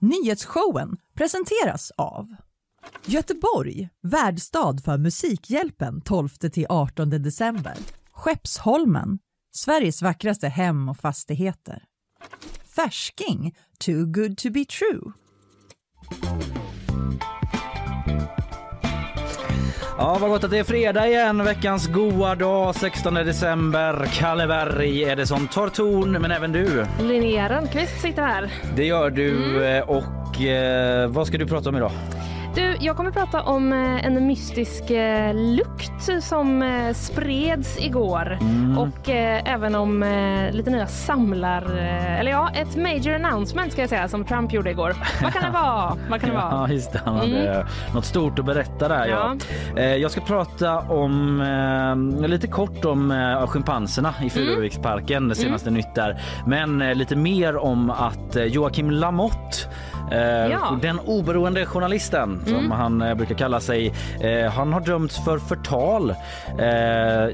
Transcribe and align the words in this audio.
Nyhetsshowen 0.00 0.96
presenteras 1.14 1.92
av 1.96 2.36
Göteborg, 3.06 3.88
värdstad 4.02 4.78
för 4.84 4.98
Musikhjälpen 4.98 6.02
12-18 6.02 7.18
december. 7.18 7.74
Skeppsholmen, 8.10 9.18
Sveriges 9.52 10.02
vackraste 10.02 10.48
hem 10.48 10.88
och 10.88 10.96
fastigheter. 10.96 11.84
Färsking, 12.76 13.56
too 13.78 14.06
good 14.06 14.38
to 14.38 14.50
be 14.50 14.64
true. 14.64 15.12
Ja, 19.98 20.18
vad 20.20 20.30
gott 20.30 20.44
att 20.44 20.50
det 20.50 20.58
är 20.58 20.64
fredag 20.64 21.08
igen. 21.08 21.44
Veckans 21.44 21.86
goa 21.86 22.34
dag, 22.34 22.74
16 22.74 23.14
december. 23.14 24.08
Kalle 24.12 24.46
Berg 24.46 25.02
är 25.04 25.16
det 25.16 25.26
som 25.26 25.48
tar 25.48 25.68
ton, 25.68 26.12
men 26.12 26.30
även 26.30 26.52
du. 26.52 26.86
Linnea 27.02 27.48
Rönnqvist 27.48 28.00
sitter 28.00 28.22
här. 28.22 28.50
Det 28.76 28.84
gör 28.84 29.10
du. 29.10 29.64
eh, 29.66 29.82
Och 29.88 30.40
eh, 30.42 31.08
vad 31.08 31.26
ska 31.26 31.38
du 31.38 31.46
prata 31.46 31.68
om 31.68 31.76
idag? 31.76 31.90
Du, 32.56 32.76
jag 32.80 32.96
kommer 32.96 33.10
prata 33.10 33.42
om 33.42 33.72
eh, 33.72 34.06
en 34.06 34.26
mystisk 34.26 34.90
eh, 34.90 35.34
lukt 35.34 36.22
som 36.24 36.62
eh, 36.62 36.92
spreds 36.92 37.78
igår 37.80 38.38
och 38.78 39.08
eh, 39.08 39.42
även 39.52 39.74
om 39.74 40.04
lite 40.52 40.70
nya 40.70 40.86
samlar... 40.86 41.76
Eller 42.20 42.30
ja, 42.30 42.50
ett 42.54 42.76
major 42.76 43.14
announcement 43.14 43.72
ska 43.72 43.80
jag 43.80 43.88
säga 43.90 44.08
som 44.08 44.24
Trump 44.24 44.52
gjorde 44.52 44.70
igår. 44.70 44.96
Vad 45.22 45.32
kan 45.32 45.42
det 45.42 45.50
vara? 45.50 45.96
Vad 46.10 46.20
kan 46.20 46.28
det 46.30 46.36
vara? 46.36 46.50
Ja, 46.50 46.68
just 46.68 46.92
det. 46.92 47.00
Han 47.04 47.16
hade 47.16 47.66
något 47.94 48.04
stort 48.04 48.38
att 48.38 48.44
berätta 48.44 48.88
där. 48.88 49.06
Ja. 49.06 49.36
Eh, 49.76 49.94
Jag 49.94 50.10
ska 50.10 50.20
prata 50.20 50.78
om 50.80 51.42
lite 52.26 52.46
kort 52.46 52.84
om 52.84 53.12
schimpanserna 53.48 54.14
i 54.24 54.30
Furuviksparken, 54.30 55.28
det 55.28 55.34
senaste 55.34 55.70
nytt 55.70 55.94
där. 55.94 56.20
Men 56.46 56.78
lite 56.78 57.16
mer 57.16 57.56
om 57.56 57.90
att 57.90 58.36
Joakim 58.46 58.90
Lamotte 58.90 59.56
Ja. 60.10 60.78
Den 60.82 60.98
oberoende 61.00 61.66
journalisten 61.66 62.40
som 62.46 62.70
han 62.70 63.02
eh, 63.02 63.14
brukar 63.14 63.34
kalla 63.34 63.60
sig. 63.60 63.92
Eh, 64.20 64.50
han 64.52 64.72
har 64.72 64.80
dömts 64.80 65.24
för 65.24 65.38
förtal 65.38 66.10
eh, 66.58 66.66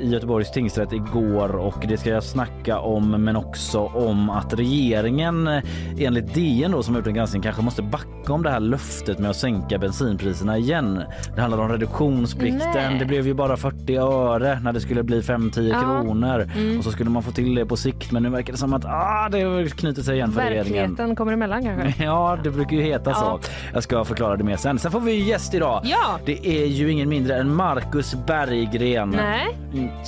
i 0.03 0.09
Göteborgs 0.12 0.51
tingsrätt 0.53 0.92
igår 0.92 1.56
och 1.56 1.84
det 1.89 1.97
ska 1.97 2.11
jag 2.11 2.23
snacka 2.25 2.79
om 2.79 3.11
men 3.11 3.37
också 3.37 3.79
om 3.81 4.31
att 4.31 4.55
regeringen 4.55 5.47
eh, 5.48 5.62
enligt 5.98 6.34
DN 6.34 6.70
då, 6.73 6.83
som 6.83 6.95
har 6.95 7.01
gjort 7.01 7.06
en 7.06 7.14
granskning 7.14 7.42
kanske 7.42 7.62
måste 7.62 7.83
backa 7.83 8.33
om 8.33 8.42
det 8.42 8.51
här 8.51 8.61
löftet 8.61 9.19
med 9.19 9.31
att 9.31 9.36
sänka 9.36 9.79
bensinpriserna 9.79 10.59
igen. 10.59 11.03
Det 11.34 11.41
handlar 11.41 11.59
om 11.59 11.69
reduktionsplikten. 11.69 12.73
Nej. 12.75 12.98
Det 12.98 13.05
blev 13.05 13.27
ju 13.27 13.34
bara 13.34 13.57
40 13.57 13.97
öre 13.97 14.61
när 14.64 14.73
det 14.73 14.81
skulle 14.81 15.03
bli 15.03 15.20
5-10 15.20 15.69
Ja. 15.73 15.81
kronor 16.03 16.51
och 16.79 16.84
så 16.84 16.91
skulle 16.91 17.11
man 17.11 17.23
få 17.23 17.31
till 17.33 17.55
det 17.55 17.67
på 17.67 17.77
sikt 17.77 18.12
men 18.12 18.23
nu 18.23 18.29
verkar 18.29 18.53
det 18.53 18.59
som 18.59 18.73
att 18.73 18.84
ah, 18.84 19.29
det 19.31 19.77
knyter 19.77 20.03
sig 20.03 20.14
igen 20.17 20.33
för 20.33 20.41
regeringen. 20.41 20.73
Verkligheten 20.73 21.17
kommer 21.17 21.33
emellan 21.33 21.62
kanske. 21.62 22.05
Ja, 22.05 22.39
det 22.45 22.51
brukar 22.65 22.77
ju 22.77 22.83
heta 22.93 23.15
så. 23.15 23.41
Jag 23.75 23.83
ska 23.83 24.05
förklara 24.05 24.37
det 24.37 24.45
mer 24.45 24.57
sen. 24.57 24.79
Sen 24.79 24.91
får 24.91 25.01
vi 25.01 25.29
gäst 25.29 25.55
idag. 25.55 25.81
Ja. 25.85 26.19
Det 26.25 26.47
är 26.47 26.67
ju 26.67 26.91
ingen 26.91 27.09
mindre 27.09 27.37
än 27.37 27.55
Marcus 27.55 28.15
Berggren. 28.27 29.11
Nej, 29.11 29.59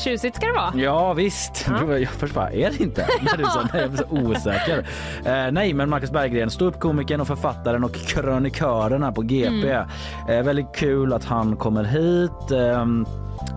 tjusigt 0.05 0.36
ska 0.36 0.46
det 0.46 0.52
vara. 0.52 0.72
Ja 0.77 1.12
visst. 1.12 1.66
Ja. 1.69 1.98
Jag 1.98 2.08
först 2.08 2.34
bara, 2.34 2.50
är 2.50 2.70
det 2.70 2.80
inte? 2.80 3.08
När 3.22 3.36
du 3.36 3.44
sa 3.44 3.69
nej, 3.72 3.83
jag 3.83 3.91
blev 3.91 4.05
så 4.08 4.30
osäker. 4.30 4.86
Eh, 5.24 5.52
nej, 5.52 5.74
men 5.74 5.88
Marcus 5.88 6.11
Berggren, 6.11 6.50
ståuppkomikern 6.50 7.20
och 7.20 7.27
författaren 7.27 7.84
och 7.84 7.94
krönikören 7.94 9.02
här 9.02 9.12
på 9.12 9.22
GP. 9.22 9.70
Mm. 9.70 9.89
Eh, 10.28 10.42
väldigt 10.42 10.74
kul 10.74 11.12
att 11.12 11.24
han 11.24 11.56
kommer 11.56 11.84
hit. 11.84 12.50
Eh, 12.50 12.86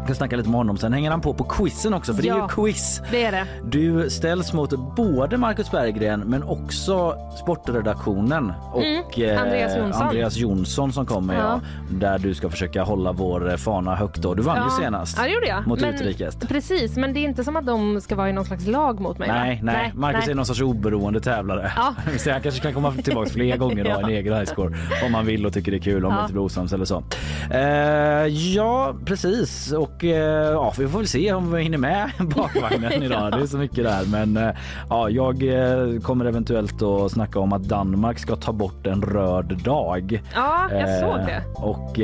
ska 0.06 0.16
snacka 0.16 0.36
lite 0.36 0.50
med 0.50 0.58
honom. 0.58 0.78
Sen 0.78 0.94
hänger 0.94 1.12
han 1.12 1.22
på 1.22 1.34
på 1.34 1.44
quizen 1.44 1.94
också, 1.94 2.14
för 2.14 2.22
det 2.22 2.30
är 2.30 2.38
Ja. 2.38 2.50
ju 2.58 2.64
quiz. 2.64 3.02
Det 3.12 3.24
är 3.26 3.32
det. 3.32 3.46
Du 3.64 4.10
ställs 4.10 4.54
mot 4.54 4.96
både 4.96 5.38
Marcus 5.38 5.72
Berggren 5.72 6.20
men 6.20 6.44
också 6.44 7.16
sportredaktionen 7.40 8.54
och 8.74 8.84
Mm. 8.84 9.38
Andreas 9.40 9.72
eh, 9.74 9.78
Jonsson. 9.80 10.02
Andreas 10.08 10.38
Jonsson 10.38 10.94
som 10.94 11.06
kommer. 11.06 11.34
Ja. 11.34 11.40
Ja. 11.42 11.60
där 11.92 12.20
du 12.20 12.34
ska 12.34 12.50
försöka 12.50 12.84
hålla 12.84 13.12
vår 13.12 13.50
eh, 13.52 13.56
fana 13.58 13.96
högt. 13.96 14.18
Då. 14.22 14.34
Du 14.34 14.42
vann 14.44 14.64
ju 14.64 14.84
senast 14.84 15.18
Ja, 15.22 15.28
gjorde 15.28 15.48
jag. 15.48 15.68
mot 15.68 15.82
Men- 15.82 15.94
Utrikes. 15.94 16.36
Precis, 16.36 16.96
men 16.98 17.14
det 17.14 17.20
är 17.20 17.22
inte 17.24 17.44
som 17.44 17.56
att 17.56 17.66
de 17.66 18.02
ska 18.02 18.16
vara 18.16 18.30
i 18.30 18.34
någon 18.34 18.46
slags 18.46 18.68
lag 18.68 19.00
mot 19.00 19.18
mig. 19.20 19.28
va? 19.30 19.36
Nej, 19.36 19.60
nej, 19.64 19.92
Marcus 19.96 20.20
nej. 20.26 20.32
är 20.32 20.36
någon 20.36 20.46
sorts 20.46 20.62
oberoende 20.62 21.20
tävlare. 21.20 21.72
Ja. 21.76 21.94
Så 22.18 22.32
han 22.32 22.42
kanske 22.42 22.62
kan 22.62 22.74
komma 22.74 22.92
tillbaka 23.04 23.30
fler 23.30 23.58
gånger 23.64 23.86
och 23.86 23.92
ha 23.92 23.98
en 24.02 24.10
Ja. 24.10 24.18
egen 24.18 24.34
highscore 24.34 24.76
om 25.06 25.12
man 25.12 25.26
vill 25.26 25.46
och 25.46 25.54
tycker 25.54 25.72
det 25.72 25.78
är 25.78 25.82
kul, 25.82 26.06
om 26.06 26.12
Ja. 26.12 26.18
det 26.18 26.22
inte 26.22 26.34
blir 26.34 26.44
osams 26.44 26.74
eller 26.74 26.86
så. 26.86 27.04
Eh, 27.52 28.28
ja, 28.56 28.96
precis. 29.06 29.74
Och 29.78 30.04
eh, 30.04 30.52
ja, 30.52 30.74
vi 30.78 30.88
får 30.88 31.00
väl 31.00 31.08
se 31.08 31.34
om 31.34 31.52
vi 31.52 31.62
hinner 31.64 31.78
med 31.78 32.12
bakvagnen 32.36 32.92
idag. 33.04 33.32
Det 33.32 33.38
är 33.42 33.46
så 33.46 33.58
mycket 33.58 33.84
där. 33.84 34.06
Men 34.12 34.38
eh, 34.38 34.56
ja, 34.90 35.10
jag 35.10 35.44
eh, 35.44 36.00
kommer 36.02 36.26
eventuellt 36.26 36.82
att 36.82 37.12
snacka 37.12 37.40
om 37.40 37.54
att 37.54 37.62
Danmark 37.64 38.20
ska 38.20 38.36
ta 38.36 38.52
bort 38.54 38.88
en 38.88 39.02
röd 39.02 39.58
dag. 39.64 40.24
Ja, 40.36 40.68
jag 40.72 40.80
Eh, 40.88 41.00
såg 41.00 41.18
det. 41.26 41.44
Och, 41.56 42.00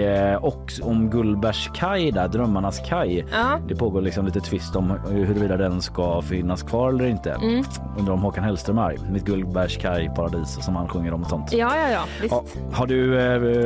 och 0.47 0.71
om 0.81 1.09
Gullbergs 1.09 1.69
kaj 1.75 2.11
där, 2.11 2.27
Drömmarnas 2.27 2.79
kaj. 2.89 3.25
Ja. 3.31 3.59
Det 3.67 3.75
pågår 3.75 4.01
liksom 4.01 4.25
lite 4.25 4.39
tvist 4.39 4.75
om 4.75 4.93
huruvida 5.09 5.57
den 5.57 5.81
ska 5.81 6.21
finnas 6.21 6.63
kvar 6.63 6.89
eller 6.89 7.05
inte. 7.05 7.31
Mm. 7.31 7.63
Undrar 7.99 8.13
om 8.13 8.21
Håkan 8.21 8.43
Hellström 8.43 8.77
är. 8.77 8.97
Mitt 9.11 9.25
Gullbergs 9.25 9.77
kaj 9.77 10.11
paradis 10.15 10.65
som 10.65 10.75
han 10.75 10.87
sjunger 10.87 11.13
om 11.13 11.21
och 11.23 11.29
sånt. 11.29 11.53
Ja, 11.53 11.71
ja, 11.77 11.89
ja, 11.89 12.03
visst. 12.21 12.33
Ja, 12.33 12.43
har 12.73 12.87
du 12.87 13.19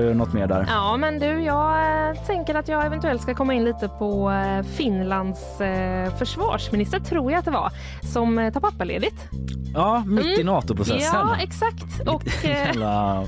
eh, 0.09 0.15
något 0.15 0.33
mer 0.33 0.47
där? 0.47 0.65
Ja, 0.69 0.97
men 0.97 1.19
du, 1.19 1.41
jag 1.43 1.75
tänker 2.27 2.55
att 2.55 2.67
jag 2.67 2.85
eventuellt 2.85 3.21
ska 3.21 3.33
komma 3.35 3.53
in 3.53 3.63
lite 3.65 3.89
på 3.99 4.31
eh, 4.31 4.63
Finlands 4.63 5.61
eh, 5.61 6.15
försvarsminister, 6.17 6.99
tror 6.99 7.31
jag 7.31 7.39
att 7.39 7.45
det 7.45 7.51
var, 7.51 7.71
som 8.01 8.39
eh, 8.39 8.53
tar 8.53 8.61
pappaledigt. 8.61 9.15
Ja, 9.73 10.03
mitt 10.07 10.39
i 10.39 10.43
NATO-processen. 10.43 11.21
Mm. 11.21 11.27
Ja, 11.27 11.43
exakt. 11.43 12.01
Och 12.07 12.23
Jävla 12.43 13.23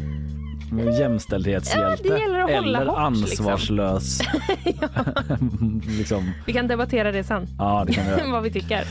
jämställdhetshjälte. 1.00 2.08
Ja, 2.08 2.50
Eller 2.50 2.86
hårt, 2.86 3.18
liksom. 3.18 3.48
ansvarslös. 3.48 4.20
liksom. 5.98 6.32
vi 6.46 6.54
kan 6.54 6.68
debattera 6.68 7.12
det 7.12 7.24
sen, 7.24 7.48
Ja, 7.58 7.84
det 7.88 7.94
kan 7.94 8.06
vi 8.06 8.32
vad 8.32 8.44
vi 8.44 8.52
tycker. 8.52 8.84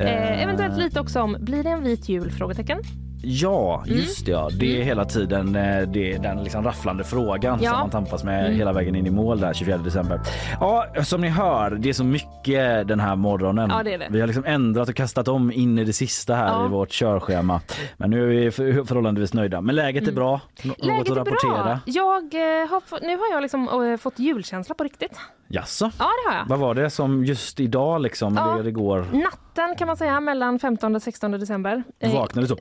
Eh, 0.00 0.42
eventuellt 0.42 0.78
lite 0.78 1.00
också 1.00 1.20
om, 1.20 1.36
blir 1.40 1.64
det 1.64 1.70
en 1.70 1.82
vit 1.82 2.08
jul? 2.08 2.30
Frågetecken. 2.30 2.78
Ja, 3.22 3.82
Mm. 3.86 3.98
just 3.98 4.26
det. 4.26 4.32
Ja. 4.32 4.48
Det 4.58 4.80
är 4.80 4.84
hela 4.84 5.04
tiden 5.04 5.56
eh, 5.56 5.80
det 5.88 6.12
är 6.12 6.18
den 6.18 6.44
liksom 6.44 6.64
rafflande 6.64 7.04
frågan 7.04 7.42
Ja. 7.42 7.68
Mm. 7.68 7.70
som 7.70 7.78
man 7.80 7.90
tampas 7.90 8.24
med 8.24 8.54
hela 8.56 8.72
vägen 8.72 8.96
in 8.96 9.06
i 9.06 9.10
mål 9.10 9.40
där 9.40 9.52
24 9.54 9.76
december. 9.78 10.20
Ja, 10.60 10.86
som 11.04 11.20
ni 11.20 11.28
hör, 11.28 11.70
det 11.70 11.88
är 11.88 11.92
så 11.92 12.04
mycket 12.04 12.88
den 12.88 13.00
här 13.00 13.16
morgonen. 13.16 13.70
Ja, 13.70 13.82
det 13.82 13.96
det. 13.96 14.06
Vi 14.10 14.20
har 14.20 14.26
liksom 14.26 14.44
ändrat 14.44 14.88
och 14.88 14.94
kastat 14.94 15.28
om 15.28 15.52
in 15.52 15.78
i 15.78 15.84
det 15.84 15.92
sista 15.92 16.34
här 16.34 16.48
Ja. 16.48 16.66
i 16.66 16.68
vårt 16.68 16.90
körschema. 16.90 17.60
Men 17.96 18.10
nu 18.10 18.22
är 18.22 18.26
vi 18.44 18.50
för- 18.50 18.84
förhållandevis 18.84 19.34
nöjda. 19.34 19.60
Men 19.60 19.74
läget 19.74 20.08
är 20.08 20.12
bra. 20.12 20.40
Något 20.62 20.64
Mm. 20.64 20.76
Läget 20.96 21.00
att 21.10 21.16
är 21.16 21.20
rapportera? 21.20 21.64
bra. 21.64 21.78
Jag, 21.86 22.34
eh, 22.34 22.68
har 22.70 23.00
nu 23.06 23.16
har 23.16 23.32
jag 23.32 23.42
liksom, 23.42 23.68
eh, 23.92 23.96
fått 23.96 24.18
julkänsla 24.18 24.74
på 24.74 24.84
riktigt. 24.84 25.12
Jaså? 25.52 25.90
Ja, 25.98 26.04
det 26.24 26.30
har 26.32 26.38
jag. 26.38 26.46
Vad 26.48 26.58
var 26.58 26.74
det 26.74 26.90
som 26.90 27.24
just 27.24 27.60
idag 27.60 28.00
liksom, 28.02 28.34
Ja. 28.34 28.54
eller 28.54 28.68
igår? 28.68 29.06
Natten 29.12 29.76
kan 29.78 29.86
man 29.86 29.96
säga 29.96 30.20
mellan 30.20 30.58
15 30.58 30.96
och 30.96 31.02
16 31.02 31.30
december. 31.30 31.82
Eh, 32.00 32.12
Vaknade 32.14 32.46
så? 32.48 32.56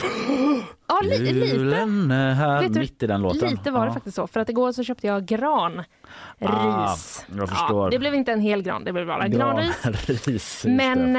Ja, 0.87 0.99
li, 1.03 1.17
lite. 1.33 1.47
Julen 1.55 2.11
är 2.11 2.33
här. 2.33 2.61
Vet 2.61 2.73
du, 2.73 2.79
Mitt 2.79 3.03
i 3.03 3.07
den 3.07 3.21
låten. 3.21 3.49
Lite 3.49 3.71
var 3.71 3.79
det 3.81 3.87
Ja. 3.87 3.93
faktiskt 3.93 4.15
så. 4.15 4.27
För 4.27 4.39
att 4.39 4.49
igår 4.49 4.71
så 4.71 4.83
köpte 4.83 5.07
jag 5.07 5.25
gran. 5.25 5.83
Ah, 6.41 6.95
jag 7.37 7.49
förstår. 7.49 7.89
det 7.91 7.99
blev 7.99 8.15
inte 8.15 8.31
en 8.31 8.41
hel 8.41 8.61
gran, 8.61 8.83
det 8.83 8.93
blev 8.93 9.07
bara 9.07 9.27
granris. 9.27 9.81
Granris, 9.83 10.61
det. 10.65 10.69
Men 10.71 11.15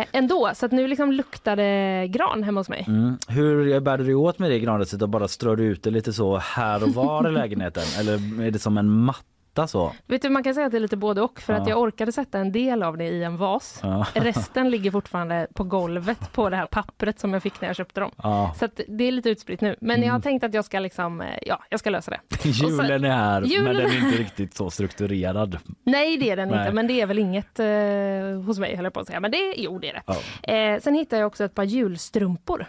eh, 0.00 0.06
ändå, 0.12 0.50
så 0.54 0.66
att 0.66 0.72
nu 0.72 0.86
liksom 0.88 1.12
luktar 1.12 1.56
det 1.56 2.06
gran 2.08 2.42
hemma 2.42 2.60
hos 2.60 2.68
mig. 2.68 2.84
Mm. 2.88 3.18
Hur 3.28 3.80
bär 3.80 3.98
du 3.98 4.04
dig 4.04 4.14
åt 4.14 4.38
med 4.38 4.50
det 4.50 4.58
granriset 4.60 5.02
och 5.02 5.08
bara 5.08 5.28
strör 5.28 5.56
du 5.56 5.64
ut 5.64 5.82
det 5.82 5.90
lite 5.90 6.12
så 6.12 6.36
här 6.38 6.82
och 6.82 6.88
var 6.88 7.28
i 7.28 7.32
lägenheten? 7.40 7.82
Eller 7.98 8.42
är 8.46 8.50
det 8.50 8.58
som 8.58 8.78
en 8.78 8.90
matta 8.90 9.24
så? 9.66 9.92
Vet 10.06 10.22
du, 10.22 10.28
man 10.30 10.42
kan 10.44 10.54
säga 10.54 10.66
att 10.66 10.72
det 10.72 10.78
är 10.78 10.80
lite 10.80 10.96
både 10.96 11.22
och 11.22 11.40
för 11.40 11.52
Ja. 11.52 11.60
att 11.60 11.68
jag 11.68 11.78
orkade 11.80 12.12
sätta 12.12 12.38
en 12.38 12.52
del 12.52 12.82
av 12.82 12.96
det 12.98 13.04
i 13.04 13.24
en 13.24 13.36
vas. 13.36 13.80
Ja. 13.82 14.06
Resten 14.14 14.70
ligger 14.70 14.90
fortfarande 14.90 15.46
på 15.54 15.64
golvet 15.64 16.32
på 16.32 16.50
det 16.50 16.56
här 16.56 16.66
pappret 16.66 17.20
som 17.20 17.32
jag 17.32 17.42
fick 17.42 17.60
när 17.60 17.68
jag 17.68 17.76
köpte 17.76 18.00
dem. 18.00 18.10
Ja. 18.22 18.54
Så 18.58 18.68
det 18.88 19.04
är 19.04 19.12
lite 19.12 19.30
utspritt 19.30 19.60
nu. 19.60 19.76
Men 19.80 20.02
jag 20.02 20.12
har 20.12 20.20
tänkt 20.20 20.44
att 20.44 20.54
jag 20.54 20.64
ska 20.64 20.78
liksom, 20.78 21.20
eh, 21.20 21.26
ja, 21.42 21.64
jag 21.70 21.80
ska 21.80 21.90
lösa 21.90 22.10
det. 22.10 22.20
Julen 22.48 23.04
är 23.04 23.10
här 23.10 23.42
Julen 23.42 23.64
men 23.64 23.76
den 23.76 23.86
är 23.86 24.04
inte 24.06 24.18
riktigt 24.18 24.54
så 24.54 24.70
strukturerad. 24.70 25.58
Nej 25.84 26.16
det 26.16 26.30
är 26.30 26.36
den 26.36 26.48
Nej. 26.48 26.58
inte, 26.60 26.72
men 26.72 26.86
det 26.86 27.00
är 27.00 27.06
väl 27.06 27.18
inget 27.18 27.58
eh, 27.60 28.46
hos 28.46 28.58
mig 28.58 28.76
höll 28.76 28.84
jag 28.84 28.92
på 28.94 29.00
att 29.00 29.06
säga. 29.06 29.20
Men 29.20 29.30
det, 29.30 29.54
jo 29.56 29.78
det 29.78 29.90
är 29.90 30.02
det. 30.42 30.72
Eh, 30.74 30.80
sen 30.80 30.94
hittade 30.94 31.20
jag 31.20 31.26
också 31.26 31.44
ett 31.44 31.54
par 31.54 31.64
julstrumpor 31.64 32.66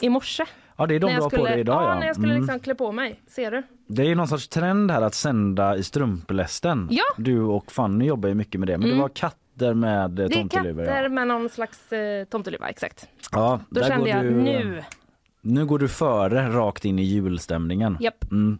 i 0.00 0.08
morse. 0.08 0.44
Ja 0.76 0.86
det 0.86 0.94
är 0.94 1.00
de 1.00 1.06
när 1.06 1.16
du 1.16 1.22
har 1.22 1.30
skulle, 1.30 1.42
på 1.42 1.48
dig 1.48 1.60
idag 1.60 1.82
ja, 1.82 1.94
när 2.00 2.06
jag 2.06 2.16
skulle 2.16 2.32
Mm. 2.32 2.42
liksom 2.42 2.60
klä 2.60 2.74
på 2.74 2.92
mig. 2.92 3.20
Ser 3.26 3.50
du? 3.50 3.62
Det 3.86 4.02
är 4.10 4.14
någon 4.14 4.28
sorts 4.28 4.48
trend 4.48 4.90
här 4.90 5.02
att 5.02 5.14
sända 5.14 5.76
i 5.76 5.82
strumplästen. 5.82 6.88
Ja. 6.90 7.02
Du 7.16 7.40
och 7.40 7.72
Fanny 7.72 8.04
jobbar 8.06 8.28
ju 8.28 8.34
mycket 8.34 8.58
med 8.60 8.68
det 8.68 8.78
men 8.78 8.88
det 8.90 8.96
var 8.96 9.08
katter 9.08 9.74
med 9.74 10.04
eh, 10.04 10.08
Det 10.08 10.24
är 10.24 10.28
tomteluva. 10.28 10.84
katter 10.84 11.02
Ja. 11.02 11.08
med 11.08 11.26
någon 11.28 11.48
slags 11.48 11.92
eh, 11.92 12.24
tomteluva, 12.24 12.68
exakt. 12.68 13.06
Ja, 13.32 13.60
Då 13.70 13.82
kände 13.84 14.10
jag 14.10 14.22
du, 14.24 14.30
nu, 14.30 14.84
Nu 15.40 15.66
går 15.66 15.78
du 15.78 15.88
före 15.88 16.48
rakt 16.48 16.84
in 16.84 16.98
i 16.98 17.02
julstämningen. 17.02 17.96
japp. 18.00 18.24
Mm. 18.30 18.58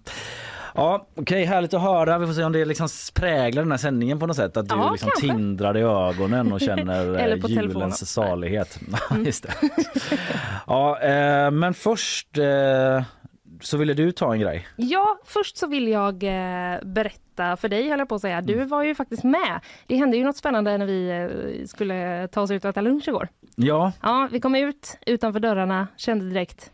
Ja, 0.75 1.07
okej, 1.15 1.45
härligt 1.45 1.75
att 1.75 1.83
höra. 1.83 2.19
Vi 2.19 2.27
får 2.27 2.33
se 2.35 2.45
om 2.45 2.53
det 2.53 2.65
liksom 2.65 2.89
präglar 3.15 3.63
den 3.63 3.71
här 3.71 3.79
sändningen 3.79 4.19
på 4.19 4.27
något 4.27 4.37
sätt. 4.37 4.57
Att 4.57 4.69
du 4.69 4.75
Ja, 4.75 4.91
liksom 4.93 5.11
kanske. 5.11 5.27
tindrar 5.27 5.77
i 5.77 5.81
ögonen 5.81 6.53
och 6.53 6.61
känner 6.61 7.29
eh, 7.29 7.41
på 7.41 7.49
telefonen. 7.49 7.71
julens 7.71 8.11
salighet. 8.13 8.79
Ja, 9.11 9.17
Just 9.19 9.43
det. 9.43 9.53
ja, 10.67 11.01
eh, 11.01 11.51
men 11.51 11.75
först 11.75 12.39
eh, 12.39 13.03
så 13.61 13.77
ville 13.77 13.95
du 13.95 14.13
ta 14.13 14.33
en 14.35 14.41
grej. 14.41 14.67
Ja, 14.77 15.19
först 15.25 15.57
så 15.57 15.67
vill 15.67 15.89
jag 15.89 16.23
eh, 16.23 16.79
berätta 16.85 17.57
för 17.57 17.69
dig, 17.69 17.89
höll 17.91 17.99
jag 17.99 18.09
på 18.09 18.15
att 18.15 18.21
säga. 18.21 18.41
Du 18.41 18.65
var 18.65 18.83
ju 18.83 18.95
faktiskt 18.95 19.25
med. 19.25 19.61
Det 19.87 19.97
hände 19.97 20.17
ju 20.17 20.25
något 20.25 20.37
spännande 20.37 20.79
när 20.79 20.87
vi 20.87 21.11
eh, 21.61 21.67
skulle 21.67 22.29
ta 22.29 22.41
oss 22.41 22.51
ut 22.51 22.65
och 22.65 22.71
äta 22.71 22.81
lunch 22.81 23.09
igår. 23.09 23.29
Ja, 23.57 23.93
Ja, 24.03 24.29
vi 24.33 24.41
kom 24.41 24.55
ut 24.55 24.99
utanför 25.07 25.41
dörrarna, 25.41 25.89
kände 25.97 26.29
direkt 26.29 26.71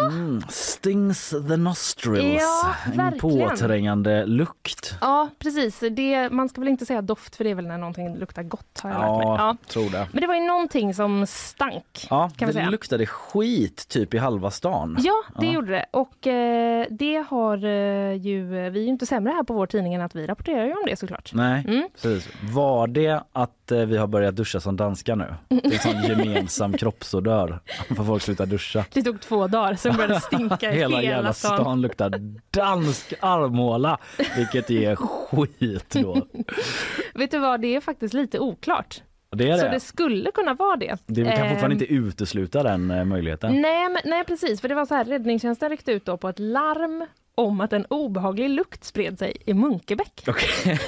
mm, 0.00 0.42
stings 0.48 1.30
the 1.48 1.56
nostrils. 1.56 2.42
Ja, 2.42 2.74
en 2.92 2.96
verkligen. 2.96 3.48
påträngande 3.48 4.26
lukt. 4.26 4.94
ja, 5.00 5.28
precis. 5.38 5.80
Det, 5.90 6.30
man 6.30 6.48
ska 6.48 6.60
väl 6.60 6.68
inte 6.68 6.86
säga 6.86 7.02
doft 7.02 7.36
för 7.36 7.44
det 7.44 7.50
är 7.50 7.54
väl 7.54 7.66
när 7.66 7.78
någonting 7.78 8.16
luktar 8.16 8.42
gott 8.42 8.80
har 8.82 8.90
jag 8.90 8.98
lärt 8.98 9.08
mig. 9.18 9.26
Ja, 9.26 9.36
Ja. 9.38 9.56
tror 9.68 9.90
det. 9.90 10.08
Men 10.12 10.20
det 10.20 10.26
var 10.26 10.34
ju 10.34 10.40
någonting 10.46 10.94
som 10.94 11.26
stank. 11.26 12.06
Ja, 12.10 12.30
kan 12.36 12.46
det 12.48 12.54
säga. 12.54 12.70
luktade 12.70 13.06
skit 13.06 13.88
typ 13.88 14.14
i 14.14 14.18
halva 14.18 14.50
stan. 14.50 14.96
Ja, 15.00 15.22
det 15.40 15.46
Ja. 15.46 15.52
gjorde 15.52 15.72
det. 15.72 15.86
Och 15.90 16.26
eh, 16.26 16.86
det 16.90 17.24
har 17.28 17.64
eh, 17.64 18.12
ju, 18.16 18.46
vi 18.70 18.80
är 18.80 18.84
ju 18.84 18.88
inte 18.88 19.06
sämre 19.06 19.32
här 19.32 19.42
på 19.42 19.54
vår 19.54 19.66
tidning 19.66 19.94
än 19.94 20.00
att 20.00 20.14
vi 20.14 20.26
rapporterar 20.26 20.64
ju 20.64 20.72
om 20.72 20.82
det 20.86 20.96
såklart. 20.96 21.30
Nej, 21.34 21.64
Mm. 21.68 21.88
precis. 22.02 22.28
Var 22.52 22.86
det 22.86 23.22
att 23.32 23.61
vi 23.72 23.96
har 23.96 24.06
börjat 24.06 24.36
duscha 24.36 24.60
som 24.60 24.76
danskar 24.76 25.16
nu? 25.16 25.34
Det 25.48 25.54
är 25.66 25.72
en 25.72 25.78
sån 25.78 26.02
gemensam 26.26 26.72
kroppsodör 26.72 27.60
för 27.96 28.04
folk 28.04 28.22
slutar 28.22 28.46
duscha. 28.46 28.84
Det 28.92 29.02
tog 29.02 29.20
två 29.20 29.46
dagar, 29.46 29.74
sen 29.74 29.96
började 29.96 30.14
det 30.14 30.20
stinka 30.20 30.72
i 30.72 30.76
Hela 30.78 31.00
hela, 31.00 31.32
stan. 31.32 31.56
stan 31.58 31.80
luktar 31.80 32.10
dansk 32.50 33.12
armhåla, 33.20 33.98
vilket 34.36 34.70
är 34.70 34.96
skit 34.96 35.90
då. 35.90 36.26
Vet 37.14 37.30
du 37.30 37.38
vad, 37.38 37.60
det 37.60 37.76
är 37.76 37.80
faktiskt 37.80 38.14
lite 38.14 38.38
oklart. 38.38 39.02
Det 39.36 39.50
är 39.50 39.56
Så 39.58 39.64
det. 39.64 39.70
det 39.70 39.80
skulle 39.80 40.30
kunna 40.30 40.54
vara 40.54 40.76
det. 40.76 40.96
Det, 41.06 41.22
vi 41.22 41.30
kan 41.30 41.48
fortfarande 41.48 41.64
Ehm, 41.64 41.72
inte 41.72 41.84
utesluta 41.94 42.62
den 42.62 42.90
eh, 42.90 43.04
möjligheten. 43.04 43.60
Nej, 43.62 43.88
men, 43.88 43.98
nej 44.04 44.24
precis, 44.24 44.60
för 44.60 44.68
det 44.68 44.74
var 44.74 44.86
så 44.86 44.94
här, 44.94 45.04
räddningstjänsten 45.04 45.70
ryckte 45.70 45.92
ut 45.92 46.04
på 46.04 46.28
ett 46.28 46.38
larm 46.38 47.06
om 47.34 47.60
att 47.60 47.72
en 47.72 47.86
obehaglig 47.90 48.50
lukt 48.50 48.84
spred 48.84 49.18
sig 49.18 49.36
i 49.46 49.54
Munkebäck. 49.54 50.24
Okej, 50.28 50.78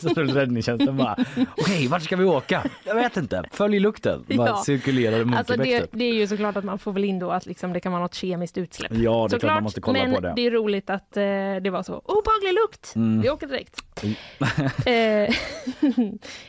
så 0.00 0.08
räddningstjänsten 0.08 0.96
bara, 0.96 1.16
okej 1.56 1.86
vart 1.88 2.02
ska 2.02 2.16
vi 2.16 2.24
åka? 2.24 2.64
Jag 2.84 2.94
vet 2.94 3.16
inte, 3.16 3.42
följ 3.52 3.78
lukten. 3.80 4.24
Bara 4.36 4.48
Ja. 4.48 4.62
cirkulerar 4.66 5.32
i 5.32 5.34
Alltså 5.36 5.56
det, 5.56 5.80
typ. 5.80 5.90
det 5.92 6.04
är 6.04 6.14
ju 6.14 6.26
såklart 6.26 6.56
att 6.56 6.64
man 6.64 6.78
får 6.78 6.92
väl 6.92 7.04
in 7.04 7.18
då 7.18 7.30
att 7.30 7.46
liksom 7.46 7.72
det 7.72 7.80
kan 7.80 7.92
vara 7.92 8.02
något 8.02 8.14
kemiskt 8.14 8.58
utsläpp. 8.58 8.92
Ja, 8.94 9.22
det 9.24 9.30
Såklart, 9.30 9.54
man 9.54 9.62
måste 9.62 9.80
kolla 9.80 9.98
men 10.02 10.14
på 10.14 10.20
det. 10.20 10.32
det 10.36 10.46
är 10.46 10.50
roligt 10.50 10.90
att 10.90 11.16
eh, 11.16 11.22
det 11.62 11.70
var 11.70 11.82
så 11.82 11.94
obehaglig 12.04 12.52
lukt. 12.62 12.92
Mm. 12.96 13.20
Vi 13.22 13.30
åker 13.30 13.46
direkt. 13.46 13.80
eh, 14.86 15.36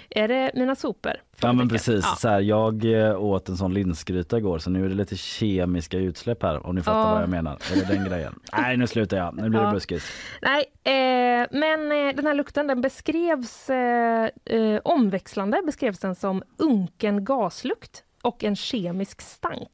är 0.21 0.27
det 0.27 0.51
mina 0.55 0.75
sopor? 0.75 1.13
Ja 1.42 1.54
men 1.54 1.69
precis, 1.69 2.06
Ja. 2.06 2.16
så 2.16 2.28
här, 2.30 2.39
jag 2.39 2.86
eh, 3.07 3.22
åt 3.22 3.50
en 3.50 3.57
sån 3.57 3.74
linsgryta 3.74 4.38
igår 4.38 4.60
så 4.60 4.69
nu 4.69 4.86
är 4.86 4.89
det 4.89 4.95
lite 4.95 5.16
kemiska 5.18 5.98
utsläpp 5.98 6.44
här 6.44 6.68
om 6.68 6.75
ni 6.75 6.81
fattar 6.81 7.00
Ja. 7.07 7.13
vad 7.13 7.22
jag 7.22 7.30
menar. 7.30 7.57
Är 7.72 7.75
det 7.75 7.94
den 7.95 8.06
grejen? 8.10 8.39
Nej 8.57 8.78
nu 8.78 8.88
slutar 8.88 9.18
jag, 9.18 9.36
nu 9.36 9.50
blir 9.50 9.60
det 9.62 9.72
buskis. 9.72 10.04
Nej, 10.42 10.63
eh, 10.84 11.48
men 11.51 11.92
eh, 11.92 12.16
den 12.16 12.25
här 12.25 12.34
lukten 12.34 12.68
den 12.68 12.81
beskrevs 12.81 13.69
eh, 13.69 14.30
eh, 14.45 14.80
omväxlande 14.84 15.62
beskrevs 15.66 16.00
den 16.00 16.16
som 16.16 16.44
unken 16.57 17.25
gaslukt 17.25 18.04
och 18.22 18.44
en 18.44 18.56
kemisk 18.56 19.22
stank. 19.22 19.68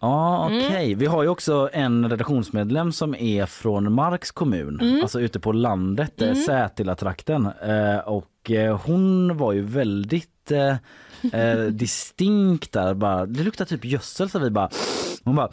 Ja 0.00 0.46
Mm. 0.46 0.66
okej, 0.66 0.94
vi 0.94 1.06
har 1.06 1.22
ju 1.22 1.28
också 1.28 1.70
en 1.72 2.10
redaktionsmedlem 2.10 2.92
som 2.92 3.14
är 3.14 3.46
från 3.46 3.92
Marks 3.92 4.30
kommun, 4.30 4.80
Mm. 4.80 5.00
alltså 5.02 5.20
ute 5.20 5.40
på 5.40 5.52
landet, 5.52 6.22
mm. 6.22 6.34
Sätila-trakten. 6.34 7.46
Eh, 7.62 7.98
och 7.98 8.50
eh, 8.50 8.80
hon 8.84 9.36
var 9.36 9.52
ju 9.52 9.62
väldigt 9.62 10.50
eh, 10.50 10.76
eh, 11.32 11.60
distinkt 11.70 12.72
där, 12.72 12.94
bara, 12.94 13.26
det 13.26 13.42
luktar 13.42 13.64
typ 13.64 13.84
gödsel 13.84 14.30
så 14.30 14.38
vi 14.38 14.50
bara 14.50 14.70
hon 15.24 15.36
bara, 15.36 15.50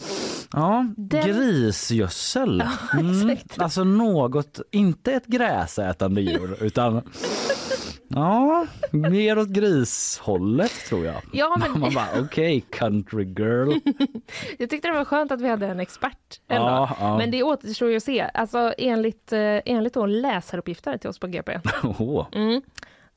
ja, 0.53 0.85
Den- 0.97 1.25
grisgödsel. 1.27 2.63
Mm, 2.93 3.37
alltså 3.57 3.83
något, 3.83 4.59
inte 4.71 5.11
ett 5.11 5.25
gräsätande 5.25 6.21
djur 6.21 6.57
utan 6.63 7.01
ja, 8.07 8.65
mer 8.91 9.37
åt 9.39 9.47
grishållet 9.49 10.71
tror 10.89 11.05
jag. 11.05 11.15
Ja, 11.33 11.57
men- 11.59 11.79
Man 11.79 11.93
bara 11.93 12.07
okej 12.21 12.61
country 12.71 13.23
girl. 13.23 13.73
Jag 14.57 14.69
tyckte 14.69 14.87
det 14.87 14.93
var 14.93 15.05
skönt 15.05 15.31
att 15.31 15.41
vi 15.41 15.47
hade 15.49 15.67
en 15.67 15.79
expert. 15.79 16.41
Ja, 16.47 16.95
ja. 16.99 17.17
Men 17.17 17.31
det 17.31 17.43
återstår 17.43 17.89
ju 17.89 17.97
att 17.97 18.03
se. 18.03 18.29
Alltså 18.33 18.73
enligt, 18.77 19.33
eh, 19.33 19.39
enligt 19.65 19.93
då 19.93 20.05
läsaruppgifter 20.05 20.97
till 20.97 21.09
oss 21.09 21.19
på 21.19 21.27
GP 21.27 21.59
Åh, 21.99 22.27
mm, 22.31 22.61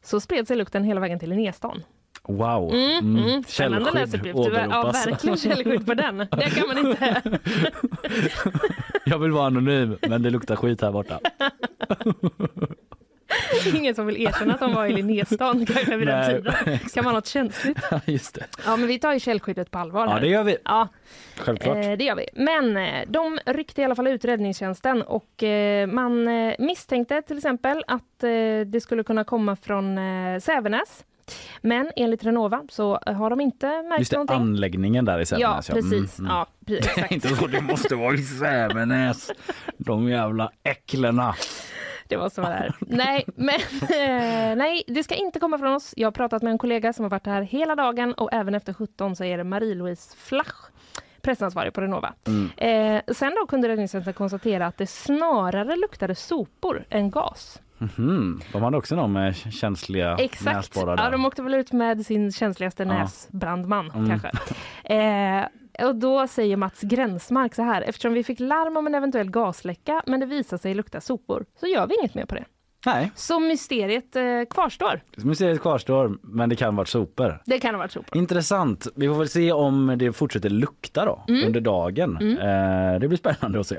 så 0.02 0.20
spred 0.20 0.46
sig 0.48 0.56
lukten 0.56 0.84
hela 0.84 1.00
vägen 1.00 1.18
till 1.18 1.30
Linnéstan. 1.30 1.82
Wow. 2.22 2.74
Mm, 2.74 3.16
mm. 3.16 3.44
Spännande 3.48 3.84
Källskydd 3.92 3.94
läsaruppgift. 3.94 4.36
Ja, 4.36 4.66
åberopas. 4.66 5.06
verkligen 5.06 5.36
källskydd 5.36 5.86
på 5.86 5.94
den. 5.94 6.18
Det 6.18 6.50
kan 6.54 6.68
man 6.68 6.78
inte. 6.86 7.22
Jag 9.04 9.18
vill 9.18 9.30
vara 9.30 9.46
anonym 9.46 9.96
men 10.08 10.22
det 10.22 10.30
luktar 10.30 10.56
skit 10.56 10.80
här 10.82 10.92
borta. 10.92 11.20
Ingen 13.74 13.94
som 13.94 14.06
vill 14.06 14.22
erkänna 14.22 14.54
att 14.54 14.60
de 14.60 14.74
var 14.74 14.86
i 14.86 14.92
Linnéstan 14.92 15.66
kanske 15.74 15.96
vid 15.96 16.08
den 16.08 16.30
tiden. 16.30 16.78
Kan 16.94 17.04
vara 17.04 17.14
något 17.14 17.26
känsligt. 17.26 17.78
Just 18.04 18.34
det. 18.34 18.46
Ja, 18.66 18.76
men 18.76 18.86
vi 18.88 18.98
tar 18.98 19.12
ju 19.12 19.20
källskyddet 19.20 19.70
på 19.70 19.78
allvar. 19.78 20.06
Ja 20.06 20.12
här. 20.12 20.20
det 20.20 20.26
gör 20.26 20.44
vi. 20.44 20.56
Ja, 20.64 20.88
Självklart. 21.36 21.76
Eh, 21.76 21.92
det 21.92 22.04
gör 22.04 22.14
vi. 22.14 22.26
Men 22.34 22.76
eh, 22.76 23.04
de 23.08 23.38
ryckte 23.46 23.80
i 23.80 23.84
alla 23.84 23.94
fall 23.94 24.06
ut 24.06 24.24
räddningstjänsten 24.24 25.02
och 25.02 25.42
eh, 25.42 25.86
man 25.86 26.28
eh, 26.28 26.54
misstänkte 26.58 27.22
till 27.22 27.36
exempel 27.36 27.84
att 27.86 28.22
eh, 28.24 28.30
det 28.66 28.80
skulle 28.82 29.02
kunna 29.04 29.24
komma 29.24 29.56
från 29.56 29.98
eh, 29.98 30.38
Sävenäs. 30.40 31.04
Men 31.60 31.90
enligt 31.96 32.24
Renova 32.24 32.62
så 32.70 32.98
har 33.06 33.30
de 33.30 33.40
inte 33.40 33.66
märkt 33.82 33.98
Just 33.98 34.10
det, 34.10 34.16
någonting. 34.16 34.36
anläggningen 34.36 35.04
där 35.04 35.18
i 35.18 35.24
ja, 35.40 35.62
Sävenäs. 35.62 35.90
precis. 35.90 36.18
Mm, 36.18 36.30
mm. 36.30 36.46
Ja, 36.66 36.76
exakt. 36.76 37.12
Inte 37.12 37.28
så 37.28 37.46
det 37.46 37.60
måste 37.60 37.94
vara 37.94 38.14
i 38.14 38.18
Sävenäs. 38.18 39.30
De 39.78 40.08
jävla 40.08 40.50
äcklena. 40.62 41.34
Det 42.10 42.16
var 42.16 42.28
så 42.28 42.40
det 42.40 42.46
är. 42.48 42.74
Nej, 42.80 43.24
men 43.36 43.54
eh, 43.82 44.56
nej, 44.56 44.82
det 44.86 45.02
ska 45.04 45.14
inte 45.14 45.40
komma 45.40 45.58
från 45.58 45.74
oss. 45.74 45.94
Jag 45.96 46.06
har 46.06 46.12
pratat 46.12 46.42
med 46.42 46.50
en 46.50 46.58
kollega 46.58 46.92
som 46.92 47.02
har 47.04 47.10
varit 47.10 47.26
här 47.26 47.42
hela 47.42 47.74
dagen 47.76 48.14
och 48.14 48.28
även 48.32 48.54
efter 48.54 48.72
17 48.72 49.16
så 49.16 49.24
är 49.24 49.38
det 49.38 49.44
Marie-Louise 49.44 50.16
Flach 50.16 50.54
pressansvarig 51.22 51.72
på 51.72 51.80
Renova. 51.80 52.12
Mm. 52.26 52.50
Eh, 52.56 53.14
sen 53.14 53.32
då 53.40 53.46
kunde 53.46 53.68
räddningstjänsten 53.68 54.14
konstatera 54.14 54.66
att 54.66 54.76
det 54.76 54.86
snarare 54.86 55.76
luktade 55.76 56.14
sopor 56.14 56.84
än 56.90 57.10
gas. 57.10 57.60
Mhm. 57.78 58.40
De 58.52 58.62
hade 58.62 58.76
också 58.76 58.94
någon 58.96 59.12
med 59.12 59.36
känsliga 59.36 60.16
Exakt. 60.18 60.56
näsborrar 60.56 60.96
där. 60.96 61.04
Ja, 61.04 61.10
de 61.10 61.26
åkte 61.26 61.42
väl 61.42 61.54
ut 61.54 61.72
med 61.72 62.06
sin 62.06 62.32
känsligaste 62.32 62.82
Ja. 62.82 62.88
näsbrandman 62.88 63.90
Mm. 63.94 64.08
kanske. 64.08 64.30
Eh, 64.94 65.46
och 65.86 65.96
då 65.96 66.26
säger 66.28 66.56
Mats 66.56 66.80
Gränsmark 66.80 67.54
så 67.54 67.62
här, 67.62 67.82
eftersom 67.82 68.12
vi 68.12 68.24
fick 68.24 68.40
larm 68.40 68.76
om 68.76 68.86
en 68.86 68.94
eventuell 68.94 69.30
gasläcka 69.30 70.02
men 70.06 70.20
det 70.20 70.26
visar 70.26 70.56
sig 70.58 70.74
lukta 70.74 71.00
sopor 71.00 71.44
så 71.60 71.66
gör 71.66 71.86
vi 71.86 71.94
inget 72.00 72.14
mer 72.14 72.24
på 72.26 72.34
det. 72.34 72.44
Nej, 72.86 73.10
Så 73.14 73.40
mysteriet 73.40 74.16
eh, 74.16 74.22
kvarstår. 74.50 75.00
mysteriet 75.16 75.60
kvarstår 75.60 76.18
men 76.22 76.48
det 76.48 76.56
kan 76.56 76.74
ha 76.74 76.76
varit 76.76 76.88
sopor. 76.88 77.42
Det 77.46 77.58
kan 77.58 77.74
ha 77.74 77.78
varit 77.78 77.92
sopor. 77.92 78.16
Intressant. 78.16 78.86
Vi 78.96 79.08
får 79.08 79.14
väl 79.14 79.28
se 79.28 79.52
om 79.52 79.94
det 79.98 80.12
fortsätter 80.12 80.50
lukta 80.50 81.04
då 81.04 81.24
Mm. 81.28 81.46
under 81.46 81.60
dagen. 81.60 82.16
Eh, 82.38 83.00
det 83.00 83.08
blir 83.08 83.16
spännande 83.16 83.60
att 83.60 83.66
se. 83.66 83.76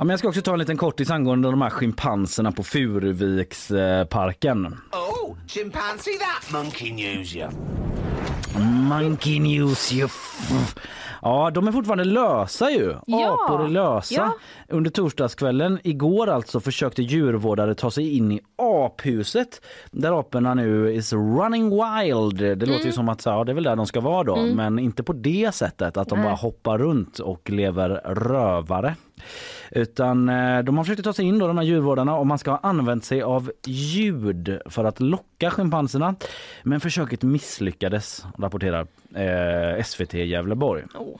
Ja, 0.00 0.04
men 0.04 0.10
jag 0.10 0.18
ska 0.18 0.28
också 0.28 0.42
ta 0.42 0.52
en 0.52 0.58
liten 0.58 0.76
kortis 0.76 1.10
angående 1.10 1.50
de 1.50 1.62
här 1.62 1.70
schimpanserna 1.70 2.52
på 2.52 2.62
Furuviksparken. 2.62 4.66
Oh, 4.92 5.36
chimpanzee, 5.46 6.12
that 6.18 6.52
monkey 6.52 6.92
news 6.92 7.36
you. 7.36 7.48
Monkey 8.88 9.40
news 9.40 9.92
you 9.92 10.08
Ja, 11.22 11.50
de 11.54 11.68
är 11.68 11.72
fortfarande 11.72 12.04
lösa 12.04 12.70
ju. 12.70 12.94
Ja, 13.06 13.34
Apor 13.46 13.64
är 13.64 13.68
lösa. 13.68 14.14
ja. 14.14 14.32
Under 14.68 14.90
torsdagskvällen 14.90 15.78
igår 15.84 16.26
alltså 16.28 16.60
försökte 16.60 17.02
djurvårdare 17.02 17.74
ta 17.74 17.90
sig 17.90 18.16
in 18.16 18.32
i 18.32 18.40
aphuset 18.56 19.60
där 19.90 20.20
aporna 20.20 20.54
nu 20.54 20.94
is 20.94 21.12
running 21.12 21.70
wild. 21.70 22.36
Det 22.38 22.54
låter 22.54 22.72
Mm. 22.74 22.86
ju 22.86 22.92
som 22.92 23.08
att 23.08 23.20
så, 23.20 23.30
ja, 23.30 23.44
det 23.44 23.52
är 23.52 23.54
väl 23.54 23.64
där 23.64 23.76
de 23.76 23.86
ska 23.86 24.00
vara 24.00 24.24
då, 24.24 24.36
men 24.54 24.78
inte 24.78 25.02
på 25.02 25.12
det 25.12 25.54
sättet 25.54 25.96
att 25.96 26.08
de 26.08 26.18
Nej. 26.18 26.24
bara 26.28 26.34
hoppar 26.36 26.78
runt 26.78 27.18
och 27.18 27.50
lever 27.50 27.88
rövare. 28.14 28.94
Utan 29.70 30.28
eh, 30.28 30.58
de 30.62 30.76
har 30.76 30.84
försökt 30.84 31.04
ta 31.04 31.12
sig 31.12 31.24
in 31.24 31.38
då, 31.38 31.46
de 31.46 31.58
här 31.58 31.64
djurvårdarna 31.64 32.16
och 32.16 32.26
man 32.26 32.38
ska 32.38 32.50
ha 32.50 32.58
använt 32.58 33.04
sig 33.04 33.22
av 33.22 33.52
ljud 33.66 34.60
för 34.66 34.84
att 34.84 35.00
locka 35.00 35.50
schimpanserna. 35.50 36.14
Men 36.62 36.80
försöket 36.80 37.22
misslyckades, 37.22 38.26
rapporterar 38.38 38.86
eh, 39.14 39.84
SVT 39.84 40.14
Gävleborg. 40.14 40.84
Åh. 40.94 41.16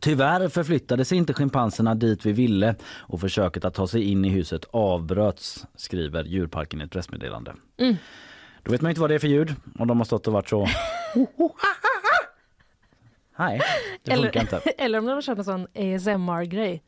Tyvärr 0.00 0.48
förflyttade 0.48 1.04
sig 1.04 1.18
inte 1.18 1.34
schimpanserna 1.34 1.94
dit 1.94 2.26
vi 2.26 2.32
ville 2.32 2.74
och 2.84 3.20
försöket 3.20 3.64
att 3.64 3.74
ta 3.74 3.86
sig 3.86 4.02
in 4.10 4.24
i 4.24 4.28
huset 4.28 4.64
avbröts, 4.70 5.66
skriver 5.76 6.24
djurparken 6.24 6.80
i 6.80 6.84
ett 6.84 6.90
pressmeddelande. 6.90 7.54
Mm. 7.76 7.96
Då 8.62 8.72
vet 8.72 8.80
man 8.80 8.90
inte 8.90 9.00
vad 9.00 9.10
det 9.10 9.14
är 9.14 9.18
för 9.18 9.28
ljud 9.28 9.54
och 9.78 9.86
de 9.86 9.98
har 9.98 10.04
stått 10.04 10.26
och 10.26 10.32
varit 10.32 10.48
så... 10.48 10.68
Nej, 13.38 13.60
det 14.02 14.16
funkar 14.16 14.40
inte. 14.40 14.56
eller 14.78 14.98
om 14.98 15.06
de 15.06 15.12
har 15.12 15.22
kört 15.22 15.38
en 15.38 15.44
sån 15.44 15.62
ASMR-grej. 15.62 16.82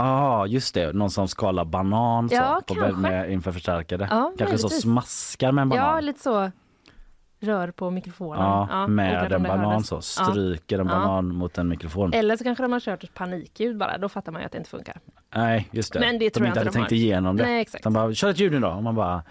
Ja, 0.00 0.40
ah, 0.40 0.46
just 0.46 0.74
det. 0.74 0.92
Någon 0.92 1.10
som 1.10 1.28
skalar 1.28 1.64
banan 1.64 2.28
så, 2.28 2.34
Ja, 2.34 2.60
på, 2.66 2.74
kanske. 2.74 3.00
med, 3.00 3.32
inför 3.32 3.52
förstärkare. 3.52 4.08
Ja, 4.10 4.32
kanske 4.38 4.58
så 4.58 4.68
smaskar 4.68 5.52
med 5.52 5.62
en 5.62 5.68
banan. 5.68 5.94
Ja, 5.94 6.00
lite 6.00 6.20
så. 6.20 6.50
rör 7.40 7.70
på 7.70 7.90
mikrofonen. 7.90 8.42
Ja, 8.42 8.68
Ja, 8.70 8.86
med 8.86 9.32
en 9.32 9.42
banan 9.42 9.70
hördes. 9.70 9.86
så. 9.86 10.00
Stryker 10.00 10.78
en 10.78 10.86
banan 10.86 11.34
mot 11.34 11.58
en 11.58 11.68
mikrofon. 11.68 12.12
Eller 12.12 12.36
så 12.36 12.44
kanske 12.44 12.64
de 12.64 12.72
har 12.72 12.80
kört 12.80 13.04
ett 13.04 13.14
panikljud 13.14 13.78
bara, 13.78 13.98
då 13.98 14.08
fattar 14.08 14.32
man 14.32 14.42
ju 14.42 14.46
att 14.46 14.52
det 14.52 14.58
inte 14.58 14.70
funkar. 14.70 15.00
Nej, 15.34 15.68
just 15.72 15.92
det. 15.92 16.00
Men 16.00 16.18
det 16.18 16.30
tror 16.30 16.44
de 16.44 16.46
jag 16.46 16.50
inte 16.50 16.60
inte 16.60 16.70
hade 16.70 16.70
de 16.70 16.88
tänkt 16.88 16.92
igenom 16.92 17.36
det. 17.36 17.42
Nej, 17.42 17.60
exakt. 17.60 17.84
De 17.84 17.92
bara, 17.92 18.14
kör 18.14 18.30
ett 18.30 18.38
ljud 18.38 18.52
nu 18.52 18.60
då. 18.60 18.68
Och 18.68 18.82
man 18.82 18.94
bara... 18.94 19.22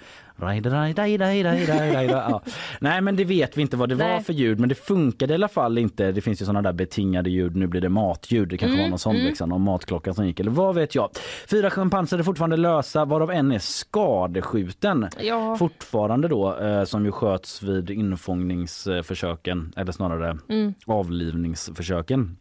ja. 2.10 2.42
Nej 2.82 3.02
men 3.02 3.16
det 3.16 3.26
vet 3.26 3.58
vi 3.58 3.62
inte 3.62 3.78
vad 3.78 3.90
det 3.90 3.96
var 3.96 4.06
Nej. 4.08 4.24
för 4.24 4.34
ljud 4.34 4.60
men 4.60 4.70
det 4.70 4.76
funkade 4.76 5.34
i 5.34 5.36
alla 5.36 5.48
fall 5.48 5.78
inte. 5.78 6.12
Det 6.12 6.22
finns 6.22 6.42
ju 6.42 6.46
sådana 6.46 6.62
där 6.62 6.74
betingade 6.74 7.30
ljud, 7.30 7.56
nu 7.56 7.68
blir 7.68 7.82
det 7.82 7.90
matljud. 7.90 8.48
Det 8.50 8.58
kanske 8.58 8.74
Mm, 8.74 8.84
var 8.84 8.90
någon 8.90 9.00
sån 9.00 9.16
liksom, 9.16 9.50
någon 9.50 9.62
matklocka 9.62 10.14
som 10.14 10.28
gick 10.28 10.40
eller 10.40 10.52
vad 10.52 10.76
vet 10.76 10.96
jag. 10.96 11.10
Fyra 11.50 11.70
schimpanser 11.70 12.20
är 12.20 12.24
fortfarande 12.24 12.58
lösa 12.58 13.06
varav 13.06 13.32
en 13.32 13.52
är 13.52 13.60
skadeskjuten. 13.60 15.10
Ja. 15.22 15.56
Fortfarande 15.60 16.28
då 16.28 16.58
eh, 16.60 16.84
som 16.84 17.06
ju 17.06 17.12
sköts 17.12 17.64
vid 17.64 17.90
infångningsförsöken 17.90 19.74
eller 19.76 19.92
snarare 19.92 20.38
Mm. 20.50 20.74
avlivningsförsöken 20.86 22.38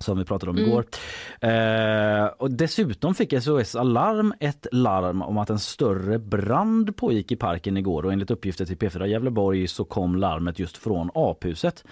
som 0.00 0.18
vi 0.18 0.24
pratade 0.24 0.50
om 0.50 0.58
igår. 0.58 0.84
Eh, 1.40 2.26
och 2.26 2.50
dessutom 2.50 3.14
fick 3.14 3.42
SOS 3.42 3.76
Alarm 3.76 4.34
ett 4.40 4.66
larm 4.72 5.22
om 5.22 5.38
att 5.38 5.50
en 5.50 5.58
större 5.58 6.18
brand 6.18 6.96
pågick 6.96 7.32
i 7.32 7.36
parken 7.36 7.76
igår 7.76 8.04
och 8.04 8.12
enligt 8.12 8.30
uppgifter 8.30 8.64
till 8.64 8.76
P4 8.76 9.06
Gävleborg 9.06 9.68
så 9.68 9.84
kom 9.84 10.16
larmet 10.16 10.58
just 10.58 10.76
från 10.76 11.10
aphuset. 11.14 11.84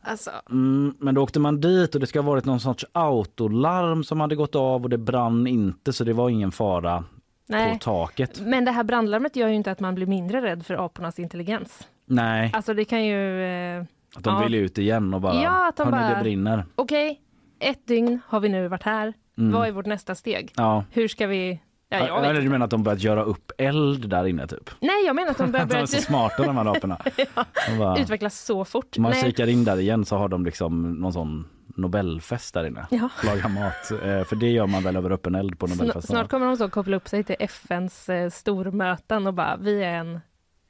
Alltså, 0.00 0.30
Mm, 0.50 0.94
men 0.98 1.14
då 1.14 1.22
åkte 1.22 1.40
man 1.40 1.60
dit 1.60 1.94
och 1.94 2.00
det 2.00 2.06
ska 2.06 2.20
ha 2.20 2.30
varit 2.30 2.44
någon 2.44 2.60
sorts 2.60 2.84
autolarm 2.92 4.04
som 4.04 4.20
hade 4.20 4.36
gått 4.36 4.54
av 4.54 4.82
och 4.82 4.90
det 4.90 4.98
brann 4.98 5.46
inte 5.46 5.92
så 5.92 6.04
det 6.04 6.12
var 6.12 6.30
ingen 6.30 6.52
fara 6.52 6.98
på 6.98 7.04
nej. 7.46 7.78
taket. 7.80 8.40
Men 8.40 8.64
det 8.64 8.70
här 8.70 8.84
brandlarmet 8.84 9.36
gör 9.36 9.48
ju 9.48 9.54
inte 9.54 9.70
att 9.70 9.80
man 9.80 9.94
blir 9.94 10.06
mindre 10.06 10.40
rädd 10.40 10.66
för 10.66 10.84
apornas 10.84 11.18
intelligens. 11.18 11.88
Nej, 12.06 12.50
Alltså 12.54 12.74
det 12.74 12.84
kan 12.84 13.04
ju... 13.04 13.42
Eh, 13.42 13.84
att 14.16 14.24
de 14.24 14.34
ja. 14.34 14.42
vill 14.42 14.54
ut 14.54 14.78
igen 14.78 15.14
och 15.14 15.20
bara, 15.20 15.34
Ja, 15.42 15.68
att 15.68 15.76
de 15.76 15.90
bara- 15.90 16.14
det 16.16 16.22
brinner. 16.22 16.64
Okej, 16.74 17.20
ett 17.60 17.86
dygn 17.86 18.20
har 18.26 18.40
vi 18.40 18.48
nu 18.48 18.68
varit 18.68 18.82
här. 18.82 19.12
Vad 19.34 19.68
är 19.68 19.72
vårt 19.72 19.86
nästa 19.86 20.14
steg? 20.14 20.52
Ja. 20.56 20.84
Hur 20.90 21.08
ska 21.08 21.26
vi... 21.26 21.60
Ja, 21.88 22.06
jag 22.06 22.24
Eller 22.24 22.40
du 22.42 22.48
menar 22.48 22.64
att 22.64 22.70
de 22.70 22.82
börjat 22.82 23.02
göra 23.02 23.22
upp 23.22 23.52
eld 23.58 24.08
där 24.08 24.26
inne 24.26 24.46
typ? 24.46 24.70
Nej, 24.80 25.06
jag 25.06 25.16
menar 25.16 25.30
att 25.30 25.38
de 25.38 25.52
börjar, 25.52 25.66
de 25.66 25.74
är 25.76 25.86
så 25.86 26.00
smarta 26.02 26.42
de 26.46 26.56
här 26.56 26.76
aporna. 26.76 26.98
Bara, 27.78 27.98
utvecklas 27.98 28.40
så 28.44 28.64
fort. 28.64 28.98
man 28.98 29.10
Nej. 29.10 29.22
kikar 29.22 29.46
in 29.46 29.64
där 29.64 29.78
igen 29.80 30.04
så 30.04 30.16
har 30.16 30.28
de 30.28 30.44
liksom 30.44 30.92
någon 30.92 31.12
sån 31.12 31.46
Nobelfest 31.76 32.54
där 32.54 32.66
inne. 32.66 32.86
Ja. 32.90 33.08
Laga 33.24 33.48
mat. 33.48 33.90
Eh, 33.90 34.24
För 34.24 34.36
det 34.36 34.48
gör 34.50 34.66
man 34.66 34.82
väl 34.82 34.96
över 34.96 35.10
öppen 35.10 35.34
eld 35.34 35.58
på 35.58 35.66
Nobelfesten? 35.66 36.02
snart 36.02 36.30
kommer 36.30 36.46
de 36.46 36.56
så 36.56 36.68
koppla 36.68 36.96
upp 36.96 37.08
sig 37.08 37.24
till 37.24 37.36
FNs 37.38 38.08
eh, 38.08 38.30
stormöten 38.30 39.26
och 39.26 39.34
bara, 39.34 39.56
vi 39.56 39.82
är 39.84 39.94
en, 39.94 40.20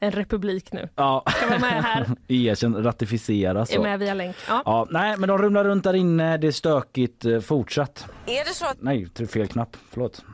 en 0.01 0.11
republik 0.11 0.73
nu. 0.73 0.89
Ja, 0.95 1.25
Ska 1.37 1.47
vara 1.49 1.59
med 1.59 1.85
här, 1.85 2.07
erkänn, 2.29 2.83
ratificera 2.83 3.61
är 3.61 3.65
så. 3.65 3.83
med 3.83 3.99
via 3.99 4.15
länk. 4.15 4.37
Ja. 4.49 4.63
Ja, 4.65 4.87
nej, 4.91 5.17
men 5.19 5.29
de 5.29 5.39
rumlar 5.39 5.65
runt 5.65 5.85
där 5.85 5.95
inne. 5.95 6.37
Det 6.37 6.47
är 6.47 6.53
stökigt 6.53 7.25
eh, 7.25 7.41
fortsatt. 7.41 8.07
Är 8.27 8.45
det 8.45 8.55
så 8.55 8.67
att 8.67 8.77
Nej, 8.83 9.09
fel 9.33 9.47
knapp. 9.49 9.77
Förlåt. 9.91 10.25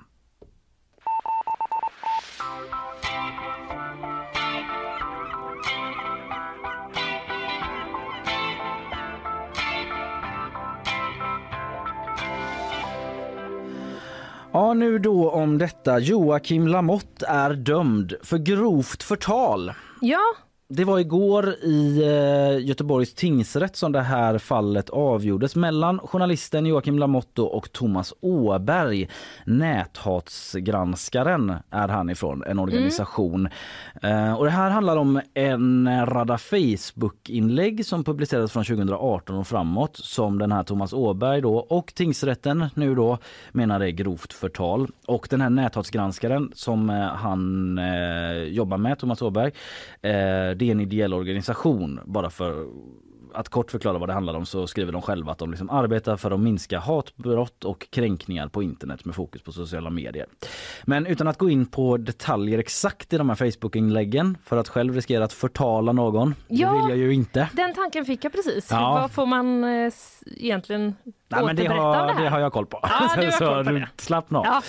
Ja, 14.54 14.74
nu 14.74 14.98
då 14.98 15.30
om 15.30 15.58
detta. 15.58 15.98
Joakim 15.98 16.68
Lamotte 16.68 17.26
är 17.26 17.54
dömd 17.54 18.14
för 18.22 18.38
grovt 18.38 19.02
förtal. 19.02 19.72
ja, 20.00 20.22
det 20.68 20.84
var 20.84 20.98
igår 20.98 21.54
i 21.62 22.02
eh, 22.02 22.66
Göteborgs 22.66 23.14
tingsrätt 23.14 23.76
som 23.76 23.92
det 23.92 24.00
här 24.00 24.38
fallet 24.38 24.90
avgjordes 24.90 25.56
mellan 25.56 25.98
journalisten 25.98 26.66
Joakim 26.66 26.98
Lamotte 26.98 27.42
och 27.42 27.72
Thomas 27.72 28.14
Åberg. 28.20 29.08
Näthatsgranskaren 29.46 31.54
är 31.70 31.88
han 31.88 32.10
ifrån, 32.10 32.42
en 32.46 32.58
organisation. 32.58 33.48
Eh, 34.02 34.34
och 34.34 34.44
det 34.44 34.50
här 34.50 34.70
handlar 34.70 34.96
om 34.96 35.20
en 35.34 36.06
radda 36.06 36.38
Facebook-inlägg 36.38 37.86
som 37.86 38.04
publicerades 38.04 38.52
från 38.52 38.64
2018 38.64 39.36
och 39.36 39.46
framåt 39.46 39.96
som 39.96 40.38
den 40.38 40.52
här 40.52 40.62
Thomas 40.62 40.92
Åberg 40.92 41.40
då 41.40 41.56
och 41.56 41.94
tingsrätten 41.94 42.66
nu 42.74 42.94
då 42.94 43.18
menar 43.52 43.80
är 43.80 43.88
grovt 43.88 44.32
förtal. 44.32 44.88
Och 45.06 45.26
den 45.30 45.40
här 45.40 45.50
näthatsgranskaren 45.50 46.52
som 46.54 46.90
eh, 46.90 46.96
han 46.96 47.78
eh, 47.78 48.42
jobbar 48.42 48.78
med, 48.78 48.98
Thomas 48.98 49.22
Åberg, 49.22 49.52
eh, 50.02 50.53
det 50.54 50.68
är 50.68 50.72
en 50.72 50.80
ideell 50.80 51.14
organisation 51.14 52.00
bara 52.06 52.30
för 52.30 52.66
att 53.34 53.48
kort 53.48 53.70
förklara 53.70 53.98
vad 53.98 54.08
det 54.08 54.12
handlar 54.12 54.34
om 54.34 54.46
så 54.46 54.66
skriver 54.66 54.92
de 54.92 55.02
själva 55.02 55.32
att 55.32 55.38
de 55.38 55.50
liksom 55.50 55.70
arbetar 55.70 56.16
för 56.16 56.30
att 56.30 56.40
minska 56.40 56.78
hatbrott 56.78 57.64
och 57.64 57.86
kränkningar 57.90 58.48
på 58.48 58.62
internet 58.62 59.04
med 59.04 59.14
fokus 59.14 59.42
på 59.42 59.52
sociala 59.52 59.90
medier. 59.90 60.26
Men 60.84 61.06
utan 61.06 61.28
att 61.28 61.38
gå 61.38 61.50
in 61.50 61.66
på 61.66 61.96
detaljer 61.96 62.58
exakt 62.58 63.12
i 63.12 63.18
de 63.18 63.28
här 63.28 63.36
Facebook-inläggen 63.36 64.36
för 64.44 64.56
att 64.56 64.68
själv 64.68 64.94
riskera 64.94 65.24
att 65.24 65.32
förtala 65.32 65.92
någon, 65.92 66.34
Ja. 66.48 66.70
det 66.72 66.80
vill 66.80 66.88
jag 66.88 66.98
ju 66.98 67.14
inte. 67.14 67.48
den 67.52 67.74
tanken 67.74 68.04
fick 68.04 68.24
jag 68.24 68.32
precis. 68.32 68.68
Ja. 68.70 68.92
Vad 69.00 69.10
får 69.10 69.26
man 69.26 69.64
eh, 69.64 69.92
egentligen 70.36 70.94
Nej, 71.28 71.44
men 71.46 71.56
det, 71.56 71.66
har, 71.66 72.06
det 72.16 72.22
det 72.22 72.28
har 72.28 72.40
jag 72.40 72.52
koll 72.52 72.66
på. 72.66 72.78
Har 72.82 73.30
så 73.30 73.44
koll 73.44 73.64
på 73.64 73.70
det. 73.70 73.88
slappna 73.96 74.38
av. 74.38 74.44
Ja. 74.46 74.62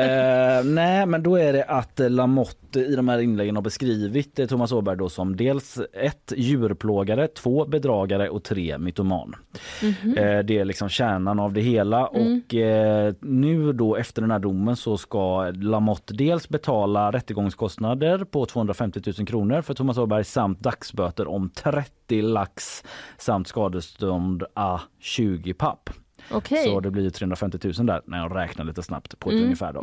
Eh, 0.00 0.64
nej, 0.64 1.06
men 1.06 1.22
då 1.22 1.36
är 1.36 1.52
det 1.52 1.64
att 1.64 2.00
Lamotte 2.08 2.80
i 2.80 2.96
de 2.96 3.08
här 3.08 3.18
inläggen 3.18 3.56
har 3.56 3.62
beskrivit 3.62 4.38
eh, 4.38 4.46
Thomas 4.46 4.72
Åberg 4.72 4.96
då 4.96 5.08
som 5.08 5.36
dels 5.36 5.78
ett 5.92 6.32
djurplågare, 6.36 7.26
två 7.26 7.64
bedragare 7.64 8.07
och 8.16 8.44
tre 8.44 8.78
mytoman. 8.78 9.34
Mhm. 9.82 10.18
Eh, 10.18 10.38
det 10.38 10.58
är 10.58 10.64
liksom 10.64 10.88
kärnan 10.88 11.40
av 11.40 11.52
det 11.52 11.60
hela 11.60 12.06
Mm. 12.08 12.42
och 12.46 12.54
eh, 12.54 13.14
nu 13.20 13.72
då 13.72 13.96
efter 13.96 14.22
den 14.22 14.30
här 14.30 14.38
domen 14.38 14.76
så 14.76 14.96
ska 14.96 15.50
Lamotte 15.50 16.14
dels 16.14 16.48
betala 16.48 17.10
rättegångskostnader 17.12 18.24
på 18.24 18.46
250 18.46 19.00
000 19.18 19.26
kronor 19.26 19.62
för 19.62 19.74
Thomas 19.74 19.98
Åberg 19.98 20.24
samt 20.24 20.60
dagsböter 20.60 21.28
om 21.28 21.50
30 21.50 22.22
lax 22.22 22.84
samt 23.18 23.48
skadestånd 23.48 24.44
a 24.54 24.80
20 25.00 25.54
papp. 25.54 25.90
Okej. 26.30 26.64
Så 26.64 26.80
det 26.80 26.90
blir 26.90 27.02
ju 27.02 27.10
350 27.10 27.58
000 27.78 27.86
där 27.86 28.02
när 28.04 28.18
jag 28.18 28.36
räknar 28.36 28.64
lite 28.64 28.82
snabbt 28.82 29.18
på 29.18 29.28
ett 29.28 29.32
Mm, 29.32 29.44
ungefär 29.44 29.72
då. 29.72 29.82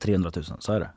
300 0.00 0.30
000, 0.36 0.44
så 0.58 0.72
är 0.72 0.80
det. 0.80 0.90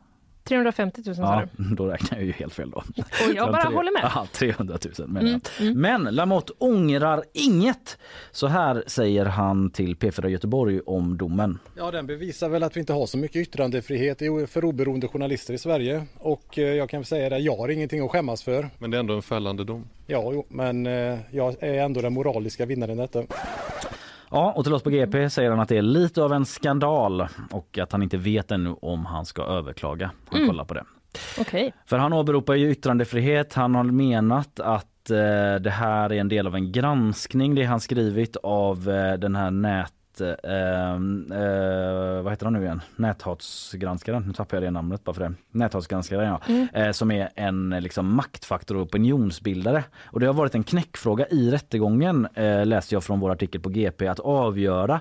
350 0.49 1.01
000 1.05 1.15
sa 1.15 1.21
Ja, 1.21 1.47
du. 1.57 1.75
då 1.75 1.85
räknar 1.87 2.17
jag 2.17 2.25
ju 2.27 2.31
helt 2.31 2.53
fel 2.53 2.69
då. 2.69 2.77
Och 2.77 3.35
jag 3.35 3.51
bara 3.51 3.61
Tre- 3.65 3.75
håller 3.75 3.91
med. 3.91 4.01
Mm, 4.03 4.11
Ja, 4.15 4.27
300 4.33 4.77
000 4.99 5.07
menar 5.09 5.39
jag. 5.59 5.75
Men 5.75 6.03
Lamotte 6.03 6.53
ångrar 6.57 7.23
inget. 7.33 7.97
Så 8.31 8.47
här 8.47 8.83
säger 8.87 9.25
han 9.25 9.71
till 9.71 9.95
P4 9.95 10.27
Göteborg 10.27 10.81
om 10.85 11.17
domen. 11.17 11.59
Ja, 11.77 11.91
den 11.91 12.07
bevisar 12.07 12.49
väl 12.49 12.63
att 12.63 12.75
vi 12.75 12.79
inte 12.79 12.93
har 12.93 13.05
så 13.05 13.17
mycket 13.17 13.35
yttrandefrihet 13.41 14.19
för 14.51 14.65
oberoende 14.65 15.07
journalister 15.07 15.53
i 15.53 15.57
Sverige. 15.57 16.05
Och 16.17 16.59
eh, 16.59 16.63
jag 16.73 16.89
kan 16.89 17.05
säga 17.05 17.29
det, 17.29 17.37
jag 17.37 17.55
har 17.57 17.69
ingenting 17.69 18.05
att 18.05 18.11
skämmas 18.11 18.43
för. 18.43 18.69
Men 18.79 18.91
det 18.91 18.97
är 18.97 18.99
ändå 18.99 19.13
en 19.15 19.21
fällande 19.21 19.63
dom. 19.63 19.85
Ja, 20.07 20.29
jo, 20.33 20.45
men 20.49 20.85
eh, 20.87 21.17
jag 21.31 21.55
är 21.63 21.73
ändå 21.73 22.01
den 22.01 22.13
moraliska 22.13 22.65
vinnaren 22.65 22.99
i 22.99 23.01
detta. 23.01 23.23
Ja, 24.31 24.51
och 24.51 24.63
till 24.63 24.73
oss 24.73 24.83
på 24.83 24.89
GP 24.89 25.29
säger 25.29 25.49
han 25.49 25.59
att 25.59 25.69
det 25.69 25.77
är 25.77 25.81
lite 25.81 26.23
av 26.23 26.33
en 26.33 26.45
skandal 26.45 27.27
och 27.51 27.77
att 27.77 27.91
han 27.91 28.03
inte 28.03 28.17
vet 28.17 28.51
ännu 28.51 28.75
om 28.81 29.05
han 29.05 29.25
ska 29.25 29.43
överklaga. 29.43 30.11
Han 30.31 30.47
kollar 30.47 30.65
på 30.65 30.73
det. 30.73 30.83
Okej. 31.39 31.73
För 31.85 31.97
han 31.97 32.13
åberopar 32.13 32.55
ju 32.55 32.71
yttrandefrihet. 32.71 33.53
Han 33.53 33.75
har 33.75 33.83
menat 33.83 34.59
att 34.59 35.09
eh, 35.09 35.61
det 35.61 35.69
här 35.69 36.13
är 36.13 36.19
en 36.19 36.29
del 36.29 36.47
av 36.47 36.55
en 36.55 36.71
granskning. 36.71 37.55
Det 37.55 37.63
han 37.63 37.79
skrivit 37.79 38.35
av 38.35 38.89
eh, 38.89 39.13
den 39.13 39.35
här 39.35 39.51
nät... 39.51 39.93
Eh, 40.21 40.31
eh, 40.31 42.21
vad 42.21 42.33
heter 42.33 42.45
han 42.45 42.53
nu 42.53 42.63
igen? 42.63 42.81
Näthatsgranskaren. 42.95 44.23
Nu 44.27 44.33
tappar 44.33 44.57
jag 44.57 44.63
det 44.63 44.71
namnet 44.71 45.03
bara 45.03 45.13
för 45.13 45.21
det. 45.21 45.33
Näthatsgranskaren 45.51 46.37
ja. 46.47 46.67
Eh, 46.73 46.91
som 46.91 47.11
är 47.11 47.29
en 47.35 47.69
liksom, 47.69 48.15
maktfaktor 48.15 48.75
och 48.75 48.81
opinionsbildare. 48.81 49.83
Och 50.05 50.19
det 50.19 50.25
har 50.25 50.33
varit 50.33 50.55
en 50.55 50.63
knäckfråga 50.63 51.27
i 51.27 51.51
rättegången 51.51 52.27
eh, 52.33 52.65
läste 52.65 52.95
jag 52.95 53.03
från 53.03 53.19
vår 53.19 53.31
artikel 53.31 53.61
på 53.61 53.69
GP 53.69 54.07
att 54.07 54.19
avgöra 54.19 54.99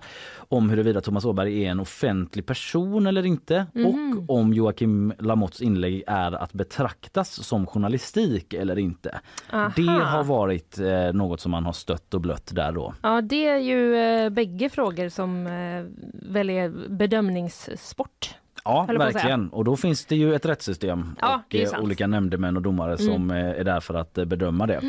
om 0.48 0.70
huruvida 0.70 1.00
Thomas 1.00 1.24
Åberg 1.24 1.64
är 1.64 1.70
en 1.70 1.80
offentlig 1.80 2.46
person 2.46 3.06
eller 3.06 3.26
inte 3.26 3.66
och 3.74 4.36
om 4.36 4.52
Joakim 4.52 5.12
Lamottes 5.18 5.60
inlägg 5.60 6.02
är 6.06 6.32
att 6.32 6.52
betraktas 6.52 7.46
som 7.46 7.66
journalistik 7.66 8.54
eller 8.54 8.78
inte. 8.78 9.20
Aha. 9.52 9.72
Det 9.76 9.86
har 9.86 10.24
varit 10.24 10.78
eh, 10.78 11.12
något 11.12 11.40
som 11.40 11.50
man 11.50 11.66
har 11.66 11.72
stött 11.72 12.14
och 12.14 12.20
blött 12.20 12.50
där 12.54 12.72
då. 12.72 12.94
Ja, 13.02 13.20
det 13.20 13.48
är 13.48 13.58
ju 13.58 13.96
eh, 13.96 14.30
bägge 14.30 14.68
frågor 14.68 15.07
som 15.08 15.46
eh, 15.46 15.84
väl 16.32 16.50
är 16.50 16.68
bedömningssport. 16.88 18.34
Ja, 18.68 18.86
verkligen. 18.98 19.48
Och 19.48 19.64
då 19.64 19.76
finns 19.76 20.04
det 20.04 20.16
ju 20.16 20.34
ett 20.34 20.46
rättssystem 20.46 21.16
Ja, 21.20 21.42
och 21.46 21.54
eh. 21.54 21.68
Mm. 21.68 21.82
olika 21.82 22.06
nämndemän 22.06 22.56
och 22.56 22.62
domare 22.62 22.98
som 22.98 23.30
eh, 23.30 23.36
är 23.36 23.64
där 23.64 23.80
för 23.80 23.94
att 23.94 24.18
eh, 24.18 24.24
bedöma 24.24 24.66
det. 24.66 24.80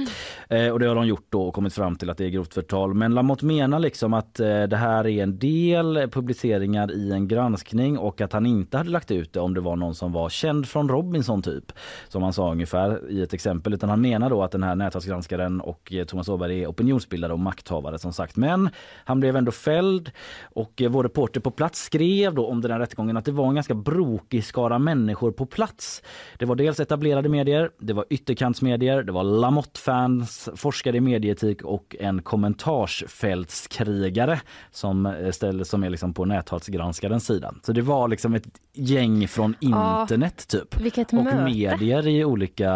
Eh, 0.49 0.71
och 0.71 0.79
det 0.79 0.87
har 0.87 0.95
de 0.95 1.07
gjort 1.07 1.25
då 1.29 1.41
och 1.41 1.53
kommit 1.53 1.73
fram 1.73 1.95
till 1.95 2.09
att 2.09 2.17
det 2.17 2.25
är 2.25 2.29
grovt 2.29 2.53
förtal. 2.53 2.93
Men 2.93 3.13
Lamotte 3.13 3.45
menar 3.45 3.79
liksom 3.79 4.13
att 4.13 4.33
det 4.69 4.75
här 4.75 5.07
är 5.07 5.23
en 5.23 5.39
del 5.39 6.09
publiceringar 6.11 6.91
i 6.91 7.11
en 7.11 7.27
granskning 7.27 7.97
och 7.97 8.21
att 8.21 8.33
han 8.33 8.45
inte 8.45 8.77
hade 8.77 8.89
lagt 8.89 9.11
ut 9.11 9.33
det 9.33 9.39
om 9.39 9.53
det 9.53 9.61
var 9.61 9.75
någon 9.75 9.95
som 9.95 10.11
var 10.11 10.29
känd 10.29 10.67
från 10.67 10.89
Robinson 10.89 11.41
typ. 11.41 11.71
Som 12.07 12.23
han 12.23 12.33
sa 12.33 12.51
ungefär 12.51 13.11
i 13.11 13.21
ett 13.21 13.33
exempel. 13.33 13.73
Utan 13.73 13.89
han 13.89 14.01
menar 14.01 14.29
då 14.29 14.43
att 14.43 14.51
den 14.51 14.63
här 14.63 14.75
nätverksgranskaren 14.75 15.61
och 15.61 15.93
Thomas 16.07 16.29
Åberg 16.29 16.63
är 16.63 16.67
opinionsbildare 16.67 17.33
och 17.33 17.39
makthavare 17.39 17.99
som 17.99 18.13
sagt. 18.13 18.35
Men 18.35 18.69
han 19.03 19.19
blev 19.19 19.35
ändå 19.35 19.51
fälld 19.51 20.11
och 20.43 20.81
vår 20.89 21.03
reporter 21.03 21.39
på 21.39 21.51
plats 21.51 21.83
skrev 21.83 22.35
då 22.35 22.47
om 22.47 22.61
den 22.61 22.71
här 22.71 22.79
rättegången 22.79 23.17
att 23.17 23.25
det 23.25 23.31
var 23.31 23.47
en 23.47 23.55
ganska 23.55 23.68
brokig 23.73 24.43
skara 24.45 24.79
människor 24.79 25.31
på 25.31 25.45
plats. 25.45 26.03
Det 26.37 26.45
var 26.45 26.55
dels 26.55 26.79
etablerade 26.79 27.29
medier, 27.29 27.69
det 27.79 27.93
var 27.93 28.05
ytterkantsmedier, 28.09 29.03
det 29.03 29.11
var 29.11 29.23
Lamotte-fans, 29.23 30.49
forskare 30.55 30.97
i 30.97 31.01
medieetik 31.01 31.61
och 31.61 31.95
en 31.99 32.21
kommentarsfältskrigare 32.21 34.39
som, 34.71 35.05
eh, 35.05 35.31
ställer, 35.31 35.63
som 35.63 35.83
är 35.83 35.89
liksom 35.89 36.13
på 36.13 36.25
näthatsgranskarens 36.25 37.25
sida. 37.25 37.53
Så 37.63 37.73
det 37.73 37.81
var 37.81 38.07
liksom 38.07 38.33
ett 38.35 38.47
gäng 38.73 39.27
från 39.27 39.55
Ja. 39.59 40.01
internet 40.01 40.47
typ. 40.47 40.81
Vilket 40.81 41.13
Och 41.13 41.23
möte. 41.23 41.43
medier 41.43 42.07
i 42.07 42.25
olika 42.25 42.69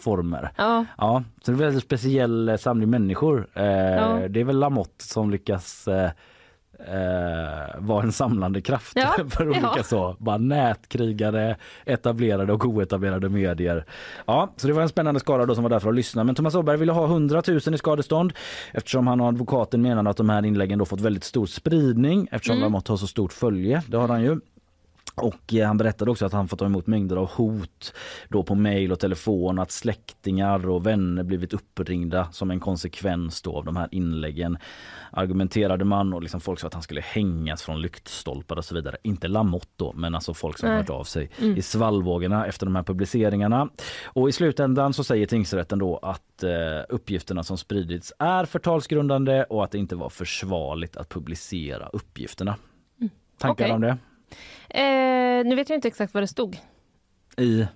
former. 0.00 0.50
Ja, 0.56 0.84
Ja, 0.98 1.22
så 1.42 1.50
det 1.50 1.50
är 1.50 1.52
en 1.52 1.58
väldigt 1.58 1.82
speciell 1.84 2.48
eh, 2.48 2.56
samling 2.56 2.90
människor. 2.90 3.48
Eh, 3.54 3.64
Ja. 3.64 4.28
Det 4.28 4.40
är 4.40 4.44
väl 4.44 4.58
Lamotte 4.58 5.04
som 5.04 5.30
lyckas 5.30 5.88
eh, 5.88 6.10
eh, 6.88 7.80
vara 7.80 8.02
en 8.02 8.12
samlande 8.12 8.60
kraft 8.60 8.92
Ja, 8.96 9.14
för 9.28 9.48
olika 9.48 9.70
ja. 9.76 9.82
så. 9.82 10.16
Bara 10.18 10.38
nätkrigare, 10.38 11.56
etablerade 11.84 12.52
och 12.52 12.64
oetablerade 12.64 13.28
medier. 13.28 13.84
Ja, 14.26 14.52
så 14.56 14.66
det 14.66 14.72
var 14.72 14.82
en 14.82 14.88
spännande 14.88 15.20
skara 15.20 15.46
då 15.46 15.54
som 15.54 15.62
var 15.62 15.70
där 15.70 15.78
för 15.80 15.88
att 15.88 15.94
lyssna. 15.94 16.24
Men 16.24 16.34
Thomas 16.34 16.54
Åberg 16.54 16.76
ville 16.76 16.92
ha 16.92 17.04
100 17.04 17.42
000 17.48 17.56
i 17.74 17.78
skadestånd 17.78 18.32
eftersom 18.72 19.06
han 19.06 19.20
och 19.20 19.28
advokaten 19.28 19.82
menade 19.82 20.10
att 20.10 20.16
de 20.16 20.28
här 20.30 20.44
inläggen 20.46 20.78
då 20.78 20.84
fått 20.84 21.00
väldigt 21.00 21.24
stor 21.24 21.46
spridning 21.46 22.28
eftersom 22.30 22.50
Mm. 22.56 22.62
Lamotte 22.62 22.92
har 22.92 22.96
så 22.96 23.06
stort 23.06 23.32
följe. 23.32 23.82
Det 23.86 23.96
har 23.96 24.08
han 24.08 24.22
ju. 24.22 24.40
Och 25.14 25.54
eh, 25.54 25.66
han 25.66 25.76
berättade 25.76 26.10
också 26.10 26.26
att 26.26 26.32
han 26.32 26.48
fått 26.48 26.58
ta 26.58 26.66
emot 26.66 26.86
mängder 26.86 27.16
av 27.16 27.30
hot 27.30 27.94
då 28.28 28.42
på 28.42 28.54
mejl 28.54 28.92
och 28.92 29.00
telefon, 29.00 29.58
att 29.58 29.70
släktingar 29.70 30.68
och 30.68 30.86
vänner 30.86 31.22
blivit 31.22 31.52
uppringda 31.52 32.28
som 32.32 32.50
en 32.50 32.60
konsekvens 32.60 33.46
av 33.46 33.64
de 33.64 33.76
här 33.76 33.88
inläggen. 33.90 34.58
Argumenterade 35.10 35.84
man 35.84 36.12
och 36.12 36.22
liksom 36.22 36.40
folk 36.40 36.60
sa 36.60 36.66
att 36.66 36.74
han 36.74 36.82
skulle 36.82 37.00
hängas 37.00 37.62
från 37.62 37.80
lyktstolpar 37.80 38.56
och 38.56 38.64
så 38.64 38.74
vidare. 38.74 38.96
Inte 39.02 39.28
Lamotte 39.28 39.66
då, 39.76 39.92
men 39.92 40.14
alltså 40.14 40.34
folk 40.34 40.58
som 40.58 40.68
Nej. 40.68 40.78
hört 40.78 40.90
av 40.90 41.04
sig 41.04 41.30
i 41.38 41.62
svallvågorna 41.62 42.46
efter 42.46 42.66
de 42.66 42.76
här 42.76 42.82
publiceringarna. 42.82 43.68
Och 44.04 44.28
i 44.28 44.32
slutändan 44.32 44.92
så 44.92 45.04
säger 45.04 45.26
tingsrätten 45.26 45.78
då 45.78 45.96
att 45.96 46.42
eh, 46.42 46.50
uppgifterna 46.88 47.42
som 47.42 47.58
spridits 47.58 48.12
är 48.18 48.44
förtalsgrundande 48.44 49.44
och 49.44 49.64
att 49.64 49.70
det 49.70 49.78
inte 49.78 49.96
var 49.96 50.08
försvarligt 50.08 50.96
att 50.96 51.08
publicera 51.08 51.88
uppgifterna. 51.92 52.56
Tankar 53.38 53.64
Okej. 53.64 53.74
om 53.74 53.80
det? 53.80 53.98
Eh, 54.68 55.44
nu 55.44 55.54
vet 55.54 55.68
jag 55.68 55.76
inte 55.76 55.88
exakt 55.88 56.14
vad 56.14 56.22
det 56.22 56.28
stod. 56.28 56.58
I, 57.36 57.66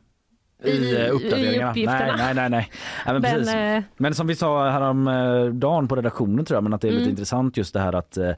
i, 0.67 1.07
eh, 1.07 1.15
uppdateringarna? 1.15 1.73
i. 1.77 1.87
Nej, 1.87 2.13
nej, 2.17 2.35
nej. 2.35 2.51
nej. 2.51 2.71
Men, 3.07 3.15
Men, 3.15 3.23
precis. 3.23 3.55
eh, 3.55 3.83
men 3.97 4.15
som 4.15 4.27
vi 4.27 4.35
sa 4.35 4.71
härom 4.71 5.09
eh, 5.09 5.45
dagen 5.45 5.89
på 5.89 5.97
redaktionen 5.97 6.45
tror 6.45 6.57
jag, 6.57 6.63
men 6.65 6.75
att 6.75 6.81
det 6.81 6.89
är 6.89 6.93
lite 6.93 7.03
Mm. 7.03 7.11
intressant 7.11 7.57
just 7.57 7.75
det 7.75 7.81
här 7.81 7.93
att 7.93 8.17
eh, 8.17 8.31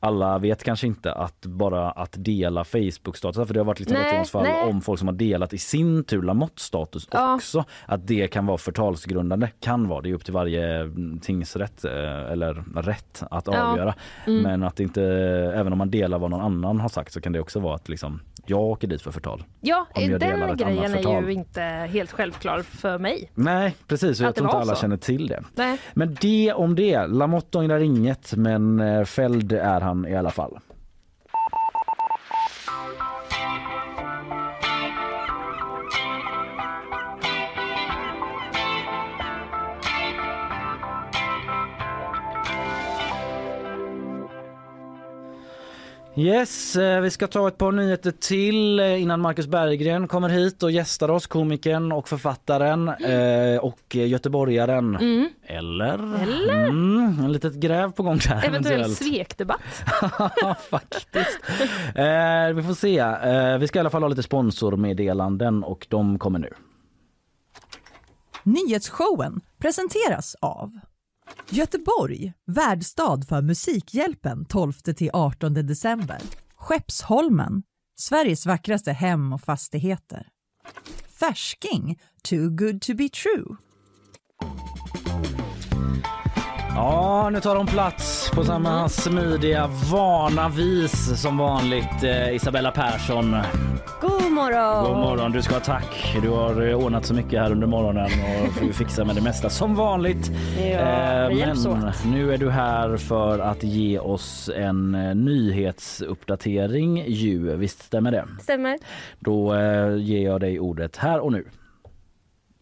alla 0.00 0.38
vet 0.38 0.64
kanske 0.64 0.86
inte 0.86 1.12
att 1.12 1.40
bara 1.46 1.90
att 1.90 2.14
dela 2.18 2.64
Facebook-status, 2.64 3.46
för 3.46 3.54
det 3.54 3.60
har 3.60 3.64
varit 3.64 3.80
lite 3.80 3.94
rättegångsfall 3.94 4.46
om 4.68 4.80
folk 4.80 4.98
som 4.98 5.08
har 5.08 5.14
delat 5.14 5.52
i 5.52 5.58
sin 5.58 6.04
tur 6.04 6.22
Lamotte-status 6.22 7.08
Ja. 7.10 7.34
också. 7.34 7.64
Att 7.86 8.06
det 8.06 8.28
kan 8.28 8.46
vara 8.46 8.58
förtalsgrundande, 8.58 9.48
kan 9.60 9.88
vara. 9.88 10.00
Det 10.00 10.10
är 10.10 10.14
upp 10.14 10.24
till 10.24 10.34
varje 10.34 10.80
mm, 10.80 11.18
tingsrätt 11.20 11.84
eh, 11.84 11.92
eller 12.32 12.64
rätt 12.82 13.22
att 13.30 13.46
Ja. 13.46 13.62
avgöra. 13.62 13.94
Mm. 14.26 14.42
Men 14.42 14.62
att 14.62 14.80
inte, 14.80 15.02
även 15.54 15.72
om 15.72 15.78
man 15.78 15.90
delar 15.90 16.18
vad 16.18 16.30
någon 16.30 16.40
annan 16.40 16.80
har 16.80 16.88
sagt 16.88 17.12
så 17.12 17.20
kan 17.20 17.32
det 17.32 17.40
också 17.40 17.60
vara 17.60 17.74
att 17.74 17.88
liksom, 17.88 18.20
jag 18.46 18.60
åker 18.60 18.88
dit 18.88 19.02
för 19.02 19.10
förtal. 19.10 19.44
Ja, 19.60 19.86
Om 19.94 20.02
jag 20.10 20.20
delar 20.20 20.46
den 20.46 20.56
grejen 20.56 20.94
är 20.94 21.22
ju 21.22 21.32
inte 21.32 21.62
helt 21.68 22.12
självklar 22.12 22.62
för 22.62 22.98
mig. 22.98 23.30
Nej 23.34 23.76
precis, 23.86 24.20
och 24.20 24.26
jag 24.26 24.34
tror 24.34 24.48
inte 24.48 24.56
alla 24.58 24.74
så. 24.74 24.80
känner 24.80 24.96
till 24.96 25.26
det. 25.26 25.42
Nej. 25.54 25.78
Men 25.94 26.16
det 26.20 26.52
om 26.52 26.74
det. 26.74 27.06
Lamotte 27.06 27.58
ångrar 27.58 27.80
inget 27.80 28.34
men 28.36 28.80
eh, 28.80 29.04
fälld 29.04 29.52
är 29.52 29.80
han 29.80 30.06
i 30.06 30.16
alla 30.16 30.30
fall. 30.30 30.58
Yes, 46.18 46.76
eh, 46.76 47.00
vi 47.00 47.10
ska 47.10 47.26
ta 47.26 47.48
ett 47.48 47.58
par 47.58 47.72
nyheter 47.72 48.10
till 48.10 48.80
eh, 48.80 49.02
innan 49.02 49.20
Marcus 49.20 49.46
Berggren 49.46 50.08
kommer 50.08 50.28
hit 50.28 50.62
och 50.62 50.70
gästar 50.70 51.08
oss, 51.08 51.26
komikern 51.26 51.92
och 51.92 52.08
författaren 52.08 52.88
eh, 52.88 53.58
och 53.58 53.94
göteborgaren. 53.94 54.96
Mm. 54.96 55.28
Eller? 55.42 56.22
Eller? 56.22 56.66
Mm, 56.66 57.20
en 57.24 57.32
litet 57.32 57.54
gräv 57.54 57.92
på 57.92 58.02
gång 58.02 58.18
där. 58.28 58.44
Eventuell 58.44 58.94
svekdebatt. 58.94 59.60
Ja, 60.40 60.56
faktiskt. 60.70 61.40
Eh, 61.94 62.54
vi 62.54 62.62
får 62.62 62.74
se. 62.74 62.98
Eh, 62.98 63.58
vi 63.58 63.68
ska 63.68 63.78
i 63.78 63.80
alla 63.80 63.90
fall 63.90 64.02
ha 64.02 64.08
lite 64.08 64.22
sponsormeddelanden 64.22 65.64
och 65.64 65.86
de 65.90 66.18
kommer 66.18 66.38
nu. 66.38 66.50
Nyhetsshowen 68.42 69.40
presenteras 69.58 70.36
av 70.40 70.78
Göteborg, 71.50 72.32
värdstad 72.46 73.22
för 73.22 73.42
Musikhjälpen 73.42 74.46
12-18 74.46 75.62
december. 75.62 76.18
Skeppsholmen, 76.54 77.62
Sveriges 77.98 78.46
vackraste 78.46 78.92
hem 78.92 79.32
och 79.32 79.40
fastigheter. 79.40 80.26
Färsking, 81.20 81.98
too 82.22 82.50
good 82.50 82.82
to 82.82 82.94
be 82.94 83.08
true. 83.08 83.56
Ja, 86.78 87.30
nu 87.30 87.40
tar 87.40 87.54
de 87.54 87.66
plats 87.66 88.30
på 88.34 88.44
samma 88.44 88.88
smidiga, 88.88 89.70
vana 89.92 90.48
vis 90.48 91.22
som 91.22 91.38
vanligt. 91.38 92.02
Eh, 92.02 92.34
Isabella 92.34 92.70
Persson, 92.70 93.36
God 94.00 94.32
morgon! 94.32 94.84
god 94.84 94.96
morgon. 94.98 95.32
Du 95.32 95.42
ska 95.42 95.54
ha 95.54 95.60
tack. 95.60 96.16
Du 96.22 96.28
har 96.28 96.68
eh, 96.68 96.76
ordnat 96.76 97.04
så 97.06 97.14
mycket 97.14 97.40
här 97.40 97.52
under 97.52 97.66
morgonen 97.66 98.04
och 98.04 98.52
får 98.52 98.72
fixa 98.72 99.04
med 99.04 99.14
det 99.16 99.20
mesta 99.22 99.50
som 99.50 99.74
vanligt. 99.74 100.30
Ja, 100.58 101.28
vi 101.28 101.38
hjälps 101.38 101.66
men 101.66 101.88
åt. 101.88 102.04
nu 102.04 102.34
är 102.34 102.38
du 102.38 102.50
här 102.50 102.96
för 102.96 103.38
att 103.38 103.62
ge 103.62 103.98
oss 103.98 104.50
en 104.56 104.94
eh, 104.94 105.14
nyhetsuppdatering 105.14 107.04
ju. 107.06 107.56
Visst 107.56 107.82
stämmer 107.82 108.10
det? 108.10 108.24
Stämmer. 108.42 108.78
Då 109.18 109.54
eh, 109.54 109.96
ger 109.96 110.24
jag 110.24 110.40
dig 110.40 110.60
ordet 110.60 110.96
här 110.96 111.20
och 111.20 111.32
nu. 111.32 111.44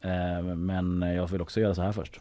Eh, 0.04 0.54
men 0.56 1.02
jag 1.02 1.26
vill 1.26 1.40
också 1.42 1.60
göra 1.60 1.74
så 1.74 1.82
här 1.82 1.92
först. 1.92 2.20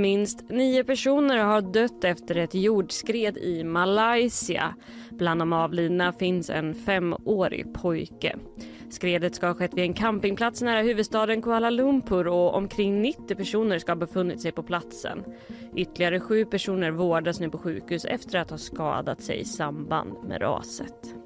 Minst 0.00 0.48
nio 0.48 0.84
personer 0.84 1.38
har 1.38 1.60
dött 1.60 2.04
efter 2.04 2.36
ett 2.36 2.54
jordskred 2.54 3.36
i 3.36 3.64
Malaysia. 3.64 4.74
Bland 5.10 5.40
de 5.40 5.52
avlidna 5.52 6.12
finns 6.12 6.50
en 6.50 6.74
femårig 6.74 7.74
pojke. 7.74 8.36
Skredet 8.90 9.34
ska 9.34 9.46
ha 9.46 9.54
skett 9.54 9.74
vid 9.74 9.84
en 9.84 9.94
campingplats 9.94 10.62
nära 10.62 10.82
huvudstaden 10.82 11.42
Kuala 11.42 11.70
Lumpur 11.70 12.28
och 12.28 12.54
omkring 12.54 13.02
90 13.02 13.36
personer 13.36 13.78
ska 13.78 13.92
ha 13.92 13.96
befunnit 13.96 14.40
sig 14.40 14.52
på 14.52 14.62
platsen. 14.62 15.24
Ytterligare 15.76 16.20
sju 16.20 16.44
personer 16.44 16.90
vårdas 16.90 17.40
nu 17.40 17.50
på 17.50 17.58
sjukhus 17.58 18.04
efter 18.04 18.38
att 18.38 18.50
ha 18.50 18.58
skadat 18.58 19.22
sig 19.22 19.40
i 19.40 19.44
samband 19.44 20.12
med 20.28 20.42
raset. 20.42 21.23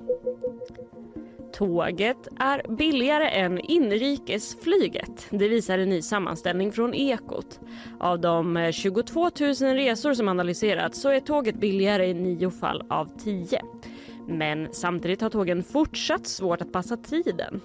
Tåget 1.52 2.28
är 2.38 2.76
billigare 2.76 3.28
än 3.28 3.58
inrikesflyget. 3.58 5.26
Det 5.30 5.48
visar 5.48 5.78
en 5.78 5.88
ny 5.88 6.02
sammanställning 6.02 6.72
från 6.72 6.94
Ekot. 6.94 7.60
Av 8.00 8.20
de 8.20 8.56
eh, 8.56 8.72
22 8.72 9.20
000 9.20 9.30
resor 9.54 10.14
som 10.14 10.28
analyserats 10.28 11.00
så 11.00 11.08
är 11.08 11.20
tåget 11.20 11.54
billigare 11.54 12.06
i 12.06 12.14
nio 12.14 12.50
fall 12.50 12.82
av 12.88 13.18
tio. 13.18 13.62
Men 14.28 14.68
samtidigt 14.72 15.20
har 15.20 15.30
tågen 15.30 15.62
fortsatt 15.62 16.26
svårt 16.26 16.60
att 16.60 16.72
passa 16.72 16.96
tiden. 16.96 17.60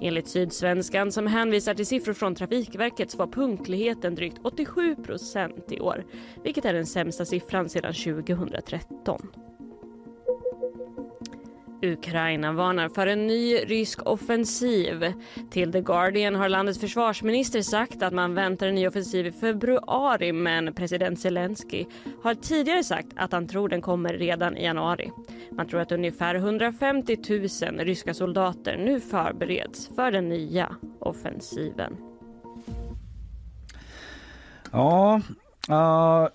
Enligt 0.00 0.28
Sydsvenskan 0.28 1.12
som 1.12 1.26
hänvisar 1.26 1.74
till 1.74 1.86
siffror 1.86 2.12
från 2.12 2.34
Trafikverket 2.34 3.10
så 3.10 3.18
var 3.18 3.26
punktligheten 3.26 4.14
drygt 4.14 4.38
87 4.42 4.96
procent 4.96 5.72
i 5.72 5.80
år, 5.80 6.04
vilket 6.44 6.64
är 6.64 6.72
den 6.72 6.86
sämsta 6.86 7.24
siffran 7.24 7.68
sedan 7.68 7.94
2013. 7.94 9.28
Ukraina 11.82 12.52
varnar 12.52 12.88
för 12.88 13.06
en 13.06 13.26
ny 13.26 13.56
rysk 13.56 14.06
offensiv. 14.06 15.12
Till 15.50 15.72
The 15.72 15.80
Guardian 15.80 16.34
har 16.34 16.48
landets 16.48 16.80
försvarsminister 16.80 17.62
sagt 17.62 18.02
att 18.02 18.12
man 18.12 18.34
väntar 18.34 18.66
en 18.66 18.74
ny 18.74 18.88
offensiv 18.88 19.26
i 19.26 19.32
februari 19.32 20.32
men 20.32 20.74
president 20.74 21.20
Zelensky 21.20 21.84
har 22.22 22.34
tidigare 22.34 22.84
sagt 22.84 23.08
att 23.16 23.32
han 23.32 23.48
tror 23.48 23.68
den 23.68 23.82
kommer 23.82 24.12
redan 24.12 24.56
i 24.56 24.64
januari. 24.64 25.10
Man 25.52 25.68
tror 25.68 25.80
att 25.80 25.92
ungefär 25.92 26.34
150 26.34 27.16
000 27.28 27.78
ryska 27.78 28.14
soldater 28.14 28.76
nu 28.76 29.00
förbereds 29.00 29.90
för 29.96 30.10
den 30.10 30.28
nya 30.28 30.76
offensiven. 31.00 31.96
Ja, 34.72 35.20
uh, 35.70 36.28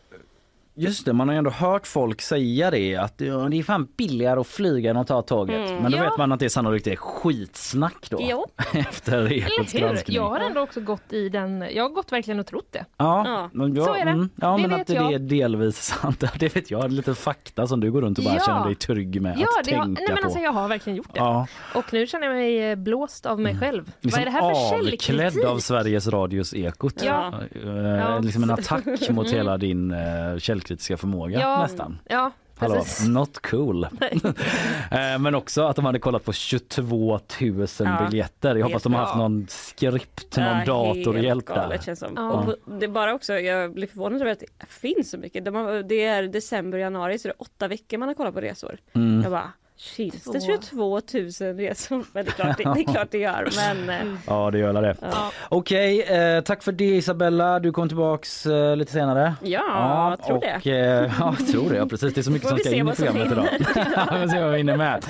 just 0.76 1.06
det. 1.06 1.14
Man 1.14 1.28
har 1.28 1.34
ju 1.36 1.38
ändå 1.38 1.50
hört 1.50 1.88
folk 1.88 2.22
säga 2.22 2.72
det 2.72 2.96
att 2.96 3.14
ja, 3.22 3.34
det 3.52 3.60
är 3.60 3.64
fan 3.64 3.88
billigare 3.98 4.40
att 4.40 4.48
flyga 4.48 4.90
än 4.92 4.98
att 4.98 5.08
ta 5.08 5.22
tåget. 5.22 5.72
Men 5.82 5.92
då 5.92 5.98
Ja. 5.98 6.04
vet 6.04 6.18
man 6.18 6.32
att 6.32 6.40
det 6.40 6.50
sannolikt 6.50 6.88
är 6.88 6.96
skitsnack 6.96 8.08
då. 8.10 8.18
Jo. 8.22 8.46
Efter 8.74 9.32
Ekots 9.34 9.74
granskning. 9.74 10.16
Jag 10.16 10.30
har 10.30 10.40
ändå 10.40 10.62
också 10.62 10.82
gått 10.82 11.14
i 11.14 11.30
den, 11.30 11.66
jag 11.74 11.84
har 11.84 11.90
gått 11.90 12.12
verkligen 12.12 12.40
och 12.40 12.46
trott 12.48 12.68
det. 12.72 12.86
Ja, 12.98 13.24
Ja, 13.28 13.50
men 13.54 13.76
jag, 13.76 13.86
så 13.86 13.94
är 13.94 14.06
det. 14.06 14.12
Mm, 14.12 14.30
ja 14.36 14.56
Det 14.56 14.62
men 14.62 14.70
vet 14.70 14.82
att 14.82 14.88
det 14.88 14.94
jag. 14.94 15.14
är 15.14 15.20
delvis 15.20 15.78
sant. 16.02 16.24
Det 16.40 16.56
vet 16.56 16.72
jag. 16.72 16.92
Lite 16.92 17.16
fakta 17.16 17.68
som 17.68 17.80
du 17.80 17.92
går 17.92 18.02
runt 18.02 18.18
och 18.18 18.24
bara 18.24 18.34
Ja. 18.36 18.40
känner 18.46 18.66
dig 18.66 18.76
trygg 18.76 19.22
med 19.22 19.38
Ja, 19.40 19.48
att 19.60 19.66
det 19.66 19.76
har, 19.76 19.86
tänka 19.86 20.00
nej 20.02 20.10
men 20.10 20.18
på. 20.18 20.24
alltså 20.24 20.40
jag 20.40 20.52
har 20.52 20.68
verkligen 20.68 20.98
gjort 20.98 21.14
det. 21.14 21.20
Ja, 21.20 21.48
Och 21.76 21.94
nu 21.94 22.08
känner 22.08 22.28
jag 22.28 22.36
mig 22.36 22.70
eh, 22.72 22.76
blåst 22.76 23.26
av 23.26 23.40
mig 23.40 23.60
själv. 23.60 23.92
liksom 24.02 24.10
Vad 24.12 24.22
är 24.22 24.26
det 24.26 24.32
här 24.32 24.40
för 24.54 24.76
avklädd 24.76 25.00
källkritik? 25.00 25.46
av 25.46 25.60
Sveriges 25.60 26.08
Radios 26.08 26.54
Ekot. 26.54 26.94
Ja. 27.04 27.34
Ja. 27.64 28.20
Liksom 28.20 28.44
en 28.44 28.52
attack 28.52 29.10
mot 29.10 29.30
hela 29.32 29.58
din 29.58 29.92
eh, 29.92 30.38
källkritiska 30.64 30.98
förmåga 30.98 31.40
Ja, 31.40 31.62
nästan. 31.62 32.00
Ja, 32.10 32.32
Hallå, 32.58 32.76
precis. 32.76 33.08
not 33.08 33.40
cool. 33.40 33.84
Eh, 34.92 35.20
Men 35.20 35.36
också 35.36 35.64
att 35.64 35.76
de 35.76 35.86
hade 35.86 36.00
kollat 36.00 36.26
på 36.26 36.34
22 36.34 37.20
000 37.42 37.68
Ja, 37.80 38.06
biljetter. 38.10 38.56
Jag 38.56 38.66
hoppas 38.66 38.84
de 38.84 38.94
har 38.94 39.02
haft 39.02 39.16
någon 39.18 39.46
skript, 39.50 40.38
någon 40.38 40.46
Ja, 40.46 40.64
datorhjälp 40.66 41.48
där. 41.48 41.78
känns. 41.86 42.04
Ja. 42.16 42.32
Och 42.32 42.80
det 42.80 42.86
är 42.86 42.90
bara 42.90 43.14
också, 43.14 43.34
jag 43.34 43.74
blir 43.74 43.88
förvånad 43.88 44.22
över 44.22 44.32
att 44.32 44.40
det 44.40 44.66
finns 44.68 45.12
så 45.12 45.18
mycket. 45.18 45.46
De 45.46 45.56
har, 45.56 45.84
det 45.84 46.04
är 46.06 46.24
december 46.24 46.78
januari 46.78 47.20
så 47.20 47.28
det 47.28 47.32
är 47.32 47.42
åtta 47.42 47.68
veckor 47.68 47.98
man 47.98 48.08
har 48.08 48.16
kollat 48.16 48.34
på 48.34 48.42
resor. 48.42 48.78
Mm. 48.94 49.22
Jag 49.22 49.32
bara, 49.32 49.52
finns 49.84 50.24
det 50.24 50.40
Två. 50.40 51.02
22 51.02 51.02
000 51.46 51.58
resor? 51.58 52.06
Men 52.14 52.26
det 52.26 52.32
är 52.32 52.34
klart 52.34 52.58
det, 52.58 52.64
det, 52.74 52.80
är 52.80 52.94
klart 52.94 53.08
det 53.12 53.18
gör. 53.18 53.48
Men 53.56 53.90
eh, 54.08 54.14
Ja, 54.28 54.52
det 54.52 54.58
gör 54.58 54.82
det. 54.82 54.96
ja, 55.02 55.32
Okej, 55.50 56.02
eh, 56.02 56.42
tack 56.42 56.64
för 56.64 56.72
det 56.72 56.86
Isabella. 56.96 57.60
Du 57.60 57.72
kommer 57.72 57.88
tillbaks 57.88 58.46
eh, 58.46 58.76
lite 58.78 58.92
senare. 58.92 59.34
ja 59.42 60.10
jag 60.10 60.24
tror 60.28 60.40
det. 60.42 60.56
och, 60.56 60.68
Eh, 60.68 61.12
ja, 61.20 61.36
jag 61.40 61.48
tror 61.48 61.70
det. 61.70 61.76
Ja, 61.76 61.86
precis. 61.86 62.14
Det 62.14 62.22
är 62.22 62.24
så 62.24 62.32
mycket 62.36 62.50
som 62.50 62.58
ska 62.58 62.70
se 62.70 62.76
in 62.78 62.88
i 62.88 62.92
programmet 62.96 63.32
idag. 63.32 63.48
Vi 63.60 63.66
får 63.66 64.28
se 64.28 64.40
vad 64.42 64.52
vi 64.52 64.58
hinner 64.58 64.78
med. 64.78 65.06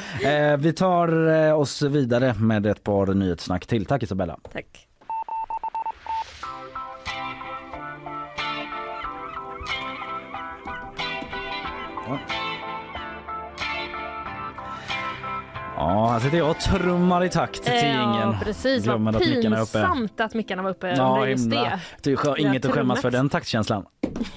Eh, 0.53 0.57
vi 0.57 0.73
tar 0.73 1.53
oss 1.53 1.81
vidare 1.81 2.33
med 2.33 2.65
ett 2.65 2.83
par 2.83 3.05
nyhetssnack 3.07 3.65
till. 3.67 3.86
Tack 3.86 4.03
Isabella. 4.03 4.38
Tack. 4.53 4.88
Ja, 12.07 12.19
här 15.85 16.19
sitter 16.19 16.37
jag 16.37 16.49
och 16.49 16.59
trummar 16.59 17.23
i 17.23 17.29
takt 17.29 17.63
till 17.63 17.73
ingen. 17.73 17.95
Ja, 17.95 18.35
precis. 18.43 18.85
Vad 18.85 18.95
Glömmer 18.95 19.13
att 19.21 19.27
mickarna 19.27 19.57
är 19.57 19.61
uppe. 19.61 19.71
pinsamt 19.71 20.19
att 20.21 20.33
mickarna 20.33 20.61
var 20.63 20.69
uppe 20.69 20.87
Ja, 20.97 21.13
under 21.15 21.27
just 21.27 21.43
himla. 21.43 21.61
det. 21.63 21.79
Du, 22.01 22.15
har 22.17 22.39
inget 22.39 22.65
att 22.65 22.71
skämmas 22.71 23.01
för 23.01 23.11
den 23.11 23.29
taktkänslan. 23.29 23.85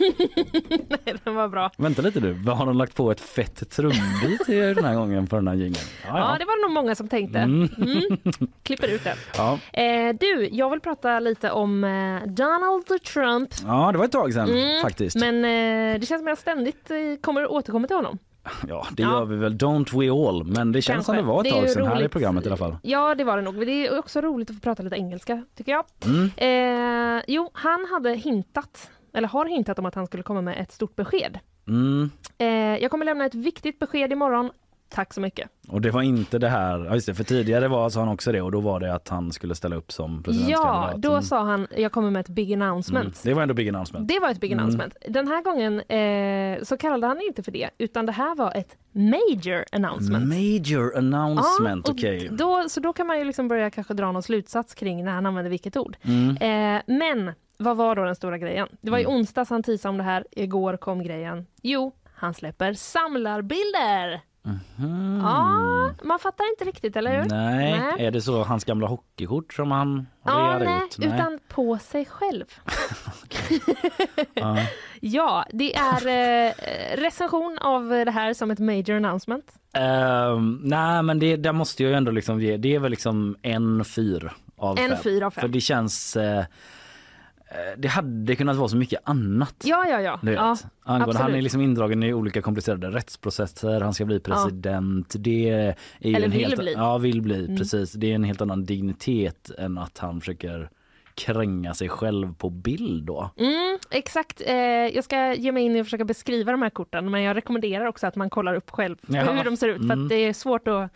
Nej, 0.89 1.15
den 1.25 1.35
var 1.35 1.49
bra. 1.49 1.71
Vänta 1.79 2.03
lite 2.03 2.21
du, 2.21 2.51
har 2.51 2.67
de 2.67 2.77
lagt 2.79 2.95
på 2.95 3.11
ett 3.11 3.21
fett 3.21 3.71
trumbit 3.71 4.49
i 4.49 4.61
den 4.75 4.85
här 4.85 4.95
gången 4.95 5.27
på 5.27 5.37
den 5.37 5.49
här 5.49 5.55
jingeln? 5.55 5.85
Ja, 6.07 6.37
det 6.39 6.45
var 6.45 6.63
nog 6.67 6.73
många 6.75 6.95
som 6.95 7.09
tänkte. 7.09 7.39
Mm. 7.39 7.69
Mm. 7.77 8.19
Klipper 8.63 8.89
ut 8.89 9.05
det. 9.05 9.15
Ja. 9.37 9.59
Eh, 9.73 10.15
du, 10.21 10.49
jag 10.53 10.71
vill 10.71 10.81
prata 10.81 11.21
lite 11.21 11.51
om 11.51 11.85
eh, 11.85 12.23
Donald 12.29 13.03
Trump. 13.13 13.49
ja, 13.67 13.93
det 13.93 13.99
var 13.99 14.05
ett 14.05 14.13
tag 14.13 14.33
sedan 14.33 14.49
Mm, 14.51 14.83
faktiskt. 14.83 15.17
Men 15.17 15.35
eh, 15.45 16.01
det 16.01 16.07
känns 16.07 16.21
som 16.21 16.27
att 16.27 16.31
jag 16.31 16.39
ständigt 16.39 16.91
eh, 16.91 16.97
kommer 17.21 17.53
återkomma 17.53 17.87
till 17.87 17.97
honom. 17.97 18.19
Ja, 18.69 18.87
det 18.91 19.03
Ja. 19.03 19.11
gör 19.11 19.25
vi 19.25 19.37
väl. 19.37 19.57
Don't 19.57 20.01
we 20.01 20.29
all. 20.29 20.45
Men 20.45 20.73
det 20.73 20.83
känns 20.83 20.95
Kanske. 21.07 21.13
som 21.13 21.17
det 21.17 21.23
var 21.33 21.45
ett 21.45 21.51
tag 21.53 21.71
sedan 21.71 21.87
här 21.87 22.03
i 22.05 22.09
programmet 22.09 22.45
i 22.45 22.49
alla 22.49 22.57
fall. 22.57 22.77
Ja, 22.83 23.15
det 23.15 23.25
var 23.25 23.37
det 23.37 23.43
nog. 23.43 23.67
Det 23.67 23.87
är 23.87 23.99
också 23.99 24.21
roligt 24.21 24.51
att 24.51 24.57
få 24.57 24.61
prata 24.63 24.83
lite 24.83 24.97
engelska, 24.97 25.45
tycker 25.57 25.73
jag. 25.73 25.85
Mm. 26.05 26.31
Eh, 27.17 27.23
jo, 27.29 27.51
han 27.53 27.87
hade 27.91 28.11
hintat, 28.15 28.91
eller 29.15 29.29
har 29.29 29.47
hintat 29.47 29.79
om 29.79 29.87
att 29.87 29.95
han 29.95 30.07
skulle 30.07 30.23
komma 30.23 30.41
med 30.41 30.61
ett 30.61 30.73
stort 30.73 30.97
besked. 30.97 31.39
Mm. 31.69 32.11
Eh, 32.39 32.47
jag 32.83 32.91
kommer 32.91 33.05
lämna 33.05 33.25
ett 33.27 33.35
viktigt 33.35 33.79
besked 33.79 34.13
imorgon. 34.13 34.51
Tack 34.89 35.15
så 35.15 35.21
mycket. 35.21 35.49
Och 35.69 35.81
det 35.81 35.91
var 35.91 36.03
inte 36.03 36.39
det 36.39 36.49
här, 36.49 36.85
ja, 36.85 36.95
just 36.95 37.07
det, 37.07 37.15
för 37.15 37.25
tidigare 37.25 37.69
var, 37.69 37.91
sa 37.91 38.01
han 38.01 38.09
också 38.09 38.33
det 38.33 38.41
och 38.43 38.53
då 38.53 38.61
var 38.61 38.81
det 38.81 38.95
att 38.95 39.09
han 39.09 39.33
skulle 39.33 39.55
ställa 39.55 39.77
upp 39.77 39.93
som 39.93 40.15
Ja, 40.17 40.23
presidentkandidat. 40.23 41.03
då 41.03 41.11
Mm. 41.11 41.23
sa 41.23 41.43
han 41.43 41.67
jag 41.77 41.93
kommer 41.93 42.11
med 42.11 42.21
ett 42.21 42.29
big 42.29 42.53
announcement. 42.53 43.05
Mm. 43.05 43.15
Det 43.23 43.35
var 43.35 43.43
ändå 43.43 43.55
big 43.55 43.69
announcement. 43.69 44.09
Det 44.09 44.19
var 44.21 44.31
ett 44.31 44.41
big 44.41 44.53
Mm. 44.53 44.63
announcement. 44.65 44.97
Den 45.09 45.29
här 45.29 45.43
gången 45.43 45.81
eh, 45.81 46.65
så 46.65 46.77
kallade 46.77 47.07
han 47.07 47.21
inte 47.21 47.43
för 47.43 47.53
det, 47.53 47.71
utan 47.79 48.07
det 48.07 48.13
här 48.13 48.35
var 48.35 48.53
ett 48.57 48.77
major 48.93 49.65
announcement. 49.73 50.27
Major 50.27 50.97
announcement, 50.97 51.89
och 51.89 51.95
okej. 51.95 52.29
Då, 52.33 52.65
så 52.69 52.81
då 52.81 52.93
kan 52.93 53.07
man 53.07 53.19
ju 53.19 53.25
liksom 53.25 53.49
börja 53.49 53.71
kanske 53.71 53.95
dra 53.95 54.13
någon 54.13 54.23
slutsats 54.23 54.75
kring 54.75 55.05
när 55.05 55.13
han 55.13 55.27
använder 55.27 55.51
vilket 55.51 55.77
ord. 55.77 55.97
Mm. 56.03 56.37
Eh, 56.77 56.83
men 56.87 57.33
vad 57.59 57.77
var 57.77 57.97
då 57.97 58.05
den 58.05 58.17
stora 58.17 58.39
grejen? 58.39 58.69
Det 58.81 58.91
var 58.91 58.99
i 58.99 59.05
Mm. 59.05 59.17
onsdags 59.17 59.51
han 59.51 59.63
teasade 59.63 59.91
om 59.91 59.97
det 59.99 60.05
här, 60.05 60.25
igår 60.31 60.77
kom 60.77 61.03
grejen. 61.03 61.47
Jo, 61.63 61.93
han 62.15 62.35
släpper 62.35 62.73
samlarbilder. 62.75 64.21
Mhm. 64.47 65.21
Ja, 65.25 65.91
man 66.03 66.19
fattar 66.19 66.51
inte 66.51 66.65
riktigt, 66.65 66.97
eller 66.97 67.23
hur? 67.23 67.29
Nej. 67.29 67.79
Nej. 67.81 68.07
är 68.07 68.11
det 68.11 68.21
så 68.23 68.43
hans 68.45 68.65
gamla 68.65 68.87
hockeykort 68.87 69.53
som 69.55 69.71
han 69.71 70.07
Ja, 70.25 70.33
rear 70.33 70.59
nej, 70.65 70.81
ut? 70.87 70.99
utan 70.99 71.39
på 71.49 71.79
sig 71.79 72.05
själv. 72.05 72.45
Ja. 74.35 74.57
Ja, 75.01 75.45
det 75.53 75.77
är 75.77 76.07
eh, 76.07 76.53
recension 76.97 77.59
av 77.61 77.89
det 77.89 78.11
här 78.11 78.35
som 78.35 78.51
ett 78.51 78.59
major 78.59 78.97
announcement. 78.97 79.45
Ehm, 79.73 80.61
nej 80.63 81.03
men 81.03 81.19
det 81.19 81.37
där 81.37 81.53
måste 81.53 81.83
jag 81.83 81.91
ju 81.91 81.97
ändå 81.97 82.11
liksom 82.13 82.41
ge, 82.41 82.57
det 82.57 82.75
är 82.75 82.79
väl 82.79 82.91
liksom 82.91 83.37
en 83.43 83.85
fyr 83.85 84.33
av 84.57 84.79
En 84.79 84.89
fem. 84.91 84.99
fyr 85.03 85.23
av 85.23 85.31
fem. 85.31 85.41
För 85.41 85.49
det 85.49 85.61
känns, 85.61 86.17
eh, 86.17 86.45
det 87.77 87.89
hade 87.89 88.37
kunnat 88.37 88.57
vara 88.57 88.69
så 88.69 88.77
mycket 88.77 89.01
annat. 89.05 89.55
Ja, 89.65 89.87
ja, 89.89 90.01
ja. 90.01 90.19
Ja 90.23 90.57
Angående, 90.83 91.23
han 91.23 91.35
är 91.35 91.43
liksom 91.43 91.61
indragen 91.61 92.03
i 92.03 92.15
olika 92.15 92.43
komplicerade 92.43 92.91
rättsprocesser, 92.91 93.81
han 93.81 93.95
ska 93.95 94.05
bli 94.05 94.21
president. 94.21 95.15
Det 95.19 95.49
är 95.51 95.75
Eller 96.01 96.25
en 96.25 96.31
vill 96.31 96.41
helt, 96.45 96.59
bli. 96.59 96.73
Ja, 96.73 96.99
vill 96.99 97.23
bli, 97.23 97.45
Mm. 97.45 97.57
precis. 97.57 97.93
Det 97.93 98.11
är 98.11 98.15
en 98.15 98.25
helt 98.25 98.41
annan 98.41 98.65
dignitet 98.65 99.51
än 99.59 99.79
att 99.79 99.99
han 99.99 100.21
försöker 100.21 100.71
kränga 101.15 101.75
sig 101.75 101.89
själv 101.89 102.35
på 102.35 102.51
bild 102.51 103.05
då. 103.07 103.31
Mm, 103.37 103.79
exakt. 103.91 104.43
Eh, 104.47 104.55
jag 104.95 105.05
ska 105.05 105.35
ge 105.35 105.53
mig 105.53 105.65
in 105.65 105.81
och 105.81 105.87
försöka 105.87 106.05
beskriva 106.05 106.53
de 106.53 106.63
här 106.63 106.71
korten 106.71 107.11
men 107.11 107.23
jag 107.23 107.37
rekommenderar 107.37 107.87
också 107.87 108.07
att 108.07 108.17
man 108.17 108.31
kollar 108.31 108.55
upp 108.55 108.71
själv 108.71 108.97
Ja. 109.07 109.23
hur 109.33 109.45
de 109.45 109.57
ser 109.57 109.69
ut 109.69 109.77
för 109.77 109.85
Mm. 109.85 110.03
att 110.03 110.09
det 110.09 110.15
är 110.15 110.33
svårt 110.33 110.69
att, 110.69 110.91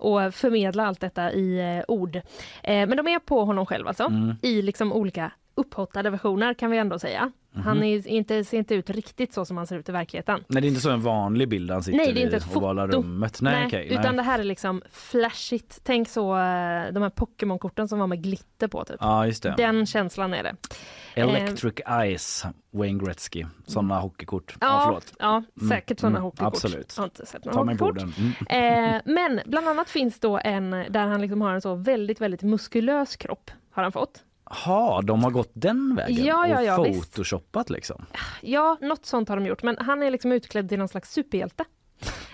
att 0.00 0.34
förmedla 0.34 0.86
allt 0.86 1.00
detta 1.00 1.32
i 1.32 1.76
eh, 1.78 1.84
ord. 1.88 2.16
Eh, 2.16 2.22
men 2.62 2.96
de 2.96 3.08
är 3.08 3.18
på 3.18 3.44
honom 3.44 3.66
själv 3.66 3.88
alltså, 3.88 4.02
Mm. 4.04 4.34
i 4.42 4.62
liksom 4.62 4.92
olika 4.92 5.32
upphottade 5.54 6.10
versioner 6.10 6.54
kan 6.54 6.70
vi 6.70 6.78
ändå 6.78 6.98
säga. 6.98 7.32
Mhm. 7.52 7.62
Han 7.62 7.82
är 7.82 8.08
inte, 8.08 8.44
ser 8.44 8.58
inte 8.58 8.74
ut 8.74 8.90
riktigt 8.90 9.32
så 9.34 9.44
som 9.44 9.56
han 9.56 9.66
ser 9.66 9.78
ut 9.78 9.88
i 9.88 9.92
verkligheten. 9.92 10.44
Nej 10.48 10.62
det 10.62 10.66
är 10.66 10.68
inte 10.68 10.80
så 10.80 10.90
en 10.90 11.00
vanlig 11.00 11.48
bild 11.48 11.70
han 11.70 11.82
sitter 11.82 11.98
Nej, 11.98 12.12
det 12.12 12.20
är 12.20 12.24
inte 12.24 12.36
i 12.36 12.38
ett 12.38 12.56
ovala 12.56 12.86
foto. 12.86 12.98
rummet. 12.98 13.38
Nej, 13.40 13.66
okej, 13.66 13.86
utan 13.90 14.02
nej. 14.02 14.12
det 14.16 14.22
här 14.22 14.38
är 14.38 14.44
liksom 14.44 14.82
flashigt. 14.90 15.80
Tänk 15.82 16.08
så 16.08 16.30
eh, 16.32 16.92
de 16.92 17.02
här 17.02 17.10
Pokémon-korten 17.10 17.88
som 17.88 17.98
var 17.98 18.06
med 18.06 18.22
glitter 18.22 18.68
på 18.68 18.84
typ. 18.84 18.96
Ja 19.00 19.26
just 19.26 19.42
det. 19.42 19.54
Den 19.56 19.86
känslan 19.86 20.34
är 20.34 20.42
det. 20.42 20.56
Electric 21.14 21.74
Ice, 22.18 22.46
Wayne 22.70 23.04
Gretzky. 23.04 23.44
Sådana 23.66 24.00
hockeykort. 24.00 24.56
Ja, 24.60 24.66
Ja, 24.66 24.82
förlåt. 24.86 25.12
ja 25.18 25.42
säkert 25.68 26.00
sådana 26.00 26.16
mm, 26.18 26.24
hockeykort. 26.24 26.54
absolut. 26.54 26.92
Jag 26.96 27.02
har 27.02 27.06
inte 27.06 27.26
sett 27.26 27.42
Ta 27.42 27.50
några 27.50 27.64
mig 27.64 27.76
på 27.78 27.84
hockeykort. 27.84 28.18
Mm. 28.50 28.94
Eh, 28.94 29.00
men 29.04 29.40
bland 29.46 29.68
annat 29.68 29.90
finns 29.90 30.20
då 30.20 30.38
en 30.44 30.70
där 30.70 31.06
han 31.06 31.20
liksom 31.20 31.40
har 31.40 31.54
en 31.54 31.60
så 31.60 31.74
väldigt, 31.74 32.20
väldigt 32.20 32.42
muskulös 32.42 33.16
kropp. 33.16 33.50
Har 33.70 33.82
han 33.82 33.92
fått. 33.92 34.22
Ha, 34.64 35.02
de 35.02 35.24
har 35.24 35.30
gått 35.30 35.50
den 35.52 35.94
vägen 35.96 36.24
Ja, 36.24 36.46
ja, 36.46 36.62
ja, 36.62 36.78
och 36.78 36.86
visst. 36.86 37.12
photoshoppat 37.14 37.70
liksom. 37.70 38.06
Ja, 38.40 38.78
något 38.80 39.06
sånt 39.06 39.28
har 39.28 39.36
de 39.36 39.46
gjort, 39.46 39.62
men 39.62 39.76
han 39.78 40.02
är 40.02 40.10
liksom 40.10 40.32
utklädd 40.32 40.68
till 40.68 40.78
någon 40.78 40.88
slags 40.88 41.12
superhjälte. 41.12 41.64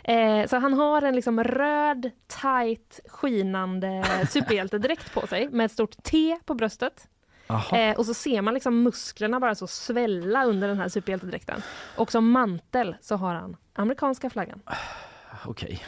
Eh, 0.04 0.46
så 0.46 0.56
han 0.56 0.72
har 0.74 1.02
en 1.02 1.14
liksom 1.14 1.44
röd, 1.44 2.10
tight, 2.42 3.00
skinande 3.08 4.04
superhjältedräkt 4.30 5.14
på 5.14 5.26
sig 5.26 5.48
med 5.48 5.64
ett 5.66 5.72
stort 5.72 6.02
T 6.02 6.38
på 6.44 6.54
bröstet. 6.54 7.08
Eh, 7.72 7.98
och 7.98 8.06
så 8.06 8.14
ser 8.14 8.42
man 8.42 8.54
liksom 8.54 8.82
musklerna 8.82 9.40
bara 9.40 9.54
så 9.54 9.66
svälla 9.66 10.44
under 10.44 10.68
den 10.68 10.78
här 10.78 10.88
superhjältedräkten. 10.88 11.62
Och 11.96 12.12
som 12.12 12.30
mantel 12.30 12.96
så 13.00 13.16
har 13.16 13.34
han 13.34 13.56
amerikanska 13.72 14.30
flaggan. 14.30 14.60
Okej. 15.46 15.82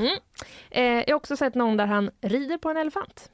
Eh, 0.70 0.82
jag 0.84 1.08
har 1.08 1.14
också 1.14 1.36
sett 1.36 1.54
någon 1.54 1.76
där 1.76 1.86
han 1.86 2.10
rider 2.20 2.58
på 2.58 2.70
en 2.70 2.76
elefant. 2.76 3.30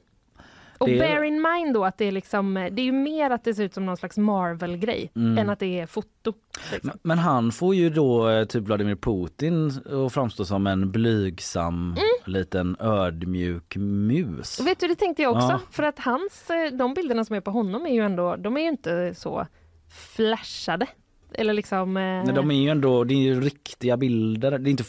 Och 0.79 0.87
Det 0.87 0.99
bear 0.99 1.23
in 1.23 1.41
mind 1.41 1.73
då 1.73 1.85
att 1.85 1.97
det 1.97 2.05
är 2.05 2.11
liksom, 2.11 2.53
det 2.53 2.81
är 2.81 2.85
ju 2.85 2.91
mer 2.91 3.29
att 3.29 3.43
det 3.43 3.53
ser 3.53 3.63
ut 3.63 3.73
som 3.73 3.85
någon 3.85 3.97
slags 3.97 4.17
Marvel-grej 4.17 5.11
Mm. 5.15 5.37
än 5.37 5.49
att 5.49 5.59
det 5.59 5.79
är 5.79 5.85
foto. 5.85 6.33
Liksom. 6.73 6.87
Men- 6.93 6.99
Men 7.03 7.17
han 7.19 7.51
får 7.51 7.75
ju 7.75 7.89
då 7.89 8.29
eh, 8.29 8.45
typ 8.45 8.63
Vladimir 8.63 8.95
Putin 8.95 9.71
att 10.05 10.13
framstå 10.13 10.45
som 10.45 10.67
en 10.67 10.91
blygsam 10.91 11.95
liten 12.25 12.75
ödmjuk 12.79 13.75
mus. 13.77 14.59
Och 14.59 14.67
vet 14.67 14.79
du, 14.79 14.87
det 14.87 14.95
tänkte 14.95 15.21
jag 15.21 15.31
också. 15.35 15.47
Ja. 15.51 15.59
För 15.71 15.83
att 15.83 15.99
hans, 15.99 16.49
eh, 16.49 16.77
de 16.77 16.93
bilderna 16.93 17.25
som 17.25 17.35
är 17.35 17.41
på 17.41 17.51
honom 17.51 17.85
är 17.85 17.93
ju 17.93 18.01
ändå, 18.05 18.35
de 18.35 18.57
är 18.57 18.61
ju 18.61 18.67
inte 18.67 19.13
så 19.15 19.47
flashade. 20.15 20.87
Eller 21.33 21.53
liksom... 21.53 21.97
eh, 21.97 22.03
Nej, 22.03 22.33
de 22.35 22.51
är 22.51 22.55
ju 22.63 22.69
ändå, 22.69 23.03
det 23.03 23.13
är 23.13 23.17
ju 23.17 23.41
riktiga 23.41 23.97
bilder, 23.97 24.59
det 24.59 24.69
är 24.69 24.71
inte 24.71 24.83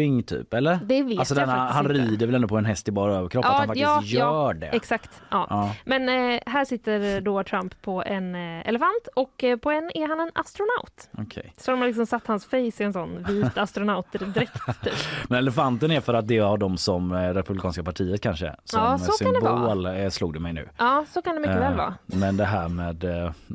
photoshopping 0.00 0.22
typ 0.22 0.54
eller? 0.54 0.78
Det 0.84 1.02
vet 1.02 1.18
alltså 1.18 1.34
jag 1.34 1.48
den, 1.48 1.56
faktiskt 1.56 1.74
han 1.76 1.90
inte. 1.90 2.10
rider 2.10 2.26
väl 2.26 2.34
ändå 2.34 2.48
på 2.48 2.56
en 2.58 2.64
häst 2.64 2.88
i 2.88 2.92
bara 2.92 3.14
överkropp, 3.14 3.44
att 3.44 3.50
han 3.52 3.66
faktiskt 3.66 4.06
gör 4.12 4.54
det. 4.54 4.66
Exakt. 4.66 5.10
Ja. 5.30 5.46
Ja. 5.50 5.74
Men 5.84 6.08
eh, 6.08 6.40
här 6.46 6.64
sitter 6.64 7.20
då 7.20 7.42
Trump 7.44 7.82
på 7.82 8.02
en 8.06 8.34
eh, 8.34 8.68
elefant 8.68 9.08
och 9.16 9.44
eh, 9.44 9.56
på 9.56 9.70
en 9.70 9.90
är 9.94 10.08
han 10.08 10.20
en 10.20 10.30
astronaut. 10.34 11.08
Okej. 11.18 11.52
Så 11.56 11.70
de 11.70 11.80
har 11.80 11.86
liksom 11.86 12.06
satt 12.06 12.26
hans 12.26 12.44
face 12.46 12.56
i 12.56 12.72
en 12.80 12.92
sån 12.92 13.24
vit 13.28 13.58
astronautdräkt. 13.58 14.52
Typ. 14.84 14.92
Men 15.28 15.38
elefanten 15.38 15.90
är 15.90 16.00
för 16.00 16.14
att 16.14 16.28
det 16.28 16.38
har 16.38 16.58
de 16.58 16.76
som 16.76 17.12
eh, 17.12 17.34
Republikanska 17.34 17.82
partiet 17.82 18.20
kanske 18.20 18.54
som 18.64 18.80
Ja, 18.82 18.98
så 18.98 19.24
kan 19.24 19.32
det 19.32 19.40
symbol 19.40 19.86
eh, 19.86 20.08
slog 20.08 20.34
det 20.34 20.40
mig 20.40 20.52
nu. 20.52 20.68
Ja, 20.78 21.04
så 21.08 21.22
kan 21.22 21.34
det 21.34 21.40
mycket 21.40 21.56
väl 21.56 21.70
Eh, 21.70 21.76
vara. 21.76 21.94
Men 22.06 22.36
det 22.36 22.44
här 22.44 22.68
med, 22.68 23.04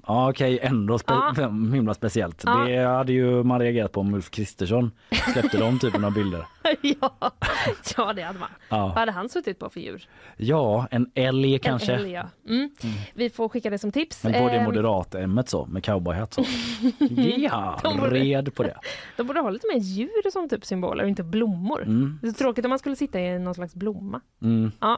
ja 0.08 0.30
okej 0.30 0.60
ändå 0.62 0.98
spe- 0.98 1.72
himla 1.74 1.94
speciellt. 1.94 2.44
Ja. 2.46 2.52
Det 2.68 2.78
hade 2.86 3.14
ju 3.14 3.44
man 3.44 3.60
reagerat 3.60 3.92
på 3.92 4.00
om 4.00 4.14
Ulf 4.14 4.30
Kristersson 4.32 4.92
släppte 5.34 5.58
de 5.58 5.80
typen 5.80 6.04
av 6.06 6.14
bilder. 6.14 6.35
ja. 6.82 7.32
ja, 7.98 8.14
det 8.14 8.22
hade 8.22 8.40
man. 8.40 8.50
Ja. 8.70 8.78
Vad 8.88 8.98
hade 8.98 9.12
han 9.12 9.30
suttit 9.30 9.60
på 9.60 9.70
för 9.70 9.80
djur? 9.80 10.08
Ja, 10.38 10.88
en 10.92 11.12
älg 11.16 11.60
kanske. 11.60 11.94
En 11.94 12.00
älg, 12.00 12.12
ja. 12.12 12.24
mm. 12.48 12.70
Vi 13.14 13.30
får 13.30 13.50
skicka 13.50 13.70
det 13.70 13.78
som 13.80 13.92
tips. 13.92 14.24
Men 14.24 14.34
på 14.34 14.40
det 14.40 14.56
Eh, 14.56 14.64
moderat-ämmet 14.64 15.50
så 15.50 15.66
med 15.66 15.84
cowboyhatt 15.86 16.34
så. 16.34 16.44
Ja, 17.38 17.80
De 17.84 17.98
borde- 17.98 18.10
red 18.10 18.56
på 18.56 18.64
det. 18.64 18.78
De 19.18 19.28
borde 19.28 19.40
ha 19.40 19.50
lite 19.50 19.68
mer 19.74 19.80
djur 19.80 20.32
som 20.32 20.50
typ 20.50 20.66
symboler 20.66 21.04
och 21.04 21.10
inte 21.10 21.24
blommor. 21.24 21.82
Mm. 21.84 22.20
Det 22.22 22.28
är 22.28 22.32
så 22.32 22.38
tråkigt 22.38 22.66
om 22.66 22.70
man 22.70 22.80
skulle 22.80 22.96
sitta 22.96 23.20
i 23.20 23.40
någon 23.40 23.56
slags 23.56 23.76
blomma. 23.76 24.22
Mm. 24.42 24.72
Ja. 24.80 24.98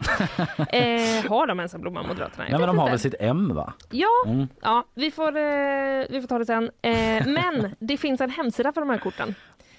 Eh, 0.69 1.30
har 1.30 1.47
de 1.47 1.60
ens 1.60 1.73
en 1.73 1.82
blomma, 1.82 2.04
Moderaterna? 2.04 2.43
Jag 2.43 2.52
Nej 2.52 2.60
men 2.60 2.67
de 2.67 2.78
har 2.78 2.89
väl 2.89 3.00
sitt 3.00 3.15
M 3.19 3.52
va? 3.56 3.73
Ja, 3.91 4.08
Mm. 4.26 4.47
ja 4.62 4.86
vi, 4.93 5.12
får, 5.12 5.28
eh, 5.38 6.06
vi 6.10 6.21
får 6.21 6.28
ta 6.28 6.38
det 6.39 6.45
sen. 6.45 6.63
Eh, 6.82 7.28
men 7.28 7.76
det 7.80 7.97
finns 7.97 8.21
en 8.21 8.30
hemsida 8.30 8.71
för 8.71 8.82
de 8.82 8.89
här 8.89 8.97
korten. 8.97 9.36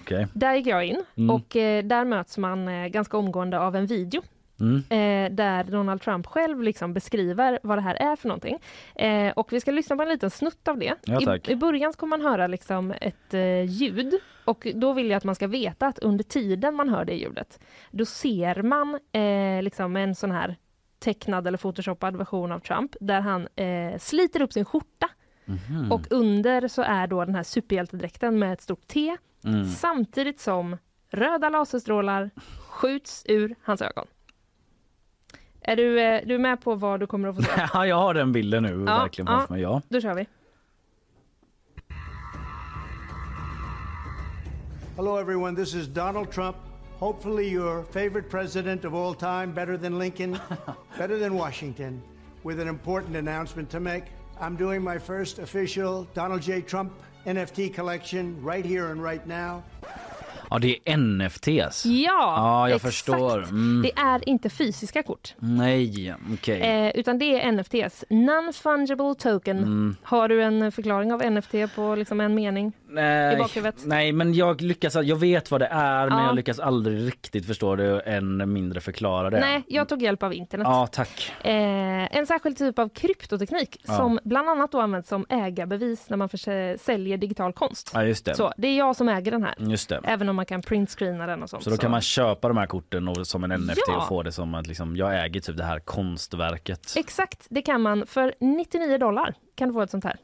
Okej. 0.08 0.26
Där 0.34 0.54
gick 0.54 0.66
jag 0.66 0.84
in 0.84 1.04
Mm. 1.16 1.30
och 1.30 1.56
eh, 1.56 1.84
där 1.84 2.04
möts 2.04 2.38
man 2.38 2.68
eh, 2.68 2.86
ganska 2.88 3.16
omgående 3.16 3.58
av 3.60 3.76
en 3.76 3.86
video. 3.86 4.22
Mm. 4.60 4.76
Eh, 4.76 5.34
där 5.36 5.64
Donald 5.64 6.00
Trump 6.00 6.26
själv 6.26 6.62
liksom 6.62 6.94
beskriver 6.94 7.58
vad 7.62 7.78
det 7.78 7.82
här 7.82 7.94
är 7.94 8.16
för 8.16 8.28
någonting. 8.28 8.58
Eh, 8.94 9.32
och 9.32 9.52
vi 9.52 9.60
ska 9.60 9.70
lyssna 9.70 9.96
på 9.96 10.02
en 10.02 10.08
liten 10.08 10.30
snutt 10.30 10.68
av 10.68 10.78
det. 10.78 10.94
Ja. 11.04 11.36
I, 11.36 11.52
I 11.52 11.56
början 11.56 11.92
kommer 11.92 12.16
man 12.16 12.26
höra 12.26 12.46
liksom 12.46 12.94
ett 13.00 13.34
eh, 13.34 13.62
ljud 13.64 14.14
och 14.44 14.66
då 14.74 14.92
vill 14.92 15.10
jag 15.10 15.16
att 15.16 15.24
man 15.24 15.34
ska 15.34 15.46
veta 15.46 15.86
att 15.86 15.98
under 15.98 16.24
tiden 16.24 16.74
man 16.74 16.88
hör 16.88 17.04
det 17.04 17.14
ljudet, 17.14 17.60
då 17.90 18.04
ser 18.04 18.62
man 18.62 18.98
eh, 19.12 19.62
liksom 19.62 19.96
en 19.96 20.14
sån 20.14 20.30
här 20.30 20.56
tecknad 20.98 21.46
eller 21.46 21.58
photoshoppad 21.58 22.16
version 22.16 22.52
av 22.52 22.58
Trump 22.60 22.96
där 23.00 23.20
han 23.20 23.48
eh, 23.56 23.98
sliter 23.98 24.42
upp 24.42 24.52
sin 24.52 24.64
skjorta 24.64 25.08
Mhm. 25.48 25.92
och 25.92 26.06
under 26.10 26.68
så 26.68 26.82
är 26.82 27.06
då 27.06 27.24
den 27.24 27.34
här 27.34 27.42
superhjältedräkten 27.42 28.38
med 28.38 28.52
ett 28.52 28.60
stort 28.62 28.86
T 28.88 29.16
Mm. 29.44 29.64
samtidigt 29.64 30.40
som 30.40 30.76
röda 31.10 31.48
laserstrålar 31.48 32.30
skjuts 32.68 33.22
ur 33.28 33.54
hans 33.62 33.82
ögon. 33.82 34.06
Är 35.60 35.76
du, 35.76 36.00
eh, 36.00 36.22
du 36.26 36.34
är 36.34 36.38
med 36.38 36.60
på 36.60 36.74
vad 36.74 37.00
du 37.00 37.06
kommer 37.06 37.28
att 37.28 37.36
få 37.36 37.42
se? 37.42 37.50
Ja, 37.72 37.86
jag 37.86 37.96
har 37.96 38.14
den 38.14 38.32
bilden 38.32 38.62
nu 38.62 38.68
Ja, 38.86 38.98
verkligen 38.98 39.26
ja. 39.32 39.46
mig. 39.50 39.60
Ja. 39.62 39.82
Då 39.88 40.00
kör 40.00 40.14
vi. 40.14 40.26
Hello, 44.96 45.16
everyone. 45.18 45.56
This 45.56 45.74
is 45.74 45.86
Donald 45.88 46.30
Trump. 46.30 46.56
Hopefully, 46.98 47.48
your 47.48 47.82
favorite 47.84 48.28
president 48.30 48.84
of 48.84 48.94
all 48.94 49.14
time, 49.14 49.46
better 49.54 49.76
than 49.76 49.98
Lincoln, 49.98 50.36
better 50.98 51.18
than 51.18 51.34
Washington, 51.34 52.02
with 52.42 52.60
an 52.60 52.68
important 52.68 53.16
announcement 53.16 53.70
to 53.70 53.80
make. 53.80 54.04
I'm 54.40 54.54
doing 54.54 54.82
my 54.82 54.98
first 54.98 55.40
official 55.40 56.04
Donald 56.14 56.42
J. 56.42 56.62
Trump 56.62 56.92
NFT 57.26 57.74
collection 57.74 58.40
right 58.40 58.64
here 58.64 58.92
and 58.92 59.02
right 59.02 59.26
now. 59.26 59.64
Ja, 60.50 60.58
det 60.58 60.76
är 60.84 60.96
NFTs. 60.96 61.86
Ja, 61.86 62.12
Ja, 62.36 62.68
jag 62.68 62.76
exakt. 62.76 62.94
förstår. 62.94 63.42
Mm. 63.42 63.82
Det 63.82 63.92
är 64.00 64.28
inte 64.28 64.50
fysiska 64.50 65.02
kort, 65.02 65.34
Nej, 65.38 66.14
okej. 66.32 66.60
eh, 66.60 66.92
utan 66.94 67.18
det 67.18 67.24
är 67.24 67.52
NFTs. 67.52 68.04
Non-fungible 68.10 69.14
token. 69.14 69.58
Mm. 69.58 69.96
Har 70.02 70.28
du 70.28 70.42
en 70.42 70.72
förklaring 70.72 71.12
av 71.12 71.32
NFT 71.32 71.54
på 71.74 71.94
liksom 71.94 72.20
en 72.20 72.34
mening? 72.34 72.72
Nej, 72.90 73.34
i 73.34 73.38
bakhuvudet. 73.38 73.74
nej, 73.84 74.12
men 74.12 74.34
jag 74.34 74.60
lyckas, 74.62 74.94
jag 74.94 75.16
vet 75.16 75.50
vad 75.50 75.60
det 75.60 75.66
är 75.66 76.08
men 76.10 76.18
Ja. 76.18 76.26
jag 76.26 76.34
lyckas 76.36 76.58
aldrig 76.58 77.06
riktigt 77.06 77.46
förstå 77.46 77.76
det 77.76 78.00
än 78.00 78.52
mindre 78.52 78.80
förklara 78.80 79.30
det. 79.30 79.40
Nej, 79.40 79.62
jag 79.66 79.88
tog 79.88 80.02
hjälp 80.02 80.22
av 80.22 80.34
internet. 80.34 80.66
Ja, 80.70 80.86
tack. 80.86 81.32
Eh, 81.44 82.16
en 82.16 82.26
särskild 82.26 82.58
typ 82.58 82.78
av 82.78 82.88
kryptoteknik 82.88 83.80
Ja. 83.86 83.96
som 83.96 84.18
bland 84.24 84.48
annat 84.48 84.72
då 84.72 84.80
används 84.80 85.08
som 85.08 85.26
ägarbevis 85.28 86.10
när 86.10 86.16
man 86.16 86.28
säljer 86.78 87.16
digital 87.16 87.52
konst. 87.52 87.90
Ja, 87.94 88.04
just 88.04 88.24
det. 88.24 88.34
Så 88.34 88.52
det 88.56 88.68
är 88.68 88.78
jag 88.78 88.96
som 88.96 89.08
äger 89.08 89.30
den 89.30 89.42
här. 89.42 89.54
Just 89.58 89.88
det. 89.88 90.00
Även 90.04 90.28
om 90.28 90.37
man 90.38 90.46
kan 90.46 90.62
printscreena 90.62 91.26
den 91.26 91.42
och 91.42 91.50
sånt. 91.50 91.64
Så 91.64 91.70
då 91.70 91.76
kan 91.76 91.90
man 91.90 92.00
köpa 92.00 92.48
de 92.48 92.56
här 92.56 92.66
korten 92.66 93.08
och, 93.08 93.26
som 93.26 93.44
en 93.44 93.50
NFT 93.60 93.78
Ja. 93.86 93.96
och 93.96 94.08
få 94.08 94.22
det 94.22 94.32
som 94.32 94.54
att 94.54 94.66
liksom, 94.66 94.96
jag 94.96 95.24
äger 95.24 95.40
typ 95.40 95.56
det 95.56 95.64
här 95.64 95.78
konstverket. 95.80 96.94
Exakt, 96.96 97.46
det 97.50 97.62
kan 97.62 97.80
man. 97.82 98.06
För 98.06 98.34
99 98.40 98.98
dollar 98.98 99.34
kan 99.54 99.68
du 99.68 99.74
få 99.74 99.80
ett 99.82 99.90
sånt 99.90 100.04
här. 100.04 100.16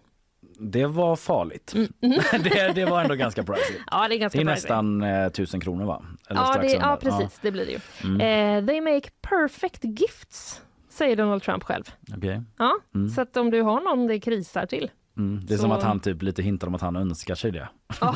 Det 0.59 0.87
var 0.87 1.17
farligt. 1.17 1.75
det, 2.45 2.73
det 2.75 2.85
var 2.85 3.01
ändå 3.03 3.15
ganska 3.15 3.43
pricey. 3.43 3.77
Ja, 3.91 3.99
det 3.99 4.05
är 4.05 4.09
Det 4.09 4.17
ganska 4.19 4.39
är 4.41 4.45
pricey. 4.45 4.55
nästan 4.55 5.03
eh, 5.03 5.29
tusen 5.29 5.61
kronor 5.61 5.85
va? 5.85 6.05
Eller 6.29 6.41
Ja, 6.41 6.59
det, 6.61 6.69
ja, 6.73 6.99
precis. 7.01 7.39
Det 7.43 7.51
blir 7.51 7.67
det 7.67 7.73
ju. 7.73 7.79
Mm. 8.05 8.21
Eh, 8.21 8.67
they 8.67 8.81
make 8.81 9.09
perfect 9.21 9.85
gifts, 9.85 10.63
säger 10.91 11.17
Donald 11.17 11.43
Trump 11.43 11.63
själv. 11.65 11.85
Ja, 12.01 12.15
okej. 12.19 12.43
Ja, 12.59 12.73
Mm. 12.95 13.09
Så 13.09 13.21
att 13.21 13.37
om 13.37 13.51
du 13.51 13.63
har 13.63 13.81
någon 13.81 14.07
det 14.07 14.21
krisar 14.21 14.67
till. 14.67 14.91
Mm. 15.17 15.41
Det 15.47 15.55
är 15.55 15.57
Så- 15.59 15.63
som 15.63 15.73
att 15.73 15.83
han 15.83 16.01
typ 16.01 16.23
lite 16.23 16.43
hintar 16.43 16.67
om 16.69 16.75
att 16.75 16.81
han 16.81 16.97
önskar 16.97 17.35
sig 17.35 17.51
det. 17.51 17.69
Ja, 18.01 18.11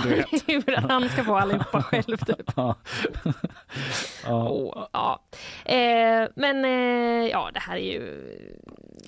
hur 0.46 0.76
han 0.88 1.08
ska 1.08 1.24
få 1.24 1.36
allihopa 1.36 1.82
själv. 1.90 2.16
Typ. 2.16 2.52
Ja. 2.56 2.76
ja. 4.24 4.48
Åh, 4.48 4.86
ja. 4.92 5.22
Eh, 5.64 6.28
men 6.36 6.64
eh, 6.64 7.28
ja, 7.30 7.50
det 7.54 7.60
här 7.60 7.76
är 7.76 7.92
ju 7.92 8.22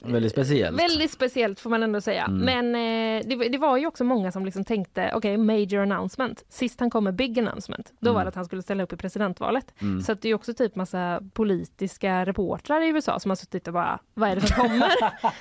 Väldigt 0.05 0.33
speciellt. 0.33 0.81
väldigt 0.81 1.11
speciellt 1.11 1.61
får 1.61 1.71
man 1.71 1.83
ändå 1.83 2.01
säga. 2.01 2.25
Mm. 2.25 2.39
Men 2.73 2.75
eh, 3.21 3.27
det, 3.29 3.49
det 3.49 3.59
var 3.59 3.77
ju 3.77 3.87
också 3.87 4.05
många 4.05 4.33
som 4.33 4.45
liksom 4.45 4.65
tänkte, 4.65 5.11
okej, 5.15 5.37
major 5.37 5.83
announcement. 5.83 6.45
Sist 6.49 6.81
han 6.81 6.91
kom 6.91 7.05
med 7.05 7.15
big 7.15 7.39
announcement, 7.39 7.93
då 8.01 8.11
Mm. 8.11 8.15
var 8.15 8.23
det 8.25 8.29
att 8.29 8.35
han 8.35 8.45
skulle 8.45 8.63
ställa 8.63 8.83
upp 8.83 8.93
i 8.93 8.97
presidentvalet. 8.97 9.75
Mm. 9.83 10.01
Så 10.03 10.15
det 10.15 10.29
är 10.29 10.35
också 10.35 10.55
typ 10.55 10.77
massa 10.77 11.21
politiska 11.35 12.27
reportrar 12.27 12.81
i 12.81 12.89
USA 12.89 13.21
som 13.21 13.31
har 13.31 13.37
suttit 13.37 13.67
och 13.69 13.75
bara, 13.75 13.99
vad 14.15 14.31
är 14.31 14.35
det 14.35 14.41
som 14.47 14.57
kommer? 14.57 14.91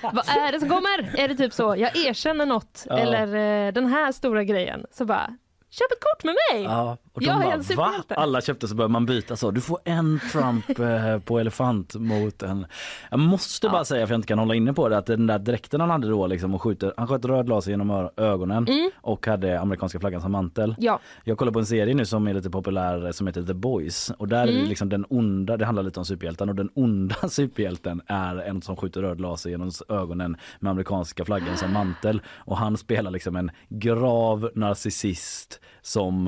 vad 0.13 0.27
är 0.29 0.51
det 0.51 0.59
som 0.59 0.69
kommer? 0.69 1.19
Är 1.19 1.27
det 1.27 1.35
typ 1.35 1.53
så, 1.53 1.75
jag 1.77 1.97
erkänner 1.97 2.45
något, 2.45 2.85
Ja. 2.89 2.97
eller 2.97 3.67
eh, 3.67 3.73
den 3.73 3.85
här 3.85 4.11
stora 4.11 4.43
grejen. 4.43 4.85
Så 4.91 5.05
bara, 5.05 5.37
köp 5.69 5.91
ett 5.91 5.99
kort 6.03 6.23
med 6.23 6.35
mig! 6.53 6.63
Ja, 6.63 6.97
och 7.13 7.21
de 7.21 7.25
Jag 7.25 7.35
är 7.35 7.43
bara, 7.43 7.53
en 7.53 7.59
va? 7.59 7.63
superhjälte." 7.63 8.15
Alla 8.15 8.41
köpte 8.41 8.67
så 8.67 8.75
började 8.75 8.91
man 8.91 9.05
byta 9.05 9.35
så. 9.35 9.51
Du 9.51 9.61
får 9.61 9.79
en 9.83 10.19
Trump 10.31 10.79
eh, 10.79 11.19
på 11.19 11.39
elefant 11.39 11.95
mot 11.95 12.43
en... 12.43 12.65
Jag 13.11 13.19
måste 13.19 13.67
Ja. 13.67 13.71
bara 13.71 13.85
säga, 13.85 14.07
för 14.07 14.13
jag 14.13 14.17
inte 14.17 14.27
kan 14.27 14.39
hålla 14.39 14.55
inne 14.55 14.73
på 14.73 14.89
det, 14.89 14.97
att 14.97 15.05
den 15.05 15.27
där 15.27 15.39
dräkten 15.39 15.81
han 15.81 15.89
hade 15.89 16.07
då 16.09 16.27
liksom 16.27 16.55
och 16.55 16.61
skjuter, 16.61 16.93
han 16.97 17.07
sköt 17.07 17.25
röd 17.25 17.49
laser 17.49 17.71
genom 17.71 18.09
ögonen 18.17 18.67
Mm. 18.67 18.91
och 19.01 19.27
hade 19.27 19.59
amerikanska 19.59 19.99
flaggan 19.99 20.21
som 20.21 20.31
mantel. 20.31 20.75
Ja, 20.79 20.99
Jag 21.23 21.37
kollar 21.37 21.51
på 21.51 21.59
en 21.59 21.65
serie 21.65 21.93
nu 21.93 22.05
som 22.05 22.27
är 22.27 22.33
lite 22.33 22.49
populär 22.49 23.05
eh, 23.05 23.11
som 23.11 23.27
heter 23.27 23.43
The 23.43 23.53
Boys 23.53 24.11
och 24.17 24.27
där 24.27 24.37
är 24.43 24.47
Mm. 24.47 24.61
det 24.63 24.69
liksom 24.69 24.89
den 24.89 25.05
onda, 25.09 25.57
det 25.57 25.65
handlar 25.65 25.83
lite 25.83 25.99
om 25.99 26.05
superhjälten 26.05 26.49
och 26.49 26.55
den 26.55 26.69
onda 26.73 27.15
superhjälten 27.29 28.01
är 28.07 28.35
en 28.37 28.61
som 28.61 28.75
skjuter 28.75 29.01
röd 29.01 29.21
laser 29.21 29.49
genom 29.49 29.71
ögonen 29.89 30.37
med 30.59 30.69
amerikanska 30.71 31.25
flaggan 31.25 31.57
som 31.57 31.73
mantel 31.79 32.21
och 32.37 32.57
han 32.57 32.77
spelar 32.77 33.11
liksom 33.11 33.35
en 33.35 33.51
grav 33.69 34.49
narcissist 34.55 35.58
som 35.81 36.27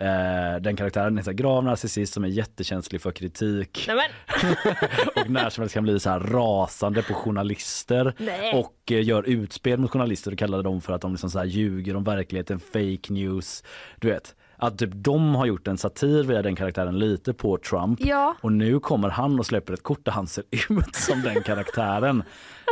eh, 0.00 0.60
den 0.60 0.76
karaktären 0.76 1.18
är 1.18 1.22
här 1.22 1.32
grav 1.32 1.64
narcissist 1.64 2.14
som 2.14 2.24
är 2.24 2.28
jättekänslig 2.28 3.00
för 3.00 3.12
kritik 3.12 3.88
och 5.16 5.30
när 5.30 5.50
som 5.50 5.62
helst 5.62 5.74
kan 5.74 5.84
bli 5.84 6.00
så 6.00 6.10
här 6.10 6.20
rasande 6.20 7.02
på 7.02 7.14
journalister 7.14 8.14
Nej. 8.18 8.54
och 8.54 8.92
eh, 8.92 9.04
gör 9.04 9.22
utspel 9.22 9.78
mot 9.78 9.90
journalister 9.90 10.32
och 10.32 10.38
kallar 10.38 10.62
dem 10.62 10.80
för 10.80 10.92
att 10.92 11.00
de 11.00 11.12
liksom 11.12 11.30
så 11.30 11.38
här 11.38 11.46
ljuger 11.46 11.96
om 11.96 12.04
verkligheten, 12.04 12.60
fake 12.60 13.12
news. 13.12 13.64
Du 14.00 14.08
vet, 14.08 14.34
att 14.62 14.78
typ 14.78 14.90
de 14.94 15.34
har 15.34 15.46
gjort 15.46 15.68
en 15.68 15.78
satir 15.78 16.22
via 16.24 16.42
den 16.42 16.56
karaktären 16.56 16.98
lite 16.98 17.32
på 17.32 17.58
Trump 17.58 18.00
ja. 18.02 18.34
och 18.40 18.52
nu 18.52 18.80
kommer 18.80 19.08
han 19.08 19.38
och 19.38 19.46
släpper 19.46 19.72
ett 19.72 19.82
kort 19.82 20.04
där 20.04 20.12
han 20.12 20.26
ser 20.26 20.44
ut 20.50 20.94
som 20.94 21.22
den 21.22 21.42
karaktären. 21.46 22.22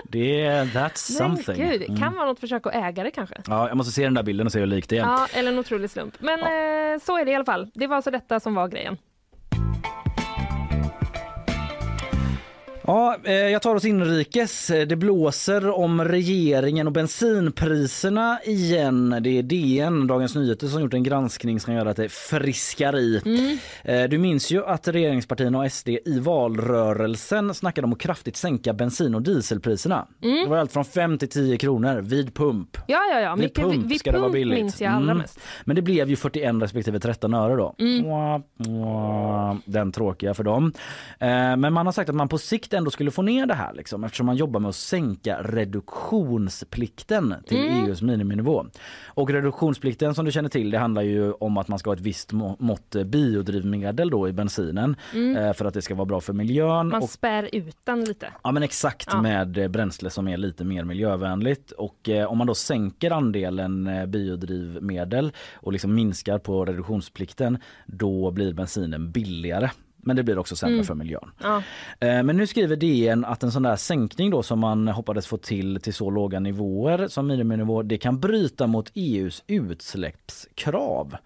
Det 0.08 0.40
är 0.40 0.64
that's 0.64 1.20
Men 1.20 1.36
something. 1.36 1.68
gud, 1.68 1.82
Mm. 1.82 2.00
kan 2.00 2.14
vara 2.14 2.26
något 2.26 2.40
försök 2.40 2.66
att 2.66 2.74
äga 2.74 3.02
det 3.04 3.10
kanske? 3.10 3.34
Ja, 3.46 3.68
jag 3.68 3.76
måste 3.76 3.92
se 3.92 4.04
den 4.04 4.14
där 4.14 4.22
bilden 4.22 4.46
och 4.46 4.52
se 4.52 4.58
hur 4.60 4.66
likt 4.66 4.90
det 4.90 4.98
är. 4.98 5.02
Ja, 5.02 5.26
eller 5.34 5.52
en 5.52 5.58
otrolig 5.58 5.90
slump. 5.90 6.14
Men 6.20 6.38
eh, 6.40 7.00
så 7.02 7.18
är 7.18 7.24
det 7.24 7.30
i 7.30 7.34
alla 7.34 7.44
fall. 7.44 7.70
Det 7.74 7.86
var 7.86 7.96
alltså 7.96 8.10
detta 8.10 8.40
som 8.40 8.54
var 8.54 8.68
grejen. 8.68 8.96
Ja, 12.90 13.16
eh, 13.24 13.32
jag 13.34 13.62
tar 13.62 13.74
oss 13.74 13.84
inrikes. 13.84 14.66
Det 14.66 14.96
blåser 14.96 15.70
om 15.70 16.04
regeringen 16.04 16.86
och 16.86 16.92
bensinpriserna 16.92 18.38
igen. 18.44 19.16
Det 19.20 19.38
är 19.38 19.42
DN, 19.42 20.06
Dagens 20.06 20.34
Nyheter, 20.34 20.66
som 20.66 20.80
gjort 20.80 20.94
en 20.94 21.02
granskning 21.02 21.60
som 21.60 21.74
gör 21.74 21.86
att 21.86 21.96
det 21.96 22.08
friskar 22.12 22.96
i. 22.98 23.20
Mm. 23.84 24.10
Du 24.10 24.18
minns 24.18 24.50
ju 24.50 24.64
att 24.66 24.88
regeringspartierna 24.88 25.58
och 25.58 25.72
SD 25.72 25.88
i 25.88 26.18
valrörelsen 26.20 27.54
snackade 27.54 27.84
om 27.84 27.92
att 27.92 27.98
kraftigt 28.00 28.36
sänka 28.36 28.72
bensin 28.72 29.14
och 29.14 29.22
dieselpriserna. 29.22 30.06
Mm. 30.22 30.36
Det 30.44 30.50
var 30.50 30.56
allt 30.56 30.72
från 30.72 30.84
5 30.84 31.18
till 31.18 31.28
10 31.28 31.56
kronor 31.56 32.00
vid 32.00 32.34
pump. 32.34 32.76
Ja, 32.86 32.98
ja, 33.12 33.20
ja. 33.20 33.34
Vid 33.34 33.44
Mycket, 33.44 33.64
pump 33.64 33.86
vid 33.90 34.00
ska 34.00 34.12
det 34.12 34.18
vara 34.18 34.28
pump 34.28 34.34
billigt. 34.34 34.58
minns 34.58 34.80
jag 34.80 34.92
allra 34.92 35.04
Mm. 35.10 35.18
mest. 35.18 35.40
Men 35.64 35.76
det 35.76 35.82
blev 35.82 36.08
ju 36.10 36.16
41 36.16 36.62
respektive 36.62 37.00
13 37.00 37.34
öre 37.34 37.56
då. 37.56 37.74
Mwah. 37.78 39.56
Den 39.64 39.92
tråkiga 39.92 40.34
för 40.34 40.44
dem. 40.44 40.72
Eh, 41.18 41.28
Men 41.56 41.72
man 41.72 41.86
har 41.86 41.92
sagt 41.92 42.08
att 42.10 42.16
man 42.16 42.28
på 42.28 42.38
sikt 42.38 42.72
ändå 42.80 42.90
skulle 42.90 43.10
få 43.10 43.22
ner 43.22 43.46
det 43.46 43.54
här 43.54 43.72
liksom, 43.74 44.04
eftersom 44.04 44.26
man 44.26 44.36
jobbar 44.36 44.60
med 44.60 44.68
att 44.68 44.74
sänka 44.74 45.42
reduktionsplikten 45.42 47.34
till 47.46 47.58
EUs 47.58 48.02
miniminivå. 48.02 48.66
Och 49.06 49.30
reduktionsplikten 49.30 50.14
som 50.14 50.24
du 50.24 50.32
känner 50.32 50.48
till 50.48 50.70
det 50.70 50.78
handlar 50.78 51.02
ju 51.02 51.32
om 51.32 51.56
att 51.56 51.68
man 51.68 51.78
ska 51.78 51.90
ha 51.90 51.94
ett 51.94 52.00
visst 52.00 52.32
må- 52.32 52.56
mått 52.58 52.96
biodrivmedel 53.06 54.10
då 54.10 54.28
i 54.28 54.32
bensinen 54.32 54.96
eh, 55.38 55.52
för 55.52 55.64
att 55.64 55.74
det 55.74 55.82
ska 55.82 55.94
vara 55.94 56.04
bra 56.06 56.20
för 56.20 56.32
miljön. 56.32 56.88
Man 56.88 57.02
och 57.02 57.10
spär 57.10 57.48
ut 57.52 57.76
den 57.84 58.04
lite. 58.04 58.26
Ja 58.44 58.52
men 58.52 58.62
exakt 58.62 59.08
Ja. 59.12 59.22
med 59.22 59.70
bränsle 59.70 60.10
som 60.10 60.28
är 60.28 60.36
lite 60.36 60.64
mer 60.64 60.84
miljövänligt 60.84 61.70
och 61.70 62.08
eh, 62.08 62.26
om 62.32 62.38
man 62.38 62.46
då 62.46 62.54
sänker 62.54 63.10
andelen 63.10 63.86
eh, 63.86 64.06
biodrivmedel 64.06 65.32
och 65.54 65.72
liksom 65.72 65.94
minskar 65.94 66.38
på 66.38 66.64
reduktionsplikten 66.64 67.58
då 67.86 68.30
blir 68.30 68.52
bensinen 68.52 69.10
billigare. 69.10 69.70
Men 70.02 70.16
det 70.16 70.22
blir 70.22 70.38
också 70.38 70.56
sämre 70.56 70.84
för 70.84 70.94
miljön. 70.94 71.30
Ja. 71.42 71.62
Eh, 72.00 72.22
Men 72.22 72.36
nu 72.36 72.46
skriver 72.46 72.76
DN 72.76 73.24
att 73.24 73.42
en 73.42 73.52
sån 73.52 73.62
där 73.62 73.76
sänkning 73.76 74.30
då 74.30 74.42
som 74.42 74.58
man 74.58 74.88
hoppades 74.88 75.26
få 75.26 75.36
till 75.36 75.80
till 75.80 75.94
så 75.94 76.10
låga 76.10 76.40
nivåer 76.40 77.08
som 77.08 77.26
miniminivå 77.26 77.82
det 77.82 77.98
kan 77.98 78.20
bryta 78.20 78.66
mot 78.66 78.90
EUs 78.94 79.42
utsläppskrav. 79.46 81.16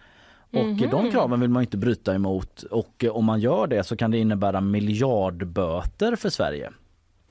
Och 0.53 0.89
de 0.91 1.11
kraven 1.11 1.41
vill 1.41 1.51
man 1.51 1.63
inte 1.63 1.77
bryta 1.77 2.15
emot 2.15 2.63
och 2.63 3.05
om 3.11 3.25
man 3.25 3.41
gör 3.41 3.67
det 3.67 3.85
så 3.85 3.97
kan 3.97 4.11
det 4.11 4.19
innebära 4.19 4.61
miljardböter 4.61 6.17
för 6.17 6.31
Sverige. 6.31 6.71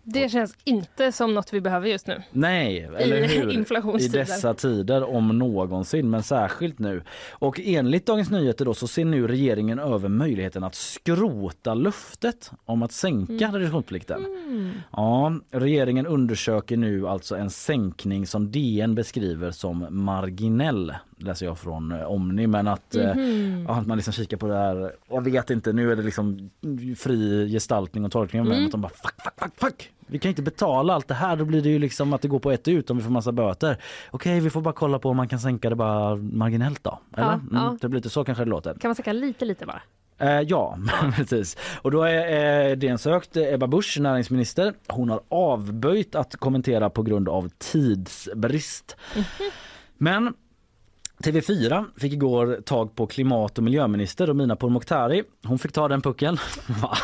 Det 0.05 0.29
känns 0.31 0.55
inte 0.63 1.11
som 1.11 1.33
något 1.33 1.53
vi 1.53 1.61
behöver 1.61 1.87
just 1.87 2.07
nu. 2.07 2.23
Nej, 2.31 2.89
eller 2.97 3.23
hur? 3.27 4.01
I 4.01 4.07
dessa 4.07 4.53
tider 4.53 5.03
om 5.15 5.37
någonsin, 5.39 6.09
men 6.09 6.23
särskilt 6.23 6.79
nu. 6.79 7.03
Och 7.31 7.59
enligt 7.63 8.05
Dagens 8.05 8.31
Nyheter 8.31 8.65
då 8.65 8.73
så 8.73 8.87
ser 8.87 9.05
nu 9.05 9.27
regeringen 9.27 9.79
över 9.79 10.09
möjligheten 10.09 10.63
att 10.63 10.75
skrota 10.75 11.73
löftet 11.73 12.51
om 12.65 12.83
att 12.83 12.91
sänka 12.91 13.33
Mm. 13.47 13.53
reduktionsplikten. 13.53 14.25
Ja, 14.91 15.33
regeringen 15.51 16.07
undersöker 16.07 16.77
nu 16.77 17.07
alltså 17.07 17.35
en 17.35 17.49
sänkning 17.49 18.27
som 18.27 18.51
DN 18.51 18.95
beskriver 18.95 19.51
som 19.51 19.87
marginell. 19.89 20.93
Läser 21.17 21.45
jag 21.45 21.57
från 21.59 21.91
eh, 21.91 22.03
Omni, 22.11 22.47
men 22.47 22.67
att, 22.67 22.95
ja, 23.67 23.73
att 23.73 23.87
man 23.87 23.97
liksom 23.97 24.13
kikar 24.13 24.37
på 24.37 24.47
det 24.47 24.55
här. 24.57 24.91
Jag 25.09 25.21
vet 25.23 25.49
inte, 25.49 25.73
nu 25.73 25.91
är 25.91 25.95
det 25.95 26.03
liksom 26.03 26.49
fri 26.97 27.49
gestaltning 27.51 28.05
och 28.05 28.11
tolkning 28.11 28.41
Mm. 28.41 28.65
Att 28.65 28.71
de 28.71 28.81
bara 28.81 28.89
fuck, 28.89 29.21
fuck, 29.23 29.33
fuck, 29.37 29.53
fuck. 29.59 29.89
Vi 30.07 30.19
kan 30.19 30.29
inte 30.29 30.41
betala 30.41 30.93
allt 30.93 31.07
det 31.07 31.13
här. 31.13 31.35
Då 31.35 31.45
blir 31.45 31.61
det 31.61 31.69
ju 31.69 31.79
liksom 31.79 32.13
att 32.13 32.21
det 32.21 32.27
går 32.27 32.39
på 32.39 32.51
ett 32.51 32.67
ut 32.67 32.89
om 32.89 32.97
vi 32.97 33.03
får 33.03 33.11
massa 33.11 33.31
böter. 33.31 33.77
Okej, 34.11 34.39
vi 34.39 34.49
får 34.49 34.61
bara 34.61 34.73
kolla 34.73 34.99
på 34.99 35.09
om 35.09 35.17
man 35.17 35.27
kan 35.27 35.39
sänka 35.39 35.69
det 35.69 35.75
bara 35.75 36.15
marginellt 36.15 36.83
då. 36.83 36.99
Eller? 37.13 37.23
Ja, 37.27 37.33
Mm, 37.33 37.47
ja. 37.51 37.77
Det 37.81 37.89
blir 37.89 37.97
lite 37.97 38.09
så 38.09 38.23
kanske 38.23 38.43
det 38.43 38.49
låter. 38.49 38.73
Kan 38.73 38.89
man 38.89 38.95
säga 38.95 39.13
lite, 39.13 39.45
lite 39.45 39.65
bara? 39.65 39.81
Eh, 40.17 40.41
ja, 40.41 40.77
precis. 41.15 41.57
Och 41.81 41.91
då 41.91 42.03
är 42.03 42.69
eh, 42.69 42.75
DN 42.75 42.97
sökt 42.97 43.37
Ebba 43.37 43.67
Busch, 43.67 43.97
näringsminister. 43.99 44.73
Hon 44.87 45.09
har 45.09 45.21
avböjt 45.29 46.15
att 46.15 46.35
kommentera 46.35 46.89
på 46.89 47.03
grund 47.03 47.29
av 47.29 47.49
tidsbrist. 47.57 48.95
Men 49.97 50.33
TV4 51.23 51.85
fick 51.97 52.13
igår 52.13 52.59
tag 52.65 52.95
på 52.95 53.07
klimat 53.07 53.57
och 53.57 53.63
miljöminister 53.63 54.27
Romina 54.27 54.55
Pourmokhtari. 54.55 55.23
Hon 55.43 55.59
fick 55.59 55.71
ta 55.71 55.87
den 55.87 56.01
pucken. 56.01 56.37
Va? 56.67 56.97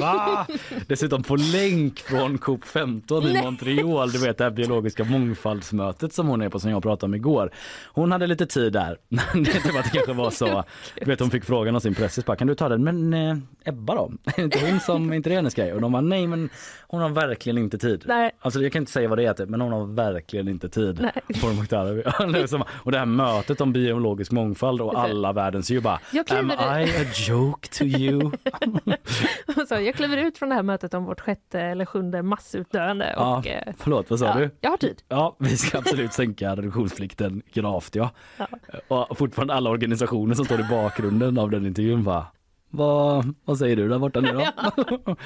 Va? 0.00 0.46
Dessutom 0.86 1.22
på 1.22 1.36
länk 1.36 1.98
från 1.98 2.38
COP 2.38 2.64
15 2.64 3.26
i 3.26 3.42
Montreal. 3.42 4.12
Du 4.12 4.18
vet 4.18 4.38
det 4.38 4.44
här 4.44 4.50
biologiska 4.50 5.04
mångfaldsmötet 5.04 6.12
som 6.12 6.28
hon 6.28 6.42
är 6.42 6.48
på 6.48 6.60
som 6.60 6.70
jag 6.70 6.82
pratade 6.82 7.10
om 7.10 7.14
igår. 7.14 7.50
Hon 7.92 8.12
hade 8.12 8.26
lite 8.26 8.46
tid 8.46 8.72
där. 8.72 8.98
det 9.08 9.72
var 9.72 9.82
det 9.82 9.90
kanske 9.92 10.12
var 10.12 10.30
så. 10.30 10.64
Du 11.00 11.04
vet 11.04 11.20
hon 11.20 11.30
fick 11.30 11.44
frågan 11.44 11.76
av 11.76 11.80
sin 11.80 11.94
pressis 11.94 12.24
kan 12.38 12.46
du 12.46 12.54
ta 12.54 12.68
den? 12.68 12.84
Men 12.84 13.14
eh, 13.14 13.36
Ebba 13.64 13.94
då? 13.94 14.12
Är 14.36 14.44
inte 14.44 14.70
hon 14.70 14.80
som, 14.80 15.12
inte 15.12 15.30
det 15.30 15.36
hennes 15.36 15.54
grej? 15.54 15.72
Och 15.72 15.80
de 15.80 15.92
var 15.92 16.02
nej 16.02 16.26
men 16.26 16.48
hon 16.88 17.00
har 17.00 17.08
verkligen 17.08 17.58
inte 17.58 17.78
tid. 17.78 18.04
Nej. 18.06 18.30
Alltså 18.40 18.62
jag 18.62 18.72
kan 18.72 18.82
inte 18.82 18.92
säga 18.92 19.08
vad 19.08 19.18
det 19.18 19.22
heter 19.22 19.46
men 19.46 19.60
hon 19.60 19.72
har 19.72 19.86
verkligen 19.86 20.48
inte 20.48 20.68
tid. 20.68 21.00
Nej. 21.00 21.40
Pourmokhtari. 21.40 22.02
Och 22.76 22.92
det 22.92 22.98
här 22.98 23.06
mötet 23.06 23.60
om 23.60 23.72
biologisk 23.72 24.32
mångfald 24.32 24.80
och 24.80 25.00
alla 25.00 25.32
världens 25.32 25.70
ju 25.70 25.80
bara 25.80 26.00
Am 26.30 26.50
I 26.50 26.54
a 26.84 27.06
joke 27.28 27.68
to 27.68 27.84
you? 27.84 28.30
Så 29.68 29.74
jag 29.74 29.94
kliver 29.94 30.16
ut 30.16 30.38
från 30.38 30.48
det 30.48 30.54
här 30.54 30.62
mötet 30.62 30.94
om 30.94 31.04
vårt 31.04 31.20
sjätte 31.20 31.60
eller 31.60 31.84
sjunde 31.84 32.22
massutdöende 32.22 33.14
ja, 33.16 33.38
och 33.38 33.46
eh, 33.46 33.74
förlåt 33.78 34.10
vad 34.10 34.18
sa 34.18 34.26
ja, 34.26 34.34
du? 34.34 34.50
jag 34.60 34.70
har 34.70 34.76
tid. 34.76 35.02
Ja, 35.08 35.36
vi 35.38 35.56
ska 35.56 35.78
absolut 35.78 36.12
sänka 36.12 36.56
reduktionsplikten 36.56 37.42
gravt 37.52 37.94
ja. 37.94 38.10
Ja. 38.36 38.46
Och 38.88 39.18
fortfarande 39.18 39.54
alla 39.54 39.70
organisationer 39.70 40.34
som 40.34 40.44
står 40.44 40.60
i 40.60 40.64
bakgrunden 40.70 41.38
av 41.38 41.50
den 41.50 41.66
intervjun 41.66 42.04
bara 42.04 42.26
vad, 42.70 43.34
vad 43.44 43.58
säger 43.58 43.76
du 43.76 43.88
där 43.88 43.98
borta 43.98 44.20
nu 44.20 44.32
då? 44.32 44.44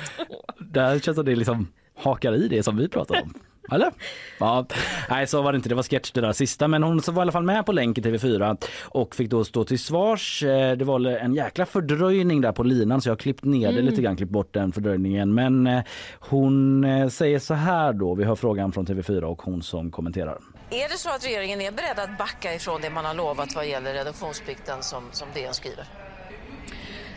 Där 0.59 0.99
känns 0.99 1.19
det 1.19 1.37
liksom 1.37 1.69
hakar 1.95 2.35
i 2.35 2.49
det 2.49 2.63
som 2.63 2.77
vi 2.77 2.89
pratar 2.89 3.23
om. 3.23 3.35
Eller? 3.73 3.93
Ja, 4.39 4.67
nej 5.11 5.27
så 5.27 5.43
var 5.43 5.53
det 5.53 5.57
inte. 5.57 5.69
Det 5.69 5.75
var 5.75 5.83
sketch 5.83 6.11
det 6.11 6.21
där 6.21 6.33
sista. 6.33 6.69
Men 6.69 6.83
hon 6.83 7.01
var 7.07 7.15
i 7.15 7.23
alla 7.23 7.33
fall 7.33 7.43
med 7.43 7.67
på 7.67 7.73
länk 7.73 7.99
i 7.99 8.01
TV4 8.01 8.57
och 8.83 9.15
fick 9.15 9.31
då 9.31 9.45
stå 9.45 9.65
till 9.65 9.79
svars. 9.79 10.43
Eh, 10.43 10.77
Det 10.77 10.85
var 10.85 11.07
en 11.07 11.35
jäkla 11.35 11.67
fördröjning 11.67 12.41
där 12.41 12.53
på 12.53 12.63
linan 12.63 13.01
så 13.01 13.09
jag 13.09 13.13
har 13.13 13.19
klippt 13.19 13.45
ner 13.45 13.73
det 13.73 13.83
lite 13.83 14.03
grann, 14.03 14.17
klippt 14.17 14.33
bort 14.33 14.55
den 14.55 14.73
fördröjningen. 14.73 15.35
Men 15.35 15.67
eh, 15.67 15.83
hon 16.21 16.85
eh, 16.85 17.09
säger 17.09 17.39
så 17.39 17.55
här 17.55 17.93
då. 17.93 18.15
Vi 18.15 18.25
har 18.25 18.37
frågan 18.37 18.73
från 18.73 18.87
TV4 18.87 19.23
och 19.23 19.43
hon 19.43 19.63
som 19.63 19.91
kommenterar. 19.91 20.39
Är 20.71 20.89
det 20.89 20.99
så 20.99 21.09
att 21.11 21.27
regeringen 21.27 21.61
är 21.61 21.71
beredd 21.73 21.99
att 21.99 22.19
backa 22.19 22.55
ifrån 22.55 22.81
det 22.83 22.91
man 22.91 23.05
har 23.05 23.15
lovat 23.15 23.55
vad 23.55 23.67
gäller 23.69 23.95
reduktionsplikten 23.95 24.83
som, 24.83 25.03
som 25.13 25.29
DN 25.35 25.55
skriver? 25.55 25.85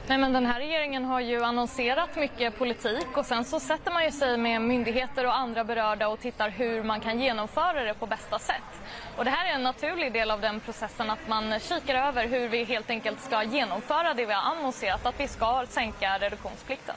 Nej, 0.08 0.18
men 0.18 0.34
den 0.34 0.46
här 0.46 0.60
regeringen 0.60 1.06
har 1.06 1.20
ju 1.20 1.44
annonserat 1.44 2.16
mycket 2.16 2.58
politik 2.58 3.18
och 3.18 3.26
sen 3.26 3.44
så 3.46 3.60
sätter 3.60 3.92
man 3.92 4.06
ju 4.06 4.12
sig 4.12 4.38
med 4.38 4.62
myndigheter 4.62 5.26
och 5.26 5.36
andra 5.38 5.64
berörda 5.64 6.08
och 6.08 6.20
tittar 6.20 6.50
hur 6.50 6.84
man 6.84 7.00
kan 7.00 7.20
genomföra 7.20 7.84
det 7.84 7.94
på 7.94 8.06
bästa 8.06 8.40
sätt. 8.40 8.82
Och 9.18 9.26
det 9.26 9.32
här 9.32 9.52
är 9.52 9.56
en 9.56 9.64
naturlig 9.64 10.14
del 10.14 10.32
av 10.32 10.42
den 10.42 10.60
processen 10.60 11.10
att 11.10 11.28
man 11.28 11.60
kikar 11.60 11.96
över 12.08 12.28
hur 12.28 12.50
vi 12.50 12.64
helt 12.64 12.90
enkelt 12.90 13.22
ska 13.22 13.44
genomföra 13.44 14.14
det 14.14 14.26
vi 14.26 14.34
har 14.34 14.52
annonserat 14.58 15.06
att 15.06 15.20
vi 15.20 15.28
ska 15.28 15.66
sänka 15.70 16.18
reduktionsplikten. 16.20 16.96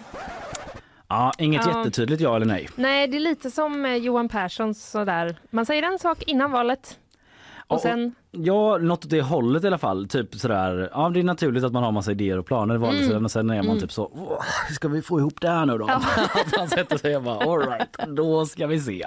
Ja, 1.09 1.33
inget 1.39 1.67
Ja. 1.67 1.79
jättetydligt 1.79 2.21
ja 2.23 2.37
eller 2.37 2.47
nej. 2.47 2.69
Nej, 2.75 3.07
det 3.07 3.17
är 3.17 3.21
lite 3.21 3.51
som 3.51 3.85
eh, 3.85 3.95
Johan 3.95 4.29
Persson 4.29 4.75
sådär. 4.75 5.37
Man 5.51 5.67
säger 5.67 5.83
en 5.83 5.99
sak 5.99 6.23
innan 6.23 6.51
valet 6.51 6.99
och 7.69 7.77
Ja, 7.77 7.79
sen 7.79 8.15
Ja, 8.39 8.79
något 8.79 9.05
åt 9.05 9.11
det 9.11 9.21
hållet 9.23 9.65
i 9.65 9.67
alla 9.67 9.79
fall. 9.79 10.09
Typ 10.09 10.35
sådär, 10.35 10.91
ja 10.93 11.09
det 11.09 11.21
är 11.21 11.25
naturligt 11.25 11.65
att 11.65 11.73
man 11.73 11.83
har 11.83 11.93
massa 11.93 12.11
idéer 12.11 12.39
och 12.39 12.47
planer 12.47 12.75
i 12.75 12.79
valrörelsen 12.79 13.11
Mm. 13.13 13.25
och 13.25 13.31
sen 13.31 13.51
är 13.51 13.63
man 13.63 13.81
typ 13.81 13.93
så, 13.93 14.11
"Åh, 14.15 14.43
ska 14.73 14.89
vi 14.89 15.03
få 15.03 15.19
ihop 15.21 15.41
det 15.41 15.49
här 15.49 15.67
nu 15.67 15.79
då? 15.79 15.85
att 16.45 16.57
man 16.59 16.69
sätter 16.69 16.99
sig 16.99 17.17
och 17.17 17.23
bara, 17.23 17.37
all 17.53 17.59
right, 17.59 17.97
då 18.17 18.47
ska 18.47 18.67
vi 18.67 18.81
se. 18.81 19.07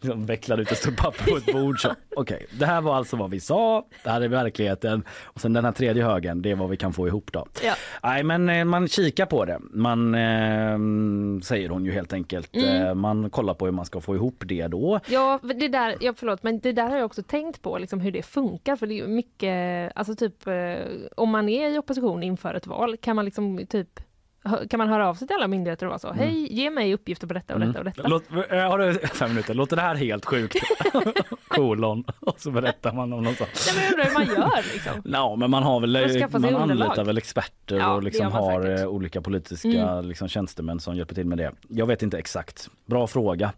Liksom 0.00 0.26
vecklar 0.26 0.58
ut 0.58 0.72
ett 0.72 0.78
stort 0.78 0.96
papper 0.96 1.30
på 1.30 1.36
ett 1.36 1.52
bord. 1.52 1.80
så, 1.82 1.88
Okej, 2.16 2.46
det 2.58 2.66
här 2.66 2.80
var 2.80 2.94
alltså 2.96 3.16
vad 3.16 3.30
vi 3.30 3.40
sa, 3.40 3.84
det 4.04 4.10
här 4.10 4.20
är 4.20 4.28
verkligheten 4.28 5.02
och 5.24 5.40
sen 5.40 5.52
den 5.52 5.64
här 5.64 5.72
tredje 5.72 6.04
högen, 6.04 6.42
det 6.42 6.50
är 6.50 6.54
vad 6.54 6.68
vi 6.70 6.76
kan 6.76 6.92
få 6.92 7.06
ihop 7.08 7.32
då. 7.32 7.46
Ja. 7.64 7.74
Nej 8.02 8.22
men 8.22 8.48
eh, 8.48 8.64
man 8.64 8.88
kikar 8.88 9.26
på 9.26 9.44
det. 9.44 9.58
Man 9.72 10.14
eh, 10.14 10.78
säger 11.42 11.68
hon 11.68 11.84
ju 11.84 11.92
helt 11.92 12.12
enkelt. 12.12 12.56
Mm. 12.56 12.86
Eh, 12.86 12.94
Man 12.94 13.30
kollar 13.30 13.54
på 13.54 13.64
hur 13.64 13.72
man 13.72 13.84
ska 13.84 14.00
få 14.00 14.14
ihop 14.14 14.42
det 14.46 14.66
då. 14.68 15.00
Ja, 15.06 15.38
det 15.42 15.68
där, 15.68 15.94
ja, 16.00 16.12
förlåt, 16.16 16.42
men 16.42 16.60
det 16.60 16.72
där 16.72 16.88
har 16.90 16.96
jag 16.96 17.06
också 17.06 17.22
tänkt 17.22 17.62
på, 17.62 17.78
liksom, 17.78 18.00
hur 18.00 18.12
det 18.12 18.22
funkar. 18.22 18.59
För 18.64 18.86
det 18.86 19.00
är 19.00 19.06
mycket, 19.06 19.92
alltså 19.94 20.14
typ 20.14 20.46
eh, 20.46 20.84
om 21.16 21.30
man 21.30 21.48
är 21.48 21.68
i 21.68 21.78
opposition 21.78 22.22
inför 22.22 22.54
ett 22.54 22.66
val 22.66 22.96
kan 22.96 23.16
man 23.16 23.24
liksom 23.24 23.66
typ 23.66 24.00
kan 24.70 24.78
man 24.78 24.88
höra 24.88 25.08
av 25.08 25.14
sig 25.14 25.26
till 25.28 25.36
alla 25.36 25.48
myndigheter 25.48 25.86
och 25.86 25.90
vara 25.90 25.98
så, 25.98 26.12
hej 26.12 26.52
ge 26.54 26.70
mig 26.70 26.94
uppgifter 26.94 27.26
på 27.26 27.34
detta 27.34 27.54
och 27.54 27.60
detta 27.60 27.78
och 27.78 27.84
detta. 27.84 28.00
Mm. 28.00 28.10
Låt, 28.10 28.50
eh, 28.52 28.58
har 28.58 28.78
du 28.78 28.92
fem 29.14 29.28
minuter? 29.30 29.54
Låter 29.54 29.76
det 29.76 29.82
här 29.82 29.94
helt 29.94 30.24
sjukt? 30.24 30.56
Kolon. 31.48 32.04
Och 32.20 32.40
så 32.40 32.50
berättar 32.50 32.92
man 32.92 33.12
om 33.12 33.22
något 33.22 33.36
sånt. 33.36 33.50
Nej, 33.66 33.74
men 33.76 33.84
jag 33.84 33.92
undrar 33.92 34.04
hur 34.04 34.12
man 34.12 34.50
gör 34.50 34.62
liksom. 34.72 34.92
Ja, 35.12 35.36
men 35.36 35.50
man 35.50 35.62
har 35.62 35.80
väl, 35.80 35.92
man 36.32 36.44
underlag. 36.54 36.86
anlitar 36.86 37.04
väl 37.04 37.18
experter 37.18 37.76
Ja, 37.76 37.94
och 37.94 38.02
liksom 38.02 38.32
har 38.32 38.62
säkert. 38.62 38.80
eh, 38.80 38.86
olika 38.86 39.20
politiska 39.20 39.68
Mm. 39.68 40.04
liksom, 40.04 40.28
tjänstemän 40.28 40.80
som 40.80 40.96
hjälper 40.96 41.14
till 41.14 41.26
med 41.26 41.38
det. 41.38 41.52
Jag 41.68 41.86
vet 41.86 42.02
inte 42.02 42.18
exakt. 42.18 42.68
Bra 42.86 43.06
fråga. 43.06 43.52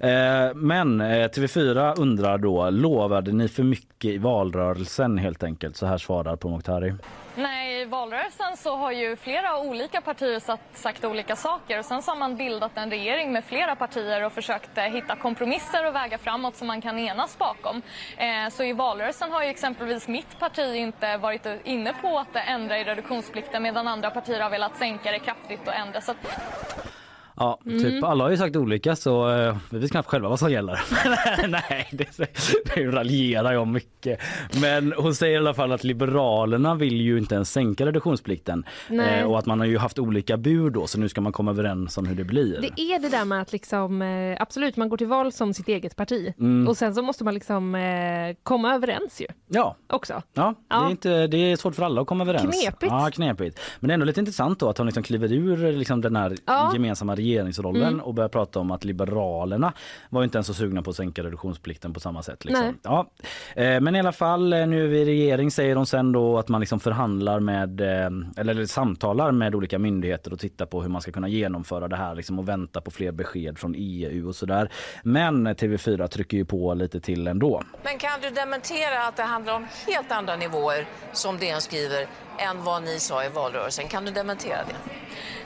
Eh, 0.00 0.08
men 0.54 1.00
eh, 1.00 1.06
TV4 1.28 1.94
undrar 2.00 2.38
då, 2.38 2.70
lovade 2.70 3.32
ni 3.32 3.48
för 3.48 3.62
mycket 3.62 4.10
i 4.10 4.18
valrörelsen 4.18 5.18
helt 5.18 5.42
enkelt? 5.42 5.76
Så 5.76 5.86
här 5.86 5.98
svarar 5.98 6.36
Pourmokhtari. 6.36 6.94
Nej, 7.38 7.80
i 7.80 7.84
valrörelsen 7.84 8.56
så 8.56 8.76
har 8.76 8.92
ju 8.92 9.16
flera 9.16 9.58
olika 9.58 10.00
partier 10.00 10.40
sagt, 10.40 10.78
sagt 10.78 11.04
olika 11.04 11.36
saker 11.36 11.78
och 11.78 11.84
sen 11.84 12.02
så 12.02 12.10
har 12.10 12.16
man 12.16 12.36
bildat 12.36 12.72
en 12.74 12.90
regering 12.90 13.32
med 13.32 13.44
flera 13.44 13.76
partier 13.76 14.24
och 14.24 14.32
försökt 14.32 14.78
eh, 14.78 14.84
hitta 14.84 15.16
kompromisser 15.16 15.86
och 15.86 15.94
väga 15.94 16.18
framåt 16.18 16.56
som 16.56 16.66
man 16.66 16.80
kan 16.80 16.98
enas 16.98 17.38
bakom. 17.38 17.82
Eh, 18.16 18.48
så 18.50 18.64
i 18.64 18.72
valrörelsen 18.72 19.32
har 19.32 19.42
ju 19.42 19.48
exempelvis 19.48 20.08
mitt 20.08 20.38
parti 20.38 20.74
inte 20.74 21.16
varit 21.16 21.46
inne 21.64 21.92
på 21.92 22.18
att 22.18 22.36
ändra 22.46 22.78
i 22.78 22.84
reduktionsplikten 22.84 23.62
medan 23.62 23.88
andra 23.88 24.10
partier 24.10 24.40
har 24.40 24.50
velat 24.50 24.76
sänka 24.76 25.12
det 25.12 25.18
kraftigt 25.18 25.68
och 25.68 25.74
ändra. 25.74 26.00
Så 26.00 26.10
att 26.10 26.18
Ja, 27.38 27.58
typ 27.64 27.84
Mm. 27.84 28.04
alla 28.04 28.24
har 28.24 28.30
ju 28.30 28.36
sagt 28.36 28.56
olika 28.56 28.96
så 28.96 29.30
eh, 29.30 29.56
vi 29.70 29.78
vet 29.78 29.90
knappt 29.90 30.08
själva 30.08 30.28
vad 30.28 30.38
som 30.38 30.50
gäller. 30.52 30.80
Nej, 31.48 31.88
det, 31.92 32.18
det 32.74 32.86
raljerar 32.86 33.52
jag 33.52 33.66
mycket. 33.68 34.20
Men 34.62 34.92
hon 34.96 35.14
säger 35.14 35.34
i 35.34 35.38
alla 35.38 35.54
fall 35.54 35.72
att 35.72 35.84
Liberalerna 35.84 36.74
vill 36.74 37.00
ju 37.00 37.18
inte 37.18 37.34
ens 37.34 37.52
sänka 37.52 37.86
reduktionsplikten 37.86 38.64
eh, 38.90 39.24
och 39.24 39.38
att 39.38 39.46
man 39.46 39.58
har 39.60 39.66
ju 39.66 39.78
haft 39.78 39.98
olika 39.98 40.36
bud 40.36 40.72
då 40.72 40.86
så 40.86 40.98
nu 41.00 41.08
ska 41.08 41.20
man 41.20 41.32
komma 41.32 41.50
överens 41.50 41.98
om 41.98 42.06
hur 42.06 42.14
det 42.14 42.24
blir. 42.24 42.60
Det 42.60 42.80
är 42.82 42.98
det 42.98 43.08
där 43.08 43.24
med 43.24 43.40
att 43.42 43.52
liksom, 43.52 44.02
eh, 44.02 44.36
absolut 44.42 44.76
man 44.76 44.88
går 44.88 44.96
till 44.96 45.06
val 45.06 45.32
som 45.32 45.54
sitt 45.54 45.68
eget 45.68 45.96
parti 45.96 46.34
Mm. 46.38 46.68
och 46.68 46.76
sen 46.76 46.94
så 46.94 47.02
måste 47.02 47.24
man 47.24 47.34
liksom 47.34 47.74
eh, 47.74 48.36
komma 48.42 48.74
överens 48.74 49.20
ju 49.20 49.26
Ja. 49.48 49.76
också. 49.86 50.22
Ja, 50.34 50.54
Det, 50.58 50.64
Ja. 50.74 50.86
är 50.86 50.90
inte, 50.90 51.26
det 51.26 51.36
är 51.36 51.56
svårt 51.56 51.74
för 51.74 51.82
alla 51.82 52.00
att 52.00 52.06
komma 52.06 52.24
överens. 52.24 52.60
Knepigt. 52.62 52.92
Ja, 52.92 53.10
knepigt. 53.12 53.60
Men 53.80 53.88
det 53.88 53.92
är 53.92 53.94
ändå 53.94 54.06
lite 54.06 54.20
intressant 54.20 54.60
då 54.60 54.68
att 54.68 54.78
hon 54.78 54.86
liksom 54.86 55.02
kliver 55.02 55.32
ur 55.32 55.72
liksom 55.72 56.00
den 56.00 56.16
här 56.16 56.36
Ja. 56.46 56.70
gemensamma 56.72 57.14
regeringsrollen 57.28 57.82
Mm. 57.88 58.00
och 58.00 58.14
börjar 58.14 58.28
prata 58.28 58.60
om 58.60 58.70
att 58.70 58.84
Liberalerna 58.84 59.72
var 60.10 60.20
ju 60.20 60.24
inte 60.24 60.38
ens 60.38 60.46
så 60.46 60.54
sugna 60.54 60.82
på 60.82 60.90
att 60.90 60.96
sänka 60.96 61.22
reduktionsplikten 61.22 61.92
på 61.92 62.00
samma 62.00 62.22
sätt. 62.22 62.44
Liksom. 62.44 62.78
Ja. 62.82 63.10
Eh, 63.56 63.80
Men 63.80 63.96
i 63.96 63.98
alla 63.98 64.12
fall, 64.12 64.52
eh, 64.52 64.66
nu 64.66 64.84
är 64.84 64.88
vi 64.88 64.98
i 65.00 65.04
regering 65.04 65.50
säger 65.50 65.74
de 65.74 65.86
sen 65.86 66.12
då 66.12 66.38
att 66.38 66.48
man 66.48 66.60
liksom 66.60 66.80
förhandlar 66.80 67.40
med, 67.40 67.80
eh, 67.80 67.86
eller, 67.86 68.50
eller 68.52 68.66
samtalar 68.66 69.32
med 69.32 69.54
olika 69.54 69.78
myndigheter 69.78 70.32
och 70.32 70.38
tittar 70.38 70.66
på 70.66 70.82
hur 70.82 70.88
man 70.88 71.00
ska 71.02 71.12
kunna 71.12 71.28
genomföra 71.28 71.88
det 71.88 71.96
här 71.96 72.14
liksom, 72.14 72.38
och 72.38 72.48
vänta 72.48 72.80
på 72.80 72.90
fler 72.90 73.12
besked 73.12 73.58
från 73.58 73.74
EU 73.76 74.28
och 74.28 74.34
sådär. 74.36 74.68
Men 75.02 75.48
TV4 75.48 76.06
trycker 76.08 76.36
ju 76.36 76.44
på 76.44 76.74
lite 76.74 77.00
till 77.00 77.26
ändå. 77.26 77.62
Men 77.84 77.98
kan 77.98 78.20
du 78.22 78.30
dementera 78.30 79.02
att 79.08 79.16
det 79.16 79.22
handlar 79.22 79.54
om 79.54 79.66
helt 79.86 80.12
andra 80.12 80.36
nivåer, 80.36 80.86
som 81.12 81.38
DN 81.38 81.60
skriver, 81.60 82.06
än 82.38 82.64
vad 82.64 82.82
ni 82.82 82.98
sa 83.00 83.24
i 83.24 83.28
valrörelsen? 83.28 83.88
Kan 83.88 84.04
du 84.04 84.10
dementera 84.10 84.56
det? 84.68 84.92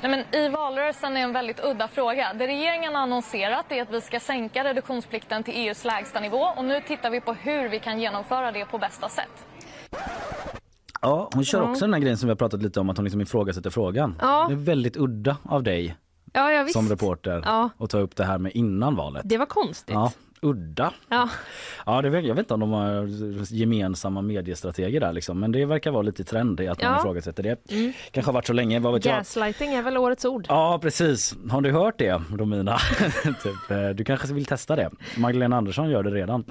Nej, 0.03 0.11
men 0.11 0.41
I 0.41 0.49
valrörelsen 0.49 1.17
är 1.17 1.21
en 1.21 1.33
väldigt 1.33 1.61
udda 1.73 1.89
fråga. 1.89 2.33
Det 2.39 2.47
regeringen 2.47 2.95
har 2.95 3.03
annonserat 3.03 3.73
är 3.73 3.83
att 3.83 3.91
vi 3.91 4.01
ska 4.01 4.21
sänka 4.21 4.65
reduktionsplikten 4.65 5.43
till 5.43 5.55
EUs 5.57 5.85
lägsta 5.85 6.21
nivå 6.21 6.39
och 6.57 6.65
nu 6.65 6.81
tittar 6.81 7.11
vi 7.11 7.21
på 7.21 7.33
hur 7.33 7.69
vi 7.69 7.79
kan 7.79 8.01
genomföra 8.01 8.53
det 8.53 8.65
på 8.65 8.79
bästa 8.79 9.09
sätt. 9.09 9.47
Ja, 11.01 11.31
hon 11.35 11.45
kör 11.45 11.63
också 11.71 11.85
den 11.85 11.95
här 11.95 12.01
grejen 12.01 12.19
som 12.19 12.27
vi 12.27 12.31
har 12.31 12.37
pratat 12.37 12.63
lite 12.63 12.81
om 12.81 12.91
att 12.91 12.97
hon 12.97 13.05
liksom 13.05 13.21
ifrågasätter 13.21 13.71
frågan. 13.71 14.19
Ja. 14.21 14.47
Det 14.49 14.55
är 14.55 14.57
väldigt 14.57 14.97
udda 14.97 15.37
av 15.45 15.63
dig 15.63 15.97
Ja, 16.33 16.53
ja 16.53 16.69
som 16.69 16.89
reporter 16.89 17.43
Ja. 17.45 17.71
att 17.79 17.91
ta 17.91 17.99
upp 17.99 18.17
det 18.17 18.25
här 18.25 18.39
med 18.39 18.53
innan 18.53 18.97
valet. 18.97 19.23
Det 19.25 19.39
var 19.39 19.47
konstigt. 19.47 19.95
Ja, 19.95 20.13
udda. 20.43 20.93
Ja. 21.09 21.29
Ja, 21.87 22.03
det 22.03 22.11
vet, 22.11 22.25
jag 22.25 22.35
vet 22.35 22.43
inte 22.45 22.55
om 22.55 22.61
de 22.61 22.73
har 22.73 23.07
gemensamma 23.55 24.23
mediestrateger 24.23 25.01
där 25.01 25.13
liksom, 25.13 25.41
men 25.41 25.53
det 25.53 25.65
verkar 25.65 25.91
vara 25.91 26.03
lite 26.03 26.25
trend 26.25 26.61
i 26.61 26.69
att 26.69 26.83
man 26.83 26.93
Ja. 26.93 26.99
ifrågasätter 26.99 27.43
det. 27.43 27.71
Mm. 27.73 27.93
Kanske 28.11 28.29
har 28.29 28.35
varit 28.35 28.47
så 28.47 28.53
länge, 28.53 28.81
vad 28.81 28.93
vet 28.95 29.05
jag. 29.05 29.17
Gaslighting 29.19 29.75
är 29.75 29.83
väl 29.83 29.97
årets 29.99 30.25
ord. 30.25 30.47
Ja 30.49 30.79
precis. 30.83 31.35
Har 31.51 31.61
du 31.61 31.73
hört 31.73 31.99
det 31.99 32.23
Romina? 32.37 32.79
typ, 33.43 33.71
eh, 33.71 33.89
du 33.89 34.05
kanske 34.05 34.35
vill 34.35 34.45
testa 34.47 34.77
det. 34.77 34.91
Magdalena 35.17 35.57
Andersson 35.57 35.91
gör 35.91 36.03
det 36.03 36.11
redan. 36.11 36.45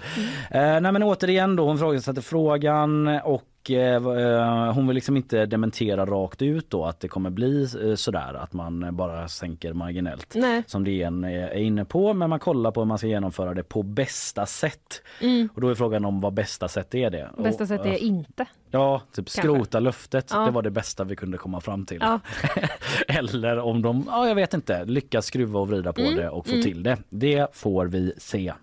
Mm. 0.51 0.75
Eh, 0.75 0.81
nej 0.81 0.91
men 0.91 1.03
återigen 1.03 1.55
då, 1.55 1.65
hon 1.65 1.75
ifrågasätter 1.75 2.21
frågan 2.21 3.07
och 3.07 3.43
eh, 3.69 3.99
v- 3.99 4.21
eh, 4.21 4.73
hon 4.73 4.87
vill 4.87 4.95
liksom 4.95 5.17
inte 5.17 5.45
dementera 5.45 6.05
rakt 6.05 6.41
ut 6.41 6.69
då 6.69 6.85
att 6.85 6.99
det 6.99 7.07
kommer 7.07 7.29
bli 7.29 7.67
eh, 7.89 7.95
sådär 7.95 8.33
att 8.33 8.53
man 8.53 8.95
bara 8.95 9.27
sänker 9.27 9.73
marginellt 9.73 10.35
Nej. 10.35 10.63
som 10.67 10.83
DN 10.83 11.23
är 11.23 11.47
är 11.47 11.55
inne 11.59 11.85
på 11.85 12.13
men 12.13 12.29
man 12.29 12.39
kollar 12.39 12.71
på 12.71 12.79
hur 12.81 12.85
man 12.85 12.97
ska 12.97 13.07
genomföra 13.07 13.53
det 13.53 13.63
på 13.63 13.83
bästa 13.83 14.45
sätt. 14.45 15.01
Mm. 15.21 15.49
Och 15.55 15.61
då 15.61 15.67
är 15.69 15.75
frågan 15.75 16.05
om 16.05 16.19
vad 16.21 16.33
bästa 16.33 16.67
sätt 16.67 16.95
är 16.95 17.09
det. 17.09 17.29
Bästa 17.37 17.63
och, 17.63 17.67
sätt 17.67 17.85
eh, 17.85 17.91
är 17.93 17.97
inte. 17.97 18.45
Ja, 18.71 18.99
typ 18.99 19.15
Kanske. 19.15 19.41
skrota 19.41 19.79
löftet. 19.79 20.27
Ja. 20.33 20.39
Det 20.45 20.51
var 20.51 20.61
det 20.61 20.71
bästa 20.71 21.03
vi 21.03 21.15
kunde 21.15 21.37
komma 21.37 21.61
fram 21.61 21.85
till. 21.85 21.97
Ja. 22.01 22.19
Eller 23.07 23.59
om 23.59 23.81
de, 23.81 24.03
ja 24.07 24.27
jag 24.27 24.35
vet 24.35 24.53
inte, 24.53 24.85
lyckas 24.85 25.25
skruva 25.25 25.59
och 25.59 25.67
vrida 25.67 25.93
på 25.93 26.01
Mm, 26.01 26.15
det 26.15 26.29
och 26.29 26.45
få 26.45 26.51
mm. 26.51 26.63
till 26.63 26.83
det. 26.83 26.97
Det 27.09 27.47
får 27.53 27.85
vi 27.85 28.13
se. 28.17 28.53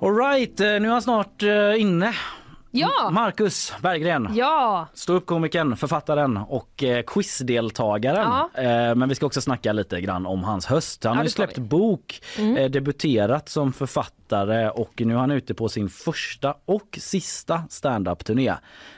Alright, 0.00 0.58
nu 0.58 0.64
är 0.86 0.90
han 0.90 1.02
snart 1.02 1.42
eh, 1.42 1.80
inne. 1.80 2.12
Ja! 2.70 3.10
Marcus 3.12 3.72
Berggren. 3.82 4.28
Ja! 4.34 4.86
Ståuppkomikern, 4.94 5.76
författaren 5.76 6.36
och 6.36 6.82
eh, 6.82 7.02
quizdeltagaren. 7.06 8.30
Ja. 8.54 8.62
Eh, 8.62 8.94
men 8.94 9.08
vi 9.08 9.14
ska 9.14 9.26
också 9.26 9.40
snacka 9.40 9.72
lite 9.72 10.00
grann 10.00 10.26
om 10.26 10.44
hans 10.44 10.66
höst. 10.66 11.04
Han 11.04 11.12
Ja, 11.12 11.16
har 11.18 11.24
ju 11.24 11.30
släppt 11.30 11.58
vi. 11.58 11.62
bok, 11.62 12.20
Mm. 12.38 12.56
eh, 12.56 12.70
debuterat 12.70 13.48
som 13.48 13.72
författare 13.72 14.68
och 14.70 14.92
nu 15.04 15.14
är 15.14 15.18
han 15.18 15.30
ute 15.30 15.54
på 15.54 15.68
sin 15.68 15.88
första 15.88 16.54
och 16.64 16.98
sista 17.00 17.62
standup-turné. 17.70 18.54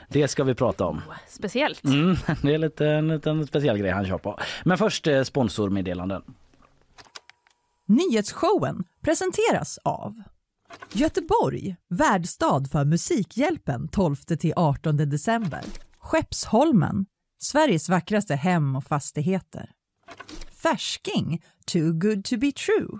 Det 0.09 0.27
ska 0.27 0.43
vi 0.43 0.55
prata 0.55 0.85
om. 0.85 1.01
Speciellt. 1.27 1.83
Mm, 1.83 2.15
det 2.41 2.53
är 2.53 2.57
lite, 2.57 2.87
en 2.87 3.07
liten 3.07 3.47
speciell 3.47 3.77
grej 3.77 3.91
han 3.91 4.05
kör 4.07 4.17
på. 4.17 4.39
Men 4.63 4.77
först 4.77 5.07
eh, 5.07 5.23
sponsormeddelanden. 5.23 6.21
Nyhetsshowen 7.87 8.83
presenteras 9.03 9.79
av 9.83 10.21
Göteborg, 10.93 11.75
värdstad 11.89 12.65
för 12.71 12.85
Musikhjälpen 12.85 13.89
12-18 13.89 15.05
december. 15.05 15.61
Skeppsholmen, 15.99 17.05
Sveriges 17.41 17.89
vackraste 17.89 18.35
hem 18.35 18.75
och 18.75 18.83
fastigheter. 18.83 19.69
Färsking, 20.51 21.41
too 21.65 21.93
good 21.93 22.25
to 22.25 22.37
be 22.37 22.51
true. 22.51 22.99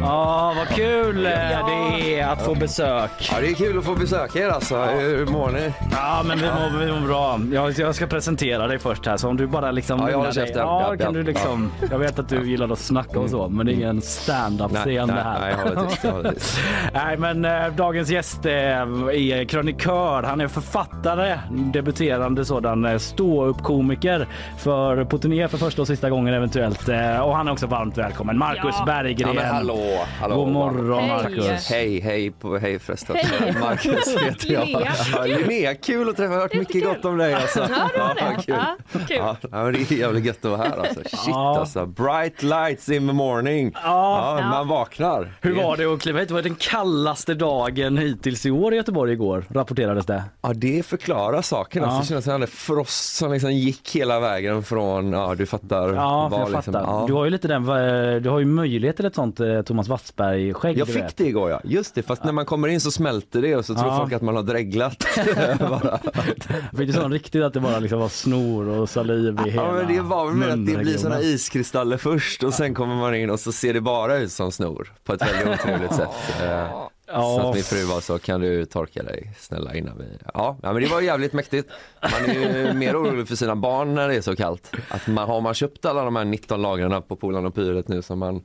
Ja, 0.00 0.43
vad 0.68 0.76
kul 0.76 1.26
eh, 1.26 1.32
det 1.32 2.20
är 2.20 2.26
att 2.26 2.42
få 2.42 2.54
besök. 2.54 3.10
Ja, 3.32 3.40
det 3.40 3.46
är 3.50 3.54
kul 3.54 3.78
att 3.78 3.84
få 3.84 3.94
besöka 3.94 4.38
er 4.38 4.48
alltså. 4.48 4.76
Hur 4.84 5.26
mår 5.26 5.50
ni? 5.50 5.72
Ja, 5.92 6.22
men 6.26 6.38
vi 6.38 6.44
mår, 6.46 6.78
vi 6.78 6.92
mår 7.00 7.06
bra. 7.06 7.40
Jag, 7.52 7.78
jag 7.78 7.94
ska 7.94 8.06
presentera 8.06 8.66
dig 8.66 8.78
först 8.78 9.06
här, 9.06 9.16
så 9.16 9.28
om 9.28 9.36
du 9.36 9.46
bara 9.46 9.70
liksom... 9.70 10.00
Ja, 10.00 10.10
jag 10.10 10.18
håller 10.18 10.32
käften. 10.32 10.58
Ja, 10.58 10.80
Ja, 10.82 10.88
kan 10.88 11.06
ja, 11.06 11.10
du 11.10 11.22
liksom... 11.22 11.72
Jag 11.90 11.98
vet 11.98 12.18
att 12.18 12.28
du 12.28 12.50
gillar 12.50 12.72
att 12.72 12.78
snacka 12.78 13.20
och 13.20 13.30
så, 13.30 13.48
men 13.48 13.66
det 13.66 13.72
är 13.72 13.74
ingen 13.74 14.02
stand-up-scen 14.02 15.08
det 15.08 15.14
här. 15.14 15.40
nej, 15.40 15.50
jag 15.58 15.68
håller 15.68 15.88
tyst, 15.88 16.04
jag 16.04 16.12
håller 16.12 16.30
tyst. 16.32 16.58
nej, 16.94 17.16
men 17.16 17.44
eh, 17.44 17.66
dagens 17.76 18.10
gäst 18.10 18.46
eh, 18.46 18.52
är 18.52 19.44
krönikör. 19.44 20.22
Han 20.22 20.40
är 20.40 20.48
författare, 20.48 21.38
debuterande 21.50 22.44
sådan 22.44 22.84
eh, 22.84 22.98
ståuppkomiker 22.98 24.26
för 24.58 25.04
på 25.04 25.18
turné 25.18 25.48
för 25.48 25.58
första 25.58 25.82
och 25.82 25.88
sista 25.88 26.10
gången 26.10 26.34
eventuellt. 26.34 26.88
Eh, 26.88 27.18
och 27.18 27.36
han 27.36 27.48
är 27.48 27.52
också 27.52 27.66
varmt 27.66 27.98
välkommen. 27.98 28.38
Marcus 28.38 28.74
Ja. 28.78 28.84
Berggren. 28.84 29.34
Ja, 29.34 29.40
men 29.42 29.54
hallå, 29.54 29.80
hallå. 30.20 30.36
God 30.44 30.52
morgon 30.54 31.00
Hej. 31.00 31.08
Marcus. 31.08 31.70
Hej, 31.70 32.00
hej, 32.00 32.30
på, 32.30 32.58
hej 32.58 32.78
förresten. 32.78 33.16
Hej. 33.16 33.54
Marcus 33.60 34.16
heter 34.16 34.52
jag. 34.52 34.66
Linnea. 34.66 34.92
Ja, 35.12 35.24
Linnea, 35.24 35.74
kul 35.74 36.08
att 36.08 36.16
träffa. 36.16 36.32
Jag 36.32 36.40
har 36.40 36.42
hört 36.48 36.54
mycket 36.54 36.84
gott 36.84 37.04
om 37.04 37.18
dig 37.18 37.34
alltså. 37.34 37.68
Ja, 37.96 38.14
det 38.14 38.42
kul. 38.42 38.54
Ja, 38.58 38.76
kul. 39.08 39.48
Ja, 39.52 39.70
det 39.70 39.90
är 39.90 39.92
jävligt 39.98 40.24
gött 40.24 40.44
att 40.44 40.50
vara 40.50 40.62
här 40.68 40.78
alltså. 40.78 41.00
Shit 41.04 41.20
Ja. 41.28 41.58
alltså. 41.60 41.86
Bright 41.86 42.42
lights 42.42 42.88
in 42.88 43.06
the 43.08 43.12
morning. 43.14 43.70
Ja. 43.74 44.38
Ja, 44.40 44.46
man 44.50 44.68
vaknar. 44.68 45.32
Hur 45.40 45.54
var 45.54 45.76
det 45.76 45.84
att 45.84 46.00
kliva 46.00 46.18
hit? 46.18 46.28
Det 46.28 46.34
var 46.34 46.42
den 46.42 46.54
kallaste 46.54 47.34
dagen 47.34 47.98
hittills 47.98 48.46
i 48.46 48.50
år 48.50 48.74
i 48.74 48.76
Göteborg 48.76 49.12
igår, 49.12 49.44
rapporterades 49.50 50.06
det. 50.06 50.22
Ja, 50.42 50.52
det 50.54 50.86
förklarar 50.86 51.42
saken. 51.42 51.82
Ja. 51.82 51.88
Alltså, 51.88 52.02
det 52.02 52.08
känns 52.14 52.24
som 52.24 52.42
en 52.42 52.48
frost 52.48 53.16
som 53.16 53.32
liksom 53.32 53.52
gick 53.52 53.96
hela 53.96 54.20
vägen 54.20 54.62
från, 54.62 55.12
ja 55.12 55.34
du 55.34 55.46
fattar. 55.46 55.94
Ja, 55.94 56.28
var 56.28 56.38
jag 56.38 56.50
liksom- 56.52 56.72
fattar. 56.74 56.86
ja. 56.86 57.04
Du 57.06 57.12
har 57.12 57.24
ju 57.24 57.30
lite 57.30 57.48
den, 57.48 57.62
eh, 57.68 58.20
du 58.20 58.28
har 58.30 58.38
ju 58.38 58.44
möjlighet 58.44 58.96
till 58.96 59.04
ett 59.06 59.14
sånt 59.14 59.40
eh, 59.40 59.62
Thomas 59.62 59.88
Wassberg-skägg. 60.34 60.78
Jag 60.78 60.88
fick 60.88 61.16
det 61.16 61.24
igår 61.26 61.50
ja, 61.50 61.60
just 61.64 61.94
det. 61.94 62.02
Fast 62.02 62.24
när 62.24 62.32
man 62.32 62.46
kommer 62.46 62.68
in 62.68 62.80
så 62.80 62.90
smälter 62.90 63.42
det 63.42 63.56
och 63.56 63.64
så 63.64 63.74
tror 63.74 63.86
Ja. 63.86 63.96
folk 63.98 64.12
att 64.12 64.22
man 64.22 64.36
har 64.36 64.42
dreglat. 64.42 65.04
Fick 66.78 66.86
du 66.86 66.92
sån 66.92 67.12
riktigt 67.12 67.42
att 67.42 67.52
det 67.52 67.60
bara 67.60 67.78
liksom 67.78 68.00
var 68.00 68.08
snor 68.08 68.68
och 68.68 68.88
saliv 68.90 69.38
i 69.46 69.50
hela 69.50 69.62
Ja 69.66 69.72
men 69.72 69.88
det 69.96 70.00
var 70.00 70.26
väl 70.26 70.34
med 70.34 70.48
att 70.48 70.66
det 70.66 70.76
blir 70.78 70.98
såna 70.98 71.20
iskristaller 71.20 71.96
först 71.96 72.42
och 72.42 72.54
sen 72.54 72.74
kommer 72.74 72.94
man 72.96 73.14
in 73.14 73.30
och 73.30 73.40
så 73.40 73.52
ser 73.52 73.74
det 73.74 73.80
bara 73.80 74.16
ut 74.16 74.32
som 74.32 74.52
snor 74.52 74.92
på 75.04 75.12
ett 75.12 75.22
väldigt 75.22 75.60
otrevligt 75.60 75.94
sätt. 75.94 76.08
Eh, 76.42 76.68
Så 77.06 77.12
Ja, 77.12 77.48
att 77.48 77.54
min 77.54 77.64
fru 77.64 77.84
var 77.84 78.00
så, 78.00 78.18
kan 78.18 78.40
du 78.40 78.64
torka 78.64 79.02
dig 79.02 79.32
snälla 79.38 79.74
innan 79.74 79.98
vi... 79.98 80.04
Ja, 80.34 80.56
ja 80.62 80.72
men 80.72 80.82
det 80.82 80.88
var 80.88 81.00
jävligt 81.00 81.32
mäktigt. 81.32 81.68
Man 82.02 82.30
är 82.30 82.34
ju 82.66 82.72
mer 82.72 82.96
orolig 83.02 83.28
för 83.28 83.36
sina 83.36 83.56
barn 83.56 83.94
när 83.94 84.08
det 84.08 84.14
är 84.14 84.20
så 84.20 84.36
kallt. 84.36 84.70
Att 84.88 85.06
man, 85.06 85.28
har 85.28 85.40
man 85.40 85.54
köpt 85.54 85.84
alla 85.84 86.04
de 86.04 86.16
här 86.16 86.24
19 86.24 86.62
lagren 86.62 87.02
på 87.02 87.16
Polarn 87.16 87.46
och 87.46 87.54
Pyret 87.54 87.88
nu 87.88 88.02
som 88.02 88.18
man 88.18 88.42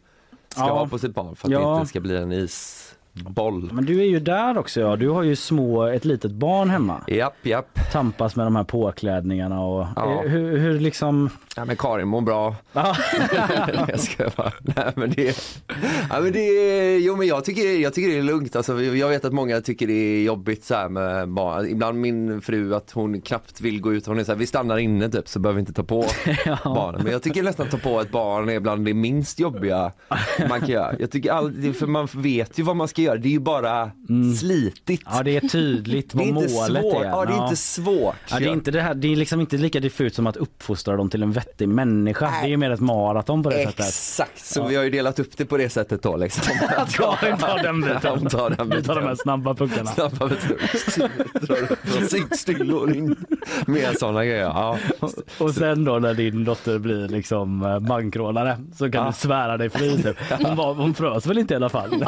ska 0.52 0.62
Ja. 0.62 0.74
ha 0.80 0.88
på 0.88 1.00
sitt 1.00 1.14
barn 1.16 1.36
för 1.36 1.48
att 1.48 1.52
Ja. 1.52 1.70
det 1.70 1.76
inte 1.76 1.90
ska 1.90 2.00
bli 2.00 2.18
en 2.18 2.32
boll. 3.24 3.70
Men 3.74 3.86
du 3.86 4.00
är 4.00 4.06
ju 4.06 4.20
där 4.20 4.58
också 4.58 4.82
ja. 4.82 4.96
Du 4.96 5.10
har 5.10 5.24
ju 5.24 5.36
små, 5.36 5.84
ett 5.84 6.06
litet 6.06 6.32
barn 6.32 6.70
hemma. 6.70 7.02
Japp, 7.08 7.36
japp. 7.46 7.80
Tampas 7.92 8.36
med 8.36 8.46
de 8.46 8.56
här 8.56 8.64
påklädningarna 8.64 9.62
och 9.62 9.86
Ja. 9.96 10.24
eh, 10.24 10.30
hur, 10.30 10.58
hur 10.58 10.80
liksom... 10.80 11.30
Ja, 11.56 11.66
men 11.66 11.76
Karin 11.76 12.08
mår 12.08 12.22
bra. 12.22 12.56
Ja. 12.74 12.96
jag 13.88 14.00
ska 14.00 14.30
bara. 14.38 14.52
Nej, 14.62 14.92
men 14.96 15.12
det, 15.12 15.38
ja, 16.10 16.20
men 16.22 16.32
det 16.32 16.40
är, 16.40 16.98
jo 17.00 17.16
men 17.16 17.28
jag 17.28 17.46
tycker, 17.46 17.80
jag 17.82 17.94
tycker 17.94 18.10
det 18.10 18.18
är 18.18 18.24
lugnt. 18.24 18.56
Alltså, 18.56 18.82
jag 18.82 19.10
vet 19.10 19.26
att 19.26 19.34
många 19.34 19.62
tycker 19.62 19.88
det 19.88 19.94
är 19.94 20.24
jobbigt 20.24 20.64
så 20.66 20.76
här 20.76 20.90
med 20.90 21.30
barn. 21.30 21.68
Ibland 21.68 21.98
min 22.02 22.42
fru 22.42 22.76
att 22.76 22.92
hon 22.92 23.22
knappt 23.22 23.62
vill 23.62 23.82
gå 23.82 23.94
ut. 23.94 24.06
Hon 24.06 24.20
är 24.20 24.24
så 24.24 24.32
här, 24.32 24.40
vi 24.40 24.48
stannar 24.48 24.78
inne 24.78 25.10
typ 25.10 25.28
så 25.28 25.40
behöver 25.40 25.56
vi 25.56 25.60
inte 25.60 25.74
ta 25.74 25.84
på 25.84 26.06
barnen. 26.64 27.02
Men 27.04 27.12
jag 27.12 27.24
tycker 27.24 27.44
nästan 27.44 27.66
att 27.66 27.72
ta 27.72 27.78
på 27.78 28.02
ett 28.02 28.12
barn 28.12 28.50
är 28.50 28.60
bland 28.60 28.86
det 28.86 28.94
minst 28.94 29.40
jobbiga 29.40 29.92
man 30.50 30.60
kan 30.60 30.70
göra. 30.70 30.96
Jag 31.00 31.12
tycker 31.12 31.32
all, 31.32 31.74
för 31.74 31.88
man 31.88 32.08
vet 32.16 32.60
ju 32.60 32.64
vad 32.64 32.76
man 32.76 32.88
ska 32.88 33.02
göra. 33.02 33.09
Det 33.18 33.28
är 33.28 33.32
ju 33.32 33.40
bara 33.40 33.92
slitigt. 34.40 35.04
Ja 35.12 35.24
det 35.24 35.36
är 35.38 35.42
tydligt 35.48 36.10
Det 36.14 36.18
vad 36.18 36.28
är 36.28 36.34
målet 36.34 36.84
är. 36.86 37.06
Ja, 37.06 37.26
det 37.26 37.34
är 37.34 37.44
inte 37.44 37.56
svårt. 37.56 38.16
Ja, 38.32 38.40
det, 38.40 38.46
är 38.46 38.54
inte 38.54 38.72
det, 38.72 38.82
här, 38.82 38.94
det 38.94 39.12
är 39.12 39.16
liksom 39.16 39.42
inte 39.42 39.58
lika 39.58 39.80
diffust 39.80 40.16
som 40.16 40.28
att 40.28 40.38
uppfostra 40.38 40.96
dem 40.96 41.10
till 41.10 41.24
en 41.24 41.32
vettig 41.32 41.70
människa. 41.70 42.26
Det 42.42 42.48
är 42.48 42.50
ju 42.50 42.58
mer 42.58 42.72
ett 42.72 42.80
maraton 42.80 43.44
på 43.44 43.50
det 43.50 43.64
sättet. 43.66 43.88
Exakt, 43.88 44.46
så 44.46 44.68
vi 44.68 44.76
har 44.76 44.84
ju 44.84 44.90
delat 44.90 45.20
upp 45.20 45.38
det 45.38 45.46
på 45.46 45.58
det 45.58 45.70
sättet 45.70 46.02
då 46.02 46.18
liksom. 46.18 46.54
Karin 46.90 47.38
tar 47.38 47.64
den 47.64 47.82
biten. 47.82 48.30
Tar 48.30 48.50
den 48.50 48.70
Vi 48.70 48.84
tar 48.84 48.96
de 48.96 49.04
här 49.08 49.16
snabba 49.16 49.54
puckarna. 49.54 49.92
Snabba 49.92 50.28
beslut. 50.28 50.60
Sittstillor 52.10 52.96
in 52.96 53.16
med 53.68 53.98
sådana 54.00 54.26
grejer. 54.26 54.44
Ja. 54.44 54.78
Och 55.38 55.52
sen 55.54 55.84
då 55.86 56.00
när 56.00 56.14
din 56.14 56.44
dotter 56.46 56.80
blir 56.80 57.08
liksom 57.08 57.66
eh, 57.66 57.80
bankrånare 57.80 58.58
så 58.76 58.92
kan 58.92 59.02
Ja. 59.04 59.08
du 59.08 59.14
svära 59.14 59.58
dig 59.58 59.70
fri 59.70 60.04
typ. 60.04 60.18
Hon, 60.44 60.56
var, 60.56 60.74
hon 60.74 60.94
frös 60.94 61.26
väl 61.26 61.38
inte 61.38 61.54
i 61.54 61.58
alla 61.58 61.70
fall? 61.70 62.06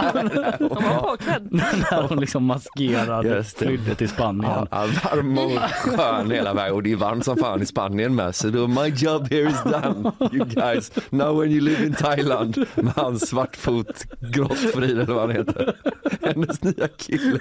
När 1.91 2.07
hon 2.07 2.19
liksom 2.19 2.43
maskerade 2.45 3.29
Just 3.29 3.59
det. 3.59 3.65
flydde 3.65 3.95
till 3.95 4.09
Spanien. 4.09 4.67
Ja, 4.71 4.87
varm 5.11 5.37
och 5.37 5.51
skön 5.61 6.31
hela 6.31 6.53
vägen 6.53 6.73
och 6.75 6.83
det 6.83 6.91
är 6.91 6.95
varmt 6.95 7.25
som 7.25 7.37
fan 7.37 7.61
i 7.61 7.65
Spanien 7.65 8.15
med 8.15 8.35
så 8.35 8.47
då 8.47 8.67
my 8.67 8.87
job 8.87 9.27
here 9.31 9.49
is 9.49 9.63
done 9.63 10.11
you 10.31 10.45
guys 10.45 10.91
now 11.09 11.39
when 11.41 11.51
you 11.51 11.61
live 11.61 11.85
in 11.85 11.93
Thailand 11.93 12.65
med 12.75 12.93
hans 12.95 13.29
svartfot 13.29 14.05
Grottfrid 14.19 14.91
eller 14.91 15.13
vad 15.13 15.21
han 15.21 15.31
heter 15.31 15.73
hennes 16.21 16.63
nya 16.63 16.87
kille 16.97 17.39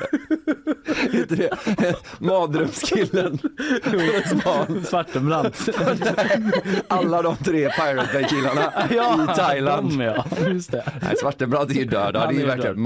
heter 1.12 1.36
det 1.36 1.96
mardrömskillen 2.18 3.38
hennes 3.84 4.44
barn 4.44 4.84
Svartenbrandt. 4.84 5.68
alla 6.88 7.22
de 7.22 7.36
tre 7.36 7.70
Pirate 7.70 8.08
Bay 8.12 8.24
killarna 8.24 8.72
i 8.90 9.36
Thailand 9.36 9.98
de, 9.98 10.00
ja. 10.04 10.24
Just 10.48 10.70
det. 10.72 10.84
Nej, 11.02 11.16
Svartenbrandt 11.20 11.70
är 11.70 11.74
ju 11.74 11.84
död. 11.84 12.10
Ja, 12.14 12.20
Han 12.20 12.28
det 12.28 12.34
är 12.34 12.40
ju 12.40 12.46
verkligen 12.46 12.80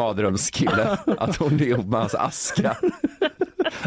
mardrömskille. 0.53 0.99
Att 1.19 1.37
hon 1.37 1.61
är 1.61 1.65
ihop 1.65 1.87
med 1.87 2.01
hans 2.01 2.15
aska. 2.15 2.77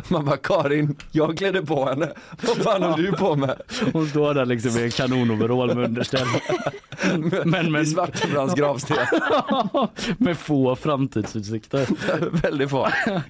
Man 0.08 0.26
bara, 0.26 0.38
Karin, 0.38 0.96
jag 1.12 1.38
klädde 1.38 1.62
på 1.62 1.86
henne. 1.86 2.10
Vad 2.42 2.58
fan 2.58 2.84
håller 2.84 3.04
du 3.04 3.12
på 3.12 3.36
med? 3.36 3.62
Hon 3.94 4.08
står 4.10 4.34
där 4.34 4.46
liksom 4.46 4.72
i 4.72 4.84
en 4.84 4.92
kanonoverall 4.92 5.76
med 5.76 5.86
underställ. 5.86 6.28
Men, 7.46 7.72
men, 7.72 7.82
I 7.82 7.86
Svartenbrandts 7.86 8.56
gravsten. 8.56 8.98
med 10.18 10.38
få 10.38 10.76
framtidsutsikter. 10.76 11.88
Väldigt 12.42 12.70
få. 12.70 12.88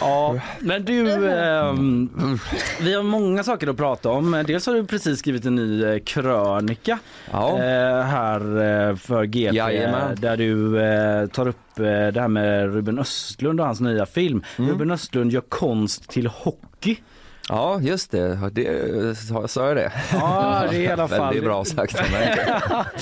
Ja, 0.00 0.40
men 0.60 0.84
du, 0.84 1.28
ehm, 1.30 2.38
vi 2.80 2.94
har 2.94 3.02
många 3.02 3.42
saker 3.44 3.66
att 3.68 3.76
prata 3.76 4.08
om. 4.10 4.44
Dels 4.46 4.66
har 4.66 4.74
du 4.74 4.84
precis 4.86 5.18
skrivit 5.18 5.44
en 5.44 5.54
ny 5.54 5.84
eh, 5.84 5.98
krönika 5.98 6.98
Ja. 7.32 7.48
eh, 7.58 8.02
här 8.02 8.40
eh, 8.90 8.96
för 8.96 9.24
GP 9.24 9.56
Jajamän. 9.56 10.16
där 10.20 10.36
du 10.36 10.80
eh, 10.82 11.26
tar 11.26 11.48
upp 11.48 11.78
eh, 11.78 11.84
det 11.84 12.20
här 12.20 12.28
med 12.28 12.74
Ruben 12.74 12.98
Östlund 12.98 13.60
och 13.60 13.66
hans 13.66 13.80
nya 13.80 14.06
film. 14.06 14.42
Mm. 14.58 14.70
Ruben 14.70 14.90
Östlund 14.90 15.32
gör 15.32 15.40
konst 15.48 16.08
till 16.08 16.26
hockey. 16.26 16.96
Ja, 17.52 17.80
just 17.80 18.10
det. 18.10 18.50
det 18.52 19.14
sa, 19.48 19.66
jag 19.68 19.76
det? 19.76 19.92
Ja, 20.12 20.64
det 20.70 20.76
är 20.76 20.80
i 20.80 20.88
alla 20.92 21.08
fall... 21.08 21.20
Väldigt 21.20 21.44
bra 21.44 21.64
sagt 21.64 22.00
av 22.00 22.10
mig. 22.10 22.38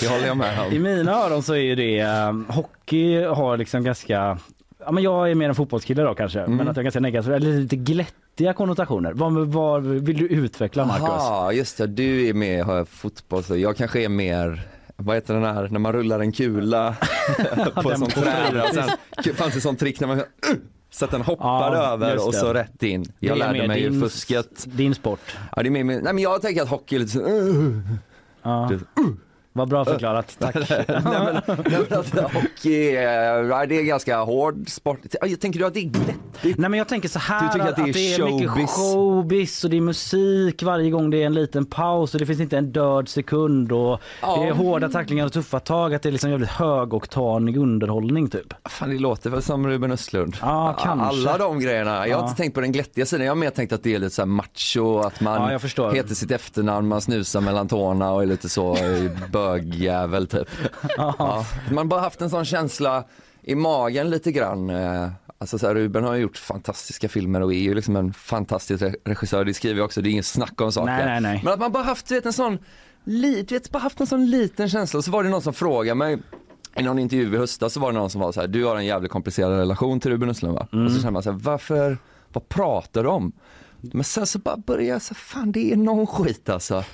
Det 0.01 0.09
håller 0.09 0.26
jag 0.26 0.36
med 0.36 0.72
I 0.72 0.76
om. 0.78 0.82
mina 0.82 1.12
öron 1.12 1.42
så 1.42 1.53
är 1.55 1.59
ju 1.59 1.74
det, 1.74 1.99
eh, 2.01 2.32
hockey 2.49 3.22
har 3.24 3.57
liksom 3.57 3.84
ganska, 3.84 4.38
ja 4.86 4.92
men 4.92 5.03
jag 5.03 5.30
är 5.30 5.34
mer 5.34 5.49
en 5.49 5.55
fotbollskille 5.55 6.03
då 6.03 6.14
kanske, 6.14 6.40
Mm. 6.40 6.57
men 6.57 6.68
att 6.68 6.76
jag 6.76 6.84
kan 6.84 6.92
säga 6.92 7.01
negativt, 7.01 7.32
eller 7.32 7.53
lite 7.53 7.76
glättiga 7.76 8.53
konnotationer. 8.53 9.12
Vad, 9.12 9.32
vad 9.49 9.82
vill 9.86 10.16
du 10.18 10.26
utveckla 10.26 10.84
Marcus? 10.86 11.05
Ja, 11.09 11.53
just 11.53 11.78
det. 11.78 11.86
Du 11.86 12.26
är 12.28 12.34
med 12.34 12.64
har 12.64 12.84
fotboll, 12.84 13.44
så 13.44 13.57
jag 13.57 13.76
kanske 13.76 14.01
är 14.05 14.09
mer 14.09 14.62
vad 14.96 15.16
heter 15.16 15.34
den 15.34 15.44
här 15.44 15.68
när 15.68 15.78
man 15.78 15.92
rullar 15.92 16.20
en 16.20 16.32
kula 16.32 16.96
på 17.74 17.88
Den 17.88 17.99
sånt 17.99 18.14
på 18.14 18.20
träd 18.20 18.62
sen 19.24 19.34
fanns 19.34 19.55
det 19.55 19.61
sånt 19.61 19.78
trick 19.80 20.01
när 20.01 20.09
man 20.09 20.22
så 20.91 21.05
att 21.05 21.11
den 21.11 21.20
hoppar 21.22 21.74
Ja, 21.76 21.93
över 21.93 22.26
och 22.26 22.32
det. 22.32 22.39
så 22.39 22.53
rätt 22.53 22.82
in. 22.82 23.03
Det 23.03 23.12
Jag 23.18 23.34
är 23.34 23.39
lärde 23.53 23.68
mig 23.68 23.82
din- 23.82 24.01
fusket. 24.01 24.64
Din 24.66 24.95
sport. 24.95 25.36
Ja, 25.57 25.62
det 25.62 25.68
är 25.68 25.70
mer, 25.70 25.84
nej 25.84 26.01
men 26.03 26.18
jag 26.18 26.43
tänker 26.43 26.62
att 26.62 26.68
hockey 26.68 26.95
är 26.97 27.01
lite 27.01 27.12
så, 27.12 27.20
Ja. 28.43 28.66
Du- 28.70 28.84
Vad 29.59 29.69
bra 29.69 29.85
förklarat, 29.85 30.37
tack. 30.39 30.55
nej, 30.71 30.85
men, 30.89 31.41
nej, 31.47 31.81
men 31.91 31.99
att 31.99 32.33
hockey 32.35 32.91
är, 32.97 33.43
nej, 33.43 33.67
det 33.67 33.79
är 33.79 33.83
ganska 33.83 34.19
hård 34.21 34.71
sport. 34.71 34.99
Tänker 35.41 35.59
du 35.61 35.67
att 35.67 35.75
det 35.75 35.81
är 35.81 35.85
glättigt? 35.85 36.59
Nej 36.59 36.71
men 36.71 36.79
jag 36.79 36.89
tänker 36.89 37.09
så 37.09 37.19
här 37.19 37.47
Du 37.47 37.53
tycker 37.53 37.69
att 37.71 37.77
det 37.77 37.83
är 37.83 38.25
mycket 38.25 38.51
showbiz? 38.51 38.71
showbiz 38.71 39.65
och 39.65 39.71
det 39.71 39.77
är 39.77 39.81
musik 39.81 40.63
varje 40.63 40.91
gång 40.91 41.11
det 41.11 41.23
är 41.23 41.27
en 41.27 41.35
liten 41.35 41.67
paus 41.67 42.15
och 42.15 42.21
det 42.21 42.27
finns 42.27 42.41
inte 42.41 42.59
en 42.59 42.73
död 42.73 43.09
sekund 43.09 43.73
och 43.73 44.01
Ja. 44.23 44.37
det 44.43 44.49
är 44.49 44.53
hårda 44.53 44.89
tacklingar 44.89 45.27
och 45.27 45.33
tuffa 45.33 45.61
tag 45.61 45.95
att 45.95 46.03
det 46.03 46.09
är 46.09 46.11
liksom 46.11 46.31
jävligt 46.31 46.49
högoktanig 46.51 47.57
underhållning 47.57 48.29
typ. 48.31 48.55
Fan 48.69 48.91
det 48.91 48.99
låter 48.99 49.31
väl 49.31 49.43
som 49.43 49.67
Ruben 49.69 49.93
Östlund. 49.93 50.37
Ja, 50.41 50.77
kanske. 50.83 51.07
Alla 51.07 51.39
de 51.39 51.61
grejerna. 51.61 51.91
Jag 52.09 52.17
har 52.17 52.23
Ja. 52.23 52.29
inte 52.29 52.37
tänkt 52.43 52.55
på 52.55 52.61
den 52.61 52.73
glättiga 52.73 53.07
sidan. 53.07 53.27
Jag 53.27 53.31
har 53.31 53.37
mer 53.37 53.51
tänkt 53.51 53.73
att 53.73 53.83
det 53.83 53.95
är 53.95 53.99
lite 53.99 54.15
så 54.15 54.27
macho, 54.27 54.99
att 54.99 55.21
man 55.21 55.59
Ja, 55.77 55.91
heter 55.91 56.15
sitt 56.15 56.31
efternamn, 56.31 56.89
man 56.89 57.01
snusar 57.01 57.41
mellan 57.41 57.69
tårna 57.69 58.13
och 58.13 58.23
är 58.23 58.27
lite 58.27 58.49
så 58.49 58.73
eh, 58.77 59.11
bögjävel 59.53 60.26
typ. 60.26 60.49
Ja. 60.96 61.46
Man 61.68 61.76
har 61.78 61.84
bara 61.84 62.01
haft 62.01 62.20
en 62.22 62.30
sån 62.30 62.44
känsla 62.44 63.05
i 63.42 63.55
magen 63.55 64.11
lite 64.11 64.32
grann. 64.32 64.70
eh, 64.70 65.09
Alltså 65.40 65.59
så 65.59 65.66
här, 65.66 65.74
Ruben 65.74 66.05
har 66.05 66.14
gjort 66.16 66.36
fantastiska 66.36 67.09
filmer 67.09 67.40
och 67.42 67.53
är 67.55 67.59
ju 67.59 67.74
liksom 67.74 67.96
en 67.96 68.12
fantastisk 68.12 68.82
re- 68.82 68.94
regissör. 69.05 69.44
Det 69.44 69.55
skriver 69.55 69.78
jag 69.78 69.84
också, 69.84 70.03
det 70.03 70.09
är 70.09 70.11
ingen 70.11 70.24
snack 70.24 70.61
om 70.61 70.72
saker. 70.72 70.86
Nej, 70.92 71.05
nej, 71.07 71.20
nej. 71.20 71.40
Men 71.44 71.53
att 71.53 71.61
man 71.61 71.72
bara 71.72 71.82
haft 71.82 72.11
vet, 72.11 72.26
en 72.26 72.32
sån, 72.32 72.59
li- 73.05 73.42
du 73.42 73.55
vet, 73.55 73.70
bara 73.70 73.78
haft 73.78 74.01
en 74.01 74.07
sån 74.07 74.30
liten 74.30 74.68
känsla. 74.68 74.99
Och 74.99 75.05
så 75.05 75.11
var 75.11 75.22
det 75.22 75.28
någon 75.30 75.42
som 75.42 75.53
frågade 75.55 75.94
mig 75.94 76.18
i 76.76 76.82
någon 76.82 76.99
intervju 76.99 77.34
i 77.34 77.38
höstas 77.38 77.72
så 77.72 77.80
var 77.80 77.92
det 77.92 77.99
någon 77.99 78.11
som 78.11 78.20
var 78.20 78.32
så 78.32 78.40
här, 78.40 78.49
du 78.49 78.64
har 78.64 78.76
en 78.76 78.86
jävligt 78.86 79.11
komplicerad 79.12 79.53
relation 79.59 80.01
till 80.01 80.11
Ruben 80.11 80.30
Östlund 80.30 80.55
va? 80.55 80.66
Mm. 80.72 80.86
Och 80.86 80.92
så 80.92 80.99
känner 80.99 81.11
man 81.11 81.22
så 81.22 81.30
här, 81.32 81.38
varför, 81.38 81.99
vad 82.32 82.49
pratar 82.49 83.03
du 83.03 83.09
om? 83.09 83.32
Men 83.80 84.05
sen 84.05 84.26
så 84.26 84.38
bara 84.38 84.57
började 84.57 84.84
jag 84.88 85.03
så 85.03 85.14
fan 85.14 85.53
det 85.53 85.72
är 85.72 85.76
någon 85.76 86.07
skit 86.07 86.49
alltså. 86.49 86.84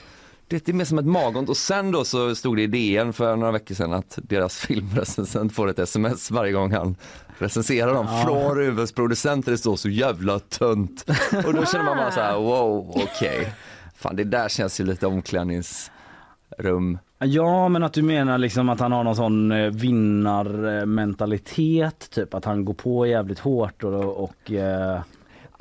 Det 0.49 0.69
är 0.69 0.73
mer 0.73 0.85
som 0.85 0.99
ett 0.99 1.07
magont 1.07 1.49
och 1.49 1.57
sen 1.57 1.91
då 1.91 2.05
så 2.05 2.35
stod 2.35 2.57
det 2.57 2.63
i 2.63 2.67
DN 2.67 3.13
för 3.13 3.37
några 3.37 3.53
veckor 3.53 3.75
sedan 3.75 3.93
att 3.93 4.19
deras 4.23 4.57
filmrecensent 4.67 5.55
får 5.55 5.69
ett 5.69 5.79
sms 5.79 6.31
varje 6.31 6.53
gång 6.53 6.73
han 6.73 6.97
recenserar 7.39 7.95
dem 7.95 8.07
från 8.25 8.57
Rubens 8.57 8.93
producenter. 8.93 9.53
Det 9.53 9.59
står 9.59 9.77
så 9.77 9.89
jävla 9.89 10.39
tunt. 10.39 11.05
Och 11.47 11.55
då 11.55 11.67
känner 11.67 11.85
man 11.85 11.97
bara 11.97 12.11
så 12.11 12.21
här, 12.21 12.37
wow, 12.37 12.91
okej. 12.91 13.55
Fan 13.97 14.17
det 14.17 14.25
där 14.25 14.49
känns 14.49 14.81
ju 14.81 14.85
lite 14.85 15.07
omklädningsrum. 15.07 16.99
Ja 17.19 17.69
men 17.69 17.83
att 17.83 17.93
du 17.93 18.03
menar 18.03 18.39
liksom 18.39 18.69
att 18.69 18.81
han 18.81 18.93
har 18.93 19.05
någon 19.05 19.17
sån 19.17 19.53
eh, 19.53 19.71
vinnarmentalitet 19.71 22.11
typ 22.11 22.35
att 22.35 22.45
han 22.45 22.65
går 22.65 22.75
på 22.75 23.07
jävligt 23.07 23.39
hårt 23.39 23.85
och, 23.85 24.25
och 24.25 24.53
eh, 24.53 25.01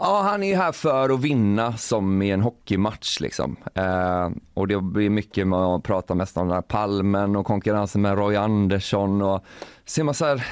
Ja, 0.06 0.22
han 0.22 0.44
är 0.44 0.48
ju 0.48 0.56
här 0.56 0.72
för 0.72 1.10
att 1.10 1.20
vinna 1.20 1.78
som 1.78 2.22
i 2.22 2.32
en 2.32 2.42
hockeymatch 2.42 3.20
liksom. 3.20 3.56
Eh, 3.76 4.30
och 4.54 4.68
det 4.68 4.82
blir 4.82 5.10
mycket 5.10 5.48
man 5.48 5.82
pratar 5.82 6.16
mest 6.16 6.38
om 6.38 6.48
den 6.48 6.56
här 6.56 6.62
palmen 6.62 7.36
och 7.36 7.46
konkurrensen 7.46 8.02
med 8.02 8.18
Roy 8.18 8.36
Andersson 8.36 9.22
och 9.22 9.44
ser 9.86 10.04
man 10.04 10.14
så 10.14 10.26
här, 10.26 10.46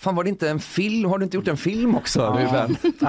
fan 0.00 0.14
var 0.14 0.24
det 0.24 0.30
inte 0.30 0.48
en 0.50 0.60
film, 0.60 1.10
har 1.10 1.18
du 1.18 1.24
inte 1.24 1.36
gjort 1.36 1.48
en 1.48 1.56
film 1.56 1.94
också 1.96 2.20
Ruben? 2.38 2.76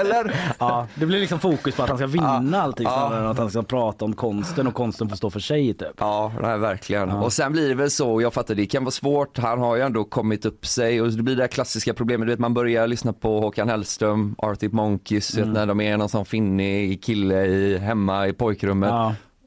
Eller? 0.00 0.34
ja, 0.58 0.86
det 0.94 1.06
blir 1.06 1.20
liksom 1.20 1.40
fokus 1.40 1.74
på 1.74 1.82
att 1.82 1.88
han 1.88 1.98
ska 1.98 2.06
vinna 2.06 2.62
allting 2.62 2.84
Ja. 2.86 2.90
snarare 3.08 3.20
än 3.24 3.26
att 3.30 3.38
han 3.38 3.50
ska 3.50 3.62
prata 3.62 4.04
om 4.04 4.12
konsten 4.14 4.66
och 4.66 4.74
konsten 4.74 5.08
får 5.08 5.16
stå 5.16 5.30
för 5.30 5.40
sig 5.40 5.74
typ. 5.74 5.88
Ja, 5.98 6.32
nej, 6.42 6.58
verkligen. 6.58 7.10
Och 7.10 7.32
sen 7.32 7.52
blir 7.52 7.68
det 7.68 7.74
väl 7.74 7.90
så, 7.90 8.22
jag 8.22 8.34
fattar 8.34 8.54
det 8.54 8.66
kan 8.66 8.84
vara 8.84 8.90
svårt, 8.90 9.38
han 9.38 9.58
har 9.58 9.76
ju 9.76 9.82
ändå 9.82 10.04
kommit 10.04 10.44
upp 10.44 10.66
sig 10.66 11.00
och 11.02 11.10
det 11.12 11.22
blir 11.22 11.36
det 11.36 11.42
här 11.42 11.48
klassiska 11.48 11.94
problemet, 11.94 12.26
du 12.26 12.32
vet 12.32 12.38
man 12.40 12.54
börjar 12.54 12.86
lyssna 12.86 13.12
på 13.12 13.40
Håkan 13.40 13.68
Hellström, 13.68 14.34
Arctic 14.38 14.72
Monkeys, 14.72 15.34
vet, 15.36 15.48
när 15.48 15.66
de 15.66 15.80
är 15.80 15.96
någon 15.96 16.08
sån 16.08 16.24
finnig 16.24 17.02
kille 17.04 17.44
i, 17.46 17.78
hemma 17.78 18.26
i 18.28 18.32
pojkrummet. 18.32 18.92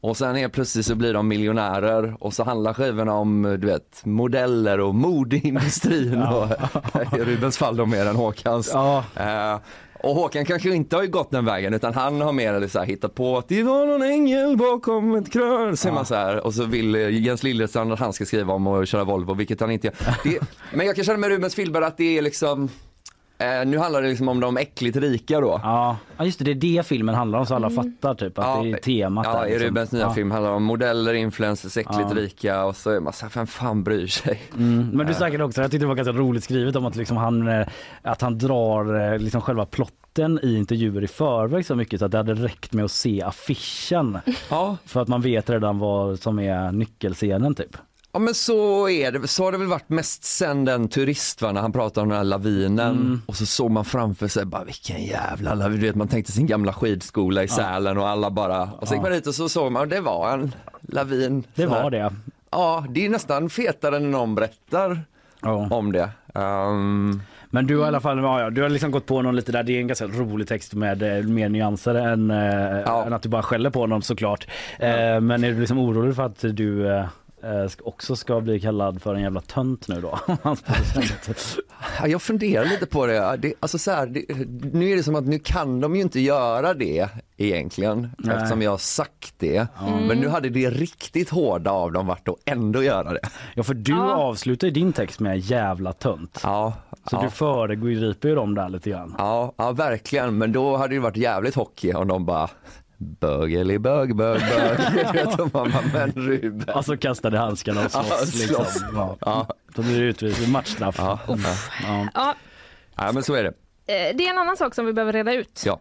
Ja. 0.05 0.09
Och 0.09 0.17
sen 0.17 0.35
helt 0.35 0.53
plötsligt 0.53 0.85
så 0.85 0.95
blir 0.95 1.13
de 1.13 1.27
miljonärer 1.27 2.15
och 2.19 2.33
så 2.33 2.43
handlar 2.43 2.73
skivorna 2.73 3.13
om 3.13 3.57
du 3.59 3.67
vet 3.67 4.05
modeller 4.05 4.79
och 4.79 4.95
modeindustrin 4.95 6.21
och 6.21 6.47
i 7.19 7.23
Rubens 7.23 7.57
fall 7.57 7.77
då 7.77 7.85
mer 7.85 8.05
än 8.05 8.15
Håkans. 8.15 8.69
Ja. 8.73 9.03
Eh, 9.15 9.59
och 10.03 10.15
Håkan 10.15 10.45
kanske 10.45 10.69
inte 10.69 10.95
har 10.95 11.05
gått 11.05 11.31
den 11.31 11.45
vägen 11.45 11.73
utan 11.73 11.93
han 11.93 12.21
har 12.21 12.31
mer 12.31 12.67
så 12.67 12.79
här 12.79 12.85
hittat 12.85 13.15
på 13.15 13.37
att 13.37 13.47
det 13.47 13.63
var 13.63 13.85
någon 13.85 14.01
ängel 14.01 14.57
bakom 14.57 15.15
ett 15.15 15.33
krön, 15.33 15.77
säger 15.77 15.95
man 15.95 16.05
så 16.05 16.15
här. 16.15 16.45
Och 16.45 16.53
så 16.53 16.65
vill 16.65 16.95
eh, 16.95 17.09
Jens 17.09 17.43
Liljestrand 17.43 17.93
att 17.93 17.99
han 17.99 18.13
ska 18.13 18.25
skriva 18.25 18.53
om 18.53 18.67
att 18.67 18.87
köra 18.87 19.03
Volvo, 19.03 19.33
vilket 19.33 19.61
han 19.61 19.71
inte 19.71 19.87
gör. 19.87 19.95
Det, 20.23 20.39
men 20.73 20.85
jag 20.85 20.95
kan 20.95 21.05
känna 21.05 21.17
med 21.17 21.29
Rubens 21.29 21.55
filmer 21.55 21.81
att 21.81 21.97
det 21.97 22.17
är 22.17 22.21
liksom 22.21 22.69
Eh, 23.37 23.65
nu 23.65 23.77
handlar 23.77 24.01
det 24.01 24.07
liksom 24.09 24.27
om 24.29 24.39
de 24.39 24.57
äckligt 24.57 24.97
rika 24.97 25.39
då. 25.39 25.59
Ja, 25.63 25.97
ja 26.17 26.25
just 26.25 26.39
det, 26.39 26.45
det 26.45 26.51
är 26.51 26.55
det 26.55 26.87
filmen 26.87 27.15
handlar 27.15 27.39
om 27.39 27.45
så 27.45 27.55
alla 27.55 27.69
fattar 27.69 28.15
typ 28.15 28.39
att 28.39 28.63
det 28.63 28.71
är 28.71 28.77
temat 28.77 29.25
Ja, 29.25 29.39
där, 29.39 29.45
i 29.47 29.49
liksom. 29.49 29.67
Rubens 29.67 29.91
nya 29.91 30.01
Ja. 30.01 30.13
film 30.13 30.31
handlar 30.31 30.49
det 30.49 30.55
om 30.55 30.63
modeller, 30.63 31.13
influencers, 31.13 31.77
äckligt 31.77 32.09
Ja. 32.09 32.15
rika 32.15 32.65
och 32.65 32.75
så 32.75 32.89
är 32.89 32.99
man 32.99 33.13
såhär, 33.13 33.31
vem 33.35 33.47
fan 33.47 33.83
bryr 33.83 34.07
sig? 34.07 34.41
Mm, 34.57 34.89
men 34.93 35.07
du 35.07 35.13
säkert 35.13 35.41
också, 35.41 35.61
jag 35.61 35.71
tyckte 35.71 35.83
det 35.83 35.87
var 35.87 35.95
ganska 35.95 36.11
roligt 36.11 36.43
skrivet 36.43 36.75
om 36.75 36.85
att, 36.85 36.95
liksom 36.95 37.17
han, 37.17 37.47
eh, 37.47 37.67
att 38.01 38.21
han 38.21 38.37
drar 38.37 39.13
eh, 39.13 39.19
liksom 39.19 39.41
själva 39.41 39.65
plotten 39.65 40.39
i 40.43 40.55
intervjuer 40.57 41.03
i 41.03 41.07
förväg 41.07 41.65
så 41.65 41.75
mycket 41.75 41.99
så 41.99 42.05
att 42.05 42.11
det 42.11 42.17
hade 42.17 42.33
räckt 42.33 42.73
med 42.73 42.85
att 42.85 42.91
se 42.91 43.21
affischen. 43.21 44.17
Ja. 44.49 44.77
För 44.85 45.01
att 45.01 45.07
man 45.07 45.21
vet 45.21 45.49
redan 45.49 45.79
vad 45.79 46.19
som 46.19 46.39
är 46.39 46.71
nyckelscenen 46.71 47.55
typ. 47.55 47.77
Ja 48.15 48.19
men 48.19 48.33
så 48.33 48.89
är 48.89 49.11
det, 49.11 49.27
så 49.27 49.43
har 49.43 49.51
det 49.51 49.57
väl 49.57 49.67
varit 49.67 49.89
mest 49.89 50.23
sen 50.23 50.65
den 50.65 50.87
turist 50.87 51.41
va, 51.41 51.51
när 51.51 51.61
han 51.61 51.71
pratade 51.71 52.01
om 52.03 52.09
den 52.09 52.17
här 52.17 52.23
lavinen 52.23 52.95
Mm. 52.95 53.21
och 53.25 53.35
så 53.35 53.45
såg 53.45 53.71
man 53.71 53.85
framför 53.85 54.27
sig 54.27 54.45
bara 54.45 54.63
vilken 54.63 55.03
jävla 55.03 55.53
lavin, 55.53 55.79
du 55.79 55.85
vet 55.87 55.95
man 55.95 56.07
tänkte 56.07 56.31
sin 56.31 56.47
gamla 56.47 56.73
skidskola 56.73 57.43
i 57.43 57.47
Sälen 57.47 57.97
och 57.97 58.07
alla 58.09 58.31
bara, 58.31 58.63
och 58.63 58.87
så 58.87 58.93
gick 58.93 59.03
man 59.03 59.11
dit 59.11 59.27
och 59.27 59.35
så 59.35 59.49
såg 59.49 59.71
man, 59.71 59.89
det 59.89 59.99
var 60.01 60.33
en 60.33 60.55
lavin. 60.81 61.43
Det 61.55 61.65
var 61.65 61.89
det. 61.91 62.13
Ja, 62.51 62.85
det 62.89 63.05
är 63.05 63.09
nästan 63.09 63.49
fetare 63.49 63.95
än 63.97 64.11
någon 64.11 64.35
berättar 64.35 65.01
Ja. 65.41 65.67
om 65.71 65.91
det. 65.91 66.09
Ehm, 66.35 67.21
Men 67.49 67.67
du 67.67 67.77
har 67.77 67.85
i 67.85 67.87
alla 67.87 67.99
fall 68.01 68.17
ja, 68.17 68.41
ja, 68.41 68.49
du 68.49 68.61
har 68.61 68.69
liksom 68.69 68.91
gått 68.91 69.05
på 69.05 69.21
någon 69.21 69.35
lite 69.35 69.51
där, 69.51 69.63
det 69.63 69.71
är 69.75 69.79
en 69.79 69.87
ganska 69.87 70.07
rolig 70.07 70.47
text 70.47 70.73
med 70.73 71.03
eh, 71.17 71.23
mer 71.23 71.49
nyanser 71.49 71.95
än, 71.95 72.31
eh, 72.31 72.89
än 73.07 73.13
att 73.13 73.21
du 73.21 73.29
bara 73.29 73.43
skäller 73.43 73.69
på 73.69 73.79
honom 73.79 74.01
såklart. 74.01 74.47
Eh, 74.79 75.19
men 75.21 75.43
är 75.43 75.51
du 75.51 75.59
liksom 75.59 75.79
orolig 75.79 76.15
för 76.15 76.23
att 76.23 76.39
du 76.41 76.87
också 77.83 78.15
ska 78.15 78.41
bli 78.41 78.59
kallad 78.59 79.01
för 79.01 79.15
en 79.15 79.21
jävla 79.21 79.41
tönt 79.41 79.87
nu 79.87 80.01
då? 80.01 80.19
Ja, 81.99 82.07
Jag 82.07 82.21
funderar 82.21 82.65
lite 82.65 82.85
på 82.85 83.05
det. 83.05 83.37
det, 83.39 83.53
alltså 83.59 83.77
så 83.77 83.91
här, 83.91 84.07
det 84.07 84.25
nu 84.73 84.89
är 84.89 84.95
det 84.95 85.03
som 85.03 85.15
att 85.15 85.25
nu 85.25 85.39
kan 85.39 85.79
de 85.79 85.95
ju 85.95 86.01
inte 86.01 86.19
göra 86.19 86.73
det 86.73 87.09
egentligen 87.37 88.09
Nej. 88.17 88.35
eftersom 88.35 88.61
jag 88.61 88.71
har 88.71 88.77
sagt 88.77 89.33
det. 89.37 89.67
Men 90.07 90.17
nu 90.17 90.27
hade 90.27 90.49
det 90.49 90.69
riktigt 90.69 91.29
hårda 91.29 91.71
av 91.71 91.91
dem 91.91 92.07
varit 92.07 92.27
att 92.29 92.35
ändå 92.45 92.83
göra 92.83 93.13
det. 93.13 93.19
Ja 93.55 93.63
för 93.63 93.73
du 93.73 94.01
avslutar 94.01 94.67
ju 94.67 94.73
din 94.73 94.93
text 94.93 95.19
med 95.19 95.39
jävla 95.39 95.93
tönt. 95.93 96.39
Ja, 96.43 96.73
Så 97.09 97.15
ja. 97.15 97.21
du 97.23 97.29
föregriper 97.29 98.29
ju 98.29 98.35
dem 98.35 98.55
där 98.55 98.69
lite 98.69 98.89
grann. 98.89 99.15
Ja, 99.17 99.53
ja, 99.57 99.71
verkligen. 99.71 100.37
Men 100.37 100.51
då 100.51 100.77
hade 100.77 100.93
det 100.95 100.99
varit 100.99 101.17
jävligt 101.17 101.55
hockey 101.55 101.93
om 101.93 102.07
de 102.07 102.25
bara 102.25 102.49
bög 102.97 103.53
eller 103.53 103.77
bög, 103.77 104.15
bög, 104.15 104.39
bög. 104.41 105.13
Vet, 105.13 105.39
och 105.39 105.53
man 105.53 105.71
bara, 105.71 105.83
men 105.93 106.11
Ruben. 106.11 106.69
Alltså 106.75 106.97
kastade 106.97 107.37
handskarna 107.37 107.85
och 107.85 107.91
slåss. 107.91 108.07
Ja, 108.09 108.17
liksom. 108.21 108.65
slåss. 108.65 108.83
Ja. 108.93 109.17
Ja. 109.21 109.47
Då 109.75 109.81
blir 109.81 109.99
det 109.99 110.05
utvisning, 110.05 110.51
matchstraff. 110.51 110.95
Ja, 110.97 111.19
ja. 111.27 111.35
Ja. 111.83 112.07
Ja, 112.13 112.35
ja, 112.95 113.11
men 113.11 113.23
så 113.23 113.33
är 113.33 113.43
det. 113.43 113.49
eh, 113.49 114.15
det 114.17 114.25
är 114.27 114.29
en 114.29 114.37
annan 114.37 114.57
sak 114.57 114.75
som 114.75 114.85
vi 114.85 114.93
behöver 114.93 115.13
reda 115.13 115.33
ut. 115.33 115.63
Ja. 115.65 115.79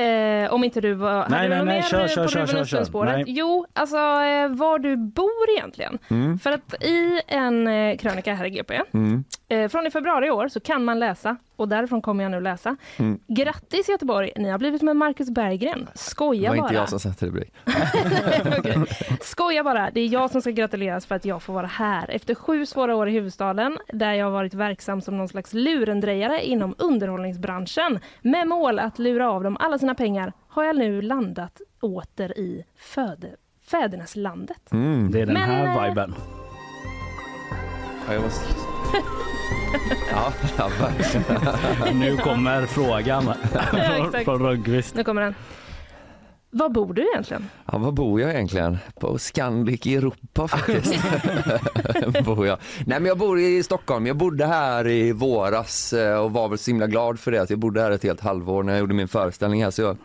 Eh, 0.00 0.52
om 0.52 0.64
inte 0.64 0.80
du 0.80 0.94
var... 0.94 1.28
Nej, 1.28 1.48
nej, 1.48 1.64
nej, 1.64 1.82
kör, 1.82 2.02
på 2.02 2.08
kör, 2.08 2.28
kör, 2.28 2.46
Ruben 2.46 2.66
kör, 2.66 2.84
kör. 2.84 3.04
Nej. 3.04 3.24
Jo, 3.26 3.66
alltså 3.72 3.96
eh, 3.96 4.48
var 4.48 4.78
du 4.78 4.96
bor 4.96 5.50
egentligen. 5.56 5.98
Mm. 6.08 6.38
För 6.38 6.52
att 6.52 6.74
i 6.84 7.20
en 7.26 7.66
eh, 7.66 7.96
krönika 7.96 8.34
här 8.34 8.44
i 8.44 8.50
GP 8.50 8.80
Mm. 8.92 9.24
Eh, 9.50 9.68
från 9.68 9.86
i 9.86 9.90
februari 9.90 10.26
i 10.26 10.30
år 10.30 10.48
så 10.48 10.60
kan 10.60 10.84
man 10.84 10.98
läsa, 10.98 11.36
och 11.56 11.68
därifrån 11.68 12.02
kommer 12.02 12.24
jag 12.24 12.30
nu 12.30 12.40
läsa. 12.40 12.76
Mm. 12.96 13.18
Grattis 13.28 13.88
Göteborg, 13.88 14.32
ni 14.36 14.50
har 14.50 14.58
blivit 14.58 14.82
med 14.82 14.96
Marcus 14.96 15.30
Berggren. 15.30 15.88
Det 15.92 15.98
Skoja 15.98 16.50
var 16.50 16.56
bara. 16.56 16.64
inte 16.64 16.74
jag 16.74 16.88
som 16.88 17.00
satte 17.00 17.26
rubrik. 17.26 17.54
Okej. 18.58 18.76
Skoja 19.20 19.64
bara, 19.64 19.90
det 19.90 20.00
är 20.00 20.08
jag 20.08 20.30
som 20.30 20.40
ska 20.40 20.50
gratuleras 20.50 21.06
för 21.06 21.14
att 21.14 21.24
jag 21.24 21.42
får 21.42 21.52
vara 21.52 21.66
här. 21.66 22.10
Efter 22.10 22.34
sju 22.34 22.66
svåra 22.66 22.96
år 22.96 23.08
i 23.08 23.12
huvudstaden, 23.12 23.78
där 23.92 24.12
jag 24.12 24.26
har 24.26 24.32
varit 24.32 24.54
verksam 24.54 25.00
som 25.00 25.16
någon 25.18 25.28
slags 25.28 25.52
lurendrejare 25.54 26.46
inom 26.46 26.74
underhållningsbranschen, 26.78 27.98
med 28.22 28.48
mål 28.48 28.78
att 28.78 28.98
lura 28.98 29.30
av 29.30 29.42
dem 29.42 29.56
alla 29.60 29.78
sina 29.78 29.94
pengar, 29.94 30.32
har 30.48 30.64
jag 30.64 30.76
nu 30.76 31.02
landat 31.02 31.60
åter 31.80 32.38
i 32.38 32.64
föde, 32.76 33.28
fäderneslandet. 33.70 34.72
Mm. 34.72 35.10
Det 35.10 35.20
är 35.20 35.26
den 35.26 35.34
Men, 35.34 35.42
här 35.42 35.84
eh, 35.84 35.88
viben. 35.88 36.14
Ja. 40.10 40.32
Ja, 40.58 40.70
verkligen. 40.80 41.98
Nu 41.98 42.16
kommer 42.16 42.66
frågan 42.66 43.22
från, 43.22 44.24
från 44.24 44.42
Rönnqvist. 44.42 44.94
Nu 44.94 45.04
kommer 45.04 45.22
den. 45.22 45.34
Var 46.52 46.68
bor 46.68 46.94
du 46.94 47.08
egentligen? 47.12 47.48
Ja, 47.72 47.78
var 47.78 47.92
bor 47.92 48.20
jag 48.20 48.30
egentligen? 48.30 48.78
På 49.00 49.18
Scandic 49.18 49.86
i 49.86 49.96
Europa 49.96 50.48
faktiskt. 50.48 50.94
bor 52.24 52.46
jag. 52.46 52.58
Nej 52.86 53.00
men 53.00 53.04
jag 53.06 53.18
bor 53.18 53.38
i 53.40 53.62
Stockholm. 53.62 54.06
Jag 54.06 54.16
bodde 54.16 54.46
här 54.46 54.86
i 54.86 55.12
våras 55.12 55.92
eh, 55.92 56.18
och 56.18 56.32
var 56.32 56.48
väl 56.48 56.58
så 56.58 56.70
himla 56.70 56.86
glad 56.86 57.20
för 57.20 57.30
det. 57.30 57.42
Att 57.42 57.50
jag 57.50 57.58
bodde 57.58 57.80
här 57.80 57.90
ett 57.90 58.02
helt 58.02 58.20
halvår 58.20 58.62
när 58.62 58.72
jag 58.72 58.80
gjorde 58.80 58.94
min 58.94 59.08
föreställning 59.08 59.64
här. 59.64 59.70
Så 59.70 59.82
jag, 59.82 59.96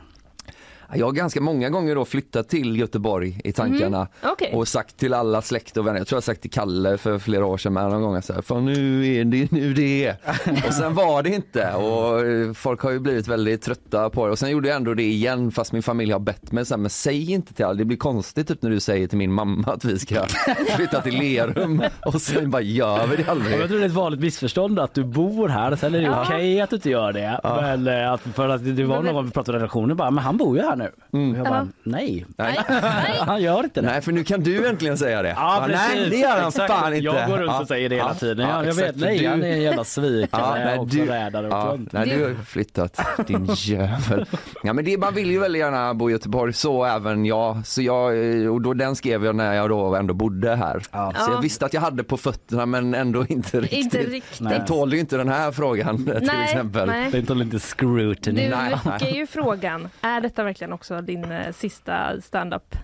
jag 0.93 1.05
har 1.05 1.11
ganska 1.11 1.41
många 1.41 1.69
gånger 1.69 1.95
då 1.95 2.05
flyttat 2.05 2.49
till 2.49 2.79
Göteborg 2.79 3.41
i 3.43 3.51
tankarna 3.51 3.97
Mm, 3.97 4.07
okej. 4.33 4.51
och 4.53 4.67
sagt 4.67 4.97
till 4.97 5.13
alla 5.13 5.41
släkt 5.41 5.77
och 5.77 5.87
vänner, 5.87 5.99
jag 5.99 6.07
tror 6.07 6.15
jag 6.15 6.21
har 6.21 6.23
sagt 6.23 6.41
till 6.41 6.51
Kalle 6.51 6.97
för 6.97 7.19
flera 7.19 7.45
år 7.45 7.57
sedan 7.57 7.73
med 7.73 7.89
någon 7.89 8.01
gång 8.01 8.21
så 8.21 8.33
här, 8.33 8.41
för 8.41 8.59
nu 8.61 9.07
är 9.15 9.25
det 9.25 9.51
nu 9.51 9.73
det 9.73 10.05
är. 10.05 10.15
och 10.67 10.73
sen 10.73 10.93
var 10.95 11.23
det 11.23 11.29
inte 11.29 11.73
och 11.73 12.25
eh, 12.25 12.53
folk 12.53 12.81
har 12.81 12.91
ju 12.91 12.99
blivit 12.99 13.27
väldigt 13.27 13.61
trötta 13.61 14.09
på 14.09 14.25
det 14.25 14.31
och 14.31 14.39
sen 14.39 14.49
gjorde 14.51 14.67
jag 14.67 14.75
ändå 14.75 14.93
det 14.93 15.03
igen 15.03 15.51
fast 15.51 15.71
min 15.71 15.83
familj 15.83 16.11
har 16.11 16.19
bett 16.19 16.51
mig 16.51 16.65
så 16.65 16.73
här, 16.73 16.79
men 16.79 16.89
säg 16.89 17.31
inte 17.31 17.53
till 17.53 17.65
alla, 17.65 17.73
det 17.73 17.85
blir 17.85 17.97
konstigt 17.97 18.47
typ 18.47 18.61
när 18.61 18.69
du 18.69 18.79
säger 18.79 19.07
till 19.07 19.17
min 19.17 19.31
mamma 19.33 19.73
att 19.73 19.85
vi 19.85 19.99
ska 19.99 20.15
flytta 20.75 21.01
till 21.01 21.17
Lerum 21.19 21.83
och 22.05 22.21
sen 22.21 22.51
bara 22.51 22.61
gör 22.61 23.07
vi 23.07 23.15
det 23.15 23.23
Ja, 23.25 23.31
aldrig. 23.31 23.59
Jag 23.59 23.67
tror 23.67 23.77
det 23.79 23.83
är 23.85 23.87
ett 23.87 23.93
vanligt 23.95 24.19
missförstånd 24.19 24.79
att 24.79 24.93
du 24.93 25.03
bor 25.03 25.47
här, 25.49 25.75
sen 25.75 25.95
är 25.95 25.99
det 25.99 26.05
Ja. 26.05 26.23
okej 26.25 26.61
att 26.61 26.69
du 26.69 26.75
inte 26.75 26.89
gör 26.89 27.13
det. 27.13 27.39
Men 27.43 27.87
eh, 27.87 28.11
att, 28.11 28.21
för 28.21 28.49
att 28.49 28.75
det 28.75 28.83
var 28.83 28.95
Men- 28.95 29.05
någon 29.05 29.13
gång 29.15 29.25
vi 29.25 29.31
pratade 29.31 29.57
redaktionen 29.57 29.97
bara, 29.97 30.11
men 30.11 30.23
han 30.23 30.37
bor 30.37 30.57
ju 30.57 30.63
här 30.63 30.74
nu. 30.75 30.91
Och 31.11 31.37
jag 31.37 31.45
bara, 31.45 31.57
Ja. 31.57 31.67
nej, 31.83 32.25
Nej. 32.37 32.59
han 33.19 33.41
gör 33.41 33.63
inte 33.63 33.81
det. 33.81 33.87
Nej 33.87 34.01
för 34.01 34.11
nu 34.11 34.23
kan 34.23 34.43
du 34.43 34.67
äntligen 34.67 34.97
säga 34.97 35.21
det. 35.21 35.29
Ja, 35.29 35.55
Bara, 35.59 35.67
precis. 35.67 35.95
Nej 35.95 36.09
det 36.09 36.15
gör 36.17 36.37
han 36.39 36.47
Exakt. 36.47 36.73
fan 36.73 36.93
inte. 36.93 37.05
Jag 37.05 37.29
går 37.29 37.37
runt 37.37 37.49
och 37.49 37.55
Ja. 37.61 37.65
säger 37.67 37.89
det 37.89 37.95
hela 37.95 38.07
Ja. 38.09 38.13
tiden. 38.13 38.49
Ja, 38.49 38.55
jag, 38.57 38.67
jag 38.67 38.73
vet, 38.73 38.95
nej 38.95 39.19
du- 39.19 39.27
han 39.27 39.43
är 39.43 39.51
en 39.51 39.61
jävla 39.61 39.83
svikare 39.83 40.65
nej, 40.65 40.77
och 40.79 40.87
du- 40.87 41.05
förrädare 41.05 41.47
och 41.47 41.53
ja, 41.53 41.77
nej, 41.91 42.09
du 42.09 42.23
har 42.23 42.29
ju 42.29 42.35
flyttat 42.35 42.99
din 43.27 43.45
jävel. 43.55 44.25
Ja 44.63 44.73
men 44.73 44.85
det, 44.85 44.97
man 44.97 45.13
vill 45.13 45.31
ju 45.31 45.39
väldigt 45.39 45.59
gärna 45.59 45.93
bo 45.93 46.09
i 46.09 46.13
Göteborg, 46.13 46.53
så 46.53 46.85
även 46.85 47.25
jag. 47.25 47.65
Så 47.67 47.81
jag 47.81 48.05
och 48.53 48.61
då, 48.61 48.73
den 48.73 48.95
skrev 48.95 49.25
jag 49.25 49.35
när 49.35 49.53
jag 49.53 49.69
då 49.69 49.95
ändå 49.95 50.13
bodde 50.13 50.55
här. 50.55 50.79
Så 50.79 50.87
Ja. 50.91 51.13
jag 51.17 51.41
visste 51.41 51.65
att 51.65 51.73
jag 51.73 51.81
hade 51.81 52.03
på 52.03 52.17
fötterna 52.17 52.65
men 52.65 52.93
ändå 52.95 53.25
inte 53.29 53.59
riktigt. 53.61 53.79
Inte 53.79 53.97
riktigt. 53.97 54.49
Den 54.49 54.65
tålde 54.65 54.95
ju 54.95 54.99
inte 54.99 55.17
den 55.17 55.29
här 55.29 55.51
frågan 55.51 55.97
till 56.05 56.19
Nej, 56.21 56.43
exempel. 56.43 56.87
nej. 56.87 57.11
Det 57.11 57.29
är 57.29 57.41
inte 57.41 57.59
scrutiny. 57.59 58.43
Du 58.43 58.55
Nej. 58.55 58.75
väcker 58.85 59.15
ju 59.15 59.27
frågan, 59.27 59.89
är 60.01 60.21
detta 60.21 60.43
verkligen 60.43 60.64
också 60.73 61.01
din 61.01 61.31
eh, 61.31 61.51
sista 61.51 62.21
stand-up 62.21 62.75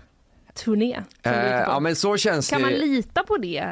turné? 0.54 1.02
Eh, 1.24 1.46
ja 1.46 1.80
men 1.80 1.96
så 1.96 2.18
känns 2.18 2.50
Kan 2.50 2.62
det. 2.62 2.66
man 2.70 2.74
lita 2.74 3.24
på 3.24 3.38
det? 3.38 3.64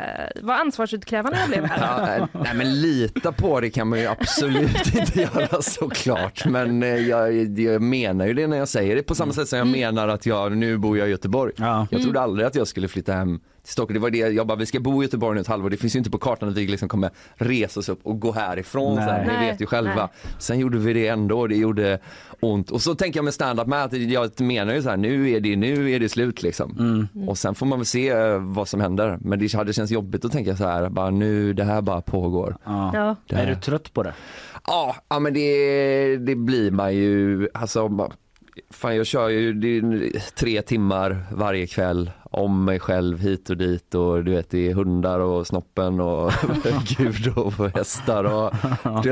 Vad 0.41 0.59
ansvarsutkrävande 0.59 1.39
jag 1.39 1.47
blev 1.49 1.65
här. 1.65 1.79
Ja, 1.81 2.15
eh, 2.15 2.27
nej 2.33 2.53
men 2.55 2.81
lita 2.81 3.31
på 3.31 3.59
det 3.59 3.69
kan 3.69 3.87
man 3.87 3.99
ju 3.99 4.05
absolut 4.07 4.95
inte 4.95 5.21
göra 5.21 5.61
såklart. 5.61 6.45
Men 6.45 6.83
eh, 6.83 6.89
jag, 6.89 7.59
jag 7.59 7.81
menar 7.81 8.25
ju 8.27 8.33
det 8.33 8.47
när 8.47 8.57
jag 8.57 8.67
säger 8.69 8.95
det 8.95 9.03
på 9.03 9.15
samma 9.15 9.33
sätt 9.33 9.49
som 9.49 9.57
jag 9.59 9.67
menar 9.67 10.07
att 10.07 10.25
jag, 10.25 10.57
nu 10.57 10.77
bor 10.77 10.97
jag 10.97 11.07
i 11.07 11.11
Göteborg. 11.11 11.53
Ja. 11.57 11.87
Jag 11.91 12.01
trodde 12.01 12.21
aldrig 12.21 12.47
att 12.47 12.55
jag 12.55 12.67
skulle 12.67 12.87
flytta 12.87 13.13
hem 13.13 13.39
Stockholm. 13.69 13.93
Det 13.93 13.99
var 13.99 14.09
det 14.09 14.17
jag 14.17 14.47
bara, 14.47 14.55
vi 14.57 14.65
ska 14.65 14.79
bo 14.79 15.01
i 15.03 15.05
Göteborg 15.05 15.35
nu 15.35 15.41
ett 15.41 15.47
halvår. 15.47 15.69
Det 15.69 15.77
finns 15.77 15.95
ju 15.95 15.97
inte 15.97 16.09
på 16.11 16.17
kartan 16.17 16.49
att 16.49 16.57
vi 16.57 16.67
liksom 16.67 16.89
kommer 16.89 17.09
resa 17.35 17.79
oss 17.79 17.89
upp 17.89 17.99
och 18.03 18.19
gå 18.19 18.31
härifrån 18.31 18.95
Nej. 18.95 19.05
sen. 19.07 19.27
Ni 19.27 19.33
Nej, 19.33 19.51
vet 19.51 19.61
ju 19.61 19.65
själva. 19.65 19.95
nej. 19.95 20.31
Sen 20.39 20.59
gjorde 20.59 20.77
vi 20.77 20.93
det 20.93 21.07
ändå 21.07 21.39
och 21.39 21.49
det 21.49 21.55
gjorde 21.55 21.99
ont. 22.39 22.71
Och 22.71 22.81
så 22.81 22.95
tänker 22.95 23.17
jag 23.17 23.23
med 23.25 23.33
stand-up 23.33 23.67
med 23.67 23.83
att 23.83 23.93
jag 23.93 24.41
menar 24.41 24.73
ju 24.73 24.81
så 24.81 24.89
här, 24.89 24.97
nu 24.97 25.29
är 25.31 25.39
det, 25.39 25.55
nu 25.55 25.91
är 25.91 25.99
det 25.99 26.09
slut 26.09 26.43
liksom. 26.43 26.75
Mm. 26.79 27.29
Och 27.29 27.37
sen 27.37 27.55
får 27.55 27.65
man 27.65 27.79
väl 27.79 27.85
se 27.85 28.09
eh, 28.09 28.37
vad 28.39 28.67
som 28.67 28.81
händer. 28.81 29.17
Men 29.21 29.39
det 29.39 29.53
hade 29.53 29.73
känts 29.73 29.91
jobbigt 29.91 30.25
att 30.25 30.31
tänka 30.31 30.55
så 30.55 30.63
här, 30.67 30.89
bara 30.89 31.09
nu, 31.09 31.53
det 31.53 31.63
här 31.63 31.81
bara 31.81 32.01
pågår. 32.01 32.57
Ja. 32.65 33.15
Är 33.29 33.47
du 33.47 33.55
trött 33.55 33.93
på 33.93 34.03
det? 34.03 34.13
Ja, 34.67 34.95
ja 35.09 35.19
men 35.19 35.33
det, 35.33 36.17
det 36.17 36.35
blir 36.35 36.71
man 36.71 36.95
ju. 36.95 37.47
Alltså, 37.53 37.87
ma- 37.87 38.11
fan 38.69 38.95
jag 38.95 39.05
kör 39.05 39.29
ju 39.29 39.53
det 39.53 39.77
är 39.77 40.19
tre 40.35 40.61
timmar 40.61 41.25
varje 41.31 41.67
kväll 41.67 42.11
om 42.23 42.65
mig 42.65 42.79
själv 42.79 43.19
hit 43.19 43.49
och 43.49 43.57
dit 43.57 43.95
och 43.95 44.23
du 44.23 44.31
vet 44.31 44.49
det 44.49 44.69
är 44.69 44.73
hundar 44.73 45.19
och 45.19 45.47
snoppen 45.47 45.99
och 45.99 46.33
gud 46.97 47.37
och 47.37 47.53
hästar 47.73 48.23
och 48.23 48.53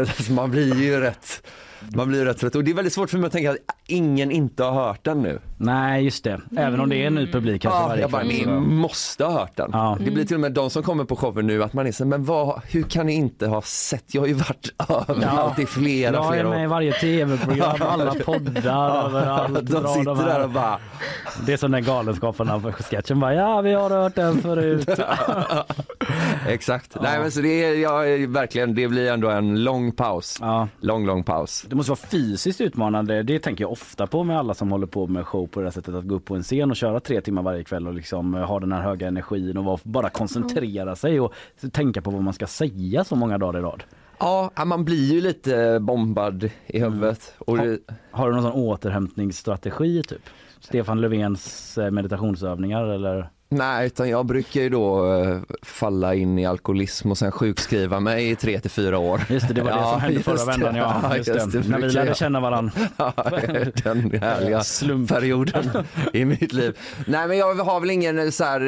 så 0.25 0.33
man 0.33 0.51
blir 0.51 0.81
ju 0.81 0.99
rätt 0.99 1.47
man 1.95 2.07
blir 2.09 2.25
rätt 2.25 2.37
trött 2.37 2.55
och 2.55 2.63
det 2.63 2.71
är 2.71 2.75
väldigt 2.75 2.93
svårt 2.93 3.09
för 3.09 3.17
mig 3.17 3.27
att 3.27 3.33
tänka 3.33 3.51
att 3.51 3.57
ingen 3.87 4.31
inte 4.31 4.63
har 4.63 4.71
hört 4.87 5.03
den 5.03 5.21
nu. 5.21 5.39
Nej 5.57 6.03
just 6.03 6.23
det, 6.23 6.41
även 6.57 6.79
om 6.79 6.89
det 6.89 6.95
är 7.03 7.07
en 7.07 7.15
ny 7.15 7.31
publik 7.31 7.61
kanske 7.61 7.79
Ja, 7.81 7.87
varje 7.87 8.01
jag 8.01 8.11
bara, 8.11 8.21
kväll. 8.21 8.31
ni 8.33 8.43
så- 8.43 8.49
måste 8.59 9.23
ha 9.25 9.31
hört 9.39 9.55
den. 9.55 9.69
Ja. 9.73 9.97
Det 9.99 10.11
blir 10.11 10.25
till 10.25 10.35
och 10.35 10.39
med 10.41 10.51
de 10.51 10.69
som 10.69 10.83
kommer 10.83 11.03
på 11.03 11.15
showen 11.15 11.47
nu 11.47 11.63
att 11.63 11.73
man 11.73 11.87
är 11.87 11.91
så, 11.91 12.05
men 12.05 12.25
vad, 12.25 12.61
hur 12.69 12.83
kan 12.83 13.05
ni 13.05 13.13
inte 13.13 13.47
ha 13.47 13.61
sett? 13.61 14.03
Jag 14.13 14.21
har 14.21 14.27
ju 14.27 14.33
varit 14.33 14.69
överallt 15.09 15.59
i 15.59 15.65
flera, 15.65 16.15
Jag 16.15 16.25
är 16.25 16.31
flera 16.31 16.49
med 16.49 16.61
i 16.61 16.65
år. 16.65 16.69
varje 16.69 16.93
tv-program, 16.93 17.75
alla 17.81 18.13
poddar, 18.13 19.05
överallt. 19.05 19.53
De 19.53 19.87
sitter 19.87 20.15
här. 20.15 20.25
där 20.25 20.43
och 20.43 20.49
bara, 20.49 20.79
Det 21.45 21.53
är 21.53 21.57
som 21.57 21.71
den 21.71 21.83
galenskaparna 21.83 22.59
på 22.59 22.71
sketchen 22.71 23.19
bara, 23.19 23.33
ja 23.33 23.61
vi 23.61 23.73
har 23.73 23.89
hört 23.89 24.15
den 24.15 24.41
förut. 24.41 24.89
Exakt. 26.47 26.97
Nej 27.01 27.19
men 27.19 27.31
så 27.31 27.41
det 27.41 27.63
är, 27.65 27.75
ja, 27.75 27.97
verkligen, 28.27 28.75
det 28.75 28.87
blir 28.87 29.11
ändå 29.11 29.29
en 29.29 29.63
lång 29.63 29.91
paus. 29.91 30.37
Ja. 30.41 30.67
Lång, 30.79 31.05
lång 31.05 31.23
paus. 31.23 31.65
Det 31.77 31.79
måste 31.79 31.91
vara 31.91 32.09
fysiskt 32.09 32.61
utmanande. 32.61 33.23
Det 33.23 33.39
tänker 33.39 33.63
jag 33.63 33.71
ofta 33.71 34.07
på 34.07 34.23
med 34.23 34.37
alla 34.37 34.53
som 34.53 34.71
håller 34.71 34.87
på 34.87 35.07
med 35.07 35.25
show 35.25 35.47
på 35.47 35.59
det 35.59 35.65
här 35.65 35.71
sättet. 35.71 35.95
Att 35.95 36.03
gå 36.03 36.15
upp 36.15 36.25
på 36.25 36.35
en 36.35 36.43
scen 36.43 36.69
och 36.69 36.75
köra 36.75 36.99
tre 36.99 37.21
timmar 37.21 37.41
varje 37.41 37.63
kväll 37.63 37.87
och 37.87 37.93
liksom 37.93 38.35
eh, 38.35 38.41
ha 38.41 38.59
den 38.59 38.71
här 38.71 38.81
höga 38.81 39.07
energin 39.07 39.57
och 39.57 39.79
bara 39.83 40.09
koncentrera 40.09 40.95
sig 40.95 41.19
och 41.19 41.33
tänka 41.71 42.01
på 42.01 42.09
vad 42.11 42.23
man 42.23 42.33
ska 42.33 42.47
säga 42.47 43.03
så 43.03 43.15
många 43.15 43.37
dagar 43.37 43.59
i 43.59 43.63
rad. 43.63 43.83
Ja, 44.19 44.51
man 44.65 44.85
blir 44.85 45.13
ju 45.13 45.21
lite 45.21 45.79
bombad 45.81 46.49
i 46.67 46.79
huvudet. 46.79 47.35
Och 47.37 47.57
det, 47.57 47.79
Har 48.11 48.27
du 48.27 48.33
någon 48.33 48.43
sån 48.43 48.51
återhämtningsstrategi 48.51 50.03
typ? 50.03 50.29
Stefan 50.59 51.01
Löfvens 51.01 51.77
eh, 51.77 51.91
meditationsövningar 51.91 52.83
eller? 52.83 53.29
Nej, 53.49 53.87
utan 53.87 54.09
jag 54.09 54.25
brukar 54.25 54.61
ju 54.61 54.69
då 54.69 55.13
eh, 55.13 55.37
falla 55.61 56.15
in 56.15 56.39
i 56.39 56.45
alkoholism 56.45 57.11
och 57.11 57.17
sen 57.17 57.31
sjukskriva 57.31 57.99
mig 57.99 58.29
i 58.29 58.35
tre 58.35 58.59
till 58.59 58.71
fyra 58.71 58.99
år. 58.99 59.21
Just 59.29 59.47
det, 59.47 59.53
det 59.53 59.61
var 59.61 59.71
det 59.71 59.83
som 59.83 60.01
hände 60.01 60.13
just 60.13 60.25
förra 60.25 60.45
vändan. 60.45 60.75
Ja, 60.75 61.17
just 61.17 61.51
det. 61.51 61.69
När 61.69 61.79
vi 61.79 61.89
lärde 61.89 62.07
jag. 62.07 62.17
känna 62.17 62.39
varandra. 62.39 62.71
Ja, 62.97 63.13
den 63.83 64.11
härliga 64.21 64.63
Slump. 64.63 65.09
perioden 65.09 65.63
i 66.13 66.25
mitt 66.25 66.53
liv. 66.53 66.77
Nej 67.05 67.27
men 67.27 67.37
jag 67.37 67.55
har 67.55 67.79
väl 67.79 67.89
ingen 67.89 68.31
så 68.31 68.43
här, 68.43 68.59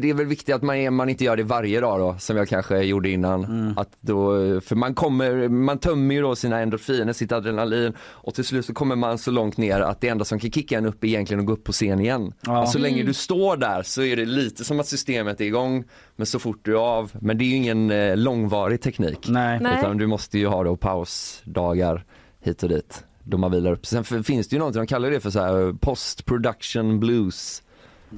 det 0.00 0.10
är 0.10 0.14
väl 0.14 0.26
viktigt 0.26 0.54
att 0.54 0.62
man, 0.62 0.94
man 0.94 1.08
inte 1.08 1.24
gör 1.24 1.36
det 1.36 1.42
varje 1.42 1.80
dag 1.80 2.00
då 2.00 2.16
som 2.18 2.36
jag 2.36 2.48
kanske 2.48 2.78
gjorde 2.82 3.10
innan. 3.10 3.44
Mm. 3.44 3.78
Att 3.78 3.88
då, 4.00 4.32
för 4.60 4.74
man 4.76 4.94
kommer, 4.94 5.48
man 5.48 5.78
tömmer 5.78 6.14
ju 6.14 6.22
då 6.22 6.36
sina 6.36 6.58
endorfiner, 6.60 7.12
sitt 7.12 7.32
adrenalin 7.32 7.92
och 8.00 8.34
till 8.34 8.44
slut 8.44 8.66
så 8.66 8.74
kommer 8.74 8.96
man 8.96 9.18
så 9.18 9.30
långt 9.30 9.56
ner 9.56 9.80
att 9.80 10.00
det 10.00 10.08
enda 10.08 10.24
som 10.24 10.38
kan 10.38 10.50
kicka 10.50 10.78
en 10.78 10.86
upp 10.86 11.04
är 11.04 11.08
egentligen 11.08 11.40
att 11.40 11.46
gå 11.46 11.52
upp 11.52 11.64
på 11.64 11.72
scen 11.72 12.00
igen. 12.00 12.32
Ja. 12.40 12.62
Och 12.62 12.68
så 12.68 12.78
länge 12.78 13.02
du 13.02 13.14
står 13.14 13.56
där 13.56 13.82
så 13.82 14.02
är 14.02 14.16
det 14.16 14.24
lite 14.28 14.64
som 14.64 14.80
att 14.80 14.86
systemet 14.86 15.40
är 15.40 15.44
igång 15.44 15.84
men 16.16 16.26
så 16.26 16.38
fort 16.38 16.58
du 16.62 16.72
är 16.72 16.78
av, 16.78 17.10
men 17.20 17.38
det 17.38 17.44
är 17.44 17.46
ju 17.46 17.54
ingen 17.54 17.90
eh, 17.90 18.16
långvarig 18.16 18.80
teknik. 18.80 19.26
Nej. 19.28 19.60
Nej. 19.60 19.78
Utan 19.78 19.98
du 19.98 20.06
måste 20.06 20.38
ju 20.38 20.46
ha 20.46 20.64
då 20.64 20.76
pausdagar 20.76 22.04
hit 22.40 22.62
och 22.62 22.68
dit 22.68 23.04
då 23.22 23.38
man 23.38 23.52
vilar 23.52 23.72
upp. 23.72 23.86
Sen 23.86 24.04
finns 24.04 24.48
det 24.48 24.54
ju 24.54 24.58
någonting, 24.58 24.80
de 24.80 24.86
kallar 24.86 25.10
det 25.10 25.20
för 25.20 25.30
så 25.30 25.40
här 25.40 25.72
post 25.80 26.24
production 26.24 27.00
blues. 27.00 27.62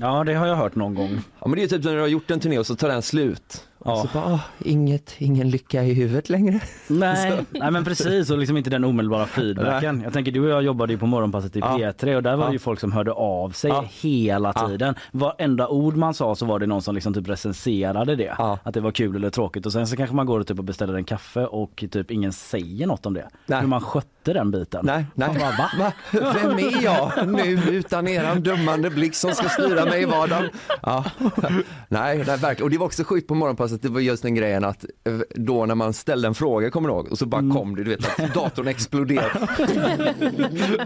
Ja, 0.00 0.24
det 0.24 0.34
har 0.34 0.46
jag 0.46 0.56
hört 0.56 0.74
någon 0.74 0.94
gång. 0.94 1.20
Ja 1.40 1.48
men 1.48 1.56
det 1.58 1.62
är 1.62 1.68
typ 1.68 1.84
när 1.84 1.94
du 1.94 2.00
har 2.00 2.08
gjort 2.08 2.30
en 2.30 2.40
turné 2.40 2.58
och 2.58 2.66
så 2.66 2.76
tar 2.76 2.88
den 2.88 3.02
slut. 3.02 3.66
Ja. 3.84 3.92
Och 3.92 3.98
så 3.98 4.08
bara, 4.18 4.32
"Åh, 4.32 4.40
inget, 4.64 5.14
ingen 5.18 5.50
lycka 5.50 5.82
i 5.84 5.94
huvudet 5.94 6.28
längre. 6.28 6.60
Nej, 6.88 7.32
nej 7.50 7.70
men 7.70 7.84
precis 7.84 8.30
och 8.30 8.38
liksom 8.38 8.56
inte 8.56 8.70
den 8.70 8.84
omedelbara 8.84 9.26
feedbacken. 9.26 10.00
Jag 10.04 10.12
tänker 10.12 10.32
du 10.32 10.40
och 10.44 10.50
jag 10.50 10.62
jobbade 10.62 10.92
ju 10.92 10.98
på 10.98 11.06
morgonpasset 11.06 11.56
i 11.56 11.58
Ja. 11.58 11.76
P3 11.78 12.16
och 12.16 12.22
där 12.22 12.36
var 12.36 12.44
det 12.44 12.48
Ja. 12.48 12.52
ju 12.52 12.58
folk 12.58 12.80
som 12.80 12.92
hörde 12.92 13.12
av 13.12 13.50
sig 13.50 13.70
Ja. 13.70 13.84
hela 14.00 14.52
Ja. 14.56 14.68
tiden. 14.68 14.94
Varenda 15.12 15.68
ord 15.68 15.96
man 15.96 16.14
sa 16.14 16.34
så 16.34 16.46
var 16.46 16.58
det 16.58 16.66
någon 16.66 16.82
som 16.82 16.94
liksom 16.94 17.14
typ 17.14 17.28
recenserade 17.28 18.16
det. 18.16 18.34
Ja. 18.38 18.58
Att 18.62 18.74
det 18.74 18.80
var 18.80 18.90
kul 18.90 19.16
eller 19.16 19.30
tråkigt 19.30 19.66
och 19.66 19.72
sen 19.72 19.86
så 19.86 19.96
kanske 19.96 20.16
man 20.16 20.26
går 20.26 20.40
och 20.40 20.46
typ 20.46 20.58
och 20.58 20.64
beställer 20.64 20.94
en 20.94 21.04
kaffe 21.04 21.46
och 21.46 21.84
typ 21.90 22.10
ingen 22.10 22.32
säger 22.32 22.86
något 22.86 23.06
om 23.06 23.14
det. 23.14 23.28
Nej. 23.46 23.60
Hur 23.60 23.66
man 23.68 23.80
skötte 23.80 24.32
den 24.32 24.50
biten. 24.50 24.80
Nej, 24.86 25.04
nej. 25.14 25.28
Bara, 25.28 25.50
va? 25.50 25.70
Va? 25.78 25.92
Vem 26.34 26.58
är 26.58 26.82
jag 26.84 27.28
nu 27.28 27.42
utan 27.70 28.08
eran 28.08 28.40
dömande 28.42 28.90
blick 28.90 29.14
som 29.14 29.30
ska 29.34 29.48
styra 29.48 29.84
mig 29.84 30.02
i 30.02 30.04
vardagen? 30.04 30.48
Ja. 30.82 31.04
Nej, 31.88 32.16
nej, 32.18 32.24
verkligen. 32.24 32.62
Och 32.62 32.70
det 32.70 32.78
var 32.78 32.86
också 32.86 33.04
sjukt 33.04 33.28
på 33.28 33.34
morgonpasset, 33.34 33.69
det 33.76 33.88
var 33.88 34.00
just 34.00 34.22
den 34.22 34.34
grejen 34.34 34.64
att 34.64 34.84
eh, 35.04 35.12
då 35.34 35.66
när 35.66 35.74
man 35.74 35.92
ställde 35.92 36.28
en 36.28 36.34
fråga, 36.34 36.70
kommer 36.70 36.88
du 36.88 36.94
ihåg? 36.94 37.08
Och 37.12 37.18
så 37.18 37.26
bara 37.26 37.40
kom 37.54 37.76
det, 37.76 37.84
du 37.84 37.90
vet 37.90 38.20
att 38.20 38.34
datorn 38.34 38.68
exploderade. 38.68 39.48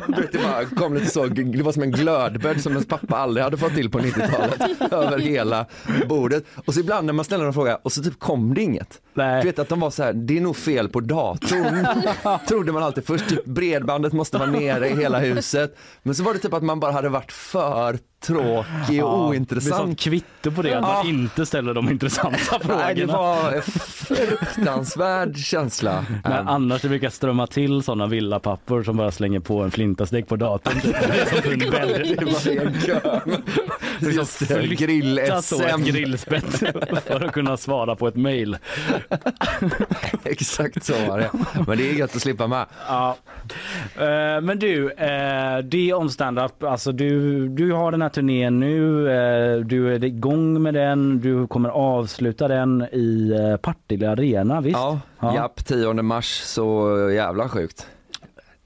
Du 0.07 0.21
vet, 0.21 0.33
det 0.33 0.39
bara 0.39 0.65
kom 0.65 0.95
lite 0.95 1.07
så, 1.11 1.27
det 1.27 1.63
var 1.63 1.73
som 1.73 1.83
en 1.83 1.91
glödböld 1.91 2.63
som 2.63 2.73
ens 2.73 2.87
pappa 2.87 3.17
aldrig 3.17 3.45
hade 3.45 3.57
fått 3.57 3.75
till 3.75 3.91
på 3.91 3.99
90-talet 3.99 4.93
över 4.93 5.19
hela 5.19 5.67
bordet. 6.09 6.45
Och 6.65 6.75
så 6.75 6.81
ibland 6.81 7.07
när 7.07 7.13
man 7.13 7.25
ställer 7.25 7.45
en 7.45 7.53
fråga 7.53 7.79
och 7.83 7.93
så 7.93 8.03
typ 8.03 8.19
kom 8.19 8.55
det 8.55 8.63
inget. 8.63 9.01
Nej. 9.15 9.43
Du 9.43 9.49
vet 9.49 9.59
att 9.59 9.69
de 9.69 9.81
var 9.81 9.91
så 9.91 10.03
här, 10.03 10.13
det 10.13 10.37
är 10.37 10.41
nog 10.41 10.57
fel 10.57 10.89
på 10.89 11.01
datorn. 11.01 11.87
Trodde 12.49 12.73
man 12.73 12.83
alltid 12.83 13.07
först, 13.07 13.29
typ 13.29 13.45
bredbandet 13.45 14.13
måste 14.13 14.39
vara 14.39 14.51
nere 14.51 14.89
i 14.89 14.97
hela 14.97 15.19
huset. 15.19 15.77
Men 16.03 16.15
så 16.15 16.23
var 16.23 16.33
det 16.35 16.39
typ 16.39 16.53
att 16.53 16.63
man 16.63 16.81
bara 16.81 16.93
hade 16.93 17.09
varit 17.09 17.33
för 17.33 17.99
tråkig 18.21 18.55
och 18.65 18.65
Det 18.89 18.97
är 18.99 19.03
ointressant. 19.05 19.99
kvitto 20.01 20.51
på 20.51 20.63
det 20.63 20.75
att 20.75 20.83
man 20.83 21.07
inte 21.07 21.47
ställer 21.47 21.75
de 21.75 21.91
intressanta 21.91 22.39
frågorna. 22.39 22.74
Nej, 22.77 22.95
det 22.95 23.07
var 23.07 23.53
en 23.53 23.63
fruktansvärd 23.63 25.37
känsla. 25.51 26.05
Men 26.25 26.35
Um, 26.35 26.49
annars 26.49 26.83
det 26.83 26.89
brukar 26.89 27.11
strömma 27.11 27.47
till 27.47 27.83
sådana 27.83 28.07
villapappor 28.07 28.83
som 28.83 28.97
bara 28.97 29.11
slänger 29.11 29.41
på 29.41 29.63
en 29.63 29.71
flintastek 29.71 30.29
på 30.29 30.37
datorn. 30.37 30.81
Typ. 30.81 30.97
Det 31.01 31.21
är 31.21 31.27
som 31.27 31.43
för 31.43 31.53
en 31.53 31.59
bädd. 31.59 32.17
det 32.19 32.25
var 32.25 32.67
en 32.67 32.81
kö. 32.81 33.01
Just 34.11 34.49
det, 34.49 34.67
grill-SM. 34.67 35.63
ett 35.63 35.87
grillspett 35.87 36.45
för 37.07 37.25
att 37.25 37.33
kunna 37.33 37.57
svara 37.57 37.97
på 37.97 38.09
ett 38.09 38.17
mail. 38.17 38.57
Exakt 40.25 40.85
så 40.85 40.93
var 41.09 41.19
det. 41.19 41.31
Men 41.67 41.79
det 41.79 41.91
är 41.91 41.95
gött 41.95 42.17
att 42.17 42.23
slippa 42.23 42.47
med. 42.47 42.67
Ja. 42.89 43.17
Eh, 43.97 44.41
men 44.41 44.59
du, 44.59 44.91
eh, 44.91 45.59
det 45.59 45.93
om 45.93 46.09
stand-up, 46.11 46.63
alltså 46.63 46.93
du, 46.93 47.49
du 47.49 47.73
har 47.73 47.91
den 47.93 48.03
här 48.03 48.09
turnén 48.09 48.61
nu, 48.61 49.09
eh, 49.11 49.61
du 49.61 49.95
är 49.95 50.05
igång 50.05 50.63
med 50.63 50.75
den, 50.75 51.21
du 51.21 51.47
kommer 51.47 51.69
avsluta 51.69 52.49
den 52.49 52.64
i 52.93 53.31
eh, 53.51 53.57
Partille 53.57 54.11
Arena, 54.11 54.61
visst? 54.61 54.77
Ja, 54.79 55.01
Ja. 55.21 55.35
japp, 55.35 55.65
10 55.65 55.93
mars, 56.03 56.41
så 56.45 56.91
jävla 57.15 57.49
sjukt. 57.49 57.87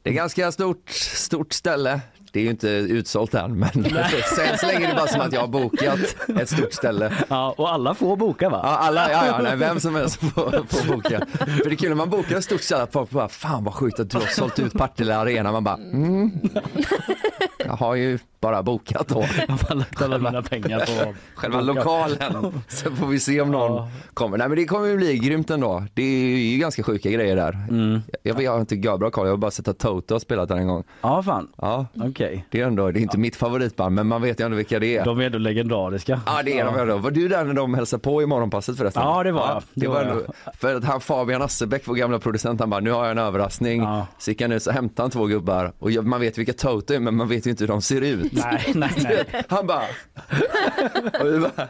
Det 0.02 0.10
är 0.10 0.14
ganska 0.14 0.52
stort, 0.52 0.88
stort 1.14 1.52
ställe. 1.52 2.00
Det 2.32 2.38
är 2.40 2.44
ju 2.44 2.50
inte 2.50 2.68
utsålt 2.68 3.34
än, 3.34 3.58
men 3.58 3.68
sen 4.36 4.58
så 4.58 4.66
länge 4.66 4.84
är 4.86 4.88
det 4.88 4.94
bara 4.94 5.06
som 5.06 5.20
att 5.20 5.32
jag 5.32 5.40
har 5.40 5.48
bokat 5.48 5.98
ett 6.40 6.48
stort 6.48 6.72
ställe. 6.72 7.12
Ja, 7.28 7.54
och 7.56 7.72
alla 7.72 7.94
får 7.94 8.16
boka 8.16 8.48
va? 8.48 8.60
Ja, 8.62 8.68
alla, 8.68 9.10
ja, 9.12 9.26
ja, 9.26 9.40
nej, 9.42 9.56
vem 9.56 9.80
som 9.80 9.94
helst 9.94 10.16
får, 10.16 10.66
får 10.76 10.94
boka. 10.96 11.26
För 11.38 11.64
det 11.64 11.74
är 11.74 11.76
kul 11.76 11.88
när 11.88 11.96
man 11.96 12.10
bokar 12.10 12.36
ett 12.36 12.44
stort 12.44 12.60
ställe, 12.62 12.82
att 12.82 12.92
folk 12.92 13.10
bara, 13.10 13.28
fan 13.28 13.64
vad 13.64 13.74
sjukt 13.74 14.00
att 14.00 14.10
du 14.10 14.18
har 14.18 14.26
sålt 14.26 14.58
ut 14.58 14.72
Partille 14.72 15.16
Arena. 15.16 15.52
Man 15.52 15.64
bara, 15.64 15.74
mm. 15.76 16.32
Jag 17.64 17.72
har 17.72 17.94
ju 17.94 18.18
bara 18.40 18.62
bokat 18.62 19.08
då. 19.08 19.24
Jag 20.00 20.22
mina 20.22 20.42
pengar 20.42 20.78
på 21.04 21.14
Själva 21.34 21.60
lokalen. 21.60 22.62
Så 22.68 22.90
får 22.90 23.06
vi 23.06 23.20
se 23.20 23.40
om 23.40 23.50
någon 23.50 23.72
Ja. 23.76 23.88
kommer. 24.14 24.38
Nej 24.38 24.48
men 24.48 24.56
det 24.56 24.64
kommer 24.64 24.86
ju 24.86 24.96
bli 24.96 25.18
grymt 25.18 25.50
ändå. 25.50 25.84
Det 25.94 26.02
är 26.02 26.36
ju 26.38 26.58
ganska 26.58 26.82
sjuka 26.82 27.10
grejer 27.10 27.36
där. 27.36 27.52
Mm. 27.70 28.00
Jag, 28.22 28.42
jag 28.42 28.52
har 28.52 28.60
inte 28.60 28.76
bra 28.76 29.10
koll, 29.10 29.26
jag 29.26 29.32
har 29.32 29.36
bara 29.36 29.50
sett 29.50 29.68
att 29.68 29.78
Toto 29.78 30.14
har 30.14 30.18
spelat 30.18 30.48
där 30.48 30.56
en 30.56 30.66
gång. 30.66 30.84
Ja, 31.00 31.22
fan. 31.22 31.48
Ja, 31.56 31.86
Okej. 31.94 32.46
det 32.50 32.60
är 32.60 32.66
ändå, 32.66 32.90
det 32.90 33.00
är 33.00 33.02
inte 33.02 33.18
mitt 33.18 33.36
favoritband 33.36 33.94
men 33.94 34.06
man 34.06 34.22
vet 34.22 34.40
ju 34.40 34.44
ändå 34.44 34.56
vilka 34.56 34.78
det 34.78 34.96
är. 34.96 35.04
De 35.04 35.20
är 35.20 35.24
ändå 35.24 35.38
legendariska. 35.38 36.20
Ja 36.26 36.42
det 36.44 36.58
är 36.58 36.64
de 36.64 36.78
ändå. 36.78 36.96
Var 36.96 37.10
du 37.10 37.28
där 37.28 37.44
när 37.44 37.54
de 37.54 37.74
hälsade 37.74 38.00
på 38.02 38.22
i 38.22 38.26
morgonpasset 38.26 38.76
förresten? 38.78 39.02
Ja, 39.02 39.22
det 39.22 39.32
var 39.32 39.48
jag. 39.48 39.62
Det 39.74 39.80
Det 39.80 39.88
var 39.88 39.94
var 40.04 40.10
ändå, 40.10 40.24
för 40.58 40.74
att 40.74 40.84
han 40.84 41.00
Fabian 41.00 41.42
Asserbäck, 41.42 41.82
vår 41.86 41.94
gamla 41.94 42.18
producent, 42.18 42.60
han 42.60 42.70
bara 42.70 42.80
nu 42.80 42.90
har 42.90 43.02
jag 43.02 43.10
en 43.10 43.18
överraskning. 43.18 43.82
Ja. 43.82 44.06
Så 44.18 44.30
gick 44.30 44.42
han 44.42 44.52
ut 44.52 44.62
så 44.62 44.70
hämtade 44.70 45.02
han 45.04 45.10
två 45.10 45.26
gubbar 45.26 45.72
och 45.78 45.90
jag- 45.90 46.06
man 46.06 46.20
vet 46.20 46.38
vilka 46.38 46.52
Toto 46.52 46.94
är 46.94 47.00
men 47.00 47.16
man 47.16 47.28
vet 47.28 47.46
ju 47.46 47.50
inte 47.50 47.62
hur 47.64 47.68
de 47.68 47.82
ser 47.82 48.00
ut. 48.00 48.27
Nej, 48.44 48.72
nej, 48.74 48.90
nej. 48.96 49.44
Han 49.48 49.66
bara... 49.66 49.82
och 51.20 51.26
vi 51.26 51.38
bara 51.38 51.68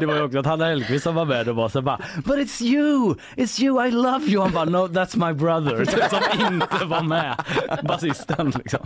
Det 0.00 0.06
var 0.06 0.14
ju 0.16 0.22
också 0.22 0.38
att 0.38 0.46
Hanna 0.46 0.64
Hellquist 0.64 1.02
som 1.04 1.14
var 1.14 1.24
med 1.24 1.48
och 1.48 1.56
var 1.56 1.68
så 1.68 1.82
bara 1.82 2.00
But 2.24 2.38
it's 2.38 2.62
you! 2.62 3.14
It's 3.36 3.62
you, 3.62 3.86
I 3.86 3.90
love 3.90 4.24
you! 4.26 4.42
Han 4.42 4.52
bara 4.52 4.64
No 4.64 4.86
that's 4.86 5.26
my 5.26 5.32
brother 5.32 5.84
som 6.10 6.54
inte 6.54 6.84
var 6.84 7.02
med. 7.02 7.34
Basisten 7.82 8.52
liksom. 8.58 8.80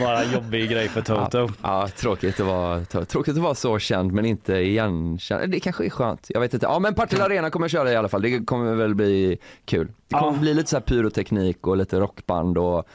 Bara 0.00 0.22
en 0.22 0.32
jobbig 0.32 0.70
grej 0.70 0.88
för 0.88 1.00
Toto. 1.00 1.48
Ja, 1.62 1.88
tråkigt 1.96 2.40
att 2.40 2.46
vara, 2.46 2.84
tråkigt 2.84 3.36
att 3.36 3.42
vara 3.42 3.54
så 3.54 3.78
känd 3.78 4.12
men 4.12 4.26
inte 4.26 4.54
igenkänd. 4.54 5.50
Det 5.52 5.60
kanske 5.60 5.86
är 5.86 5.90
skönt. 5.90 6.26
Jag 6.28 6.40
vet 6.40 6.54
inte. 6.54 6.66
Ja 6.66 6.78
men 6.78 6.94
Partille 6.94 7.24
Arena 7.24 7.50
kommer 7.50 7.64
jag 7.64 7.70
köra 7.70 7.92
i 7.92 7.96
alla 7.96 8.08
fall. 8.08 8.22
Det 8.22 8.46
kommer 8.46 8.74
väl 8.74 8.94
bli 8.94 9.38
kul. 9.64 9.88
Det 10.08 10.14
kommer 10.14 10.32
Ja. 10.32 10.38
bli 10.38 10.54
lite 10.54 10.70
så 10.70 10.76
här 10.76 10.82
pyroteknik 10.82 11.66
och 11.66 11.76
lite 11.76 12.00
rockband 12.00 12.58
och 12.58 12.88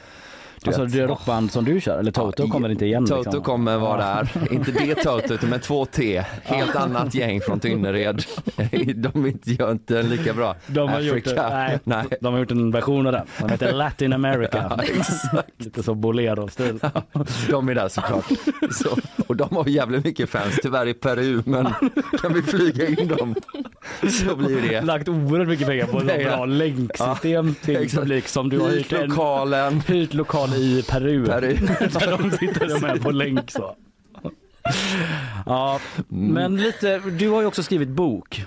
du 0.70 0.80
Alltså 0.80 0.82
vet. 0.98 1.06
det 1.08 1.12
rockband 1.12 1.50
som 1.52 1.64
du 1.64 1.80
kör 1.80 1.98
eller 1.98 2.12
Toto 2.12 2.42
Ja, 2.42 2.48
kommer 2.50 2.68
inte 2.68 2.86
igen? 2.86 3.06
Toto 3.06 3.22
liksom. 3.22 3.42
kommer 3.42 3.76
vara 3.78 3.96
där. 4.04 4.28
Inte 4.50 4.70
det 4.70 4.94
Toto 4.94 5.34
utan 5.34 5.50
med 5.50 5.62
två 5.62 5.84
T. 5.86 6.24
Helt 6.42 6.76
annat 6.76 7.14
gäng 7.14 7.40
från 7.40 7.60
Tynnered. 7.60 8.22
De 8.96 9.26
inte- 9.26 9.52
gör 9.52 9.72
inte 9.72 9.98
en 10.00 10.08
lika 10.08 10.32
bra 10.34 10.56
De 10.66 10.88
har, 10.88 11.00
gjort, 11.00 11.16
Africa. 11.16 11.48
nej, 11.50 11.78
Nej. 11.84 12.04
de 12.20 12.32
har 12.32 12.40
gjort 12.40 12.50
en 12.50 12.70
version 12.70 13.06
av 13.06 13.12
den. 13.12 13.26
Den 13.38 13.50
heter 13.50 13.72
Latin 13.72 14.12
America. 14.12 14.80
Lite 15.58 15.82
så 15.82 15.94
bolero-stil. 15.94 16.80
De 17.50 17.68
är 17.68 17.74
där 17.74 17.88
såklart. 17.88 18.24
Så, 18.70 18.88
och 19.26 19.36
de 19.36 19.56
har 19.56 19.68
jävligt 19.68 20.04
mycket 20.04 20.30
fans, 20.30 20.58
tyvärr 20.62 20.86
i 20.88 20.94
Peru, 20.94 21.42
men 21.44 21.68
kan 22.22 22.32
vi 22.34 22.42
flyga 22.42 22.86
in 22.88 23.08
dem 23.08 23.34
så 24.10 24.36
blir 24.36 24.68
det. 24.68 24.80
Lagt 24.80 25.08
oerhört 25.08 25.48
mycket 25.48 25.66
pengar 25.66 25.86
på 25.86 25.98
ett 26.00 26.24
bra 26.24 26.44
länksystem 26.44 27.54
till 27.62 27.76
exakt. 27.76 28.00
publik 28.02 28.28
som 28.28 28.48
du 28.48 28.58
har 28.58 28.68
hyrt 28.68 28.92
Hyrt 28.92 29.00
en 29.02 29.08
lokalen. 29.08 29.80
hyrt 29.86 30.14
lokal 30.14 30.54
i 30.54 30.55
Peru. 30.82 31.26
Peru. 31.26 31.56
Där 31.80 32.18
de 32.18 32.30
sitter 32.30 32.80
med 32.80 33.02
på 33.02 33.10
länk 33.10 33.50
så. 33.50 33.76
Ja, 35.46 35.80
Mm. 36.12 36.32
men 36.34 36.56
lite, 36.56 36.98
du 36.98 37.28
har 37.28 37.40
ju 37.40 37.46
också 37.46 37.62
skrivit 37.62 37.88
bok. 37.88 38.44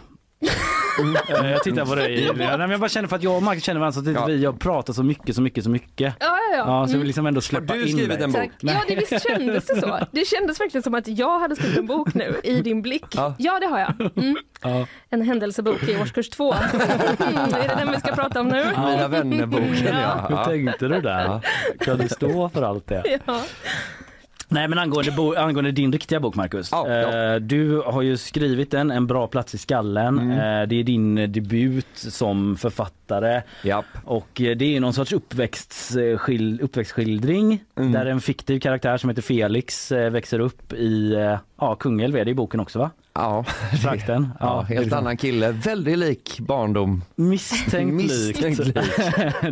Eh, 1.44 1.52
Jag 1.52 1.64
tittar 1.64 1.86
på 1.86 1.96
dig. 1.96 2.24
Ja, 2.26 2.34
nej, 2.34 2.58
men 2.58 2.72
jag 2.72 2.80
bara 2.80 2.90
känner 2.90 3.08
för 3.08 3.16
att 3.16 3.24
jag 3.24 3.36
och 3.36 3.44
Marcus 3.44 3.64
känner 3.64 3.80
varandra 3.80 4.02
så 4.04 4.10
att 4.10 4.16
Ja. 4.16 4.26
vi 4.26 4.46
har 4.46 4.54
pratat 4.54 4.96
så 4.96 5.04
mycket, 5.04 5.36
så 5.36 5.42
mycket, 5.42 5.64
så 5.64 5.70
mycket. 5.70 6.14
Ja, 6.20 6.26
ja, 6.52 6.58
ja. 6.58 6.58
Ja, 6.58 6.86
så 6.88 6.92
vi 6.92 6.96
Mm. 6.96 7.08
liksom 7.08 7.26
ändå 7.26 7.42
släppa 7.42 7.74
du 7.74 7.82
in 7.88 7.98
skrivit 7.98 8.22
en 8.22 8.32
bok? 8.32 8.52
Ja, 8.60 8.74
det 8.88 8.96
visst 8.96 9.28
kändes 9.28 9.66
det 9.66 9.82
så. 9.82 10.00
Det 10.12 10.26
kändes 10.28 10.60
verkligen 10.60 10.84
som 10.84 10.94
att 10.96 11.08
jag 11.08 11.40
hade 11.40 11.56
skrivit 11.56 11.78
en 11.78 11.86
bok 11.88 12.14
nu 12.14 12.36
i 12.44 12.62
din 12.62 12.82
blick. 12.82 13.06
Ja. 13.16 13.36
Ja, 13.38 13.60
det 13.60 13.66
har 13.66 13.80
jag. 13.80 13.94
Mm. 14.18 14.36
Ja. 14.62 14.86
En 15.10 15.22
händelsebok 15.22 15.84
i 15.84 15.98
årskurs 16.02 16.30
två. 16.30 16.54
Mm, 16.54 17.38
är 17.38 17.68
det 17.68 17.76
den 17.78 17.92
vi 17.92 18.00
ska 18.00 18.12
prata 18.16 18.40
om 18.42 18.48
nu? 18.48 18.66
Mina 18.66 19.08
vänner-boken 19.08 19.96
ja. 20.02 20.26
Hur 20.30 20.44
tänkte 20.46 20.88
du 20.88 21.02
där? 21.02 21.24
Ja. 21.24 21.42
Kan 21.80 21.98
du 21.98 22.10
stå 22.10 22.50
för 22.50 22.62
allt 22.62 22.88
det? 22.88 23.20
Ja. 23.26 23.42
Nej 24.52 24.68
men 24.68 24.80
angående, 24.80 25.12
bo, 25.12 25.36
angående 25.36 25.72
din 25.72 25.92
riktiga 25.92 26.20
bok 26.20 26.36
Marcus. 26.36 26.70
Ja, 26.72 26.90
ja. 26.90 27.34
Eh, 27.34 27.36
du 27.36 27.82
har 27.86 28.02
ju 28.02 28.18
skrivit 28.18 28.72
den, 28.72 28.92
En 28.92 29.08
bra 29.08 29.28
plats 29.28 29.56
i 29.56 29.58
skallen. 29.58 30.20
Mm. 30.20 30.32
Eh, 30.32 30.68
det 30.68 30.76
är 30.80 30.84
din 30.84 31.16
debut 31.16 31.86
som 31.98 32.58
författare. 32.58 33.42
Japp. 33.64 33.86
Och 34.06 34.42
eh, 34.42 34.58
det 34.58 34.76
är 34.76 34.80
någon 34.80 34.94
sorts 34.94 35.14
uppväxtskil, 35.14 36.60
uppväxtskildring 36.62 37.64
Mm. 37.76 37.92
där 37.92 38.06
en 38.06 38.22
fiktiv 38.22 38.60
karaktär 38.60 38.98
som 38.98 39.10
heter 39.10 39.22
Felix 39.22 39.92
eh, 39.92 40.10
växer 40.10 40.40
upp 40.40 40.74
i 40.74 41.14
eh, 41.14 41.38
ja, 41.60 41.76
Kungälv 41.76 42.16
är 42.18 42.26
det 42.26 42.32
i 42.32 42.34
boken 42.34 42.60
också 42.60 42.80
va? 42.80 42.92
Ja, 43.20 43.46
Trakten. 43.84 44.30
ja, 44.40 44.62
helt 44.62 44.82
liksom 44.82 44.98
annan 45.00 45.18
kille. 45.18 45.52
Väldigt 45.52 45.98
lik 45.98 46.40
barndom. 46.40 47.04
Misstänkt, 47.16 47.94
Misstänkt 47.94 48.60
likt 48.60 48.78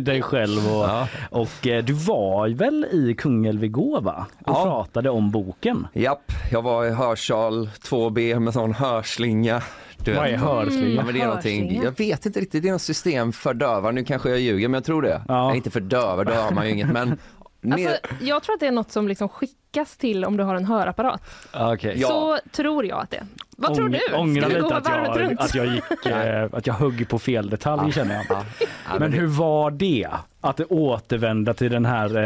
dig 0.06 0.22
själv 0.22 0.66
och, 0.66 0.84
Ja. 0.84 1.08
och 1.30 1.66
eh, 1.66 1.84
du 1.84 1.92
var 1.92 2.48
väl 2.48 2.86
i 2.92 3.14
Kungälv 3.18 3.64
igår 3.64 4.00
va? 4.00 4.26
Och 4.46 4.52
Ja. 4.56 4.62
pratade 4.64 5.10
om 5.10 5.30
boken. 5.30 5.86
Japp, 5.92 6.32
jag 6.50 6.62
var 6.62 6.84
i 6.84 6.90
hörsal 6.90 7.70
2B 7.82 8.38
med 8.40 8.52
sån 8.54 8.74
hörslinga. 8.74 9.62
Du 10.04 10.14
Vad 10.14 10.26
är 10.28 10.36
hörslinga? 10.36 10.88
Ja, 10.94 11.04
men 11.04 11.14
det 11.14 11.20
är 11.20 11.26
någonting, 11.26 11.62
Hörslinga? 11.62 11.84
jag 11.84 11.98
vet 11.98 12.26
inte 12.26 12.40
riktigt, 12.40 12.62
det 12.62 12.68
är 12.68 12.72
något 12.72 12.82
system 12.82 13.32
för 13.32 13.54
döva. 13.54 13.90
Nu 13.90 14.04
kanske 14.04 14.30
jag 14.30 14.40
ljuger 14.40 14.68
men 14.68 14.74
jag 14.74 14.84
tror 14.84 15.02
det. 15.02 15.22
Ja. 15.28 15.46
Nej, 15.48 15.56
inte 15.56 15.70
för 15.70 15.80
döva, 15.80 16.24
då 16.24 16.32
har 16.32 16.50
man 16.50 16.66
ju 16.66 16.72
inget 16.72 16.92
men 16.92 17.18
Alltså, 17.64 17.96
jag 18.20 18.42
tror 18.42 18.54
att 18.54 18.60
det 18.60 18.66
är 18.66 18.72
något 18.72 18.92
som 18.92 19.08
liksom 19.08 19.28
skickas 19.28 19.96
till 19.96 20.24
om 20.24 20.36
du 20.36 20.44
har 20.44 20.54
en 20.54 20.64
hörapparat. 20.64 21.22
Okej. 21.54 21.94
Ja. 21.96 22.08
Så 22.08 22.38
tror 22.52 22.86
jag 22.86 23.00
att 23.00 23.10
det 23.10 23.16
är. 23.16 23.26
Vad 23.60 23.74
tror 23.74 23.88
du? 23.88 24.00
Ångrar 24.14 24.48
lite 24.48 24.60
gå 24.60 24.74
att 24.74 24.88
jag, 24.88 25.20
runt? 25.20 25.40
att 25.40 25.54
jag 25.54 25.66
gick, 25.66 26.06
eh, 26.06 26.48
att 26.52 26.66
jag 26.66 26.74
högg 26.74 27.08
på 27.08 27.18
fel 27.18 27.50
detalj 27.50 27.92
känner 27.92 28.14
jag. 28.14 28.24
Ja, 28.28 28.44
ja, 28.60 28.98
Men 28.98 29.12
hur 29.12 29.26
var 29.26 29.70
det? 29.70 30.08
Att 30.40 30.60
återvända 30.60 31.54
till 31.54 31.72
den 31.72 31.84
här 31.84 32.16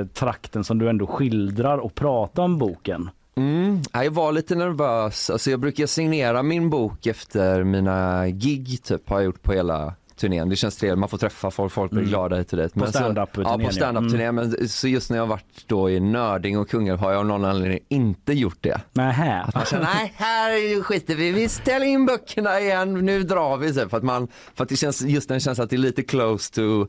eh, 0.00 0.06
trakten 0.06 0.64
som 0.64 0.78
du 0.78 0.88
ändå 0.88 1.06
skildrar 1.06 1.78
och 1.78 1.94
prata 1.94 2.42
om 2.42 2.58
boken? 2.58 3.10
Mm, 3.36 3.82
ja, 3.92 4.04
jag 4.04 4.10
var 4.10 4.32
lite 4.32 4.54
nervös. 4.54 5.30
Alltså 5.30 5.50
jag 5.50 5.60
brukar 5.60 5.86
signera 5.86 6.42
min 6.42 6.70
bok 6.70 7.06
efter 7.06 7.64
mina 7.64 8.28
gig 8.28 8.82
typ 8.82 9.08
har 9.08 9.16
jag 9.16 9.24
gjort 9.24 9.42
på 9.42 9.52
hela 9.52 9.94
turnén. 10.22 10.48
Det 10.48 10.56
känns 10.56 10.76
trevligt, 10.76 10.98
man 10.98 11.08
får 11.08 11.18
träffa 11.18 11.50
folk, 11.50 11.72
folk 11.72 11.90
blir 11.90 12.00
Mm. 12.02 12.10
glada 12.10 12.36
hit 12.36 12.52
och 12.52 12.58
dit. 12.58 12.74
På 12.74 12.86
stand-up-turnén, 12.86 13.60
Ja, 13.60 13.66
på 13.66 13.72
stand-up-turnén. 13.74 14.34
Men 14.34 14.68
så 14.68 14.88
just 14.88 15.10
när 15.10 15.16
jag 15.18 15.26
varit 15.26 15.64
då 15.66 15.90
i 15.90 16.00
Nörding 16.00 16.58
och 16.58 16.68
Kungälv 16.68 16.98
har 16.98 17.10
jag 17.12 17.18
av 17.18 17.26
någon 17.26 17.44
anledning 17.44 17.80
inte 17.88 18.32
gjort 18.32 18.58
det. 18.60 18.80
Nähä. 18.92 19.46
Man 19.54 19.64
känner, 19.64 19.84
nej 19.94 20.12
här 20.16 20.82
skiter 20.82 21.14
vi, 21.14 21.32
vi 21.32 21.48
ställer 21.48 21.86
in 21.86 22.06
böckerna 22.06 22.60
igen, 22.60 22.94
nu 22.94 23.22
drar 23.22 23.56
vi. 23.56 23.74
Så, 23.74 23.88
för 23.88 23.96
att, 23.96 24.02
man, 24.02 24.28
för 24.54 24.62
att 24.62 24.68
det 24.68 24.76
känns, 24.76 25.02
just 25.02 25.28
den 25.28 25.40
känslan 25.40 25.64
att 25.64 25.70
det 25.70 25.76
är 25.76 25.78
lite 25.78 26.02
close 26.02 26.52
to 26.54 26.86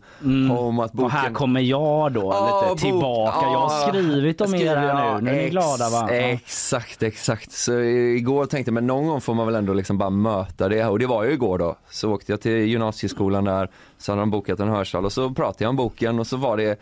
home. 0.49 0.84
Att 0.84 0.91
boken... 0.93 1.05
Och 1.05 1.11
här 1.11 1.29
kommer 1.29 1.61
jag 1.61 2.11
då 2.13 2.21
Ja, 2.21 2.67
lite 2.71 2.84
tillbaka. 2.86 3.38
Jag 3.45 3.59
har 3.59 3.88
skrivit 3.89 4.41
om 4.41 4.55
er 4.55 4.75
här 4.75 5.15
nu. 5.21 5.21
Nu 5.21 5.31
är 5.39 5.43
ni 5.43 5.49
glada 5.49 5.89
va? 5.89 6.09
Exakt, 6.11 7.03
exakt. 7.03 7.51
Så 7.51 7.79
igår 7.79 8.45
tänkte 8.45 8.69
jag, 8.69 8.73
men 8.73 8.88
någon 8.88 9.07
gång 9.07 9.21
får 9.21 9.34
man 9.34 9.45
väl 9.45 9.55
ändå 9.55 9.73
liksom 9.73 9.97
bara 9.97 10.09
möta 10.09 10.69
det. 10.69 10.86
Och 10.86 10.99
det 10.99 11.05
var 11.07 11.23
ju 11.23 11.31
igår 11.34 11.57
då. 11.57 11.75
Så 11.89 12.11
åkte 12.13 12.31
jag 12.31 12.41
till 12.41 12.51
gymnasieskolan 12.51 13.22
där, 13.30 13.69
så 13.97 14.11
hade 14.11 14.21
de 14.21 14.32
bokat 14.32 14.59
en 14.59 14.67
hörsal 14.67 15.05
och 15.05 15.13
så 15.13 15.30
pratade 15.34 15.63
jag 15.63 15.69
om 15.69 15.76
boken 15.76 16.19
och 16.19 16.28
så 16.28 16.38
var 16.38 16.57
det 16.57 16.80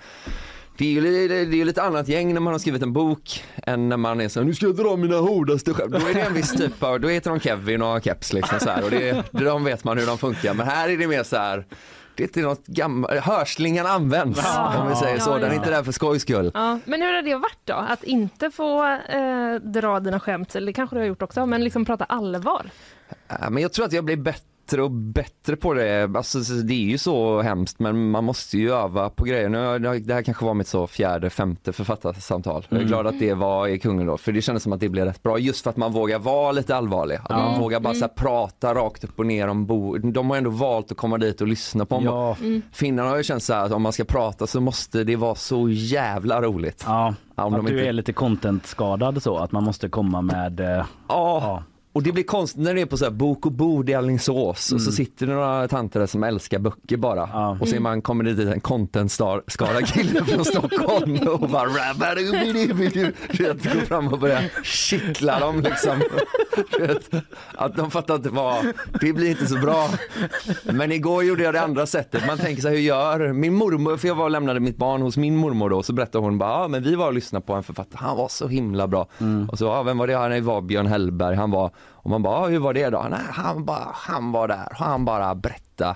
det 0.78 0.86
är 0.86 0.92
ju 0.92 1.28
det 1.28 1.36
är 1.36 1.46
ju 1.46 1.66
lite 1.66 1.82
annat 1.82 2.08
gäng 2.08 2.34
när 2.34 2.42
man 2.42 2.54
har 2.54 2.60
skrivit 2.60 2.82
en 2.82 2.94
bok 2.94 3.44
än 3.64 3.90
när 3.90 3.98
man 3.98 4.22
är 4.22 4.30
så 4.30 4.44
nu 4.44 4.54
ska 4.54 4.66
jag 4.66 4.76
dra 4.76 4.96
mina 4.96 5.18
hårdaste 5.18 5.74
skämt. 5.74 5.92
Då 5.92 6.08
är 6.08 6.14
det 6.14 6.22
en 6.22 6.34
viss 6.34 6.52
typ 6.52 6.84
av, 6.84 7.00
då 7.00 7.08
heter 7.08 7.30
de 7.30 7.40
Kevin 7.40 7.82
och 7.82 7.88
har 7.88 8.00
keps 8.00 8.34
liksom 8.34 8.60
så 8.60 8.70
här 8.70 8.84
och 8.84 8.90
det, 8.90 9.24
de 9.32 9.64
vet 9.64 9.84
man 9.84 9.98
hur 9.98 10.06
de 10.06 10.18
funkar. 10.18 10.54
Men 10.54 10.68
här 10.68 10.90
är 10.90 10.98
det 10.98 11.08
mer 11.08 11.24
så 11.24 11.38
här 11.38 11.66
det 12.16 12.24
är 12.24 12.28
inte 12.28 12.42
något 12.42 12.68
gammalt, 12.68 13.24
hörslingan 13.24 13.86
används 13.86 14.40
om 14.78 14.90
vi 14.90 14.96
säger 14.96 15.20
så. 15.20 15.30
Ja, 15.30 15.34
Den 15.34 15.44
är 15.44 15.48
ja. 15.50 15.54
inte 15.56 15.70
där 15.70 15.84
för 15.84 15.92
skojs 15.92 16.22
skull. 16.22 16.52
Ja, 16.54 16.80
men 16.86 17.02
hur 17.02 17.14
har 17.14 17.22
det 17.22 17.36
varit 17.36 17.60
då? 17.66 17.74
Att 17.74 18.04
inte 18.04 18.52
få 18.52 18.86
eh, 18.86 19.56
dra 19.64 20.00
dina 20.00 20.20
skämt, 20.20 20.56
eller 20.56 20.68
det 20.68 20.74
kanske 20.74 20.96
du 20.96 21.00
har 21.00 21.08
gjort 21.08 21.22
också, 21.22 21.46
men 21.46 21.64
liksom 21.64 21.86
prata 21.86 22.04
allvar? 22.04 22.70
Ja, 23.28 23.50
Men 23.50 23.64
jag 23.64 23.74
tror 23.74 23.86
att 23.86 23.94
jag 23.94 24.06
blir 24.06 24.18
bättre 24.18 24.51
och 24.80 24.92
bättre 24.92 25.56
på 25.56 25.74
det. 25.74 26.04
Alltså, 26.16 26.44
så 26.44 26.54
det 26.54 26.74
är 26.74 26.90
ju 26.92 26.98
så 26.98 27.42
hemskt 27.42 27.80
men 27.80 28.12
man 28.12 28.24
måste 28.24 28.58
ju 28.58 28.72
öva 28.74 29.10
på 29.10 29.24
grejer. 29.24 29.50
Nu, 29.50 30.00
det 30.00 30.14
här 30.14 30.22
kanske 30.22 30.46
var 30.46 30.54
mitt 30.54 30.68
så 30.68 30.88
fjärde, 30.88 31.30
femte 31.30 31.74
författarsamtal. 31.74 32.66
Jag 32.70 32.82
är 32.82 32.86
glad 32.86 33.08
att 33.08 33.20
det 33.20 33.34
var 33.34 33.68
i 33.68 33.80
Kungen 33.80 34.08
då 34.08 34.18
för 34.18 34.32
det 34.32 34.42
kändes 34.42 34.64
som 34.64 34.74
att 34.74 34.80
det 34.80 34.90
blev 34.90 35.06
rätt 35.06 35.24
bra 35.24 35.40
just 35.40 35.64
för 35.64 35.70
att 35.70 35.78
man 35.78 35.92
vågar 35.92 36.20
vara 36.20 36.52
lite 36.52 36.76
allvarlig. 36.76 37.16
Att 37.24 37.30
man 37.30 37.60
vågar 37.60 37.80
bara 37.80 37.94
så 37.94 38.00
här, 38.02 38.08
prata 38.08 38.74
rakt 38.76 39.04
upp 39.04 39.20
och 39.20 39.26
ner 39.26 39.48
om 39.48 39.66
bo. 39.66 39.98
De 39.98 40.30
har 40.30 40.38
ändå 40.38 40.50
valt 40.50 40.92
att 40.92 40.98
komma 40.98 41.18
dit 41.18 41.42
och 41.42 41.48
lyssna 41.48 41.86
på. 41.86 42.02
Ja. 42.04 42.36
Finnarna 42.72 43.10
har 43.10 43.18
ju 43.18 43.24
känt 43.24 43.44
så 43.44 43.54
här 43.54 43.66
att 43.66 43.72
om 43.72 43.82
man 43.82 43.94
ska 43.94 44.04
prata 44.04 44.48
så 44.48 44.62
måste 44.62 45.04
det 45.04 45.16
vara 45.16 45.36
så 45.36 45.70
jävla 45.70 46.42
roligt. 46.42 46.84
Ja, 46.88 47.16
Ja, 47.36 47.44
om 47.46 47.54
att 47.54 47.66
du 47.68 47.74
inte- 47.74 47.88
är 47.88 47.94
lite 47.94 48.14
content-skadad 48.14 49.24
så, 49.24 49.38
att 49.38 49.52
man 49.52 49.64
måste 49.64 49.90
komma 49.90 50.22
med... 50.22 50.60
Eh, 50.60 50.86
Ja. 51.08 51.64
Och 51.94 52.04
det 52.04 52.12
blir 52.12 52.24
konstigt 52.24 52.62
när 52.62 52.76
det 52.76 52.82
är 52.82 52.86
på 52.86 52.98
så 52.98 53.06
här 53.06 53.12
bok 53.12 53.46
och 53.46 53.52
bord 53.52 53.90
i 53.90 53.94
Alingsås 53.94 54.72
och 54.72 54.82
så 54.82 54.92
sitter 54.92 55.28
det 55.28 55.34
några 55.34 55.68
tanter 55.68 56.00
där 56.00 56.08
som 56.08 56.24
älskar 56.24 56.60
böcker 56.60 56.98
bara. 56.98 57.30
Ja. 57.34 57.58
Och 57.62 57.68
så 57.68 57.76
är 57.76 57.80
man, 57.80 58.02
kommer 58.02 58.24
det 58.24 58.34
dit 58.34 58.48
en 58.48 58.60
content-skadad 58.62 59.86
kille 59.86 60.26
från 60.26 60.46
Stockholm 60.46 61.20
och 61.28 61.50
bara. 61.50 61.66
Du 63.34 63.44
vet, 63.44 63.64
går 63.74 63.86
fram 63.86 64.08
och 64.08 64.20
börjar 64.20 64.64
kittla 64.64 65.40
dem 65.40 65.62
liksom. 65.62 66.02
Du 66.72 66.88
vet, 66.88 67.12
att 67.54 67.76
de 67.76 67.92
fattar 67.92 68.16
inte 68.16 68.30
vad, 68.30 68.66
det 69.02 69.14
blir 69.14 69.30
inte 69.30 69.48
så 69.48 69.56
bra. 69.58 69.90
Men 70.64 70.92
igår 70.92 71.24
gjorde 71.24 71.44
jag 71.44 71.54
det 71.54 71.62
andra 71.62 71.86
sättet. 71.86 72.28
Man 72.28 72.38
tänker 72.38 72.62
så 72.62 72.68
här, 72.68 72.76
hur 72.76 72.82
gör 72.82 73.34
min 73.34 73.54
mormor, 73.54 73.98
för 73.98 74.08
jag 74.08 74.16
var 74.16 74.24
och 74.24 74.32
lämnade 74.32 74.60
mitt 74.60 74.78
barn 74.78 75.02
hos 75.02 75.18
min 75.18 75.36
mormor 75.38 75.70
då, 75.70 75.84
så 75.84 75.94
berättade 75.94 76.26
hon 76.26 76.38
bara, 76.38 76.50
ja 76.62 76.68
men 76.68 76.84
vi 76.84 76.96
var 76.96 77.08
och 77.08 77.14
lyssnade 77.14 77.46
på 77.46 77.54
en 77.54 77.64
författare, 77.64 78.00
han 78.06 78.18
var 78.18 78.28
så 78.28 78.48
himla 78.48 78.88
bra. 78.88 79.08
Och 79.52 79.58
så, 79.58 79.66
ja, 79.66 79.84
vem 79.84 79.98
var 79.98 80.08
det? 80.08 80.36
Det 80.36 80.42
var 80.42 80.62
Björn 80.62 80.88
Hellberg, 80.88 81.36
han 81.36 81.52
var, 81.52 81.72
och 81.84 82.10
man 82.10 82.24
bara, 82.24 82.48
hur 82.48 82.60
var 82.60 82.74
det 82.74 82.90
då? 82.90 83.08
Nej, 83.10 83.20
han 83.32 83.66
bara, 83.66 83.88
han 83.94 84.32
var 84.32 84.48
där, 84.48 84.68
och 84.70 84.86
han 84.86 85.06
bara 85.06 85.36
berättade 85.36 85.96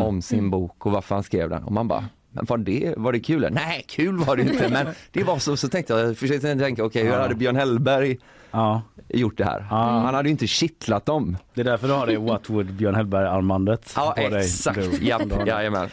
om 0.00 0.22
sin 0.22 0.50
bok 0.50 0.86
och 0.86 0.92
varför 0.92 1.14
han 1.14 1.24
skrev 1.24 1.50
den. 1.50 1.62
Och 1.64 1.72
man 1.72 1.88
bara, 1.88 2.04
men 2.30 2.44
var 2.44 2.58
det, 2.58 2.94
var 2.96 3.12
det 3.12 3.20
kul? 3.20 3.48
Nej, 3.50 3.84
kul 3.88 4.16
var 4.16 4.36
det 4.36 4.42
inte, 4.42 4.68
men 4.68 4.86
det 5.12 5.24
var 5.24 5.38
så, 5.38 5.56
så 5.56 5.68
tänkte 5.68 5.92
jag, 5.92 6.16
försökte 6.16 6.56
tänka, 6.56 6.84
okej, 6.84 7.04
hur 7.04 7.12
Ja. 7.12 7.20
hade 7.22 7.34
Björn 7.34 7.56
Hellberg 7.56 8.18
ja. 8.50 8.82
gjort 9.08 9.38
det 9.38 9.44
här? 9.44 9.66
Ja. 9.70 9.76
Han 9.76 10.14
hade 10.14 10.28
ju 10.28 10.32
inte 10.32 10.46
kittlat 10.46 11.06
dem. 11.06 11.36
Det 11.58 11.62
är 11.62 11.64
därför 11.64 11.88
du 11.88 11.94
har 11.94 12.06
det 12.06 12.16
What 12.30 12.50
would 12.50 12.72
Björn 12.72 12.94
Hellberg-armbandet 12.94 13.92
Ja, 13.96 14.14
på 14.16 14.28
dig. 14.28 14.40
exakt. 14.40 14.78
Du. 15.00 15.06
Japp, 15.06 15.46
jajamän. 15.46 15.88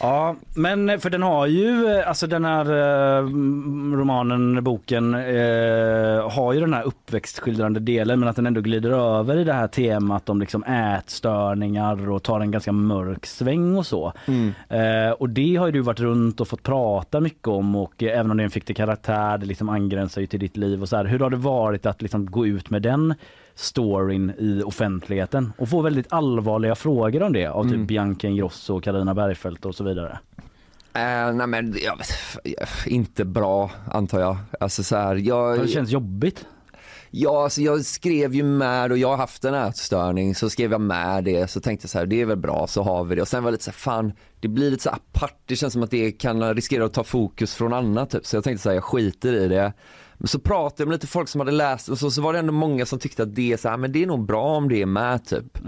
Ja, 0.00 0.36
men 0.56 1.00
för 1.00 1.10
den 1.10 1.22
har 1.22 1.46
ju, 1.46 1.86
eh, 1.98 2.08
alltså 2.08 2.26
den 2.26 2.44
här 2.44 2.64
eh, 2.66 3.22
romanen, 3.96 4.64
boken, 4.64 5.14
eh, 5.14 6.30
har 6.30 6.52
ju 6.52 6.60
den 6.60 6.74
här 6.74 6.82
uppväxtskildrande 6.82 7.80
delen 7.80 8.20
men 8.20 8.28
att 8.28 8.36
den 8.36 8.46
ändå 8.46 8.60
glider 8.60 8.90
över 8.90 9.36
i 9.36 9.44
det 9.44 9.52
här 9.52 9.66
temat 9.68 10.28
om 10.28 10.40
liksom 10.40 10.64
ätstörningar 10.64 12.10
och 12.10 12.22
tar 12.22 12.40
en 12.40 12.50
ganska 12.50 12.72
mörk 12.72 13.26
sväng 13.26 13.76
och 13.76 13.86
så. 13.86 14.12
Eh, 14.68 15.10
och 15.18 15.28
det 15.28 15.56
har 15.56 15.66
ju 15.66 15.72
du 15.72 15.80
varit 15.80 16.00
runt 16.00 16.40
och 16.40 16.48
fått 16.48 16.62
prata 16.62 17.20
mycket 17.20 17.48
om 17.48 17.76
och 17.76 18.02
eh, 18.02 18.18
även 18.18 18.30
om 18.30 18.36
det 18.36 18.42
är 18.42 18.44
en 18.44 18.50
fiktiv 18.50 18.74
karaktär, 18.74 19.38
det 19.38 19.46
liksom 19.46 19.68
angränsar 19.68 20.20
ju 20.20 20.26
till 20.26 20.40
ditt 20.40 20.56
liv 20.56 20.82
och 20.82 20.88
så 20.88 20.96
här. 20.96 21.04
Hur 21.04 21.18
har 21.18 21.30
det 21.30 21.36
varit 21.36 21.86
att 21.86 22.02
liksom 22.02 22.30
gå 22.30 22.46
ut 22.46 22.70
med 22.70 22.82
den 22.82 23.14
storyn 23.54 24.32
i 24.38 24.62
offentligheten 24.62 25.52
och 25.58 25.68
få 25.68 25.82
väldigt 25.82 26.12
allvarliga 26.12 26.74
frågor 26.74 27.22
om 27.22 27.32
det 27.32 27.46
av 27.46 27.70
typ 27.70 27.88
Bianca 27.88 28.26
Ingrosso 28.28 28.76
och 28.76 28.84
Carina 28.84 29.14
Bergfeldt 29.14 29.66
och 29.66 29.74
så 29.74 29.84
vidare. 29.84 30.18
Eh, 30.94 31.32
nej 31.34 31.46
men 31.46 31.76
jag 31.84 31.96
vet, 31.98 32.86
inte 32.86 33.24
bra 33.24 33.70
antar 33.90 34.20
jag. 34.20 34.36
Alltså 34.60 34.82
så 34.82 34.96
här, 34.96 35.14
jag, 35.14 35.60
Det 35.60 35.68
känns 35.68 35.90
jobbigt. 35.90 36.46
ja, 37.10 37.42
alltså 37.44 37.62
jag 37.62 37.84
skrev 37.84 38.34
ju 38.34 38.42
med 38.42 38.92
och 38.92 38.98
jag 38.98 39.08
har 39.08 39.16
haft 39.16 39.44
en 39.44 39.54
ätstörning 39.54 40.34
så 40.34 40.50
skrev 40.50 40.72
jag 40.72 40.80
med 40.80 41.24
det 41.24 41.50
så 41.50 41.60
tänkte 41.60 41.84
jag 41.84 41.90
så 41.90 41.98
här 41.98 42.06
det 42.06 42.20
är 42.20 42.26
väl 42.26 42.36
bra 42.36 42.66
så 42.66 42.82
har 42.82 43.04
vi 43.04 43.14
det 43.14 43.22
och 43.22 43.28
sen 43.28 43.42
var 43.44 43.50
det 43.50 43.52
lite 43.52 43.64
så 43.64 43.70
här 43.70 43.78
fan 43.78 44.12
det 44.40 44.48
blir 44.48 44.70
lite 44.70 44.82
så 44.82 44.90
apart 44.90 45.38
det 45.46 45.56
känns 45.56 45.72
som 45.72 45.82
att 45.82 45.90
det 45.90 46.12
kan 46.12 46.54
riskera 46.54 46.84
att 46.84 46.92
ta 46.92 47.04
fokus 47.04 47.54
från 47.54 47.72
annat 47.72 48.10
typ 48.10 48.26
så 48.26 48.36
jag 48.36 48.44
tänkte 48.44 48.62
så 48.62 48.68
här 48.68 48.74
jag 48.74 48.84
skiter 48.84 49.32
i 49.32 49.48
det. 49.48 49.72
Men 50.22 50.28
så 50.28 50.38
pratade 50.38 50.82
jag 50.82 50.88
med 50.88 50.94
lite 50.94 51.06
folk 51.06 51.28
som 51.28 51.40
hade 51.40 51.52
läst 51.52 51.88
och 51.88 51.98
så, 51.98 52.10
så 52.10 52.22
var 52.22 52.32
det 52.32 52.38
ändå 52.38 52.52
många 52.52 52.86
som 52.86 52.98
tyckte 52.98 53.22
att 53.22 53.34
det 53.34 53.52
är 53.52 53.56
så 53.56 53.68
här, 53.68 53.76
men 53.76 53.92
det 53.92 54.02
är 54.02 54.06
nog 54.06 54.26
bra 54.26 54.44
om 54.44 54.68
det 54.68 54.82
är 54.82 54.86
med 54.86 55.24
typ. 55.24 55.58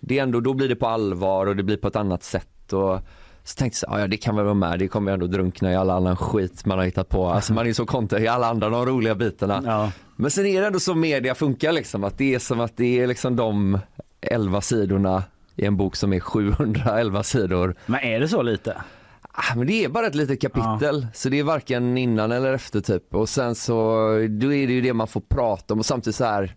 Det 0.00 0.18
är 0.18 0.22
ändå, 0.22 0.40
då 0.40 0.54
blir 0.54 0.68
det 0.68 0.76
på 0.76 0.86
allvar 0.86 1.46
och 1.46 1.56
det 1.56 1.62
blir 1.62 1.76
på 1.76 1.88
ett 1.88 1.96
annat 1.96 2.22
sätt 2.22 2.72
och 2.72 3.00
så 3.44 3.56
tänkte 3.56 3.86
jag 3.90 4.00
ja 4.00 4.06
det 4.06 4.16
kan 4.16 4.36
väl 4.36 4.44
vara 4.44 4.54
med, 4.54 4.78
det 4.78 4.88
kommer 4.88 5.10
jag 5.10 5.14
ändå 5.14 5.26
drunkna 5.26 5.72
i 5.72 5.76
all 5.76 5.90
annan 5.90 6.16
skit 6.16 6.66
man 6.66 6.78
har 6.78 6.84
hittat 6.84 7.08
på. 7.08 7.26
Alltså 7.26 7.52
man 7.52 7.64
är 7.64 7.68
ju 7.68 7.74
så 7.74 7.86
kontra 7.86 8.20
i 8.20 8.28
alla 8.28 8.46
andra 8.46 8.68
de 8.68 8.86
roliga 8.86 9.14
bitarna. 9.14 9.62
Ja. 9.64 9.92
Men 10.16 10.30
sen 10.30 10.46
är 10.46 10.60
det 10.60 10.66
ändå 10.66 10.80
så 10.80 10.94
media 10.94 11.34
funkar 11.34 11.72
liksom, 11.72 12.04
att 12.04 12.18
det 12.18 12.34
är 12.34 12.38
som 12.38 12.60
att 12.60 12.76
det 12.76 13.00
är 13.00 13.06
liksom 13.06 13.36
de 13.36 13.78
elva 14.20 14.60
sidorna 14.60 15.22
i 15.56 15.64
en 15.64 15.76
bok 15.76 15.96
som 15.96 16.12
är 16.12 16.20
711 16.20 17.22
sidor. 17.22 17.74
Men 17.86 18.00
är 18.00 18.20
det 18.20 18.28
så 18.28 18.42
lite? 18.42 18.76
Ah, 19.40 19.54
men 19.56 19.66
det 19.66 19.84
är 19.84 19.88
bara 19.88 20.06
ett 20.06 20.14
litet 20.14 20.40
kapitel, 20.40 21.06
så 21.14 21.28
det 21.28 21.38
är 21.38 21.42
varken 21.42 21.98
innan 21.98 22.32
eller 22.32 22.52
efter 22.52 22.80
typ. 22.80 23.14
Och 23.14 23.28
sen 23.28 23.54
så, 23.54 23.74
då 24.30 24.52
är 24.52 24.66
det 24.66 24.72
ju 24.72 24.80
det 24.80 24.92
man 24.92 25.06
får 25.08 25.20
prata 25.20 25.74
om 25.74 25.80
och 25.80 25.86
samtidigt 25.86 26.16
så 26.16 26.24
här, 26.24 26.54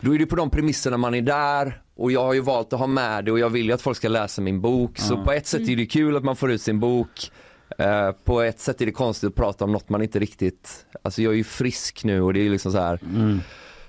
då 0.00 0.14
är 0.14 0.18
det 0.18 0.26
på 0.26 0.36
de 0.36 0.50
premisserna 0.50 0.96
man 0.96 1.14
är 1.14 1.22
där 1.22 1.82
och 1.96 2.12
jag 2.12 2.24
har 2.24 2.32
ju 2.32 2.40
valt 2.40 2.72
att 2.72 2.78
ha 2.78 2.86
med 2.86 3.24
det 3.24 3.32
och 3.32 3.38
jag 3.38 3.50
vill 3.50 3.66
ju 3.66 3.72
att 3.72 3.82
folk 3.82 3.96
ska 3.96 4.08
läsa 4.08 4.42
min 4.42 4.60
bok. 4.60 4.98
Så 4.98 5.24
på 5.24 5.32
ett 5.32 5.46
sätt 5.46 5.68
är 5.68 5.76
det 5.76 5.86
kul 5.86 6.16
att 6.16 6.24
man 6.24 6.36
får 6.36 6.50
ut 6.52 6.62
sin 6.62 6.80
bok. 6.80 7.30
Eh, 7.78 8.12
på 8.24 8.40
ett 8.42 8.60
sätt 8.60 8.80
är 8.80 8.86
det 8.86 8.92
konstigt 8.92 9.28
att 9.28 9.34
prata 9.34 9.64
om 9.64 9.72
något 9.72 9.88
man 9.88 10.02
inte 10.02 10.18
riktigt, 10.18 10.86
alltså 11.02 11.22
jag 11.22 11.32
är 11.32 11.36
ju 11.36 11.44
frisk 11.44 12.04
nu 12.04 12.22
och 12.22 12.32
det 12.34 12.46
är 12.46 12.50
liksom 12.50 12.72
så 12.72 12.78
här 12.78 12.98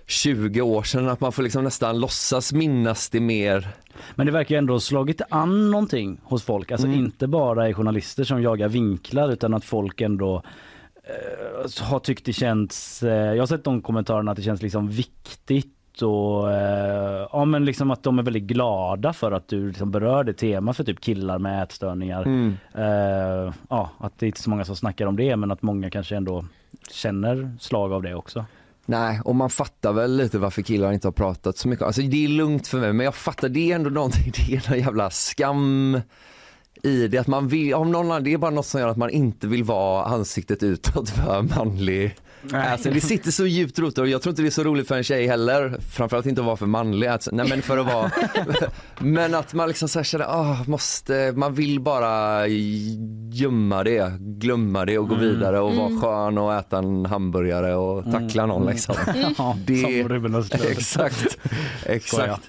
20 0.07 0.61
år 0.61 0.83
sedan 0.83 1.09
att 1.09 1.19
man 1.19 1.31
får 1.31 1.43
liksom 1.43 1.63
nästan 1.63 1.99
låtsas 1.99 2.53
minnas 2.53 3.09
det 3.09 3.19
mer. 3.19 3.67
Men 4.15 4.25
det 4.25 4.31
verkar 4.31 4.55
ju 4.55 4.59
ändå 4.59 4.73
ha 4.73 4.79
slagit 4.79 5.21
an 5.29 5.71
någonting 5.71 6.17
hos 6.23 6.43
folk. 6.43 6.71
Alltså 6.71 6.87
Mm. 6.87 6.99
inte 6.99 7.27
bara 7.27 7.69
i 7.69 7.73
journalister 7.73 8.23
som 8.23 8.41
jagar 8.41 8.67
vinklar 8.67 9.29
utan 9.31 9.53
att 9.53 9.65
folk 9.65 10.01
ändå 10.01 10.43
eh, 11.03 11.83
har 11.83 11.99
tyckt 11.99 12.25
det 12.25 12.33
känns, 12.33 13.03
eh, 13.03 13.33
jag 13.33 13.41
har 13.41 13.45
sett 13.47 13.63
de 13.63 13.81
kommentarerna 13.81 14.31
att 14.31 14.37
det 14.37 14.43
känns 14.43 14.61
liksom 14.61 14.89
viktigt 14.89 16.01
och 16.01 16.51
eh, 16.51 17.27
ja 17.31 17.45
men 17.45 17.65
liksom 17.65 17.91
att 17.91 18.03
de 18.03 18.19
är 18.19 18.23
väldigt 18.23 18.43
glada 18.43 19.13
för 19.13 19.31
att 19.31 19.47
du 19.47 19.67
liksom 19.67 19.91
berör 19.91 20.23
det 20.23 20.33
tema 20.33 20.73
för 20.73 20.83
typ 20.83 21.01
killar 21.01 21.39
med 21.39 21.63
ätstörningar. 21.63 22.21
Mm. 22.21 22.53
Eh, 22.75 23.53
ja, 23.69 23.89
att 23.97 24.19
det 24.19 24.25
är 24.25 24.27
inte 24.27 24.41
så 24.41 24.49
många 24.49 24.65
som 24.65 24.75
snackar 24.75 25.05
om 25.05 25.15
det 25.15 25.35
men 25.35 25.51
att 25.51 25.61
många 25.61 25.89
kanske 25.89 26.15
ändå 26.15 26.45
känner 26.91 27.51
slag 27.59 27.93
av 27.93 28.01
det 28.03 28.15
också. 28.15 28.45
Nej, 28.85 29.21
och 29.25 29.35
man 29.35 29.49
fattar 29.49 29.93
väl 29.93 30.17
lite 30.17 30.37
varför 30.39 30.61
killar 30.61 30.91
inte 30.91 31.07
har 31.07 31.11
pratat 31.13 31.57
så 31.57 31.67
mycket. 31.67 31.85
Alltså 31.85 32.01
det 32.01 32.23
är 32.25 32.27
lugnt 32.27 32.67
för 32.67 32.79
mig, 32.79 32.93
men 32.93 33.03
jag 33.03 33.15
fattar, 33.15 33.49
det 33.49 33.71
är 33.71 33.75
ändå 33.75 33.89
någonting, 33.89 34.31
det 34.47 34.55
är 34.55 34.69
någon 34.69 34.79
jävla 34.79 35.09
skam 35.09 35.99
i 36.83 37.07
det. 37.07 37.17
Att 37.17 37.27
man 37.27 37.47
vill, 37.47 37.73
om 37.73 37.91
någon, 37.91 38.05
annan- 38.05 38.23
det 38.23 38.33
är 38.33 38.37
bara 38.37 38.51
något 38.51 38.65
som 38.65 38.79
gör 38.79 38.87
att 38.87 38.97
man 38.97 39.09
inte 39.09 39.47
vill 39.47 39.63
vara 39.63 40.05
ansiktet 40.05 40.63
utåt 40.63 41.09
för 41.09 41.41
manlig. 41.57 42.15
Alltså, 42.53 42.89
det 42.89 43.01
sitter 43.01 43.31
så 43.31 43.45
djupt 43.45 43.79
rotat 43.79 43.97
och 43.97 44.07
jag 44.07 44.21
tror 44.21 44.31
inte 44.31 44.41
det 44.41 44.47
är 44.47 44.51
så 44.51 44.63
roligt 44.63 44.87
för 44.87 44.97
en 44.97 45.03
tjej 45.03 45.27
heller. 45.27 45.77
Framförallt 45.91 46.25
inte 46.25 46.41
att 46.41 46.45
vara 46.47 46.57
för 46.57 46.65
manlig. 46.65 47.07
Alltså, 47.07 47.29
nej 47.33 47.49
men 47.49 47.61
för 47.61 47.77
att 47.77 47.85
vara. 47.85 48.11
men 48.99 49.35
att 49.35 49.53
man 49.53 49.67
liksom 49.67 49.89
så 49.89 49.99
här 49.99 50.03
känner, 50.03 50.25
ah, 50.25 50.57
måste, 50.67 51.33
man 51.35 51.53
vill 51.53 51.79
bara 51.79 52.47
gömma 53.31 53.83
det, 53.83 54.13
glömma 54.19 54.85
det 54.85 54.97
och 54.97 55.07
gå 55.09 55.15
Mm. 55.15 55.27
vidare 55.27 55.59
och 55.59 55.75
vara 55.75 55.87
Mm. 55.87 56.01
skön 56.01 56.37
och 56.37 56.53
äta 56.53 56.77
en 56.77 57.05
hamburgare 57.05 57.75
och 57.75 58.11
tackla 58.11 58.45
någon 58.45 58.65
liksom. 58.65 58.95
Ja, 59.37 59.57
Det-. 59.65 60.03
Exakt, 60.71 61.37
exakt. 61.85 62.41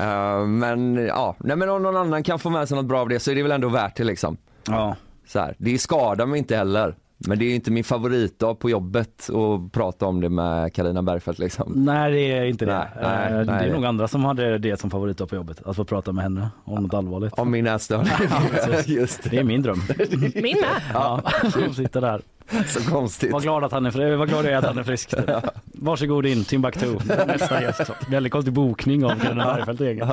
Uh, 0.00 0.46
men 0.46 0.94
ja, 0.96 1.36
nej 1.40 1.56
men 1.56 1.68
om 1.68 1.82
någon 1.82 1.96
annan 1.96 2.22
kan 2.22 2.38
få 2.38 2.50
med 2.50 2.68
sig 2.68 2.76
något 2.76 2.86
bra 2.86 3.00
av 3.00 3.08
det 3.08 3.20
så 3.20 3.30
är 3.30 3.34
det 3.34 3.42
väl 3.42 3.52
ändå 3.52 3.68
värt 3.68 3.96
det 3.96 4.04
liksom. 4.04 4.36
Ja. 4.68 4.96
Så 5.28 5.38
här, 5.38 5.54
det 5.58 5.78
skadar 5.78 6.26
mig 6.26 6.38
inte 6.38 6.56
heller. 6.56 6.94
Men 7.26 7.38
det 7.38 7.44
är 7.44 7.54
inte 7.54 7.70
min 7.70 7.84
favoritdag 7.84 8.58
på 8.58 8.70
jobbet 8.70 9.30
att 9.30 9.72
prata 9.72 10.06
om 10.06 10.20
det 10.20 10.28
med 10.28 10.74
Karina 10.74 11.02
Bergfeldt 11.02 11.38
liksom. 11.38 11.72
Nej 11.76 12.12
det 12.12 12.32
är 12.32 12.44
inte 12.44 12.64
det. 12.64 12.72
Nej, 12.74 12.88
nej, 13.02 13.32
Eh, 13.32 13.38
det 13.38 13.44
nej. 13.44 13.68
är 13.68 13.72
nog 13.72 13.84
andra 13.84 14.08
som 14.08 14.24
hade 14.24 14.58
det 14.58 14.80
som 14.80 14.90
favoritdag 14.90 15.26
på 15.28 15.34
jobbet. 15.36 15.62
Att 15.66 15.76
få 15.76 15.84
prata 15.84 16.12
med 16.12 16.24
henne 16.24 16.48
om 16.64 16.82
något 16.82 16.94
allvarligt. 16.94 17.32
Om 17.38 17.50
min 17.50 17.66
ätstörning. 17.66 18.12
Just 18.86 19.30
det. 19.30 19.38
är 19.38 19.44
min 19.44 19.62
dröm. 19.62 19.82
Min 20.34 20.56
med. 20.60 20.82
Ja, 20.94 21.20
som 21.52 21.74
sitter 21.74 22.00
där. 22.00 22.22
Så 22.66 22.90
konstigt. 22.90 23.32
Var 23.32 23.40
glad 23.40 23.64
att 23.64 23.72
han 23.72 23.86
är, 23.86 24.16
var 24.16 24.26
glad 24.26 24.44
jag 24.44 24.52
är 24.52 24.56
att 24.56 24.64
han 24.64 24.78
är 24.78 24.82
frisk. 24.82 25.10
Typ. 25.10 25.30
Varsågod 25.64 26.26
in 26.26 26.44
Timbuktu, 26.44 26.86
nästa 27.26 27.62
gäst. 27.62 27.80
Väldigt 28.08 28.32
konstig 28.32 28.54
bokning 28.54 29.04
av 29.04 29.10
Carina 29.20 29.44
Bergfeldt 29.54 29.80
egen. 29.80 30.08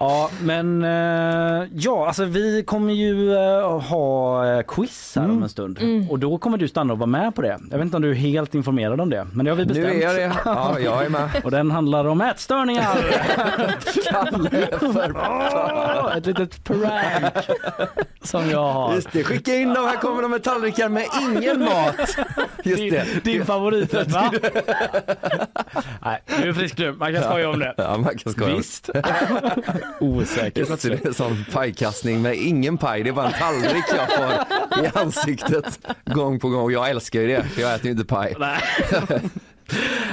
Ja 0.00 0.30
men 0.42 0.84
eh, 0.84 1.68
ja 1.72 2.06
alltså 2.06 2.24
vi 2.24 2.62
kommer 2.66 2.92
ju 2.92 3.34
eh, 3.34 3.80
ha 3.80 4.46
eh, 4.46 4.62
quiz 4.62 5.12
här 5.16 5.24
om 5.30 5.42
en 5.42 5.48
stund 5.48 5.78
Mm. 5.78 6.10
och 6.10 6.18
då 6.18 6.38
kommer 6.38 6.58
du 6.58 6.68
stanna 6.68 6.92
och 6.92 6.98
vara 6.98 7.06
med 7.06 7.34
på 7.34 7.42
det. 7.42 7.58
Jag 7.70 7.78
vet 7.78 7.84
inte 7.84 7.96
om 7.96 8.02
du 8.02 8.10
är 8.10 8.14
helt 8.14 8.54
informerad 8.54 9.00
om 9.00 9.10
det 9.10 9.26
men 9.32 9.44
det 9.44 9.50
har 9.50 9.56
vi 9.56 9.64
Nu 9.64 9.68
bestämt. 9.74 9.94
är 9.94 10.00
jag 10.00 10.14
det. 10.16 10.32
Ja, 10.44 10.78
jag 10.78 11.04
är 11.04 11.08
med. 11.08 11.28
Och 11.44 11.50
den 11.50 11.70
handlar 11.70 12.04
om 12.04 12.20
ätstörningar. 12.20 12.98
Kalle 14.10 14.50
för 14.78 15.16
Åh, 15.16 16.16
ett 16.16 16.26
litet 16.26 16.64
prank 16.64 17.34
som 18.22 18.50
jag 18.50 18.72
har. 18.72 18.94
Just 18.94 19.12
det, 19.12 19.24
skicka 19.24 19.54
in 19.54 19.74
dem, 19.74 19.84
här 19.84 19.96
kommer 19.96 20.22
de 20.22 20.30
med 20.30 20.42
tallrikar 20.42 20.88
med 20.88 21.04
ingen 21.20 21.60
mat. 21.64 22.16
Just 22.64 22.76
din, 22.78 22.92
det. 22.92 23.06
din 23.24 23.44
favoriträtt 23.46 24.08
va? 24.12 24.32
Nej, 26.04 26.22
du 26.42 26.48
är 26.48 26.52
frisk 26.52 26.78
nu. 26.78 26.92
Man 26.92 27.14
kan 27.14 27.22
skoja 27.22 27.50
om 27.50 27.58
det. 27.58 27.74
Ja, 27.76 27.96
man 27.96 28.18
kan 28.18 28.32
skoja. 28.32 28.56
Visst. 28.56 28.90
Osäker. 30.00 30.60
Just 30.60 30.82
det, 30.82 31.04
är 31.04 31.12
sån 31.12 31.44
pajkastning 31.52 32.22
med 32.22 32.34
ingen 32.34 32.78
paj, 32.78 33.02
det 33.02 33.08
är 33.08 33.12
bara 33.12 33.26
en 33.26 33.32
tallrik 33.32 33.84
jag 33.96 34.12
får 34.12 34.84
i 34.84 34.90
ansiktet 34.94 35.86
gång 36.04 36.40
på 36.40 36.48
gång. 36.48 36.62
Och 36.62 36.72
jag 36.72 36.90
älskar 36.90 37.20
ju 37.20 37.26
det, 37.26 37.42
för 37.42 37.62
jag 37.62 37.74
äter 37.74 37.84
ju 37.84 37.90
inte 37.90 38.04
paj. 38.04 38.34
Nej. 38.38 38.60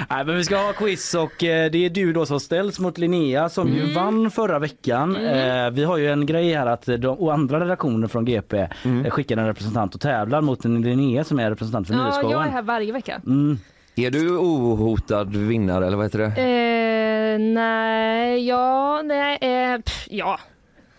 Nej 0.10 0.26
men 0.26 0.38
vi 0.38 0.44
ska 0.44 0.58
ha 0.58 0.74
quiz 0.74 1.14
och 1.14 1.44
eh, 1.44 1.72
det 1.72 1.86
är 1.86 1.90
du 1.90 2.14
då 2.14 2.26
som 2.26 2.40
ställs 2.40 2.80
mot 2.80 2.98
Linnea 2.98 3.50
som 3.50 3.74
ju 3.74 3.94
vann 3.94 4.32
förra 4.32 4.60
veckan. 4.60 5.16
Eh, 5.16 5.70
vi 5.70 5.84
har 5.84 5.98
ju 5.98 6.12
en 6.12 6.26
grej 6.26 6.54
här 6.54 6.66
att 6.66 6.86
de 6.86 7.08
och 7.08 7.34
andra 7.34 7.60
redaktioner 7.60 8.08
från 8.08 8.26
GP 8.26 8.58
eh, 8.60 9.10
skickar 9.10 9.38
en 9.38 9.48
representant 9.48 9.96
och 9.96 10.02
tävlar 10.02 10.42
mot 10.42 10.66
en 10.66 10.82
Linnea 10.82 11.24
som 11.24 11.40
är 11.40 11.50
representant 11.50 11.88
för 11.88 11.94
Ja, 11.94 12.22
jag 12.22 12.46
är 12.46 12.50
här 12.50 12.62
varje 12.62 12.92
vecka. 12.92 13.22
Mm. 13.26 13.60
Är 13.98 14.12
du 14.12 14.38
ohotad 14.38 15.36
vinnare 15.36 15.88
eller 15.88 15.98
vad 15.98 16.06
heter 16.06 16.20
det? 16.20 16.26
Eh, 16.42 17.40
nej, 17.40 18.48
ja, 18.48 19.02
nej, 19.06 19.38
eh, 19.42 19.82
pff, 19.82 20.08
ja. 20.10 20.40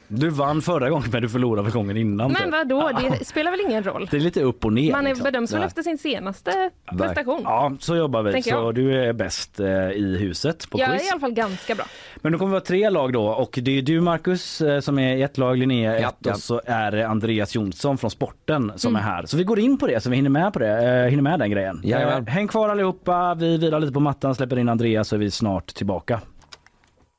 Du 0.09 0.31
vann 0.31 0.63
förra 0.63 0.91
gången 0.91 1.09
men 1.13 1.23
du 1.23 1.29
förlorade 1.29 1.71
för 1.71 1.79
gången 1.79 1.97
innan. 1.97 2.33
Men 2.33 2.51
vadå, 2.51 2.91
det 3.19 3.25
spelar 3.25 3.51
väl 3.51 3.61
ingen 3.61 3.83
roll? 3.85 4.09
Det 4.11 4.17
är 4.17 4.21
lite 4.21 4.43
upp 4.43 4.65
och 4.65 4.73
ner. 4.73 4.93
Man 4.93 5.05
är 5.05 5.09
liksom. 5.09 5.25
bedöms 5.25 5.53
väl 5.53 5.63
efter 5.63 5.83
sin 5.83 5.99
senaste 5.99 6.71
prestation. 6.99 7.41
Ja, 7.45 7.73
så 7.81 7.97
jobbar 7.97 8.23
vi. 8.23 8.33
Tänker 8.33 8.51
Så 8.51 8.57
jag. 8.57 8.75
du 8.75 9.05
är 9.05 9.13
bäst 9.13 9.61
eh, 9.61 9.67
i 9.91 10.17
huset 10.21 10.71
på 10.71 10.79
Jag 10.81 10.89
är 10.89 10.99
quiz. 10.99 11.09
i 11.09 11.11
alla 11.11 11.21
fall 11.21 11.33
ganska 11.33 11.75
bra. 11.75 11.85
Men 12.17 12.33
då 12.33 12.39
kommer 12.39 12.51
vi 12.51 12.57
ha 12.57 12.65
tre 12.65 12.91
lag 12.91 13.13
då 13.13 13.27
och 13.29 13.59
det 13.63 13.79
är 13.79 13.83
du 13.83 14.01
Marcus 14.01 14.61
eh, 14.61 14.81
som 14.81 14.99
är 14.99 15.17
i 15.17 15.23
ett 15.23 15.39
lag, 15.39 15.57
Linnea 15.59 16.01
Ja, 16.01 16.09
ett 16.09 16.15
ja. 16.19 16.33
och 16.33 16.39
så 16.39 16.61
är 16.67 16.91
det 16.93 17.09
Andreas 17.09 17.55
Jonsson 17.55 17.99
från 17.99 18.11
sporten 18.11 18.73
som 18.77 18.97
Mm. 18.97 19.03
är 19.09 19.13
här. 19.13 19.27
Så 19.27 19.37
vi 19.37 19.45
går 19.45 19.59
in 19.59 19.79
på 19.79 19.87
det 19.87 20.01
så 20.03 20.11
vi 20.11 20.17
hinner 20.17 20.31
med 20.31 20.53
på 20.53 20.59
det, 20.59 21.03
eh, 21.05 21.11
hinner 21.11 21.23
med 21.23 21.39
den 21.39 21.51
grejen. 21.51 21.81
Jajamän. 21.85 22.27
Eh, 22.27 22.33
häng 22.35 22.49
kvar 22.49 22.69
allihopa, 22.69 23.35
vi 23.35 23.57
vilar 23.59 23.81
lite 23.81 23.93
på 23.93 24.01
mattan, 24.01 24.35
släpper 24.35 24.59
in 24.59 24.69
Andreas 24.69 25.09
så 25.09 25.15
är 25.15 25.19
vi 25.21 25.31
snart 25.31 25.67
tillbaka. 25.67 26.21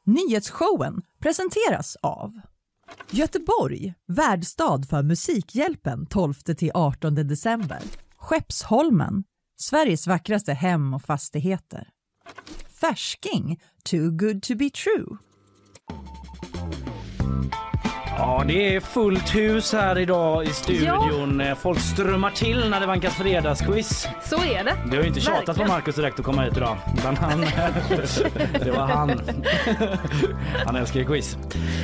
Nyhetsshowen 0.03 1.01
presenteras 1.21 1.97
av 2.01 2.31
Göteborg, 3.11 3.93
värdstad 4.07 4.81
för 4.89 5.03
Musikhjälpen 5.03 6.07
12-18 6.07 7.23
december. 7.23 7.79
Skeppsholmen, 8.17 9.23
Sveriges 9.59 10.07
vackraste 10.07 10.53
hem 10.53 10.93
och 10.93 11.01
fastigheter. 11.01 11.89
Färsking, 12.69 13.61
too 13.83 14.11
good 14.11 14.43
to 14.43 14.55
be 14.55 14.69
true. 14.69 15.17
Ja, 18.19 18.43
det 18.47 18.75
är 18.75 18.79
fullt 18.79 19.35
hus 19.35 19.73
här 19.73 19.97
idag 19.97 20.43
i 20.43 20.47
studion. 20.47 21.41
Eh, 21.41 21.55
Folk 21.55 21.79
strömmar 21.79 22.29
till 22.31 22.69
när 22.69 22.79
det 22.79 22.85
vankas 22.85 23.13
fredagsquiz. 23.13 24.07
Så 24.25 24.35
är 24.35 24.63
det. 24.63 24.73
Du 24.91 24.95
har 24.95 25.01
ju 25.03 25.07
inte 25.07 25.19
tjatat 25.21 25.57
på. 25.57 25.63
Marcus 25.65 25.95
direkt 25.95 26.19
att 26.19 26.25
komma 26.25 26.41
hit 26.41 26.57
idag. 26.57 26.77
Utan 26.97 27.17
han, 27.17 27.41
det 28.63 28.71
var 28.71 28.85
han. 28.87 29.21
Han 30.65 30.75
älskar 30.75 30.99
ju 30.99 31.05
quiz. 31.05 31.37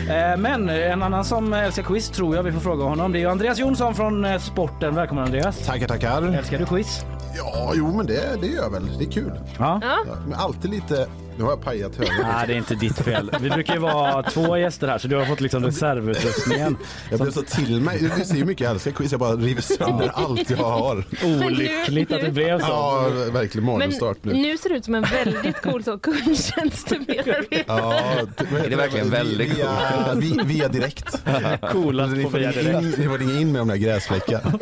Eh, 0.10 0.38
Men 0.38 0.70
en 0.70 1.04
annan 1.04 1.26
som 1.26 1.54
älskar 1.54 1.84
quiz 1.84 2.10
tror 2.10 2.36
jag 2.36 2.44
vi 2.44 2.52
får 2.52 2.60
fråga 2.60 2.84
honom. 2.84 3.12
Det 3.12 3.24
är 3.24 3.28
Andreas 3.28 3.60
Jonsson 3.60 3.96
från 3.96 4.26
eh, 4.26 4.40
Sporten. 4.40 4.96
Välkommen 4.96 5.24
Andreas. 5.24 5.66
Tackar, 5.66 5.88
tackar. 5.88 6.22
Älskar 6.38 6.58
du 6.60 6.66
quiz? 6.66 7.06
Ja, 7.38 7.72
jo, 7.76 7.98
men 7.98 8.06
det, 8.06 8.42
det 8.42 8.48
gör 8.48 8.64
jag 8.64 8.72
väl. 8.72 8.98
Det 8.98 9.06
är 9.06 9.12
kul. 9.12 9.32
Ja. 9.60 9.80
Ja. 9.84 9.98
Ja, 10.08 10.14
men 10.28 10.34
alltid 10.40 10.72
lite... 10.72 11.08
Nu 11.38 11.44
har 11.44 11.52
jag 11.52 11.62
pajat 11.62 11.96
höger. 11.96 12.14
Nej, 12.24 12.48
det 12.48 12.54
är 12.54 12.58
inte 12.58 12.76
ditt 12.76 12.98
fel. 13.00 13.32
Vi 13.40 13.50
brukar 13.50 13.74
ju 13.74 13.80
vara 13.80 14.24
två 14.24 14.58
gäster 14.58 14.88
här 14.88 14.98
så 14.98 15.08
du 15.08 15.16
har 15.16 15.26
fått 15.26 15.42
liksom 15.42 15.64
reservutrustningen. 15.66 16.78
Jag 17.12 17.20
blev 17.20 17.32
så 17.32 17.42
till 17.42 17.82
mig. 17.82 18.00
Du 18.18 18.26
ser 18.26 18.36
hur 18.36 18.46
mycket 18.46 18.64
jag 18.64 18.72
älskar 18.72 18.92
quiz. 18.92 19.12
Jag 19.12 19.20
bara 19.20 19.36
river 19.36 19.62
sönder 19.62 20.12
allt 20.14 20.50
jag 20.50 20.58
har. 20.58 21.04
Olyckligt 21.46 22.12
att 22.12 22.22
det 22.22 22.32
blev 22.32 22.60
så. 22.60 22.66
Ja, 22.70 23.08
verkligen 23.32 23.66
morgonstart 23.66 24.18
nu. 24.22 24.34
nu 24.34 24.58
ser 24.58 24.70
det 24.70 24.76
ut 24.76 24.86
som 24.86 24.96
en 24.96 25.04
väldigt 25.26 25.62
cool 25.62 25.84
så 25.84 25.98
kundtjänstmedarbetare. 25.98 27.44
Ja, 27.68 28.00
t- 28.38 28.46
vad 28.52 28.62
heter 28.62 28.66
Är 28.66 28.70
det 28.70 28.76
verkligen 28.76 29.10
väldigt 29.10 29.58
via, 29.58 29.70
via, 30.16 30.44
via 30.44 30.68
direkt. 30.68 31.24
Coolast 31.72 32.24
på 32.24 32.30
via 32.30 32.52
direkt. 32.52 32.82
in, 32.82 32.94
ni 32.98 33.08
får 33.08 33.18
ringa 33.18 33.40
in 33.40 33.52
med 33.52 33.62
de 33.62 33.68
där 33.68 33.76
gräsfläckarna. 33.76 34.54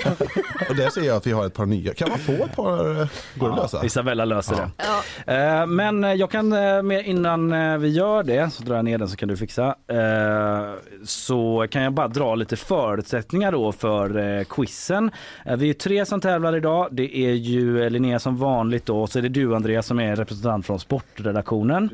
Och 0.70 0.76
där 0.76 0.90
ser 0.90 1.02
jag 1.02 1.18
att 1.18 1.28
vi 1.28 1.32
har 1.32 1.46
ett 1.46 1.54
par 1.54 1.66
nya. 1.66 1.94
Kan 1.94 2.10
man 2.10 2.20
få 2.20 2.32
ett 2.32 2.56
par? 2.56 3.08
Går 3.40 3.48
det 3.50 3.54
att 3.54 3.62
lösa? 3.74 3.86
Isabella 3.86 4.26
löser 4.26 4.56
det. 4.56 4.70
Ja. 5.26 5.34
Eh, 5.34 5.66
Men 5.68 6.04
jag 6.18 6.32
kan 6.32 6.54
eh, 6.54 6.61
Eh, 6.62 6.84
med, 6.84 7.06
innan 7.06 7.52
eh, 7.52 7.78
vi 7.78 7.90
gör 7.90 8.24
det 8.24 8.54
så 8.54 8.64
drar 8.64 8.76
jag 8.76 8.86
ner 8.86 8.98
den 8.98 9.10
så 9.10 9.16
kan 9.16 9.30
du 9.30 9.38
fixa. 9.38 9.76
Eh, 9.88 10.74
så 11.04 11.68
kan 11.70 11.82
jag 11.82 11.94
bara 11.94 12.08
dra 12.08 12.36
lite 12.36 12.56
förutsättningar 12.56 13.52
då 13.52 13.72
för 13.72 14.44
quizen. 14.44 15.12
Vi 15.58 15.70
är 15.70 15.74
tre 15.74 16.06
som 16.06 16.22
tävlar 16.22 16.56
idag. 16.56 16.88
Det 16.92 17.18
är 17.18 17.34
ju 17.34 17.90
Linnea 17.90 18.20
som 18.20 18.38
vanligt 18.38 18.86
då 18.86 19.02
och 19.02 19.10
så 19.10 19.20
är 19.20 19.24
det 19.24 19.30
du 19.30 19.56
Andreas 19.56 19.86
som 19.86 20.00
är 20.00 20.16
representant 20.16 20.66
från 20.66 20.80
sportredaktionen. 20.80 21.90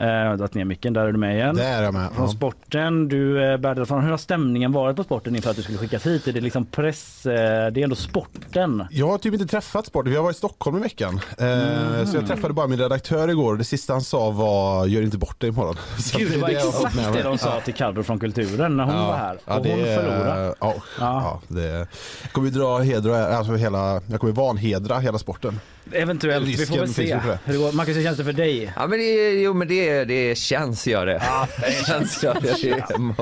Eh, 0.00 0.06
jag 0.06 0.28
har 0.30 0.36
dragit 0.36 0.54
ner 0.54 0.64
micken, 0.64 0.92
där 0.92 1.06
är 1.06 1.12
du 1.12 1.18
med 1.18 1.34
igen. 1.36 1.56
Där 1.56 1.78
är 1.78 1.82
jag 1.82 1.94
med. 1.94 2.12
Från 2.12 2.26
Ja. 2.26 2.32
sporten, 2.32 3.08
du 3.08 3.52
eh, 3.52 3.84
från, 3.84 4.02
hur 4.04 4.10
har 4.10 4.18
stämningen 4.18 4.72
varit 4.72 4.96
på 4.96 5.04
sporten 5.04 5.36
inför 5.36 5.50
att 5.50 5.56
du 5.56 5.62
skulle 5.62 5.78
skickas 5.78 6.06
hit? 6.06 6.28
Är 6.28 6.32
det 6.32 6.40
liksom 6.40 6.66
press, 6.66 7.26
eh, 7.26 7.32
det 7.72 7.80
är 7.80 7.84
ändå 7.84 7.96
sporten? 7.96 8.84
Jag 8.90 9.08
har 9.08 9.18
typ 9.18 9.34
inte 9.34 9.46
träffat 9.46 9.86
sport. 9.86 10.06
Vi 10.06 10.16
har 10.16 10.22
varit 10.22 10.36
i 10.36 10.38
Stockholm 10.38 10.76
i 10.76 10.80
veckan. 10.80 11.20
Eh, 11.38 11.46
Mm. 11.92 12.06
Så 12.06 12.16
jag 12.16 12.26
träffade 12.26 12.54
bara 12.54 12.66
min 12.66 12.78
redaktör 12.78 13.28
igår 13.28 13.52
och 13.52 13.58
det 13.58 13.64
sista 13.64 13.92
han 13.92 14.02
sa 14.02 14.30
var 14.30 14.86
gör 14.86 15.02
inte 15.02 15.18
bort 15.18 15.40
dig 15.40 15.48
imorgon. 15.48 15.76
Så 15.98 16.18
Gud, 16.18 16.32
det 16.32 16.38
var 16.38 16.48
jag 16.50 16.62
fått 16.62 16.74
exakt 16.74 16.94
med 16.96 17.12
det 17.12 17.22
de 17.22 17.38
sa 17.38 17.60
till 17.60 17.74
Carro 17.74 18.02
från 18.02 18.18
Kulturen 18.20 18.76
när 18.76 18.84
hon 18.84 18.94
var 19.06 19.16
här. 19.16 19.38
Ja, 19.46 19.56
och 19.56 19.62
det 19.62 19.70
hon 19.70 19.80
är- 19.80 19.96
förlorade. 19.96 20.54
Ja, 20.60 20.74
ja. 21.00 21.40
det 21.48 21.62
jag 22.22 22.32
kommer 22.32 22.48
ju 22.48 22.54
dra 22.54 22.82
ära- 22.84 23.36
alltså 23.36 23.54
hela, 23.54 24.00
jag 24.10 24.20
kommer 24.20 24.32
vanhedra 24.32 24.98
hela 24.98 25.18
sporten. 25.18 25.60
Eventuellt, 25.92 26.46
vi 26.46 26.66
får 26.66 26.76
väl 26.76 26.94
se. 26.94 27.02
det. 27.26 27.38
Hur 27.44 27.52
det 27.52 27.58
går. 27.58 27.72
Marcus, 27.72 27.96
hur 27.96 28.02
känns 28.02 28.18
det 28.18 28.24
för 28.24 28.32
dig? 28.32 28.72
Ja 28.76 28.86
men 28.86 28.98
det, 28.98 29.30
jo 29.42 29.54
men 29.54 29.68
det, 29.68 29.81
det 30.04 30.38
känns 30.38 30.86
gör 30.86 31.06
det. 31.06 31.22
det 31.60 31.86
känns 31.86 32.24
gör 32.24 32.34
det. 32.40 32.62
Det 32.62 32.70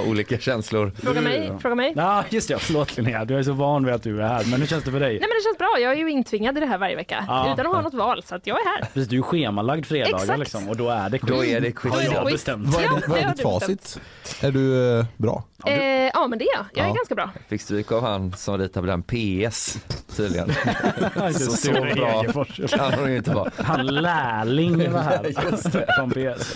är 0.00 0.08
olika 0.08 0.38
känslor. 0.38 0.92
Fråga 1.02 1.20
mig. 1.20 1.52
Fråga 1.62 1.74
mig. 1.74 1.92
Ja, 1.96 2.24
just 2.30 2.48
det. 2.48 2.58
Förlåt 2.58 2.96
Linnea, 2.96 3.24
du 3.24 3.36
är 3.38 3.42
så 3.42 3.52
van 3.52 3.84
vid 3.84 3.94
att 3.94 4.02
du 4.02 4.22
är 4.22 4.28
här. 4.28 4.44
Men 4.44 4.60
hur 4.60 4.66
känns 4.66 4.84
det 4.84 4.90
för 4.90 5.00
dig? 5.00 5.10
Nej 5.12 5.20
men 5.20 5.28
det 5.28 5.44
känns 5.44 5.58
bra. 5.58 5.76
Jag 5.80 5.92
är 5.92 5.96
ju 5.96 6.10
intvingad 6.10 6.56
i 6.56 6.60
det 6.60 6.66
här 6.66 6.78
varje 6.78 6.96
vecka 6.96 7.24
Ja. 7.28 7.52
utan 7.54 7.66
att 7.66 7.72
ha 7.74 7.82
något 7.82 7.94
val 7.94 8.22
så 8.26 8.34
att 8.34 8.46
jag 8.46 8.60
är 8.60 8.64
här. 8.64 8.80
Precis, 8.94 9.08
du 9.08 9.18
är 9.18 9.22
schemalagd 9.22 9.86
fredagar 9.86 10.36
liksom 10.36 10.68
och 10.68 10.76
då 10.76 10.88
är 10.88 11.08
det 11.10 11.18
quiz. 11.18 11.30
Då 11.30 11.44
är 11.44 11.60
det 11.60 11.72
quiz. 11.72 11.92
Har 11.94 12.00
det 12.00 12.06
jag 12.14 12.26
bestämt. 12.26 12.68
Vad 12.68 12.82
är, 12.82 12.86
Ja, 12.86 12.94
ditt- 12.96 13.08
vad 13.08 13.18
det 13.18 13.22
är 13.24 13.28
ditt 13.28 13.36
du 13.36 13.42
facit? 13.42 14.00
Är 14.40 14.50
du 14.52 14.98
eh, 14.98 15.04
bra? 15.16 15.44
Ja, 15.64 15.70
eh, 15.72 16.10
ja 16.14 16.26
men 16.26 16.38
det 16.38 16.44
är 16.44 16.56
jag. 16.56 16.64
Jag 16.74 16.84
är 16.84 16.88
Ja. 16.88 16.94
ganska 16.94 17.14
bra. 17.14 17.30
Fick 17.48 17.60
stryk 17.62 17.92
av 17.92 18.02
han 18.02 18.32
som 18.36 18.58
ritade 18.58 18.86
på 18.86 18.86
den 18.86 19.02
PS 19.02 19.78
tydligen. 20.16 20.52
så, 21.34 21.50
så 21.56 21.72
bra 21.72 22.24
kan 22.68 22.92
hon 22.94 23.10
ju 23.10 23.16
inte 23.16 23.30
vara. 23.34 23.50
Han 23.56 23.86
lärling 23.86 24.92
var 24.92 25.00
här 25.00 25.32
från 25.96 26.10
PS. 26.10 26.49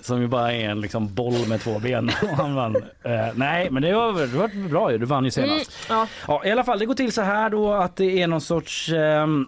Som 0.00 0.20
ju 0.20 0.26
bara 0.28 0.52
är 0.52 0.68
en 0.70 0.80
liksom 0.80 1.14
boll 1.14 1.46
med 1.48 1.60
två 1.60 1.78
ben. 1.78 2.10
Och 2.22 2.28
han 2.28 2.54
vann. 2.54 2.76
Eh, 3.02 3.26
nej, 3.34 3.70
men 3.70 3.82
det 3.82 3.92
var, 3.94 4.12
det 4.12 4.38
var 4.38 4.68
bra 4.68 4.92
ju. 4.92 4.98
Du 4.98 5.06
vann 5.06 5.24
ju 5.24 5.30
senast. 5.30 5.72
Ja. 5.88 6.06
Ja, 6.28 6.42
I 6.44 6.50
alla 6.50 6.64
fall, 6.64 6.78
det 6.78 6.86
går 6.86 6.94
till 6.94 7.12
så 7.12 7.22
här 7.22 7.50
då 7.50 7.72
att 7.72 7.96
det 7.96 8.22
är 8.22 8.26
någon 8.26 8.40
sorts 8.40 8.88
ehm, 8.92 9.46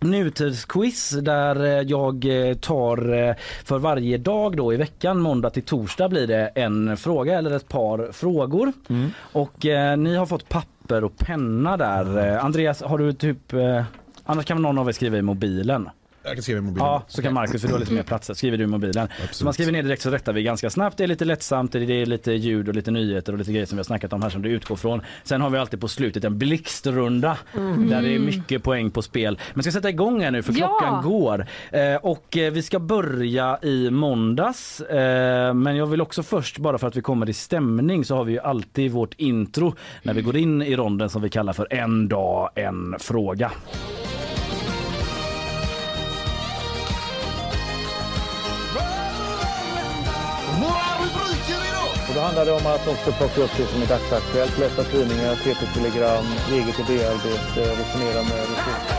Nutidsquiz 0.00 1.10
där 1.10 1.64
eh, 1.64 1.80
jag 1.82 2.48
eh, 2.48 2.54
tar 2.54 3.12
eh, 3.28 3.34
för 3.64 3.78
varje 3.78 4.18
dag 4.18 4.56
då 4.56 4.72
i 4.74 4.76
veckan, 4.76 5.20
måndag 5.20 5.50
till 5.50 5.62
torsdag 5.62 6.08
blir 6.08 6.26
det 6.26 6.46
en 6.54 6.96
fråga 6.96 7.38
eller 7.38 7.50
ett 7.56 7.68
par 7.68 8.12
frågor. 8.12 8.72
Och 9.18 9.66
eh, 9.66 9.96
ni 9.96 10.16
har 10.16 10.26
fått 10.26 10.48
papper 10.48 11.04
och 11.04 11.16
penna 11.18 11.76
där. 11.76 12.28
Eh, 12.28 12.44
Andreas, 12.44 12.82
har 12.82 12.98
du 12.98 13.12
typ, 13.12 13.52
eh, 13.52 13.82
annars 14.24 14.44
kan 14.44 14.56
väl 14.56 14.62
någon 14.62 14.78
av 14.78 14.88
er 14.88 14.92
skriva 14.92 15.16
i 15.18 15.22
mobilen? 15.22 15.88
Jag 16.26 16.34
kan 16.34 16.42
skriva 16.42 16.58
i 16.58 16.62
mobilen. 16.62 16.86
Ja, 16.86 17.02
så 17.08 17.22
kan 17.22 17.34
Markus 17.34 17.60
för 17.60 17.68
du 17.68 17.74
har 17.74 17.80
lite 17.80 17.92
mer 17.92 18.02
plats. 18.02 18.30
Skriver 18.34 18.58
du 18.58 18.64
i 18.64 18.66
mobilen. 18.66 19.08
Så 19.30 19.44
man 19.44 19.52
skriver 19.54 19.72
ner 19.72 19.82
direkt 19.82 20.02
så 20.02 20.10
rättar 20.10 20.32
vi 20.32 20.42
ganska 20.42 20.70
snabbt. 20.70 20.96
Det 20.96 21.04
är 21.04 21.08
lite 21.08 21.24
lättsamt, 21.24 21.72
det 21.72 21.78
är 21.78 22.06
lite 22.06 22.32
ljud 22.32 22.68
och 22.68 22.74
lite 22.74 22.90
nyheter 22.90 23.32
och 23.32 23.38
lite 23.38 23.52
grejer 23.52 23.66
som 23.66 23.76
vi 23.76 23.78
har 23.78 23.84
snackat 23.84 24.12
om 24.12 24.22
här 24.22 24.30
som 24.30 24.42
det 24.42 24.48
utgår 24.48 24.76
från. 24.76 25.00
Sen 25.24 25.40
har 25.40 25.50
vi 25.50 25.58
alltid 25.58 25.80
på 25.80 25.88
slutet 25.88 26.24
en 26.24 26.38
blixtrunda 26.38 27.38
där 27.88 28.02
det 28.02 28.14
är 28.14 28.18
mycket 28.18 28.62
poäng 28.62 28.90
på 28.90 29.02
spel. 29.02 29.38
Men 29.54 29.62
ska 29.62 29.72
sätta 29.72 29.88
igång 29.88 30.22
här 30.22 30.30
nu 30.30 30.42
för 30.42 30.52
Ja. 30.58 30.78
klockan 30.78 31.02
går. 31.02 31.46
Eh, 31.70 31.94
och 31.96 32.36
eh, 32.36 32.52
vi 32.52 32.62
ska 32.62 32.78
börja 32.78 33.58
i 33.62 33.90
måndags. 33.90 34.80
Eh, 34.80 35.54
men 35.54 35.76
jag 35.76 35.86
vill 35.86 36.00
också 36.00 36.22
först, 36.22 36.58
bara 36.58 36.78
för 36.78 36.86
att 36.88 36.96
vi 36.96 37.00
kommer 37.02 37.28
i 37.30 37.32
stämning, 37.32 38.04
så 38.04 38.16
har 38.16 38.24
vi 38.24 38.32
ju 38.32 38.40
alltid 38.40 38.90
vårt 38.90 39.14
intro 39.16 39.74
när 40.02 40.14
vi 40.14 40.22
går 40.22 40.36
in 40.36 40.62
i 40.62 40.76
ronden 40.76 41.10
som 41.10 41.22
vi 41.22 41.28
kallar 41.30 41.52
för 41.52 41.72
en 41.72 42.08
dag, 42.08 42.50
en 42.54 42.94
fråga. 42.98 43.52
Då 52.16 52.22
handlar 52.22 52.44
det 52.44 52.52
om 52.52 52.66
att 52.66 52.88
också 52.88 53.12
plocka 53.12 53.40
upp 53.40 53.50
det 53.56 53.66
som 53.66 53.82
är 53.82 53.86
dagsaktuellt, 53.86 54.58
läsa 54.58 54.84
tidningar, 54.84 55.34
TT-telegram, 55.34 56.26
eget 56.52 56.78
idéarbete, 56.80 57.60
eh, 57.62 57.78
resonera 57.78 58.22
med 58.22 58.40
resurser. 58.50 58.95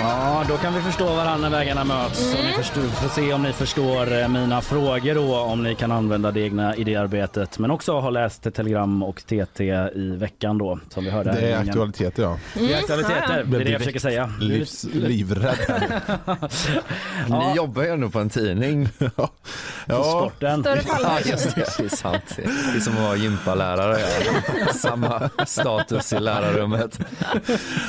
Ja, 0.00 0.44
då 0.48 0.56
kan 0.56 0.74
vi 0.74 0.80
förstå 0.80 1.04
varandra 1.04 1.48
när 1.48 1.58
vägarna 1.58 1.84
möts. 1.84 2.34
Och 2.34 2.44
ni 2.44 2.52
förstår, 2.52 2.82
får 2.82 3.08
se 3.08 3.32
om 3.32 3.42
ni 3.42 3.52
förstår 3.52 4.20
eh, 4.20 4.28
mina 4.28 4.60
frågor 4.60 5.14
då, 5.14 5.36
om 5.38 5.62
ni 5.62 5.74
kan 5.74 5.92
använda 5.92 6.30
det 6.30 6.40
egna 6.40 6.76
idéarbetet. 6.76 7.58
Men 7.58 7.70
också 7.70 8.00
har 8.00 8.10
läst 8.10 8.54
Telegram 8.54 9.02
och 9.02 9.22
TT 9.26 9.64
i 9.94 10.16
veckan 10.16 10.58
då, 10.58 10.78
som 10.88 11.04
vi 11.04 11.10
hörde. 11.10 11.32
Det 11.32 11.52
är 11.52 11.58
aktualiteter 11.60 12.22
ja. 12.22 12.38
Det 12.54 12.72
är 12.72 12.78
aktualiteter, 12.78 13.44
det 13.44 13.56
är 13.56 13.64
det 13.64 13.70
jag 13.70 13.80
försöker 13.80 14.00
säga. 14.00 14.32
Livs, 14.40 14.84
livrädd. 14.84 15.90
Ni 17.28 17.56
jobbar 17.56 17.82
ju 17.82 17.88
ändå 17.88 18.10
på 18.10 18.18
en 18.18 18.30
tidning. 18.30 18.88
ja. 19.86 20.02
Sporten. 20.04 20.60
Större 20.60 20.82
Ja 21.02 21.18
just 21.24 21.54
det, 21.54 21.64
det 21.78 21.84
är 21.84 21.96
sant. 21.96 22.36
Det 22.36 22.42
är 22.76 22.80
som 22.80 22.96
att 22.96 23.02
vara 23.02 23.16
gympalärare. 23.16 23.98
Ja. 24.66 24.72
Samma 24.72 25.30
status 25.46 26.12
i 26.12 26.20
lärarrummet. 26.20 26.98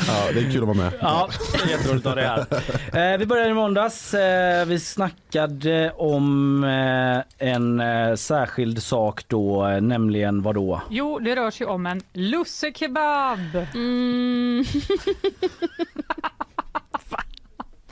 ja, 0.08 0.24
det 0.34 0.40
är 0.40 0.52
kul 0.52 0.62
att 0.62 0.68
vara 0.68 0.78
med. 0.78 0.94
Ja, 1.02 1.30
jätteroligt 1.70 2.01
att 2.06 2.16
ha 2.16 2.22
det 2.22 2.28
här. 2.28 2.46
Eh, 3.14 3.18
vi 3.18 3.26
började 3.26 3.50
i 3.50 3.54
måndags. 3.54 4.14
Eh, 4.14 4.66
vi 4.66 4.80
snackade 4.80 5.92
om 5.92 6.64
eh, 6.64 7.48
en 7.50 7.80
eh, 7.80 8.16
särskild 8.16 8.84
sak 8.84 9.24
då, 9.28 9.68
eh, 9.68 9.82
nämligen 9.82 10.42
vad 10.42 10.56
då? 10.56 10.82
Jo, 10.90 11.20
det 11.20 11.36
rör 11.36 11.52
sig 11.52 11.68
om 11.68 11.86
en 11.86 12.02
lussekebab. 12.14 13.40
Mm. 13.74 14.64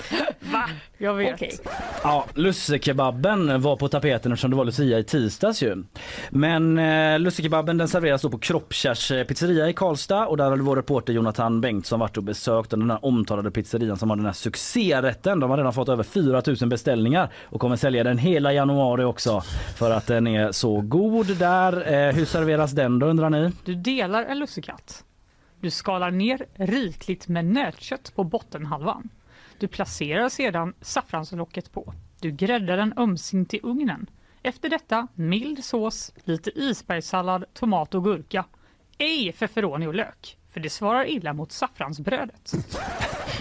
Va? 0.40 0.70
Jag 0.98 1.14
vet. 1.14 1.34
Okej. 1.34 1.58
Ja, 2.04 2.26
lussekebaben 2.34 3.62
var 3.62 3.76
på 3.76 3.88
tapeten 3.88 4.32
eftersom 4.32 4.52
det 4.52 4.58
var 4.58 4.66
Lucia 4.66 5.00
i 5.00 5.04
tisdags 5.04 5.64
ju. 5.64 5.84
Men 6.30 6.78
eh, 6.78 7.20
lussekebaben 7.20 7.78
den 7.78 7.88
serveras 7.88 8.22
då 8.22 8.30
på 8.30 8.38
Kroppkärs 8.38 9.12
pizzeria 9.28 9.70
i 9.70 9.74
Karlstad 9.74 10.28
och 10.28 10.38
där 10.38 10.50
har 10.50 10.58
vår 10.58 10.76
reporter 10.76 11.14
Jonathan 11.14 11.62
Bengtsson 11.62 12.00
varit 12.00 12.18
och 12.18 12.24
besökt 12.24 12.70
den 12.70 12.92
här 12.92 13.06
omtalade 13.06 13.52
pizzerian 13.52 13.98
som 13.98 14.10
har 14.10 14.18
den 14.18 14.26
här 14.26 14.34
succérätten. 14.34 15.40
De 15.40 15.50
har 15.50 15.58
redan 15.58 15.74
fått 15.74 15.90
över 15.90 16.04
4 16.04 16.42
000 16.62 16.70
beställningar 16.70 17.32
och 17.44 17.62
kommer 17.62 17.76
sälja 17.76 18.04
den 18.04 18.18
hela 18.18 18.54
januari 18.54 19.04
också 19.04 19.42
för 19.76 19.92
att 19.92 20.08
den 20.08 20.28
är 20.28 20.52
så 20.52 20.82
god 20.82 21.38
där. 21.38 21.94
Eh, 21.94 22.16
hur 22.16 22.26
serveras 22.26 22.72
den 22.72 23.00
då 23.00 23.06
undrar 23.06 23.30
ni? 23.30 23.52
Du 23.66 23.76
delar 23.76 24.24
en 24.24 24.40
lussekatt. 24.40 25.04
Du 25.62 25.70
skalar 25.70 26.12
ner 26.12 26.46
rikligt 26.56 27.28
med 27.28 27.46
nötkött 27.46 28.12
på 28.16 28.24
bottenhalvan. 28.24 29.10
Du 29.60 29.68
placerar 29.68 30.30
sedan 30.30 30.74
saffranslocket 30.82 31.72
på. 31.72 31.94
Du 32.22 32.32
gräddar 32.32 32.78
den 32.78 32.94
ömsint 32.98 33.54
i 33.54 33.60
ugnen. 33.64 34.10
Efter 34.44 34.70
detta 34.70 35.08
mild 35.16 35.64
sås, 35.64 36.14
lite 36.24 36.60
isbergssallad, 36.60 37.46
tomat 37.54 37.96
och 37.96 38.04
gurka. 38.04 38.46
Ej 38.98 39.34
feferoni 39.34 39.88
och 39.88 39.96
lök, 39.96 40.38
för 40.54 40.60
det 40.60 40.70
svarar 40.70 41.10
illa 41.10 41.34
mot 41.34 41.52
saffransbrödet. 41.52 42.54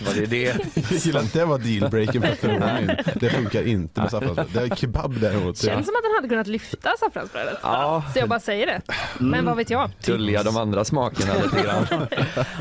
Var 0.06 0.14
det 0.14 0.26
det? 0.26 0.56
Jag 0.90 0.98
gillar 0.98 1.20
att 1.20 1.32
det 1.32 1.44
var 1.44 1.58
dealbreaken 1.58 2.22
för 2.22 2.34
förvåningen. 2.34 2.96
Det 3.14 3.30
funkar 3.30 3.66
inte 3.66 4.00
med 4.00 4.10
saffransbröd. 4.10 4.48
Det 4.52 4.60
är 4.60 4.76
kebab 4.76 5.20
däremot. 5.20 5.58
Känns 5.58 5.86
som 5.86 5.94
att 5.96 6.02
den 6.02 6.12
hade 6.16 6.28
kunnat 6.28 6.46
lyfta 6.46 6.90
saffransbrödet. 7.00 7.58
Ja. 7.62 8.02
Så 8.12 8.18
jag 8.18 8.28
bara 8.28 8.40
säger 8.40 8.66
det. 8.66 8.80
Men 9.18 9.44
vad 9.44 9.56
vet 9.56 9.70
jag? 9.70 9.90
Dölja 10.06 10.42
de 10.42 10.56
andra 10.56 10.84
smakerna 10.84 11.34
lite 11.34 11.62
grann. 11.62 11.86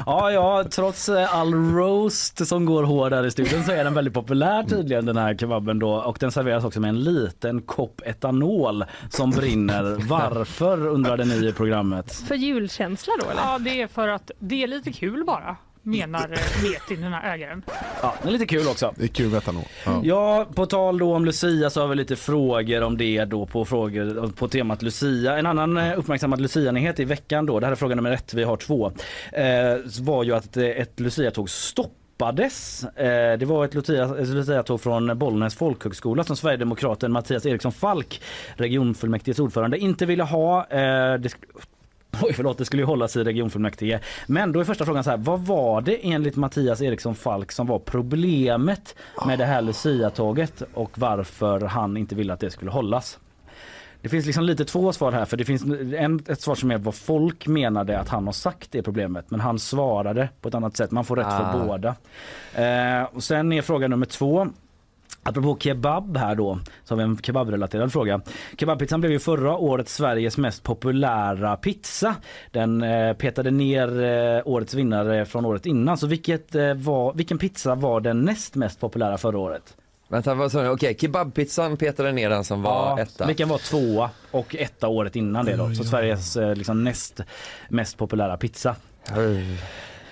Ja, 0.05 0.31
ja, 0.31 0.63
trots 0.71 1.09
eh, 1.09 1.35
all 1.35 1.53
roast 1.53 2.47
som 2.47 2.65
går 2.65 2.83
hård 2.83 3.13
här 3.13 3.25
i 3.25 3.31
studion 3.31 3.63
så 3.63 3.71
är 3.71 3.83
den 3.83 3.93
väldigt 3.93 4.13
populär 4.13 4.63
tydligen 4.63 5.05
den 5.05 5.17
här 5.17 5.35
kebaben 5.35 5.79
då 5.79 5.89
och 5.89 6.17
den 6.19 6.31
serveras 6.31 6.63
också 6.63 6.79
med 6.79 6.89
en 6.89 7.03
liten 7.03 7.61
kopp 7.61 8.01
etanol 8.05 8.85
som 9.09 9.31
brinner. 9.31 9.97
Varför 10.07 10.87
undrade 10.87 11.25
ni 11.25 11.47
i 11.47 11.53
programmet? 11.53 12.13
För 12.27 12.35
julkänsla 12.35 13.13
då 13.19 13.29
eller? 13.29 13.41
Ja, 13.41 13.59
det 13.59 13.81
är 13.81 13.87
för 13.87 14.07
att 14.07 14.31
det 14.39 14.63
är 14.63 14.67
lite 14.67 14.91
kul 14.91 15.23
bara, 15.25 15.55
menar 15.81 16.19
eh, 16.31 16.63
Metin, 16.63 17.01
den 17.01 17.13
här 17.13 17.33
ägaren. 17.35 17.61
Ja, 18.01 18.13
det 18.21 18.27
är 18.27 18.31
lite 18.31 18.45
kul 18.45 18.67
också. 18.67 18.93
Det 18.97 19.03
är 19.03 19.07
kul 19.07 19.29
med 19.29 19.37
etanol. 19.37 19.63
Ja. 19.85 20.01
Ja, 20.03 20.47
på 20.55 20.65
tal 20.65 20.97
då 20.97 21.15
om 21.15 21.25
Lucia 21.25 21.69
så 21.69 21.81
har 21.81 21.87
vi 21.87 21.95
lite 21.95 22.15
frågor 22.15 22.81
om 22.81 22.97
det 22.97 23.25
då 23.25 23.45
på 23.45 23.65
frågor 23.65 24.31
på 24.31 24.47
temat 24.47 24.81
Lucia. 24.81 25.37
En 25.37 25.45
annan 25.45 25.77
eh, 25.77 25.99
uppmärksammad 25.99 26.41
Lucia-nyhet 26.41 26.99
i 26.99 27.05
veckan 27.05 27.45
då, 27.45 27.59
det 27.59 27.65
här 27.65 27.71
är 27.71 27.75
fråga 27.75 27.95
nummer 27.95 28.11
ett, 28.11 28.33
vi 28.33 28.43
har 28.43 28.57
två, 28.57 28.91
eh, 29.33 29.43
var 30.01 30.23
ju 30.23 30.35
att 30.35 30.57
eh, 30.57 30.63
ett 30.65 30.99
Lucia-tåg 30.99 31.49
stoppades. 31.49 32.83
Eh, 32.83 33.37
det 33.37 33.45
var 33.45 33.65
ett 33.65 33.73
Lucia- 33.75 34.17
ett 34.21 34.27
Lucia-tåg 34.27 34.81
från 34.81 35.17
Bollnäs 35.19 35.55
folkhögskola 35.55 36.23
som 36.23 36.35
Sverigedemokraten 36.35 37.11
Mattias 37.11 37.45
Eriksson 37.45 37.71
Falk, 37.71 38.21
regionfullmäktiges 38.55 39.39
ordförande, 39.39 39.77
inte 39.77 40.05
ville 40.05 40.23
ha. 40.23 40.65
Det 41.19 41.29
Oj, 42.23 42.33
förlåt, 42.33 42.57
det 42.57 42.65
skulle 42.65 42.81
ju 42.81 42.85
hållas 42.85 43.15
i 43.15 43.23
regionfullmäktige. 43.23 43.99
Men 44.27 44.51
då 44.51 44.59
är 44.59 44.63
första 44.63 44.85
frågan 44.85 45.03
så 45.03 45.09
här, 45.09 45.17
vad 45.17 45.39
var 45.39 45.81
det 45.81 45.99
enligt 46.11 46.35
Mattias 46.35 46.81
Eriksson 46.81 47.15
Falk 47.15 47.51
som 47.51 47.67
var 47.67 47.79
problemet 47.79 48.95
med 49.25 49.39
det 49.39 49.45
här 49.45 49.61
Lucia-tåget 49.61 50.63
och 50.73 50.91
varför 50.99 51.61
han 51.61 51.97
inte 51.97 52.15
ville 52.15 52.33
att 52.33 52.39
det 52.39 52.51
skulle 52.51 52.71
hållas? 52.71 53.19
Det 54.01 54.09
finns 54.09 54.25
liksom 54.25 54.43
lite 54.43 54.65
två 54.65 54.93
svar 54.93 55.11
här 55.11 55.25
för 55.25 55.37
det 55.37 55.45
finns 55.45 55.63
en, 55.97 56.23
ett 56.27 56.41
svar 56.41 56.55
som 56.55 56.71
är 56.71 56.77
vad 56.77 56.95
folk 56.95 57.47
menade 57.47 57.99
att 57.99 58.09
han 58.09 58.25
har 58.25 58.33
sagt 58.33 58.75
är 58.75 58.81
problemet 58.81 59.31
men 59.31 59.39
han 59.39 59.59
svarade 59.59 60.29
på 60.41 60.47
ett 60.49 60.55
annat 60.55 60.77
sätt. 60.77 60.91
Man 60.91 61.05
får 61.05 61.15
rätt 61.15 61.27
Ah. 61.29 61.53
för 61.53 61.65
båda. 61.67 61.95
Eh, 62.53 63.03
och 63.15 63.23
sen 63.23 63.53
är 63.53 63.61
fråga 63.61 63.87
nummer 63.87 64.05
två. 64.05 64.47
Apropå 65.27 65.57
kebab 65.59 66.17
här 66.17 66.35
då, 66.35 66.59
så 66.83 66.93
har 66.93 66.97
vi 66.97 67.03
en 67.03 67.17
kebabrelaterad 67.17 67.91
fråga. 67.91 68.21
Kebabpizzan 68.57 68.99
blev 68.99 69.11
ju 69.11 69.19
förra 69.19 69.57
året 69.57 69.89
Sveriges 69.89 70.37
mest 70.37 70.63
populära 70.63 71.57
pizza. 71.57 72.15
Den 72.51 72.83
eh, 72.83 73.13
petade 73.13 73.51
ner 73.51 74.03
eh, 74.03 74.41
årets 74.45 74.73
vinnare 74.73 75.25
från 75.25 75.45
året 75.45 75.65
innan. 75.65 75.97
Så 75.97 76.07
vilket, 76.07 76.55
eh, 76.55 76.73
var, 76.73 77.13
vilken 77.13 77.37
pizza 77.37 77.75
var 77.75 78.01
den 78.01 78.25
näst 78.25 78.55
mest 78.55 78.79
populära 78.79 79.17
förra 79.17 79.39
året? 79.39 79.77
Vänta, 80.07 80.33
vad 80.33 80.51
sa 80.51 80.61
du? 80.61 80.69
Okej, 80.69 80.97
kebabpizzan 80.99 81.77
petade 81.77 82.11
ner 82.11 82.29
den 82.29 82.43
som 82.43 82.61
var 82.61 82.99
etta. 82.99 83.27
Vilken 83.27 83.49
var 83.49 83.57
tvåa 83.57 84.09
och 84.31 84.55
etta 84.55 84.87
året 84.87 85.15
innan 85.15 85.45
det 85.45 85.55
då. 85.55 85.73
Så 85.73 85.83
Sveriges 85.83 86.37
eh, 86.37 86.55
liksom, 86.55 86.83
näst 86.83 87.21
mest 87.69 87.97
populära 87.97 88.37
pizza. 88.37 88.75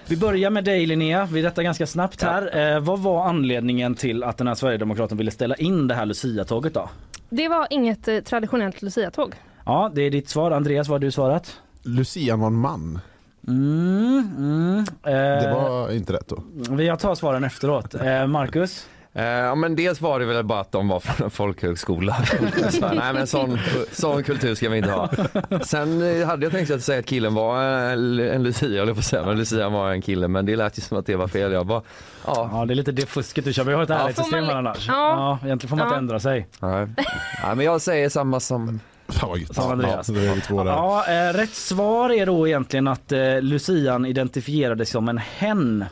Vi 0.07 0.17
börjar 0.17 0.49
med 0.49 0.63
dig 0.63 0.85
Linnea, 0.85 1.27
vi 1.31 1.43
rättar 1.43 1.63
ganska 1.63 1.87
snabbt 1.87 2.21
här. 2.23 2.73
Eh, 2.75 2.79
vad 2.79 2.99
var 2.99 3.25
anledningen 3.25 3.95
till 3.95 4.23
att 4.23 4.37
den 4.37 4.47
här 4.47 4.55
Sverigedemokraten 4.55 5.17
ville 5.17 5.31
ställa 5.31 5.55
in 5.55 5.87
det 5.87 5.93
här 5.95 6.05
Lucia-tåget 6.05 6.73
då? 6.73 6.89
Det 7.29 7.47
var 7.47 7.67
inget 7.69 8.07
eh, 8.07 8.19
traditionellt 8.19 8.81
luciatåg. 8.81 9.35
Ja, 9.65 9.91
det 9.95 10.01
är 10.01 10.11
ditt 10.11 10.29
svar. 10.29 10.51
Andreas, 10.51 10.87
vad 10.87 10.93
har 10.95 10.99
du 10.99 11.11
svarat? 11.11 11.59
Lucian 11.83 12.39
var 12.39 12.47
en 12.47 12.55
man. 12.55 12.99
Mm, 13.47 14.33
mm, 14.37 14.79
eh, 15.03 15.43
Det 15.43 15.51
var 15.53 15.91
inte 15.91 16.13
rätt 16.13 16.27
då. 16.27 16.43
Vi 16.75 16.97
tar 16.99 17.15
svaren 17.15 17.43
efteråt. 17.43 17.95
Eh, 17.95 18.27
Marcus? 18.27 18.87
Eh, 19.17 19.25
ja 19.25 19.55
men 19.55 19.75
dels 19.75 20.01
var 20.01 20.19
det 20.19 20.25
väl 20.25 20.43
bara 20.43 20.59
att 20.59 20.71
de 20.71 20.87
var 20.87 20.99
från 20.99 21.25
en 21.25 21.31
folkhögskola. 21.31 22.17
Så, 22.69 22.87
nej 22.87 23.13
men 23.13 23.27
sån, 23.27 23.59
sån 23.91 24.23
kultur 24.23 24.55
ska 24.55 24.69
vi 24.69 24.77
inte 24.77 24.91
ha. 24.91 25.09
Sen 25.65 26.19
eh, 26.21 26.27
hade 26.27 26.45
jag 26.45 26.51
tänkt 26.53 26.71
att 26.71 26.83
säga 26.83 26.99
att 26.99 27.05
killen 27.05 27.33
var 27.33 27.63
en, 27.63 28.19
en 28.19 28.43
Lucia, 28.43 28.69
jag 28.69 28.87
på 28.93 28.99
att 28.99 29.05
säga, 29.05 29.25
men 29.25 29.37
Lucia 29.37 29.69
var 29.69 29.91
en 29.91 30.01
kille 30.01 30.27
men 30.27 30.45
det 30.45 30.55
lät 30.55 30.77
ju 30.77 30.81
som 30.81 30.97
att 30.97 31.05
det 31.05 31.15
var 31.15 31.27
fel. 31.27 31.51
Jag 31.51 31.65
bara, 31.65 31.81
ja. 32.25 32.49
ja 32.53 32.65
det 32.65 32.73
är 32.73 32.75
lite 32.75 32.91
det 32.91 33.05
fusket 33.09 33.45
du 33.45 33.53
kör. 33.53 33.63
Vi 33.63 33.73
har 33.73 33.83
ett 33.83 33.89
Ja. 33.89 33.95
ärligt 33.95 34.15
Får 34.15 34.23
system 34.23 34.45
man 34.45 34.55
annars. 34.57 34.87
Ja. 34.87 34.93
Ja, 35.41 35.47
egentligen 35.47 35.69
får 35.69 35.77
man 35.77 35.85
inte 35.87 35.95
Ja. 35.95 35.99
ändra 35.99 36.19
sig. 36.19 36.47
Nej. 36.59 36.87
nej 37.43 37.55
men 37.55 37.65
jag 37.65 37.81
säger 37.81 38.09
samma 38.09 38.39
som 38.39 38.79
Fan 39.07 39.29
vad 39.29 39.39
gött. 39.39 39.57
Andreas. 39.59 40.09
Ja. 40.49 40.65
Ja, 40.65 41.05
eh, 41.07 41.33
rätt 41.33 41.53
svar 41.53 42.09
är 42.11 42.25
då 42.25 42.47
egentligen 42.47 42.87
att 42.87 43.11
eh, 43.11 43.41
Lucian 43.41 44.05
identifierades 44.05 44.89
som 44.89 45.09
en 45.09 45.17
hen. 45.17 45.85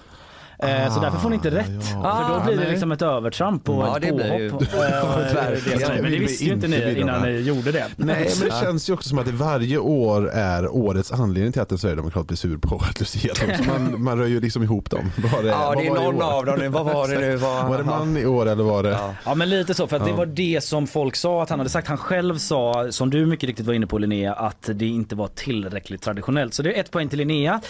Eh, 0.67 0.93
så 0.93 0.99
därför 0.99 1.17
får 1.17 1.29
ni 1.29 1.35
inte 1.35 1.51
rätt. 1.51 1.65
För 1.87 1.93
då 2.01 2.07
Ah, 2.07 2.43
blir 2.45 2.55
det 2.55 2.61
nej. 2.61 2.71
liksom 2.71 2.91
ett 2.91 3.01
övertramp 3.01 3.69
och 3.69 3.75
Ja, 3.75 3.97
ett 3.97 4.01
det 4.03 4.09
påhopp. 4.49 4.63
Eh, 4.73 5.49
det- 5.77 6.01
Men 6.01 6.11
det 6.11 6.17
visste 6.19 6.45
ju 6.45 6.53
inte 6.53 6.67
ni 6.67 6.99
innan 6.99 7.21
ni 7.21 7.39
gjorde 7.39 7.71
det. 7.71 7.85
Nej 7.97 8.31
men 8.39 8.47
det 8.49 8.55
känns 8.61 8.89
ju 8.89 8.93
också 8.93 9.09
som 9.09 9.19
att 9.19 9.25
det 9.25 9.31
varje 9.31 9.77
år 9.77 10.29
är 10.29 10.75
årets 10.75 11.11
anledning 11.11 11.51
till 11.53 11.61
att 11.61 11.71
en 11.71 11.77
sverigedemokrat 11.77 12.27
blir 12.27 12.37
sur 12.37 12.57
på 12.57 12.81
ett 12.89 12.99
luciatåg. 12.99 13.49
Så 13.57 13.63
man, 13.63 14.03
man 14.03 14.17
rör 14.19 14.25
ju 14.27 14.39
liksom 14.39 14.63
ihop 14.63 14.89
dem. 14.89 15.11
Var 15.33 15.43
det, 15.43 15.49
Ja, 15.49 15.73
det 15.77 15.87
är 15.87 15.89
var 15.89 15.97
i 15.97 16.03
någon 16.03 16.21
av 16.21 16.45
dem. 16.45 16.71
Vad 16.71 16.85
var 16.85 17.07
det 17.07 17.19
nu? 17.19 17.35
Vad- 17.35 17.67
Var 17.69 17.77
det 17.77 17.83
man 17.83 18.17
i 18.17 18.25
år 18.25 18.45
eller 18.45 18.63
var 18.63 18.83
det? 18.83 18.97
Ja 19.25 19.35
men 19.35 19.49
lite 19.49 19.73
så 19.73 19.87
för 19.87 19.95
att 19.97 20.03
det 20.03 20.09
Ja. 20.09 20.15
var 20.15 20.25
det 20.25 20.63
som 20.63 20.87
folk 20.87 21.15
sa 21.15 21.43
att 21.43 21.49
han 21.49 21.59
hade 21.59 21.69
sagt. 21.69 21.87
Han 21.87 21.97
själv 21.97 22.37
sa, 22.37 22.87
som 22.91 23.09
du 23.09 23.25
mycket 23.25 23.47
riktigt 23.47 23.65
var 23.65 23.73
inne 23.73 23.87
på 23.87 23.97
Linnea, 23.97 24.33
att 24.33 24.69
det 24.73 24.85
inte 24.87 25.15
var 25.15 25.27
tillräckligt 25.27 26.01
traditionellt. 26.01 26.53
Så 26.53 26.63
det 26.63 26.75
är 26.77 26.79
ett 26.81 26.91
poäng 26.91 27.09
till 27.09 27.17
Linnea. 27.19 27.61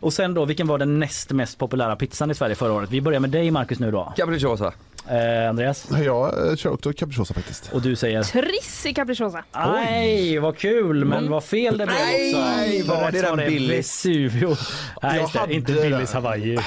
Och 0.00 0.12
sen 0.12 0.34
då, 0.34 0.44
vilken 0.44 0.66
var 0.66 0.78
den 0.78 0.98
näst 1.00 1.30
mest 1.30 1.58
populära 1.58 1.96
pizzan 1.96 2.30
i 2.30 2.34
Sverige 2.34 2.41
Sverige 2.42 2.54
förra 2.54 2.72
året? 2.72 2.90
Vi 2.90 3.00
börjar 3.00 3.20
med 3.20 3.30
dig 3.30 3.50
Marcus 3.50 3.78
nu 3.78 3.90
då. 3.90 4.12
Capricciosa. 4.16 4.72
Eh, 5.08 5.48
Andreas? 5.48 5.86
Jag 6.04 6.58
kör 6.58 6.70
också 6.70 6.92
capricciosa 6.92 7.34
faktiskt. 7.34 7.72
Och 7.72 7.82
du 7.82 7.96
säger? 7.96 8.22
Triss 8.22 8.86
i 8.86 8.94
capricciosa. 8.94 9.44
Nej, 9.54 10.38
vad 10.38 10.56
kul, 10.58 11.04
men 11.04 11.30
vad 11.30 11.44
fel 11.44 11.78
det 11.78 11.86
blev 11.86 11.98
Nej, 11.98 12.80
också. 12.82 12.94
var 12.94 13.04
Rätt 13.04 13.12
det 13.12 13.22
den 13.22 13.36
Billys? 13.36 13.78
Vesuvio. 13.78 14.56
Nej, 15.02 15.20
just 15.20 15.32
det, 15.32 15.54
inte. 15.54 15.72
Billys 15.72 16.12
Hawaii. 16.12 16.58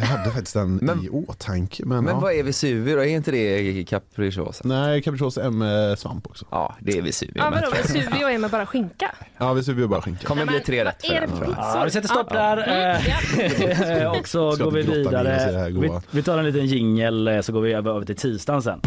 Jag 0.00 0.06
hade 0.06 0.30
faktiskt 0.30 0.54
den 0.54 1.00
i 1.04 1.08
åtanke. 1.08 1.82
Men, 1.86 2.04
Men 2.04 2.14
ja. 2.14 2.20
vad 2.20 2.32
är 2.32 2.42
Vesuvio 2.42 2.96
då? 2.96 3.02
Är 3.02 3.06
inte 3.06 3.30
det 3.30 3.84
capricciosa? 3.84 4.62
Nej, 4.64 5.02
capricciosa 5.02 5.42
är 5.42 5.50
med 5.50 5.98
svamp 5.98 6.26
också. 6.26 6.46
Ja, 6.50 6.76
det 6.80 6.98
är 6.98 7.02
Vesuvio. 7.02 7.32
Ja, 7.36 7.50
vadå, 7.50 7.70
Vesuvio 7.70 8.28
är 8.28 8.38
med 8.38 8.50
bara 8.50 8.66
skinka? 8.66 9.14
Ja, 9.38 9.52
Vesuvio 9.52 9.84
är 9.84 9.88
bara 9.88 10.02
skinka. 10.02 10.26
kommer 10.26 10.46
bli 10.46 10.60
tre 10.60 10.84
rätt 10.84 11.06
för 11.06 11.14
den? 11.14 11.54
Ja, 11.56 11.82
vi 11.84 11.90
sätter 11.90 12.08
stopp 12.08 12.28
där. 12.32 12.56
Mm, 12.56 14.10
och 14.20 14.28
så 14.28 14.56
går 14.56 14.70
vi 14.70 14.82
vidare. 14.82 16.00
Vi, 16.10 16.22
tar 16.22 16.38
en 16.38 16.44
liten 16.44 16.66
jingel 16.66 17.40
så 17.42 17.52
går 17.52 17.60
vi 17.60 17.69
över, 17.74 17.90
över 17.90 18.06
till 18.06 18.16
tisdagen 18.16 18.62
sen. 18.62 18.80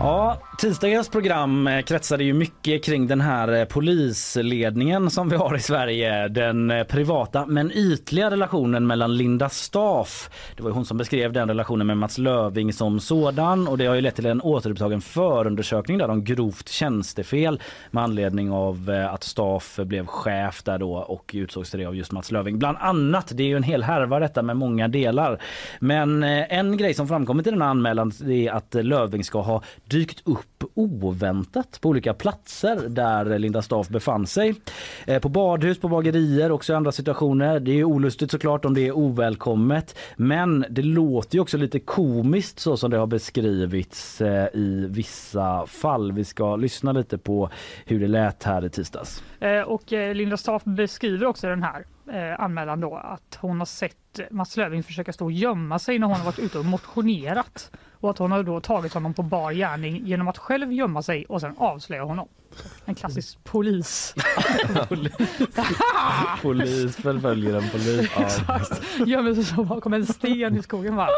Ja, 0.00 0.36
tisdagens 0.58 1.08
program 1.08 1.66
eh, 1.66 1.82
kretsade 1.82 2.24
ju 2.24 2.32
mycket 2.32 2.84
kring 2.84 3.06
den 3.06 3.20
här 3.20 3.52
eh, 3.52 3.64
polisledningen 3.64 5.10
som 5.10 5.28
vi 5.28 5.36
har 5.36 5.56
i 5.56 5.60
Sverige. 5.60 6.28
Den 6.28 6.70
eh, 6.70 6.84
privata 6.84 7.46
men 7.46 7.72
ytliga 7.74 8.30
relationen 8.30 8.86
mellan 8.86 9.16
Linda 9.16 9.48
Staff. 9.48 10.30
Det 10.56 10.62
var 10.62 10.70
ju 10.70 10.74
hon 10.74 10.84
som 10.84 10.96
beskrev 10.96 11.32
den 11.32 11.48
relationen 11.48 11.86
med 11.86 11.96
Mats 11.96 12.18
Löving 12.18 12.72
som 12.72 13.00
sådan 13.00 13.68
och 13.68 13.78
det 13.78 13.86
har 13.86 13.94
ju 13.94 14.00
lett 14.00 14.16
till 14.16 14.26
en 14.26 14.40
återupptagen 14.40 15.00
förundersökning 15.00 15.98
där 15.98 16.10
om 16.10 16.24
grovt 16.24 16.68
tjänstefel 16.68 17.60
med 17.90 18.04
anledning 18.04 18.50
av 18.50 19.06
att 19.10 19.24
Staff 19.24 19.76
blev 19.76 20.06
chef 20.06 20.62
där 20.62 20.78
då 20.78 20.94
och 20.94 21.30
utsågs 21.34 21.70
till 21.70 21.80
det 21.80 21.86
av 21.86 21.96
just 21.96 22.12
Mats 22.12 22.30
Löving. 22.30 22.58
Bland 22.58 22.78
annat, 22.80 23.32
det 23.34 23.42
är 23.42 23.48
ju 23.48 23.56
en 23.56 23.62
hel 23.62 23.82
härva 23.82 24.18
detta 24.18 24.42
med 24.42 24.56
många 24.56 24.88
delar. 24.88 25.42
Men 25.80 26.22
en 26.22 26.76
grej 26.76 26.94
som 26.94 27.08
framkommit 27.08 27.46
i 27.46 27.50
den 27.50 27.62
här 27.62 27.68
anmälan 27.68 28.12
är 28.28 28.50
att 28.50 28.74
Löving 28.74 29.24
ska 29.24 29.40
ha 29.40 29.62
dykt 29.84 30.22
upp 30.24 30.47
oväntat 30.74 31.78
på 31.80 31.88
olika 31.88 32.14
platser 32.14 32.88
där 32.88 33.38
Linda 33.38 33.62
Staff 33.62 33.88
befann 33.88 34.26
sig. 34.26 34.54
Eh, 35.06 35.20
på 35.20 35.28
badhus, 35.28 35.80
på 35.80 35.88
bagerier, 35.88 36.52
också 36.52 36.72
i 36.72 36.76
andra 36.76 36.92
situationer. 36.92 37.60
Det 37.60 37.70
är 37.70 37.74
ju 37.74 37.84
olustigt 37.84 38.30
såklart 38.30 38.64
om 38.64 38.74
det 38.74 38.86
är 38.86 38.96
ovälkommet. 38.96 39.98
Men 40.16 40.64
det 40.70 40.82
låter 40.82 41.34
ju 41.34 41.40
också 41.40 41.56
lite 41.56 41.80
komiskt 41.80 42.58
så 42.58 42.76
som 42.76 42.90
det 42.90 42.96
har 42.96 43.06
beskrivits 43.06 44.20
eh, 44.20 44.48
i 44.54 44.86
vissa 44.90 45.66
fall. 45.66 46.12
Vi 46.12 46.24
ska 46.24 46.56
lyssna 46.56 46.92
lite 46.92 47.18
på 47.18 47.50
hur 47.86 48.00
det 48.00 48.08
lät 48.08 48.42
här 48.42 48.64
i 48.64 48.70
tisdags. 48.70 49.22
Eh, 49.40 49.60
och 49.60 49.82
Linda 49.90 50.36
Staff 50.36 50.64
beskriver 50.64 51.26
också 51.26 51.46
i 51.46 51.50
den 51.50 51.62
här 51.62 51.84
eh, 52.12 52.40
anmälan 52.40 52.80
då 52.80 52.96
att 52.96 53.38
hon 53.40 53.58
har 53.58 53.66
sett 53.66 53.94
Mats 54.30 54.56
Löfving 54.56 54.82
försöka 54.82 55.12
stå 55.12 55.24
och 55.24 55.32
gömma 55.32 55.78
sig 55.78 55.98
när 55.98 56.06
hon 56.06 56.16
har 56.16 56.24
varit 56.24 56.38
ute 56.38 56.58
och 56.58 56.64
motionerat 56.64 57.70
och 58.00 58.10
att 58.10 58.18
hon 58.18 58.32
har 58.32 58.42
då 58.42 58.60
tagit 58.60 58.94
honom 58.94 59.14
på 59.14 59.22
bar 59.22 59.52
gärning 59.52 60.06
genom 60.06 60.28
att 60.28 60.38
själv 60.38 60.72
gömma 60.72 61.02
sig 61.02 61.24
och 61.24 61.40
sen 61.40 61.54
avslöja 61.58 62.02
honom. 62.04 62.28
En 62.84 62.94
klassisk 62.94 63.44
polis. 63.44 64.14
Polis 66.42 66.96
förföljer 66.96 67.54
en 67.54 67.68
polis. 67.70 68.10
Exakt. 68.18 68.82
Gömmer 69.06 69.34
sig 69.34 69.44
så 69.44 69.64
bakom 69.64 69.92
en 69.92 70.06
sten 70.06 70.56
i 70.58 70.62
skogen 70.62 70.96
bara. 70.96 71.08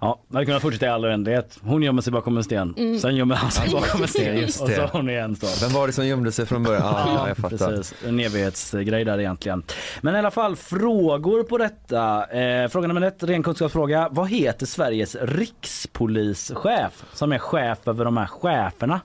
Ja, 0.00 0.22
man 0.28 0.36
hade 0.36 0.46
kunnat 0.46 0.62
fortsätta 0.62 0.86
i 0.86 0.88
all 0.88 1.04
oändlighet. 1.04 1.58
Hon 1.62 1.82
gömmer 1.82 2.02
sig 2.02 2.12
bakom 2.12 2.36
en 2.36 2.44
sten. 2.44 2.74
Mm. 2.76 2.98
Sen 2.98 3.16
gömmer 3.16 3.34
han 3.34 3.50
sig 3.50 3.70
bakom 3.70 4.02
en 4.02 4.08
sten. 4.08 4.36
Just 4.36 4.60
och 4.60 4.70
så 4.70 4.86
hon 4.92 5.10
igen 5.10 5.36
då. 5.40 5.46
Vem 5.60 5.72
var 5.72 5.86
det 5.86 5.92
som 5.92 6.06
gömde 6.06 6.32
sig 6.32 6.46
från 6.46 6.62
början? 6.62 6.82
Ja, 6.82 7.04
ja, 7.06 7.28
jag 7.28 7.36
fattar. 7.36 7.76
precis. 7.76 7.94
En 8.06 8.20
evighetsgrej 8.20 9.04
där 9.04 9.20
egentligen. 9.20 9.62
Men 10.00 10.14
i 10.14 10.18
alla 10.18 10.30
fall 10.30 10.56
frågor 10.56 11.42
på 11.42 11.58
detta. 11.58 12.26
Eh, 12.26 12.68
fråga 12.68 12.88
nummer 12.88 13.00
ett, 13.00 13.22
ren 13.22 13.42
kunskapsfråga. 13.42 14.08
Vad 14.10 14.28
heter 14.28 14.66
Sveriges 14.66 15.16
rikspolischef 15.20 17.04
som 17.12 17.32
är 17.32 17.38
chef 17.38 17.88
över 17.88 18.04
de 18.04 18.16
här 18.16 18.26
cheferna? 18.26 19.00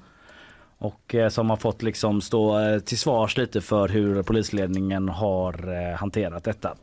Och 0.85 1.15
eh, 1.15 1.29
som 1.29 1.49
har 1.49 1.57
fått 1.57 1.81
liksom 1.81 2.21
stå 2.21 2.59
eh, 2.59 2.79
till 2.79 2.99
svars 2.99 3.37
lite 3.37 3.61
för 3.61 3.87
hur 3.87 4.23
polisledningen 4.23 5.09
har 5.09 5.53
eh, 5.91 5.97
hanterat 5.97 6.43
detta. 6.43 6.75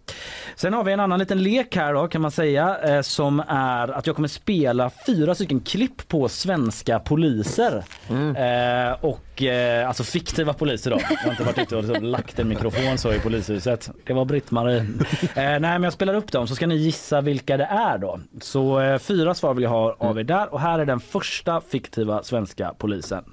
Sen 0.57 0.75
har 0.75 0.85
vi 0.85 0.93
en 0.93 1.01
annan 1.01 1.19
liten 1.19 1.43
lek 1.43 1.77
här 1.77 1.95
då 1.95 2.09
kan 2.09 2.23
man 2.23 2.31
säga 2.31 3.03
som 3.03 3.41
är 3.49 3.89
att 3.89 4.07
jag 4.07 4.17
kommer 4.17 4.29
spela 4.29 4.91
fyra 5.07 5.35
stycken 5.35 5.61
klipp 5.61 6.09
på 6.09 6.29
svenska 6.29 6.99
poliser. 6.99 7.85
Eh, 8.11 9.05
och 9.05 9.43
alltså 9.87 10.05
fiktiva 10.05 10.53
poliser 10.53 10.91
då. 10.91 10.99
Jag 11.11 11.17
har 11.17 11.31
inte 11.31 11.45
varit 11.45 11.59
ute 11.59 11.77
och 11.77 11.85
liksom 11.85 12.05
lagt 12.05 12.39
en 12.39 12.49
mikrofon 12.49 12.99
så 12.99 13.13
i 13.13 13.19
polishuset. 13.19 13.91
Det 14.05 14.13
var 14.13 14.25
Britt-Marie. 14.25 14.87
Nej 15.37 15.61
men 15.61 15.83
jag 15.83 15.93
spelar 15.93 16.15
upp 16.15 16.33
dem 16.33 16.47
så 16.47 16.55
ska 16.55 16.67
ni 16.67 16.77
gissa 16.77 17.21
vilka 17.21 17.57
det 17.57 17.65
är 17.65 17.99
då. 17.99 18.21
Så 18.41 18.99
fyra 18.99 19.35
svar 19.35 19.55
vill 19.55 19.63
jag 19.63 19.71
ha 19.71 19.97
av 19.99 20.19
er 20.19 20.25
där 20.25 20.55
och 20.55 20.61
här 20.61 20.79
är 20.79 20.87
den 20.87 21.01
första 21.01 21.61
fiktiva 21.61 22.23
svenska 22.23 22.75
polisen. 22.79 23.25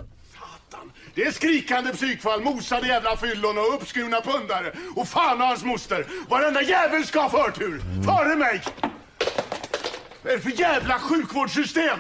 Det 1.16 1.24
är 1.24 1.32
skrikande 1.32 1.94
psykfall, 1.94 2.42
mosade 2.44 2.88
jävla 2.88 3.18
fyllon 3.18 3.58
och 3.58 3.74
uppskurna 3.76 4.22
pundare. 4.22 4.74
Och 4.96 5.08
fan 5.08 5.42
och 5.42 5.48
hans 5.48 5.64
moster. 5.64 6.06
Varenda 6.30 6.62
jävel 6.62 7.06
ska 7.06 7.22
ha 7.22 7.30
förtur. 7.30 7.82
Före 8.06 8.36
mig! 8.36 8.62
Vad 10.24 10.34
är 10.34 10.38
det 10.38 10.44
för 10.44 10.60
jävla 10.60 11.00
sjukvårdssystem? 11.00 12.00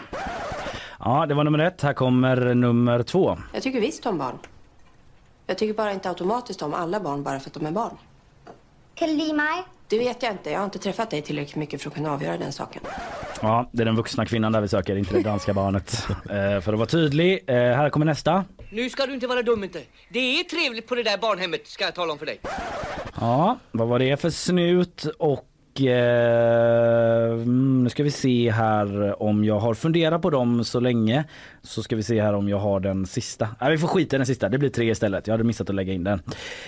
Ja, 0.99 1.26
det 1.26 1.34
var 1.34 1.44
nummer 1.44 1.60
ett. 1.60 1.81
Här 1.81 1.94
kommer 1.94 2.53
nummer 2.53 3.03
två. 3.03 3.38
Jag 3.53 3.64
tycker 3.64 3.81
visst 3.81 4.06
om 4.06 4.18
barn. 4.18 4.38
Jag 5.48 5.57
tycker 5.57 5.73
bara 5.73 5.91
inte 5.94 6.10
automatiskt 6.10 6.61
om 6.61 6.73
alla 6.73 6.99
barn 6.99 7.23
bara 7.23 7.40
för 7.40 7.49
att 7.49 7.53
de 7.53 7.65
är 7.65 7.72
barn. 7.72 7.98
Kalimai? 8.95 9.64
Det 9.90 9.99
vet 9.99 10.24
jag 10.24 10.32
inte. 10.32 10.52
Jag 10.52 10.60
har 10.60 10.66
inte 10.66 10.80
träffat 10.80 11.10
dig 11.10 11.22
tillräckligt 11.22 11.56
mycket 11.56 11.82
för 11.82 11.90
att 11.90 11.95
kunna 11.95 12.11
avgöra 12.11 12.38
den 12.38 12.52
saken. 12.52 12.82
Ja, 13.41 13.70
det 13.72 13.84
är 13.84 13.86
den 13.86 13.95
vuxna 13.95 14.26
kvinnan 14.26 14.52
där 14.52 14.61
vi 14.61 14.68
söker, 14.68 14.95
inte 14.95 15.16
det 15.16 15.24
danska 15.24 15.53
barnet. 15.53 16.07
Eh, 16.30 16.61
för 16.61 16.74
att 16.74 16.80
vara 16.80 16.86
tydlig, 16.86 17.44
eh, 17.48 17.56
här 17.56 17.90
kommer 17.90 18.06
nästa. 18.06 18.45
Nu 18.72 18.90
ska 18.90 19.06
du 19.06 19.14
inte 19.14 19.28
vara 19.28 19.41
dum 19.41 19.64
inte. 19.64 19.82
Det 20.10 20.40
är 20.40 20.44
trevligt 20.44 20.88
på 20.88 20.95
det 20.95 21.03
där 21.03 21.18
barnhemmet 21.18 21.68
ska 21.68 21.84
jag 21.84 21.95
tala 21.95 22.14
om 22.14 22.20
för 22.20 22.26
dig. 22.26 22.40
Ja, 23.20 23.60
vad 23.72 23.88
var 23.88 23.99
det 23.99 24.22
för 24.22 24.30
snut 24.30 25.06
och 25.20 25.49
eh, 25.81 27.31
mm, 27.34 27.84
nu 27.84 27.89
ska 27.89 28.03
vi 28.03 28.11
se 28.11 28.51
här 28.51 29.23
om 29.23 29.43
jag 29.45 29.60
har 29.60 29.73
funderat 29.73 30.22
på 30.22 30.30
dem 30.30 30.64
så 30.64 30.80
länge. 30.80 31.23
Så 31.61 31.84
ska 31.84 31.95
vi 31.95 32.03
se 32.03 32.22
här 32.22 32.34
om 32.34 32.49
jag 32.49 32.57
har 32.60 32.80
den 32.80 33.06
sista. 33.06 33.47
Nej, 33.61 33.72
vi 33.72 33.77
får 33.77 33.88
skita 33.88 34.15
i 34.15 34.19
den 34.19 34.26
sista. 34.26 34.49
Det 34.49 34.57
blir 34.57 34.69
tre 34.69 34.91
istället. 34.91 35.27
Jag 35.27 35.34
hade 35.34 35.43
missat 35.43 35.69
att 35.69 35.76
lägga 35.76 35.93
in 35.93 36.03
den. 36.03 36.22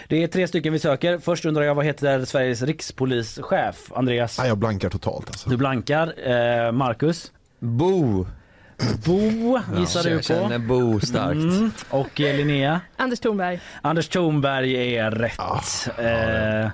Det 0.07 0.23
är 0.23 0.27
tre 0.27 0.47
stycken 0.47 0.73
vi 0.73 0.79
söker. 0.79 1.17
Först 1.17 1.45
undrar 1.45 1.63
jag 1.63 1.75
vad 1.75 1.85
heter 1.85 2.25
Sveriges 2.25 2.61
rikspolischef? 2.61 3.91
Andreas? 3.95 4.37
Nej, 4.39 4.47
jag 4.47 4.57
blankar 4.57 4.89
totalt 4.89 5.27
alltså. 5.27 5.49
Du 5.49 5.57
blankar. 5.57 6.13
Eh, 6.29 6.71
Marcus? 6.71 7.31
Bo. 7.59 8.25
Bo 9.05 9.59
gissar 9.77 9.99
Ja, 9.99 10.03
du 10.03 10.09
jag 10.09 10.17
på. 10.17 10.23
känner 10.23 10.57
Bo 10.59 10.99
starkt. 10.99 11.33
Mm. 11.35 11.71
Och 11.89 12.21
eh, 12.21 12.37
Linnea? 12.37 12.81
Anders 12.97 13.19
Thornberg. 13.19 13.59
Anders 13.81 14.07
Thornberg 14.09 14.95
är 14.97 15.11
rätt. 15.11 15.89
eh, 15.99 16.69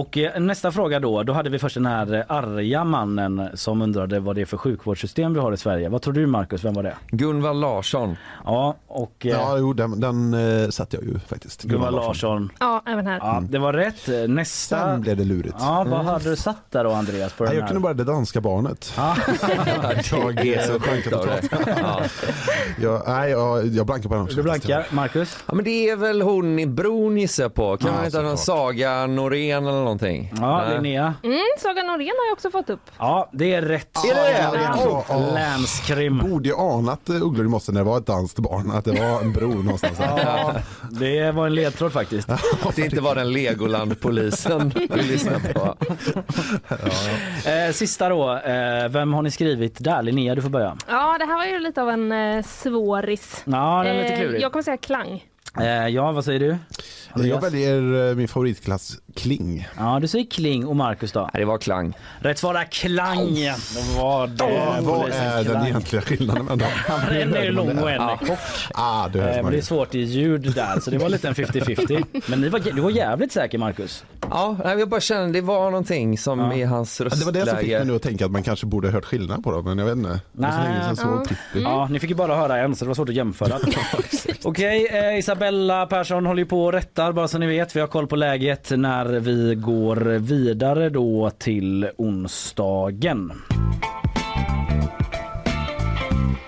och 0.00 0.18
eh, 0.18 0.40
nästa 0.40 0.72
fråga 0.72 1.00
då, 1.00 1.22
då 1.22 1.32
hade 1.32 1.50
vi 1.50 1.58
först 1.58 1.74
den 1.74 1.86
här 1.86 2.14
eh, 2.14 2.22
arga 2.28 2.84
mannen 2.84 3.48
som 3.54 3.82
undrade 3.82 4.20
vad 4.20 4.34
det 4.36 4.40
är 4.40 4.46
för 4.46 4.56
sjukvårdssystem 4.56 5.34
vi 5.34 5.40
har 5.40 5.52
i 5.52 5.56
Sverige. 5.56 5.88
Vad 5.88 6.02
tror 6.02 6.12
du 6.14 6.26
Marcus, 6.26 6.64
vem 6.64 6.74
var 6.74 6.82
det? 6.82 6.94
Gunvald 7.10 7.60
Larsson. 7.60 8.16
Ja, 8.44 8.76
och... 8.86 9.26
eh, 9.26 9.30
Ja, 9.32 9.56
jo, 9.58 9.72
den, 9.72 10.00
den 10.00 10.34
eh, 10.64 10.68
satte 10.68 10.96
jag 10.96 11.04
ju 11.04 11.18
faktiskt. 11.18 11.62
Gunvald 11.62 11.96
Larsson. 11.96 12.52
Ja, 12.60 12.82
även 12.86 13.06
här. 13.06 13.18
Ja, 13.18 13.42
det 13.50 13.58
var 13.58 13.72
rätt. 13.72 14.08
Nästa... 14.28 14.78
Sen 14.78 15.00
blev 15.00 15.16
det 15.16 15.24
lurigt. 15.24 15.56
Ja, 15.58 15.84
vad 15.88 16.00
Mm. 16.00 16.06
hade 16.06 16.30
du 16.30 16.36
satt 16.36 16.70
där 16.70 16.84
då 16.84 16.90
Andreas? 16.90 17.32
På 17.32 17.44
den 17.44 17.54
jag 17.54 17.60
här? 17.60 17.68
kunde 17.68 17.80
bara 17.80 17.94
det 17.94 18.04
danska 18.04 18.40
barnet. 18.40 18.94
Ja. 18.96 19.16
jag 20.10 20.46
är 20.46 20.60
så 20.66 20.80
sjukt 20.80 21.12
av 21.12 21.26
det. 21.26 21.42
Ja. 21.66 22.00
jag, 22.80 23.02
nej, 23.06 23.30
jag, 23.30 23.66
jag 23.66 23.86
blankar 23.86 24.08
på 24.08 24.14
den 24.14 24.24
också. 24.24 24.36
Du 24.36 24.42
blankar. 24.42 24.86
Marcus? 24.90 25.38
Ja 25.46 25.54
men 25.54 25.64
det 25.64 25.90
är 25.90 25.96
väl 25.96 26.22
hon 26.22 26.58
i 26.58 26.66
bron 26.66 27.18
gissar 27.18 27.42
jag 27.44 27.54
på. 27.54 27.76
Kan 27.76 27.86
Ja, 27.88 27.92
man 27.92 28.02
någon 28.02 28.36
såklart. 28.38 28.38
Saga 28.38 29.06
Norén 29.06 29.66
eller 29.66 29.84
någonting? 29.86 30.32
Ja, 30.40 30.64
Nej. 30.64 30.74
Linnea? 30.74 31.14
Mm, 31.22 31.38
Saga 31.58 31.82
Norén 31.82 32.08
har 32.18 32.26
jag 32.28 32.32
också 32.32 32.50
fått 32.50 32.70
upp. 32.70 32.80
Ja, 32.98 33.28
det 33.32 33.54
är 33.54 33.62
rätt. 33.62 33.96
Är 34.10 34.14
det? 34.14 34.38
Ja, 34.62 34.74
Ja, 34.84 35.04
ja. 35.08 35.16
Länskrim. 35.34 36.18
Borde 36.18 36.48
ju 36.48 36.56
anat 36.56 37.08
eh, 37.08 37.22
Ugglor 37.22 37.46
i 37.46 37.48
mossen 37.48 37.74
när 37.74 37.80
det 37.80 37.90
var 37.90 37.98
ett 37.98 38.06
danskt 38.06 38.38
barn, 38.38 38.70
att 38.70 38.84
det 38.84 38.92
var 38.92 39.20
en 39.20 39.32
bro 39.32 39.48
någonstans. 39.62 39.98
Ja, 40.00 40.52
det 40.90 41.30
var 41.32 41.46
en 41.46 41.54
ledtråd 41.54 41.92
faktiskt. 41.92 42.28
Det 42.76 42.82
inte 42.82 43.00
var 43.00 43.14
den 43.14 43.32
Legoland-polisen 43.32 44.72
vi 44.90 45.02
lyssnade 45.02 45.52
på. 45.54 45.76
Eh, 47.50 47.72
sista 47.72 48.08
då, 48.08 48.32
eh, 48.36 48.88
vem 48.88 49.12
har 49.14 49.22
ni 49.22 49.30
skrivit 49.30 49.84
där? 49.84 50.02
Linnea, 50.02 50.34
du 50.34 50.42
får 50.42 50.48
börja. 50.50 50.76
Ja, 50.88 51.16
det 51.18 51.24
här 51.24 51.36
var 51.36 51.44
ju 51.44 51.58
lite 51.58 51.82
av 51.82 51.90
en 51.90 52.12
eh, 52.12 52.42
svåris. 52.44 53.42
Ja, 53.44 53.82
det 53.84 53.90
är 53.90 54.02
lite 54.02 54.16
klurigt. 54.16 54.42
Jag 54.42 54.52
kommer 54.52 54.62
säga 54.62 54.76
klang. 54.76 55.24
Ja, 55.90 56.12
vad 56.12 56.24
säger 56.24 56.40
du? 56.40 56.56
Jag 57.24 57.40
väljer 57.40 58.08
eh, 58.10 58.14
min 58.16 58.28
favoritklass 58.28 58.96
Kling. 59.16 59.68
Ja, 59.78 59.98
du 60.00 60.08
säger 60.08 60.26
Kling 60.30 60.66
och 60.66 60.76
Marcus 60.76 61.12
då? 61.12 61.30
det 61.34 61.44
var 61.44 61.58
Klang. 61.58 61.92
Rätt 62.20 62.38
svar 62.38 62.54
är 62.54 62.64
Klang. 62.64 63.34
Det 63.34 63.98
var 64.00 64.26
det. 64.26 64.44
Åh, 64.44 64.80
vad 64.80 65.10
är 65.10 65.34
den 65.36 65.44
Klang. 65.44 65.66
egentliga 65.66 66.02
skillnaden 66.02 66.44
mellan 66.44 66.58
dem? 66.58 66.68
En 67.10 67.34
är 67.34 67.50
lång 67.52 67.78
och 67.78 67.90
en 67.90 68.00
är 68.00 68.16
kort. 68.16 68.38
Ah, 68.74 69.08
det 69.08 69.26
Eh, 69.36 69.42
men 69.42 69.52
det 69.52 69.58
är 69.58 69.62
svårt 69.62 69.94
i 69.94 69.98
ljud 69.98 70.52
där, 70.54 70.80
så 70.80 70.90
det 70.90 70.98
var 70.98 71.08
lite 71.08 71.28
en 71.28 71.34
50-50. 71.34 72.04
Men 72.26 72.40
ni 72.40 72.48
var, 72.48 72.58
du 72.58 72.80
var 72.80 72.90
jävligt 72.90 73.32
säker 73.32 73.58
Marcus. 73.58 74.04
Ja, 74.30 74.56
nej, 74.64 74.78
jag 74.78 74.88
bara 74.88 75.00
kände 75.00 75.32
det 75.32 75.40
var 75.40 75.70
någonting 75.70 76.18
som 76.18 76.38
Ja. 76.40 76.54
i 76.54 76.62
hans 76.64 77.00
Ja, 77.00 77.06
röstläge. 77.06 77.20
Det 77.32 77.38
var 77.38 77.44
det 77.44 77.50
som 77.50 77.58
fick 77.58 77.68
mig 77.72 77.84
nu 77.84 77.96
att 77.96 78.02
tänka 78.02 78.24
att 78.24 78.30
man 78.30 78.42
kanske 78.42 78.66
borde 78.66 78.88
ha 78.88 78.92
hört 78.92 79.04
skillnad 79.04 79.44
på 79.44 79.52
dem, 79.52 79.64
men 79.64 79.78
jag 79.78 79.86
vet 79.86 79.96
inte. 79.96 80.20
Det 80.32 80.42
var 80.42 80.50
så 80.50 81.04
länge 81.04 81.24
Pippi. 81.28 81.62
Ja, 81.62 81.88
ni 81.90 82.00
fick 82.00 82.10
ju 82.10 82.16
bara 82.16 82.36
höra 82.36 82.58
en 82.58 82.76
så 82.76 82.84
det 82.84 82.88
var 82.88 82.94
svårt 82.94 83.08
att 83.08 83.14
jämföra. 83.14 83.58
Okej, 84.42 84.86
eh, 84.92 85.18
Isabella 85.18 85.86
Persson 85.86 86.26
håller 86.26 86.42
ju 86.42 86.46
på 86.46 86.64
och 86.64 86.72
rättar 87.06 87.12
bara 87.12 87.28
så 87.28 87.38
ni 87.38 87.46
vet. 87.46 87.76
Vi 87.76 87.80
har 87.80 87.86
koll 87.86 88.06
på 88.06 88.16
läget 88.16 88.70
när 88.70 89.06
vi 89.06 89.54
går 89.54 89.96
vidare 90.18 90.90
då 90.90 91.30
till 91.30 91.90
onsdagen. 91.96 93.32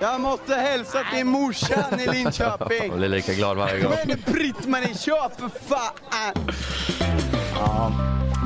Jag 0.01 0.21
måste 0.21 0.55
hälsa 0.55 0.99
till 1.15 1.27
morsan 1.27 2.01
i 2.01 2.07
Linköping. 2.07 2.79
Jag 2.89 2.99
blir 2.99 3.09
lika 3.09 3.33
glad 3.33 3.57
varje 3.57 3.83
gång. 3.83 3.93
Men 4.07 4.17
Britt-Marie, 4.27 4.95
kör 4.95 5.29
för 5.39 5.49
fan! 5.49 5.93
Ja, 7.55 7.93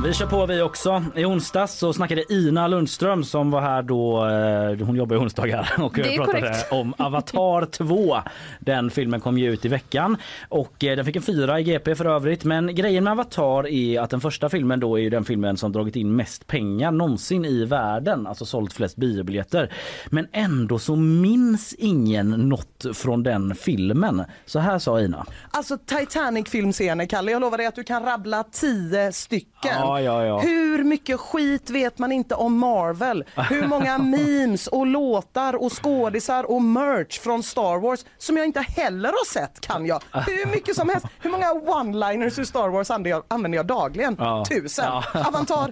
vi 0.03 0.13
kör 0.13 0.25
på 0.25 0.45
vi 0.45 0.61
också. 0.61 1.03
I 1.15 1.25
onsdags 1.25 1.73
så 1.73 1.93
snackade 1.93 2.33
Ina 2.33 2.67
Lundström 2.67 3.23
som 3.23 3.51
var 3.51 3.61
här 3.61 3.81
då, 3.81 4.25
eh, 4.25 4.85
hon 4.85 4.95
jobbar 4.95 5.15
i 5.15 5.19
onsdagar 5.19 5.73
och 5.79 5.93
pratade 5.93 6.17
korrekt. 6.17 6.71
om 6.71 6.93
Avatar 6.97 7.65
2. 7.71 8.17
Den 8.59 8.89
filmen 8.91 9.21
kom 9.21 9.37
ju 9.37 9.53
ut 9.53 9.65
i 9.65 9.67
veckan 9.67 10.17
och 10.49 10.83
eh, 10.83 10.95
den 10.95 11.05
fick 11.05 11.15
en 11.15 11.21
fyra 11.21 11.59
i 11.59 11.63
GP 11.63 11.95
för 11.95 12.05
övrigt. 12.05 12.43
Men 12.43 12.75
grejen 12.75 13.03
med 13.03 13.11
Avatar 13.11 13.67
är 13.67 13.99
att 13.99 14.09
den 14.09 14.21
första 14.21 14.49
filmen 14.49 14.79
då 14.79 14.99
är 14.99 15.01
ju 15.01 15.09
den 15.09 15.25
filmen 15.25 15.57
som 15.57 15.71
dragit 15.71 15.95
in 15.95 16.15
mest 16.15 16.47
pengar 16.47 16.91
någonsin 16.91 17.45
i 17.45 17.65
världen, 17.65 18.27
alltså 18.27 18.45
sålt 18.45 18.73
flest 18.73 18.95
biobiljetter. 18.95 19.71
Men 20.09 20.27
ändå 20.31 20.79
så 20.79 20.95
minns 20.95 21.73
ingen 21.73 22.29
något 22.29 22.85
från 22.93 23.23
den 23.23 23.55
filmen. 23.55 24.23
Så 24.45 24.59
här 24.59 24.79
sa 24.79 25.01
Ina. 25.01 25.25
Alltså 25.51 25.77
Titanic-filmscener, 25.77 27.05
Kalle. 27.05 27.31
Jag 27.31 27.41
lovar 27.41 27.57
dig 27.57 27.67
att 27.67 27.75
du 27.75 27.83
kan 27.83 28.03
rabbla 28.03 28.43
tio 28.43 29.11
stycken. 29.11 29.49
Ja, 29.63 29.92
ja, 30.01 30.25
ja. 30.25 30.39
Hur 30.39 30.83
mycket 30.83 31.19
skit 31.19 31.69
vet 31.69 31.99
man 31.99 32.11
inte 32.11 32.35
om 32.35 32.57
Marvel? 32.57 33.23
Hur 33.49 33.67
många 33.67 33.97
memes 33.97 34.67
och 34.67 34.85
låtar 34.87 35.55
och 35.55 35.83
skådisar 35.83 36.43
och 36.51 36.61
merch 36.61 37.19
från 37.19 37.43
Star 37.43 37.79
Wars 37.79 37.99
som 38.17 38.37
jag 38.37 38.45
inte 38.45 38.61
heller 38.61 39.09
har 39.09 39.25
sett 39.25 39.61
kan 39.61 39.85
jag. 39.85 40.03
Hur 40.11 40.45
mycket 40.51 40.75
som 40.75 40.89
helst. 40.89 41.05
Hur 41.19 41.29
många 41.29 41.51
one-liners 41.53 42.39
ur 42.39 42.43
Star 42.45 42.69
Wars 42.69 42.91
använder 42.91 43.09
jag, 43.09 43.23
använder 43.27 43.57
jag 43.57 43.65
dagligen? 43.65 44.17
Tusen. 44.49 44.85
Avantar, 45.25 45.71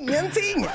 ingenting. 0.00 0.66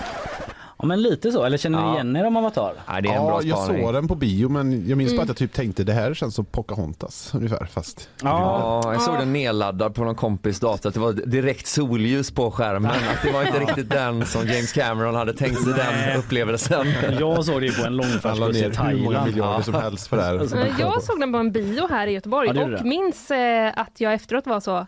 Ja 0.81 0.87
men 0.87 1.01
lite 1.01 1.31
så, 1.31 1.43
eller 1.43 1.57
känner 1.57 1.81
ni 1.81 1.87
Ja. 1.87 1.93
igen 1.93 2.15
er 2.15 2.25
om 2.25 2.37
Avatar? 2.37 2.73
Nej, 2.89 3.01
det 3.01 3.09
är 3.09 3.13
en 3.13 3.21
Ja, 3.21 3.27
bra 3.27 3.41
jag 3.43 3.57
spaning. 3.57 3.83
såg 3.83 3.93
den 3.93 4.07
på 4.07 4.15
bio 4.15 4.49
men 4.49 4.87
jag 4.89 4.97
minns 4.97 5.11
Mm. 5.11 5.17
bara 5.17 5.21
att 5.21 5.27
jag 5.27 5.37
typ 5.37 5.53
tänkte 5.53 5.83
det 5.83 5.93
här 5.93 6.13
känns 6.13 6.35
som 6.35 6.45
Pocahontas 6.45 7.31
ungefär 7.35 7.65
fast 7.65 8.09
Ja, 8.23 8.93
jag 8.93 9.01
såg 9.01 9.17
den 9.17 9.33
nedladdad 9.33 9.95
på 9.95 10.03
någon 10.03 10.15
kompis 10.15 10.59
dator. 10.59 10.87
Att 10.89 10.93
det 10.93 10.99
var 11.01 11.13
direkt 11.13 11.67
solljus 11.67 12.31
på 12.31 12.51
skärmen. 12.51 12.91
Att 12.91 13.23
det 13.23 13.31
var 13.31 13.43
inte 13.45 13.59
riktigt 13.59 13.89
den 13.89 14.25
som 14.25 14.47
James 14.47 14.73
Cameron 14.73 15.15
hade 15.15 15.33
tänkt 15.33 15.63
sig 15.63 15.73
den 15.73 16.19
upplevelsen. 16.19 16.87
Jag 17.19 17.45
såg 17.45 17.61
det 17.61 17.65
ju 17.67 17.73
på 17.73 17.81
en 17.81 17.87
alla 17.87 17.95
långfärdsbuss 18.03 18.57
i 18.57 18.61
hur 18.61 18.67
många 18.69 18.75
Thailand. 18.75 19.25
miljarder 19.27 19.63
som 19.63 19.73
helst 19.73 20.09
på 20.09 20.15
det 20.15 20.21
här. 20.23 20.35
Eh, 20.65 20.79
Jag 20.79 21.03
såg 21.03 21.19
den 21.19 21.31
på 21.31 21.37
en 21.37 21.51
bio 21.51 21.87
här 21.89 22.07
i 22.07 22.11
Göteborg 22.11 22.51
Ja, 22.55 22.63
och 22.63 22.69
det. 22.69 22.83
minns 22.83 23.31
eh, 23.31 23.71
att 23.75 23.91
jag 23.97 24.13
efteråt 24.13 24.47
var 24.47 24.59
så 24.59 24.71
"Ah, 24.71 24.87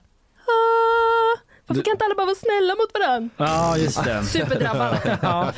varför 1.68 1.80
Du- 1.82 1.84
kan 1.84 1.92
inte 1.92 2.06
alla 2.06 2.16
bara 2.16 2.26
vara 2.26 2.36
snälla 2.36 2.76
mot 2.76 2.94
varandra? 2.94 3.30
Ja, 3.38 3.78
just 3.78 4.04
det. 4.04 4.24
Superdrabbad. 4.26 4.98
ja. 5.22 5.52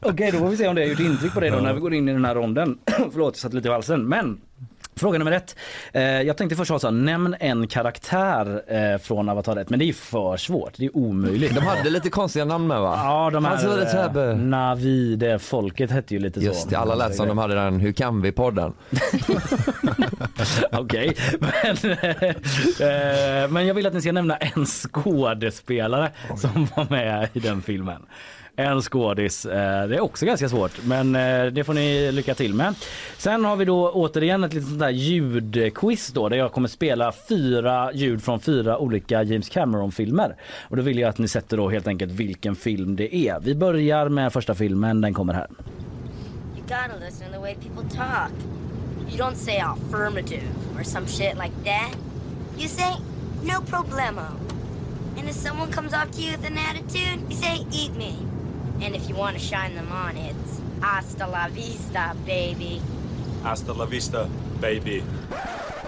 Okej, 0.00 0.30
då 0.32 0.38
får 0.38 0.48
vi 0.48 0.56
se 0.56 0.68
om 0.68 0.74
det 0.74 0.80
har 0.82 0.88
gjort 0.88 1.00
intryck 1.00 1.34
på 1.34 1.40
dig 1.40 1.50
då 1.50 1.56
när 1.58 1.74
vi 1.74 1.80
går 1.80 1.94
in 1.94 2.08
i 2.08 2.12
den 2.12 2.24
här 2.24 2.34
ronden. 2.34 2.78
Förlåt, 3.12 3.34
jag 3.34 3.36
satt 3.36 3.54
lite 3.54 3.68
i 3.68 3.72
halsen. 3.72 4.08
Men 4.08 4.40
Fråga 4.98 5.18
nummer 5.18 5.32
ett. 5.32 5.56
Eh, 5.92 6.02
jag 6.02 6.36
tänkte 6.36 6.56
först 6.56 6.70
ha 6.70 6.78
så 6.78 6.86
här, 6.86 6.92
nämn 6.94 7.36
en 7.40 7.68
karaktär 7.68 8.62
eh, 8.68 8.98
från 8.98 9.28
Avatar 9.28 9.56
1, 9.56 9.70
men 9.70 9.78
det 9.78 9.84
är 9.84 9.86
ju 9.86 9.92
för 9.92 10.36
svårt. 10.36 10.72
Det 10.76 10.84
är 10.84 10.96
omöjligt. 10.96 11.54
De 11.54 11.60
hade 11.60 11.90
lite 11.90 12.10
konstiga 12.10 12.44
namn 12.44 12.66
med 12.66 12.80
va? 12.80 13.00
Ja, 13.04 13.30
de 13.30 13.44
här 13.44 13.52
Alltså, 13.52 13.76
det 13.76 13.90
så 13.90 13.96
här- 13.96 14.28
eh, 14.30 14.36
Navi, 14.36 15.16
det 15.16 15.38
folket 15.38 15.90
hette 15.90 16.14
ju 16.14 16.20
lite 16.20 16.40
så. 16.40 16.46
Just 16.46 16.70
det, 16.70 16.76
alla 16.78 16.94
lät 16.94 17.14
som 17.16 17.28
de 17.28 17.38
hade 17.38 17.54
den 17.54 17.80
Hur 17.80 17.92
kan 17.92 18.22
vi-podden. 18.22 18.72
Okej, 20.72 21.16
men, 21.40 21.92
eh, 21.92 23.48
men 23.50 23.66
jag 23.66 23.74
vill 23.74 23.86
att 23.86 23.94
ni 23.94 24.00
ska 24.00 24.12
nämna 24.12 24.36
en 24.36 24.66
skådespelare 24.66 26.10
som 26.36 26.68
var 26.76 26.86
med 26.90 27.28
i 27.32 27.40
den 27.40 27.62
filmen. 27.62 28.02
En 28.58 28.82
skådis. 28.82 29.46
Eh, 29.46 29.88
det 29.88 29.96
är 29.96 30.00
också 30.00 30.26
ganska 30.26 30.48
svårt, 30.48 30.84
men 30.84 31.16
eh, 31.16 31.46
det 31.46 31.64
får 31.64 31.74
ni 31.74 32.12
lycka 32.12 32.34
till 32.34 32.54
med. 32.54 32.74
Sen 33.16 33.44
har 33.44 33.56
vi 33.56 33.64
då 33.64 33.90
återigen 33.90 34.44
ett 34.44 34.54
litet 34.54 34.68
sånt 34.68 34.80
där 34.80 34.90
ljudquiz 34.90 36.08
då 36.08 36.28
där 36.28 36.36
jag 36.36 36.52
kommer 36.52 36.68
spela 36.68 37.12
fyra 37.28 37.92
ljud 37.92 38.22
från 38.22 38.40
fyra 38.40 38.78
olika 38.78 39.22
James 39.22 39.48
Cameron-filmer. 39.48 40.36
Och 40.68 40.76
då 40.76 40.82
vill 40.82 40.98
jag 40.98 41.08
att 41.08 41.18
ni 41.18 41.28
sätter 41.28 41.56
då 41.56 41.68
helt 41.70 41.86
enkelt 41.86 42.12
vilken 42.12 42.56
film 42.56 42.96
det 42.96 43.16
är. 43.16 43.40
Vi 43.40 43.54
börjar 43.54 44.08
med 44.08 44.32
första 44.32 44.54
filmen, 44.54 45.00
den 45.00 45.14
kommer 45.14 45.32
här. 45.34 45.46
You 46.56 46.62
gotta 46.62 47.04
listen 47.06 47.26
to 47.26 47.32
the 47.32 47.40
way 47.40 47.54
people 47.54 47.96
talk. 47.96 48.30
You 49.10 49.18
don't 49.18 49.34
say 49.34 49.58
affirmative 49.58 50.48
or 50.78 50.82
some 50.82 51.06
shit 51.06 51.34
like 51.34 51.54
that. 51.64 51.96
You 52.58 52.68
say, 52.68 52.96
no 53.42 53.60
problemo. 53.60 54.26
And 55.18 55.28
if 55.28 55.34
someone 55.34 55.72
comes 55.72 55.92
off 55.92 56.10
to 56.10 56.20
you 56.22 56.32
with 56.32 56.46
an 56.46 56.58
attitude, 56.58 57.20
you 57.30 57.36
say, 57.36 57.66
eat 57.72 57.94
me. 57.96 58.16
And 58.82 58.94
if 58.94 59.08
you 59.08 59.16
want 59.16 59.38
to 59.38 59.42
shine 59.42 59.74
them 59.74 59.92
on, 59.92 60.16
it's 60.16 60.60
Hasta 60.80 61.26
la 61.26 61.48
vista, 61.48 62.14
baby. 62.26 62.80
Hasta 63.42 63.72
la 63.72 63.86
vista, 63.86 64.26
baby. 64.60 65.02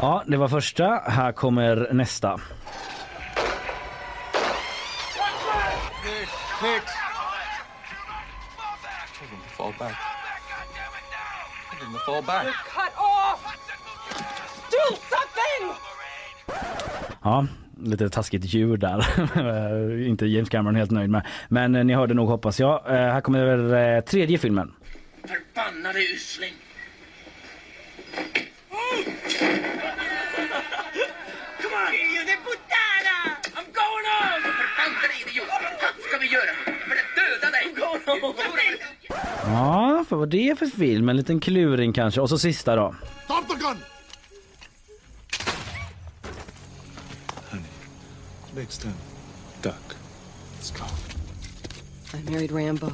Ja, 0.00 0.22
det 0.26 0.36
var 0.36 0.48
första. 0.48 1.02
Här 1.06 1.32
kommer 1.32 1.88
nästa. 1.92 2.40
Fall 9.56 9.74
back. 9.78 9.94
Fall 12.06 12.22
back. 12.22 12.46
Cut 12.46 12.92
off! 12.96 13.40
Do 14.70 14.96
something! 15.10 15.74
Ja, 17.22 17.46
lite 17.82 18.08
taskigt 18.08 18.54
ljud 18.54 18.80
där. 18.80 19.04
Inte 20.06 20.26
James 20.26 20.48
Cameron 20.48 20.76
helt 20.76 20.90
nöjd 20.90 21.10
med. 21.10 21.26
Men 21.48 21.74
eh, 21.74 21.84
ni 21.84 21.94
hörde 21.94 22.14
nog 22.14 22.28
hoppas 22.28 22.60
jag. 22.60 22.86
Eh, 22.86 22.92
här 22.92 23.20
kommer 23.20 23.74
eh, 23.96 24.00
tredje 24.00 24.38
filmen. 24.38 24.72
Förbannade 25.24 25.98
usling! 25.98 26.52
Come 31.62 31.74
on! 31.74 31.94
Io 31.94 32.22
de 32.26 32.36
puttana! 32.46 33.16
I'm 33.56 33.68
going 33.80 34.06
home! 34.14 34.42
Förbannade 34.42 35.14
idiot! 35.26 35.48
Vad 35.82 36.04
ska 36.08 36.18
vi 36.18 36.26
göra? 36.26 36.52
För! 36.88 36.98
Ja, 39.46 40.04
vad 40.08 40.20
var 40.20 40.26
det 40.26 40.58
för 40.58 40.66
film? 40.66 41.08
En 41.08 41.16
liten 41.16 41.40
kluring 41.40 41.92
kanske. 41.92 42.20
Och 42.20 42.28
så 42.28 42.38
sista 42.38 42.76
då. 42.76 42.94
Stop 43.24 43.48
the 43.48 43.54
gun! 43.54 43.76
Next 48.58 48.82
time, 48.82 48.94
duck. 49.62 49.96
Let's 50.58 50.70
go. 50.70 50.84
I 52.18 52.30
married 52.30 52.52
Rambo. 52.52 52.90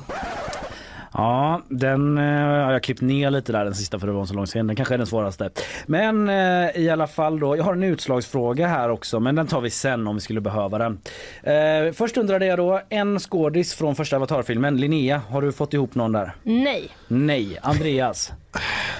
Ja, 1.12 1.62
den 1.68 2.18
eh, 2.18 2.24
har 2.24 2.72
jag 2.72 2.82
klippt 2.82 3.00
ner 3.00 3.30
lite 3.30 3.52
där 3.52 3.64
den 3.64 3.74
sista 3.74 3.98
för 3.98 4.06
det 4.06 4.12
var 4.12 4.20
en 4.20 4.26
så 4.26 4.34
lång 4.34 4.46
scen. 4.46 4.66
Den 4.66 4.76
kanske 4.76 4.94
är 4.94 4.98
den 4.98 5.06
svåraste. 5.06 5.50
Men 5.86 6.28
eh, 6.28 6.70
i 6.76 6.90
alla 6.90 7.06
fall 7.06 7.40
då. 7.40 7.56
Jag 7.56 7.64
har 7.64 7.72
en 7.72 7.82
utslagsfråga 7.82 8.66
här 8.66 8.88
också, 8.88 9.20
men 9.20 9.34
den 9.34 9.46
tar 9.46 9.60
vi 9.60 9.70
sen 9.70 10.06
om 10.06 10.14
vi 10.14 10.20
skulle 10.20 10.40
behöva 10.40 10.78
den. 10.78 10.98
Eh, 11.42 11.92
först 11.92 12.16
undrade 12.16 12.46
jag 12.46 12.58
då 12.58 12.80
en 12.88 13.18
skådis 13.18 13.74
från 13.74 13.96
första 13.96 14.16
Avatar-filmen. 14.16 14.76
Linnea, 14.76 15.22
har 15.28 15.42
du 15.42 15.52
fått 15.52 15.74
ihop 15.74 15.94
någon 15.94 16.12
där? 16.12 16.32
Nej. 16.42 16.88
Nej. 17.08 17.58
Andreas? 17.62 18.32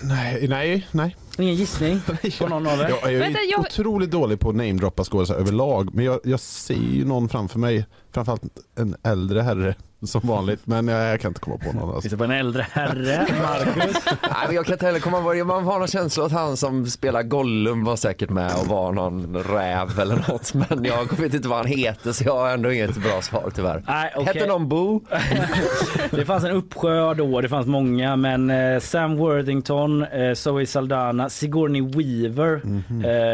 Nej, 0.03 0.49
nej, 0.49 0.87
nej. 0.93 1.17
Ingen 1.39 1.55
gissning 1.55 2.01
på 2.39 2.49
någon 2.49 2.67
av 2.67 2.79
er? 2.81 2.89
Jag 3.03 3.13
är 3.13 3.19
Vänta, 3.19 3.39
jag- 3.51 3.61
otroligt 3.61 4.11
dålig 4.11 4.41
på 4.41 4.49
att 4.49 4.55
namedroppa 4.57 5.05
skådisar 5.05 5.35
överlag. 5.35 5.95
Men 5.95 6.05
jag, 6.05 6.21
jag 6.25 6.41
ser 6.41 6.75
ju 6.75 7.05
någon 7.05 7.29
framför 7.29 7.59
mig. 7.59 7.87
Framförallt 8.13 8.43
en 8.79 8.97
äldre 9.03 9.41
herre 9.43 9.75
som 10.11 10.21
vanligt. 10.25 10.61
Men 10.67 10.89
jag, 10.89 11.13
jag 11.13 11.21
kan 11.21 11.29
inte 11.31 11.41
komma 11.41 11.59
på 11.59 11.73
någon. 11.73 11.83
Alltså. 11.89 12.01
Finns 12.01 12.11
det 12.13 12.17
på 12.19 12.25
en 12.25 12.31
äldre 12.31 12.67
herre? 12.73 13.27
Marcus? 13.43 13.97
Nej, 14.23 14.31
men 14.47 14.55
jag 14.57 14.67
kan 14.67 14.73
inte 14.73 14.87
heller 14.87 15.01
komma 15.01 15.19
ihåg, 15.19 15.47
man 15.47 15.65
har 15.65 15.79
någon 15.79 15.89
känsla 15.89 16.25
att 16.25 16.33
han 16.33 16.57
som 16.57 16.87
spelar 16.87 17.23
Gollum 17.23 17.85
var 17.85 17.97
säkert 17.97 18.31
med 18.31 18.53
och 18.61 18.67
var 18.67 18.93
någon 18.93 19.37
räv 19.37 20.01
eller 20.01 20.17
något. 20.29 20.55
Men 20.55 20.85
jag 20.85 21.19
vet 21.19 21.35
inte 21.35 21.49
vad 21.49 21.59
han 21.59 21.67
heter 21.67 22.13
så 22.13 22.25
jag 22.25 22.37
har 22.37 22.49
ändå 22.51 22.73
inget 22.73 22.97
bra 22.97 23.23
svar 23.23 23.51
tyvärr. 23.55 23.83
Nej, 23.87 24.13
okej. 24.17 24.27
Hette 24.35 24.47
någon 24.47 24.69
Bo? 24.69 25.01
Det 26.11 26.25
fanns 26.25 26.45
en 26.45 26.51
uppsjö 26.51 27.15
då, 27.15 27.41
det 27.41 27.49
fanns 27.49 27.67
många 27.67 28.17
men 28.17 28.51
eh, 28.51 28.81
Sam 28.81 29.17
Worthington, 29.17 30.03
eh, 30.03 30.35
Zoe 30.35 30.67
Saldana, 30.67 31.29
Sigourney 31.31 31.83
Weaver 31.83 32.55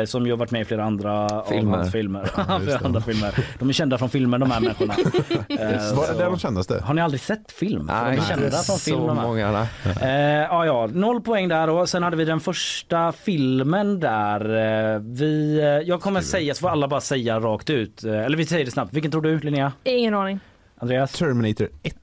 eh, 0.00 0.04
som 0.06 0.26
ju 0.26 0.32
har 0.32 0.36
varit 0.36 0.50
med 0.50 0.60
i 0.60 0.64
flera 0.64 0.84
andra 0.84 1.42
Filmer. 1.48 1.72
av 1.72 1.78
hans 1.78 1.92
filmer. 1.92 2.30
Ja, 2.36 2.58
det. 2.66 2.80
andra 2.84 3.00
filmer. 3.00 3.44
De 3.58 3.68
är 3.68 3.72
kända 3.72 3.98
från 3.98 4.10
filmer 4.10 4.38
de 4.38 4.50
här 4.50 4.60
människorna. 4.60 4.94
Eh, 5.48 5.96
Var 5.96 6.18
det 6.18 6.24
de 6.24 6.38
kändaste? 6.64 6.86
Har 6.86 6.94
ni 6.94 7.02
aldrig 7.02 7.20
sett 7.20 7.52
film? 7.52 7.86
Nej, 7.86 8.16
de 8.16 8.22
är 8.22 8.26
kända 8.26 8.44
inte 8.46 8.58
från 8.66 8.78
film. 8.78 8.98
så 8.98 9.14
många. 9.14 9.52
Nej. 9.52 9.94
Eh, 10.02 10.46
ja, 10.50 10.66
ja, 10.66 10.88
noll 10.92 11.20
poäng 11.20 11.48
där 11.48 11.66
då. 11.66 11.86
Sen 11.86 12.02
hade 12.02 12.16
vi 12.16 12.24
den 12.24 12.40
första 12.40 13.12
filmen 13.12 14.00
där. 14.00 14.40
Eh, 14.94 15.00
vi, 15.00 15.58
eh, 15.58 15.64
jag 15.66 16.00
kommer 16.00 16.20
säga, 16.20 16.54
så 16.54 16.60
får 16.60 16.68
alla 16.68 16.88
bara 16.88 17.00
säga 17.00 17.40
rakt 17.40 17.70
ut. 17.70 18.04
Eh, 18.04 18.20
eller 18.20 18.36
vi 18.36 18.46
säger 18.46 18.64
det 18.64 18.70
snabbt. 18.70 18.94
Vilken 18.94 19.10
tror 19.10 19.22
du 19.22 19.38
Linnea? 19.38 19.72
Ingen 19.84 20.14
aning. 20.14 20.40
Andreas? 20.78 21.12
Terminator 21.12 21.68
1. 21.82 21.94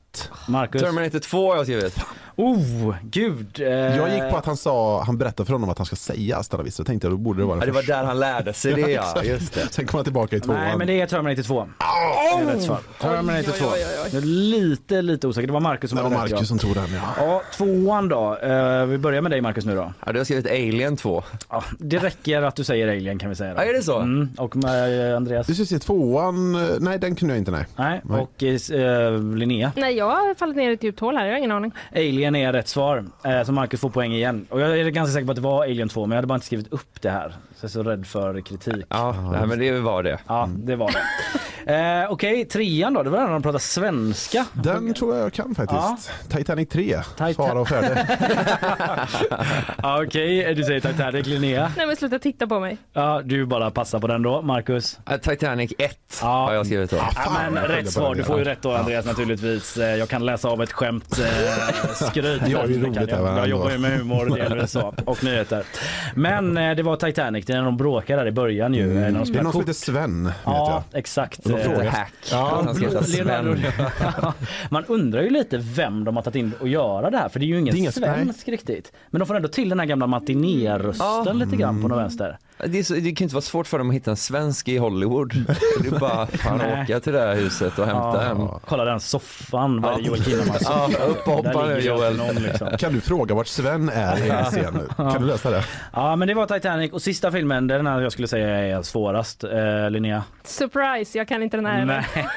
Marcus? 0.48 0.82
Terminator 0.82 1.20
2 1.20 1.50
har 1.50 1.56
jag 1.56 1.66
skrivit. 1.66 2.06
Oh, 2.38 2.96
gud. 3.04 3.60
Eh, 3.60 3.68
Jag 3.68 4.14
gick 4.14 4.32
på 4.32 4.38
att 4.38 4.46
han 4.46 4.58
sa, 4.58 5.04
han 5.04 5.18
berättade 5.18 5.46
för 5.48 5.54
honom 5.54 5.70
att 5.70 5.78
han 5.78 5.86
ska 5.86 5.96
säga. 5.96 6.42
Jag 6.52 6.86
tänkte 6.86 7.08
jag, 7.08 7.14
då 7.14 7.18
borde 7.18 7.40
det 7.42 7.46
vara 7.46 7.60
Ja, 7.60 7.66
det 7.66 7.72
var 7.72 7.84
där 7.84 8.04
han 8.04 8.20
lärde 8.20 8.54
sig 8.54 8.74
det 8.74 8.92
ja, 8.92 9.14
just 9.24 9.54
det. 9.54 9.68
Sen 9.72 9.86
kom 9.88 9.98
han 9.98 10.04
tillbaka 10.04 10.36
i 10.36 10.40
tvåan. 10.40 10.60
Nej 10.60 10.78
men 10.78 10.88
det 10.88 11.02
är 11.02 11.08
Terminator 11.08 11.44
2. 11.44 11.68
Det 11.80 12.52
är 12.52 12.54
rätt 12.56 12.62
svar. 12.64 12.80
Terminator 13.00 13.52
2. 13.52 13.66
Jag 14.14 14.14
är 14.24 14.26
lite, 14.26 15.02
lite 15.02 15.28
osäker. 15.28 15.48
Det 15.48 15.54
var 15.54 15.60
Marcus 15.60 15.90
som 15.90 15.98
det 15.98 16.04
var 16.04 16.10
rätt, 16.10 16.32
Marcus 16.32 16.48
som 16.48 16.58
tog 16.60 16.76
den 16.76 16.88
ja. 16.94 17.02
Ja, 17.26 17.42
tvåan 17.58 18.10
då. 18.10 18.38
Eh, 18.38 18.86
vi 18.86 18.98
börjar 18.98 19.22
med 19.22 19.32
dig 19.32 19.42
Marcus 19.42 19.66
nu 19.66 19.76
då. 19.76 19.94
Ja, 20.06 20.12
du 20.12 20.20
har 20.20 20.24
skrivit 20.26 20.46
Alien 20.48 20.98
2. 20.98 21.24
Ja, 21.50 21.64
det 21.80 21.98
räcker 21.98 22.42
att 22.42 22.56
du 22.56 22.64
säger 22.64 22.88
Alien 22.88 23.20
kan 23.20 23.30
vi 23.30 23.36
säga. 23.36 23.54
Då. 23.54 23.60
Ja, 23.60 23.64
är 23.66 23.74
det 23.74 23.84
så? 23.84 24.00
Mm, 24.00 24.30
och 24.38 24.56
med 24.56 25.10
eh, 25.12 25.16
Andreas? 25.18 25.48
Du 25.48 25.56
ska 25.56 25.66
se 25.66 25.80
tvåan, 25.80 26.56
eh, 26.56 26.62
nej 26.80 27.00
den 27.00 27.16
kunde 27.16 27.34
jag 27.34 27.40
inte 27.40 27.52
nej. 27.52 27.66
Nej, 27.76 28.02
Nej. 28.04 28.22
och 28.22 28.44
eh, 28.44 29.22
Linnea? 29.36 29.72
Nej, 29.76 29.96
jag 29.98 30.06
har 30.06 30.36
fallit 30.36 30.56
ner 30.56 30.70
i 30.70 30.74
ett 30.74 30.84
djupt 30.84 31.00
hål 31.00 31.16
här. 31.18 31.26
Jag 31.26 31.34
har 31.34 31.38
ingen 31.38 31.52
aning. 31.52 31.72
Alien 31.96 32.27
är 32.36 32.54
rätt 32.54 32.68
svar. 32.68 33.06
Eh, 33.24 33.44
så 33.44 33.52
Marcus 33.52 33.80
får 33.80 33.90
poäng 33.90 34.14
igen. 34.14 34.46
Och 34.50 34.62
jag 34.62 34.80
är 34.80 34.90
ganska 34.90 35.14
säker 35.14 35.26
på 35.26 35.32
att 35.32 35.36
det 35.36 35.42
var 35.42 35.64
Alien 35.64 35.90
2 35.90 36.06
men 36.06 36.12
jag 36.12 36.18
hade 36.18 36.28
bara 36.28 36.36
inte 36.36 36.46
skrivit 36.46 36.74
upp 36.74 37.02
det 37.02 37.10
här. 37.10 37.30
Så 37.56 37.64
jag 37.66 37.70
är 37.70 37.72
så 37.72 37.84
rädd 37.84 38.08
för 38.08 38.42
kritik. 38.42 38.86
Ja, 38.90 39.30
nej, 39.32 39.48
men 39.48 39.60
det 39.60 39.80
var 39.80 40.04
det. 40.04 40.20
Ja, 40.28 40.50
det 40.58 40.76
var 40.76 40.92
det. 40.92 41.00
Eh, 41.68 42.12
Okej, 42.12 42.46
trean 42.46 42.94
då. 42.94 43.04
Det 43.04 43.10
var 43.10 43.20
den 43.20 43.32
de 43.32 43.42
pratade 43.42 43.60
svenska. 43.64 44.46
Den 44.54 44.94
tror 44.94 45.16
jag 45.16 45.26
jag 45.26 45.34
kan 45.34 45.56
faktiskt. 45.56 46.12
Titanic 46.30 46.70
3, 46.70 47.00
Svara 47.36 47.60
och 47.60 47.68
färdig. 47.68 47.98
Ja, 49.84 50.04
Okej, 50.04 50.56
du 50.56 50.64
säger 50.64 50.80
Titanic, 50.80 51.28
Linnea. 51.28 51.72
Nej, 51.78 51.88
men 51.88 51.96
sluta 51.96 52.20
titta 52.20 52.48
på 52.48 52.60
mig. 52.60 52.78
Ja, 52.94 53.22
du 53.26 53.46
bara 53.46 53.72
passar 53.72 54.00
på 54.00 54.08
den 54.08 54.22
då. 54.22 54.42
Marcus? 54.42 55.00
Ja, 55.06 55.18
Titanic 55.18 55.74
1 55.78 55.98
Ja. 56.22 56.28
har 56.28 56.54
jag 56.54 56.66
skrivit 56.66 56.90
då. 56.92 56.98
Ja, 56.98 57.32
men 57.34 57.54
jag 57.56 57.64
följde 57.64 57.82
rätt 57.82 57.92
svar. 57.92 58.16
Du 58.16 58.24
får 58.24 58.38
ju 58.40 58.44
Ja. 58.46 58.52
rätt 58.52 58.62
då 58.62 58.72
Andreas 58.74 59.06
naturligtvis. 59.06 59.78
Eh, 59.78 59.96
Jag 59.96 60.10
kan 60.10 60.26
läsa 60.26 60.50
av 60.50 60.64
ett 60.64 60.72
skämt 60.72 61.20
eh, 61.20 61.94
skryt. 61.94 62.42
Jag 62.48 62.64
är 62.64 62.68
ju 62.68 62.74
kan 62.84 62.94
roligt 62.96 63.12
jag. 63.12 63.20
Jag 63.22 63.30
ändå. 63.30 63.46
jobbar 63.46 63.72
ju 63.72 63.78
med 63.78 63.92
humor 63.98 64.66
så. 64.68 64.94
och 65.06 65.24
nyheter. 65.24 65.64
Men 66.16 66.58
eh, 66.58 66.76
det 66.76 66.84
var 66.84 66.96
Titanic, 66.96 67.46
det 67.46 67.54
är 67.54 67.58
när 67.58 67.64
de 67.66 67.78
bråkar 67.78 68.18
där 68.18 68.28
i 68.28 68.32
början 68.32 68.74
ju. 68.74 68.84
Mm. 68.84 68.96
När 68.96 69.06
de 69.06 69.14
Det 69.14 69.20
är 69.20 69.26
spelar 69.26 69.44
någon 69.44 69.52
som 69.52 69.62
kort. 69.62 69.70
heter 69.70 69.80
Sven, 69.80 70.26
vet 70.26 70.34
Ja, 70.46 70.84
jag. 70.92 71.00
exakt. 71.00 71.46
Och 71.46 71.57
de 71.64 71.82
Eh. 71.82 71.94
Hack. 71.94 72.14
Ja, 72.32 72.62
Han 72.66 72.76
ska 72.76 72.86
heta 72.86 73.04
Sven. 73.04 73.60
Man 74.70 74.86
undrar 74.86 75.22
ju 75.22 75.30
lite 75.30 75.58
vem 75.58 76.04
de 76.04 76.16
har 76.16 76.24
tagit 76.24 76.36
in 76.36 76.52
och 76.60 76.68
göra 76.68 77.10
det 77.10 77.18
här 77.18 77.30
för 77.30 77.40
det 77.40 77.46
är 77.46 77.48
ju 77.48 77.60
ingen 77.60 77.74
Det 77.74 77.78
är 77.78 77.80
inget- 77.80 77.94
svensk 77.96 78.48
riktigt. 78.48 78.92
Men 79.10 79.20
de 79.20 79.26
får 79.26 79.36
ändå 79.36 79.48
till 79.48 79.70
den 79.70 79.80
här 79.80 79.86
gamla 79.86 80.08
matiné-rösten 80.08 81.40
lite 81.40 81.56
grann 81.56 81.82
på 81.82 81.88
någon 81.88 81.98
vänster. 81.98 82.38
Det, 82.66 82.80
är 82.80 82.84
så, 82.84 82.94
det 82.94 83.12
kan 83.12 83.26
inte 83.26 83.36
vara 83.36 83.42
svårt 83.42 83.68
för 83.68 83.78
dem 83.78 83.90
att 83.90 83.96
hitta 83.96 84.12
en 84.12 84.18
svensk 84.18 84.68
i 84.68 84.78
Hollywood. 84.78 85.34
Det 85.82 85.88
är 85.88 86.00
bara 86.00 86.28
fan 86.34 86.58
Nej. 86.58 86.84
åka 86.84 87.00
till 87.00 87.14
det 87.14 87.20
här 87.20 87.36
huset 87.36 87.80
och 87.80 87.86
hämta 87.86 88.26
en. 88.30 88.48
Kolla 88.66 88.86
den 88.86 89.00
soffan, 89.00 89.82
vad 89.82 89.94
är 89.94 89.98
det 89.98 90.04
Joel 90.04 90.24
Kinnaman 90.24 90.56
Ja, 90.62 90.90
upp 91.08 91.28
och 91.28 91.34
hoppa 91.34 91.66
nu 91.66 91.80
Joel. 91.80 92.18
någon, 92.18 92.36
liksom. 92.36 92.68
Kan 92.80 92.94
du 92.94 93.02
fråga 93.02 93.36
vart 93.36 93.48
Sven 93.48 93.90
är 93.90 94.26
i 94.26 94.30
en 94.30 94.46
scen 94.46 94.74
nu? 94.74 94.88
Kan 95.12 95.22
du 95.22 95.28
lösa 95.28 95.50
det? 95.50 95.64
Ja 95.94 96.16
men 96.16 96.28
det 96.28 96.34
var 96.34 96.46
Titanic 96.46 96.92
och 96.94 97.02
sista 97.02 97.32
filmen, 97.32 97.68
den 97.68 97.88
här 97.88 98.02
jag 98.02 98.12
skulle 98.12 98.28
säga 98.28 98.48
är 98.78 98.82
svårast. 98.82 99.44
Eh, 99.44 99.90
Linnea? 99.90 100.24
Surprise, 100.44 101.18
jag 101.18 101.28
kan 101.28 101.44
inte 101.44 101.58
den 101.58 101.66
här. 101.66 101.86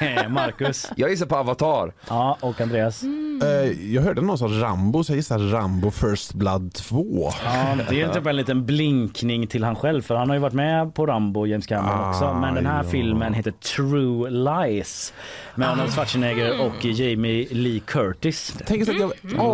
Nej, 0.01 0.29
Marcus? 0.29 0.91
Jag 0.97 1.11
gissar 1.11 1.27
på 1.27 1.37
Avatar. 1.37 1.93
Ja, 2.09 2.37
och 2.41 2.61
Andreas? 2.61 3.03
Eh, 3.03 3.93
Jag 3.95 4.03
hörde 4.03 4.21
någon 4.21 4.39
sa 4.39 4.47
Rambo, 4.47 5.05
så 5.05 5.13
jag 5.13 5.17
gissar 5.17 5.39
Rambo 5.39 5.91
First 5.91 6.35
Blood 6.35 6.73
2. 6.75 7.31
Ja, 7.45 7.77
det 7.91 8.01
är 8.03 8.09
typ 8.09 8.27
en 8.27 8.37
liten 8.37 8.67
blinkning 8.67 9.47
till 9.47 9.65
han 9.65 9.77
själv 9.77 10.03
för 10.11 10.17
han 10.17 10.29
har 10.29 10.37
ju 10.37 10.41
varit 10.41 10.53
med 10.55 10.95
på 10.95 11.07
Rambo, 11.07 11.47
James 11.47 11.67
Cameron 11.67 12.01
Ah, 12.01 12.11
också. 12.11 12.35
Men 12.35 12.55
den 12.55 12.67
här 12.67 12.83
ja. 12.85 12.91
filmen 12.91 13.35
heter 13.35 13.51
True 13.51 14.31
Lies 14.31 15.13
med 15.55 15.71
Arnold 15.71 15.93
Schwarzenegger 15.95 16.61
och 16.67 16.85
Jamie 16.85 17.47
Lee 17.51 17.81
Curtis. 17.81 18.55
Tänk 18.67 18.89
att 18.89 18.95
jag 18.99 19.13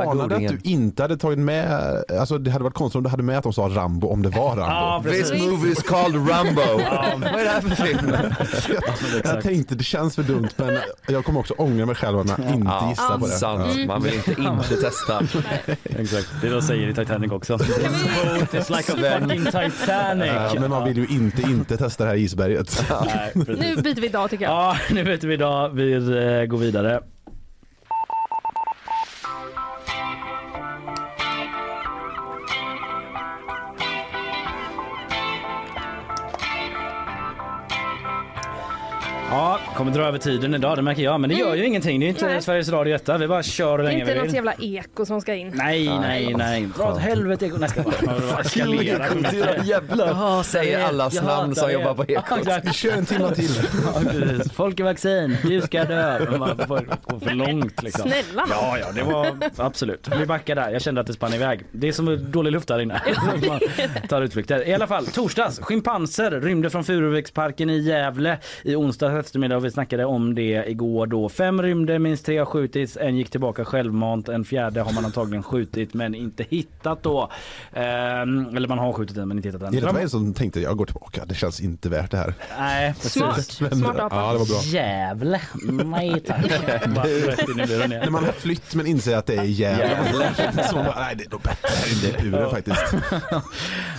anade 0.08 0.34
att 0.36 0.48
du 0.48 0.58
inte 0.62 1.02
hade 1.02 1.16
tagit 1.16 1.38
med, 1.38 1.94
alltså 2.20 2.38
det 2.38 2.50
hade 2.50 2.64
varit 2.64 2.74
konstigt 2.74 2.96
om 2.96 3.02
du 3.02 3.08
hade 3.10 3.22
med 3.22 3.38
att 3.38 3.42
de 3.44 3.52
sa 3.52 3.62
Rambo 3.62 4.08
om 4.08 4.22
det 4.22 4.28
var 4.28 4.48
Rambo. 4.48 4.62
Ja, 4.62 5.00
precis. 5.04 5.30
This 5.30 5.42
movie 5.42 5.72
is 5.72 5.82
called 5.82 6.14
Rambo. 6.30 6.60
Vad 7.20 7.40
är 7.40 7.44
det 7.44 7.50
här 7.50 7.60
för 7.60 7.84
film? 7.86 8.12
jag 9.24 9.42
tänkte 9.42 9.74
det 9.74 9.84
känns 9.84 10.14
för 10.16 10.22
dumt 10.22 10.48
men 10.56 10.78
jag 11.08 11.24
kommer 11.24 11.40
också 11.40 11.54
ångra 11.58 11.86
mig 11.86 11.94
själv 11.94 12.18
om 12.18 12.26
jag 12.38 12.54
inte 12.54 12.68
Ja, 12.68 12.88
gissar 12.90 13.18
på 13.18 13.26
det. 13.26 13.32
sant. 13.32 13.86
Man 13.86 14.02
vill 14.02 14.14
inte 14.14 14.30
inte 14.30 14.76
testa. 14.82 15.20
Exakt, 15.98 16.28
det 16.42 16.48
de 16.48 16.62
säger 16.62 16.88
i 16.88 16.94
Titanic 16.94 17.32
också. 17.32 17.54
Is 17.54 18.70
like 18.70 18.92
a 18.92 19.18
fucking 19.20 19.44
Titanic. 19.44 20.45
Ja, 20.54 20.60
men 20.60 20.70
man 20.70 20.84
vill 20.84 20.96
ju 20.96 21.06
inte 21.06 21.42
inte 21.42 21.76
testa 21.76 22.04
det 22.04 22.10
här 22.10 22.16
isberget. 22.16 22.84
Nej. 23.06 23.32
Nu 23.34 23.76
byter 23.82 24.00
vi 24.00 24.08
dag 24.08 24.30
tycker 24.30 24.44
jag. 24.44 24.52
Ja, 24.52 24.76
nu 24.90 25.02
vet 25.02 25.24
vi 25.24 25.34
idag. 25.34 25.70
Vi 25.70 25.92
eh, 25.92 26.46
går 26.46 26.58
vidare. 26.58 27.00
Ja, 39.36 39.58
kommer 39.76 39.92
dra 39.92 40.02
över 40.02 40.18
tiden 40.18 40.54
idag, 40.54 40.78
det 40.78 40.82
märker 40.82 41.02
jag. 41.02 41.20
Men 41.20 41.30
det 41.30 41.36
gör 41.36 41.54
ju 41.54 41.64
ingenting. 41.66 42.00
Det 42.00 42.06
är 42.06 42.08
inte 42.08 42.20
Mm. 42.20 42.32
Nej. 42.32 42.42
Sveriges 42.42 42.68
Radio 42.68 42.92
detta. 42.92 43.18
Vi 43.18 43.28
bara 43.28 43.42
kör 43.42 43.70
hur 43.70 43.78
Det 43.78 43.82
är 43.82 43.84
länge 43.84 44.00
inte 44.00 44.12
vi 44.12 44.18
något 44.18 44.28
vill. 44.28 44.34
jävla 44.34 44.54
eko 44.58 45.06
som 45.06 45.20
ska 45.20 45.34
in. 45.34 45.50
Nej, 45.54 45.84
nej, 46.00 46.34
nej. 46.34 46.68
Dra 46.76 46.92
åt 46.92 46.98
helvete. 46.98 47.50
Nej, 47.58 47.68
ska 47.68 47.82
bara 47.82 48.40
eskalera. 48.40 49.64
Jävlar. 49.64 50.42
Säger 50.42 50.84
allas 50.84 51.22
namn 51.22 51.54
som 51.54 51.72
jobbar 51.72 51.94
på 51.94 52.04
Ekot. 52.04 52.38
Exakt. 52.38 52.74
Kör 52.74 52.92
en 52.92 53.06
timme 53.06 53.34
till. 53.34 53.50
Ja, 53.94 54.00
precis. 54.10 54.52
Folk 54.52 54.80
är 54.80 54.84
vaccin, 54.84 55.36
du 55.42 55.60
ska 55.60 55.84
dö. 55.84 56.38
Man 56.38 56.56
får 56.68 56.86
gå 57.02 57.20
för 57.20 57.30
långt 57.30 57.82
liksom. 57.82 58.10
Snälla. 58.10 58.44
Ja, 58.50 58.78
ja, 58.80 58.86
det 58.94 59.02
var 59.02 59.36
absolut. 59.56 60.08
Vi 60.20 60.26
backar 60.26 60.54
där. 60.54 60.70
Jag 60.70 60.82
kände 60.82 61.00
att 61.00 61.06
det 61.06 61.12
spann 61.12 61.34
iväg. 61.34 61.60
Det 61.72 61.88
är 61.88 61.92
som 61.92 62.30
dålig 62.32 62.52
luft 62.52 62.68
där 62.68 62.78
inne. 62.80 63.02
Man 63.48 63.60
tar 64.08 64.22
utflykter. 64.22 64.68
I 64.68 64.74
alla 64.74 64.86
fall, 64.86 65.06
torsdags. 65.06 65.58
Schimpanser 65.60 66.30
rymde 66.30 66.70
från 66.70 66.84
Furuviksparken 66.84 67.70
i 67.70 67.78
Gävle 67.78 68.38
i 68.62 68.74
onsdags 68.76 69.12
eftermiddag 69.26 69.56
och 69.56 69.64
vi 69.64 69.70
snackade 69.70 70.04
om 70.04 70.34
det 70.34 70.64
igår 70.70 71.06
då. 71.06 71.28
Fem 71.28 71.62
rymde, 71.62 71.98
minst 71.98 72.26
tre 72.26 72.38
har 72.38 72.46
skjutits, 72.46 72.96
en 73.00 73.16
gick 73.16 73.30
tillbaka 73.30 73.64
självmant, 73.64 74.28
en 74.28 74.44
fjärde 74.44 74.80
har 74.80 74.92
man 74.92 75.04
antagligen 75.04 75.42
skjutit 75.42 75.94
men 75.94 76.14
inte 76.14 76.44
hittat 76.50 77.02
då. 77.02 77.30
Ehm, 77.72 78.56
eller 78.56 78.68
man 78.68 78.78
har 78.78 78.92
skjutit 78.92 79.16
den 79.16 79.28
men 79.28 79.36
inte 79.36 79.48
hittat 79.48 79.60
den. 79.60 79.74
Är 79.74 79.80
det 79.80 79.92
var 79.92 80.00
en 80.00 80.10
som 80.10 80.34
tänkte 80.34 80.60
jag 80.60 80.76
går 80.76 80.86
tillbaka, 80.86 81.24
det 81.26 81.34
känns 81.34 81.60
inte 81.60 81.88
värt 81.88 82.10
det 82.10 82.16
här. 82.16 82.34
Nej, 82.58 82.94
precis. 83.02 83.12
Smart. 83.12 83.42
Smart 83.72 83.98
apa. 83.98 84.16
Ja, 84.16 84.32
det 84.32 84.38
var 84.38 84.46
bra. 84.46 84.60
Jävle. 84.64 85.40
Nej 85.84 86.20
tack. 86.20 86.46
När 87.88 88.10
man 88.10 88.24
har 88.24 88.32
flytt 88.32 88.74
men 88.74 88.86
inser 88.86 89.16
att 89.16 89.26
det 89.26 89.34
är 89.36 89.42
jävla. 89.44 90.34
Så, 90.68 90.74
bara, 90.74 90.94
nej, 91.00 91.14
det 91.16 91.24
är 91.24 91.30
nog 91.30 91.40
bättre 91.40 92.18
inne 92.18 92.28
i 92.28 92.30
buren 92.30 92.50
faktiskt. 92.50 92.94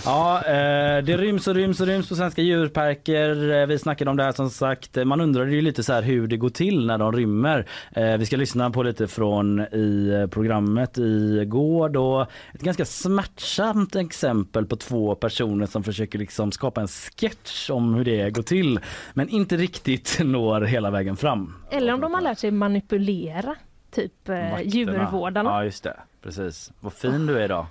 Ja, 0.04 0.42
eh, 0.46 1.04
det 1.04 1.16
ryms 1.16 1.46
och 1.48 1.54
ryms 1.54 1.80
och 1.80 1.86
ryms 1.86 2.08
på 2.08 2.16
svenska 2.16 2.42
djurparker. 2.42 3.60
Eh, 3.60 3.66
Vi 3.66 3.78
snackade 3.78 4.10
om 4.10 4.16
det 4.16 4.22
här 4.24 4.32
som 4.32 4.50
sagt. 4.50 4.96
Man 5.08 5.20
undrade 5.20 5.50
ju 5.50 5.60
lite 5.60 5.82
så 5.82 5.92
här 5.92 6.02
hur 6.02 6.26
det 6.26 6.36
går 6.36 6.48
till 6.50 6.86
när 6.86 6.98
de 6.98 7.12
rymmer. 7.12 7.66
Eh, 7.92 8.16
Vi 8.16 8.26
ska 8.26 8.36
lyssna 8.36 8.70
på 8.70 8.82
lite 8.82 9.08
från 9.08 9.60
i 9.60 10.18
eh, 10.22 10.26
programmet 10.30 10.98
igår 10.98 11.88
då. 11.88 12.26
Ett 12.54 12.60
ganska 12.62 12.84
smärtsamt 12.84 13.96
exempel 13.96 14.66
på 14.66 14.76
två 14.76 15.14
personer 15.14 15.66
som 15.66 15.82
försöker 15.84 16.18
liksom 16.18 16.52
skapa 16.52 16.80
en 16.80 16.88
sketch 16.88 17.70
om 17.70 17.94
hur 17.94 18.04
det 18.04 18.30
går 18.30 18.42
till 18.42 18.80
men 19.14 19.28
inte 19.28 19.56
riktigt 19.56 20.18
når 20.24 20.60
hela 20.60 20.90
vägen 20.90 21.16
fram. 21.16 21.54
Eller 21.70 21.92
om 21.94 22.00
de 22.00 22.14
har 22.14 22.20
lärt 22.20 22.38
sig 22.38 22.50
manipulera 22.50 23.54
typ 23.90 24.28
eh, 24.28 24.60
djurvårdarna. 24.64 25.50
Ja 25.50 25.64
just 25.64 25.84
det, 25.84 25.96
precis. 26.22 26.72
Vad 26.80 26.92
fin 26.92 27.26
du 27.26 27.38
är 27.38 27.44
idag. 27.44 27.66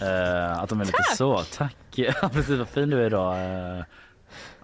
Eh, 0.00 0.58
att 0.62 0.68
de 0.68 0.80
är 0.80 0.84
lite 0.84 0.96
Tack. 0.96 1.16
så. 1.16 1.38
Tack! 1.56 1.76
Precis, 2.32 2.58
vad 2.58 2.68
fin 2.68 2.90
du 2.90 3.00
är 3.02 3.06
idag. 3.06 3.34
Eh, 3.34 3.84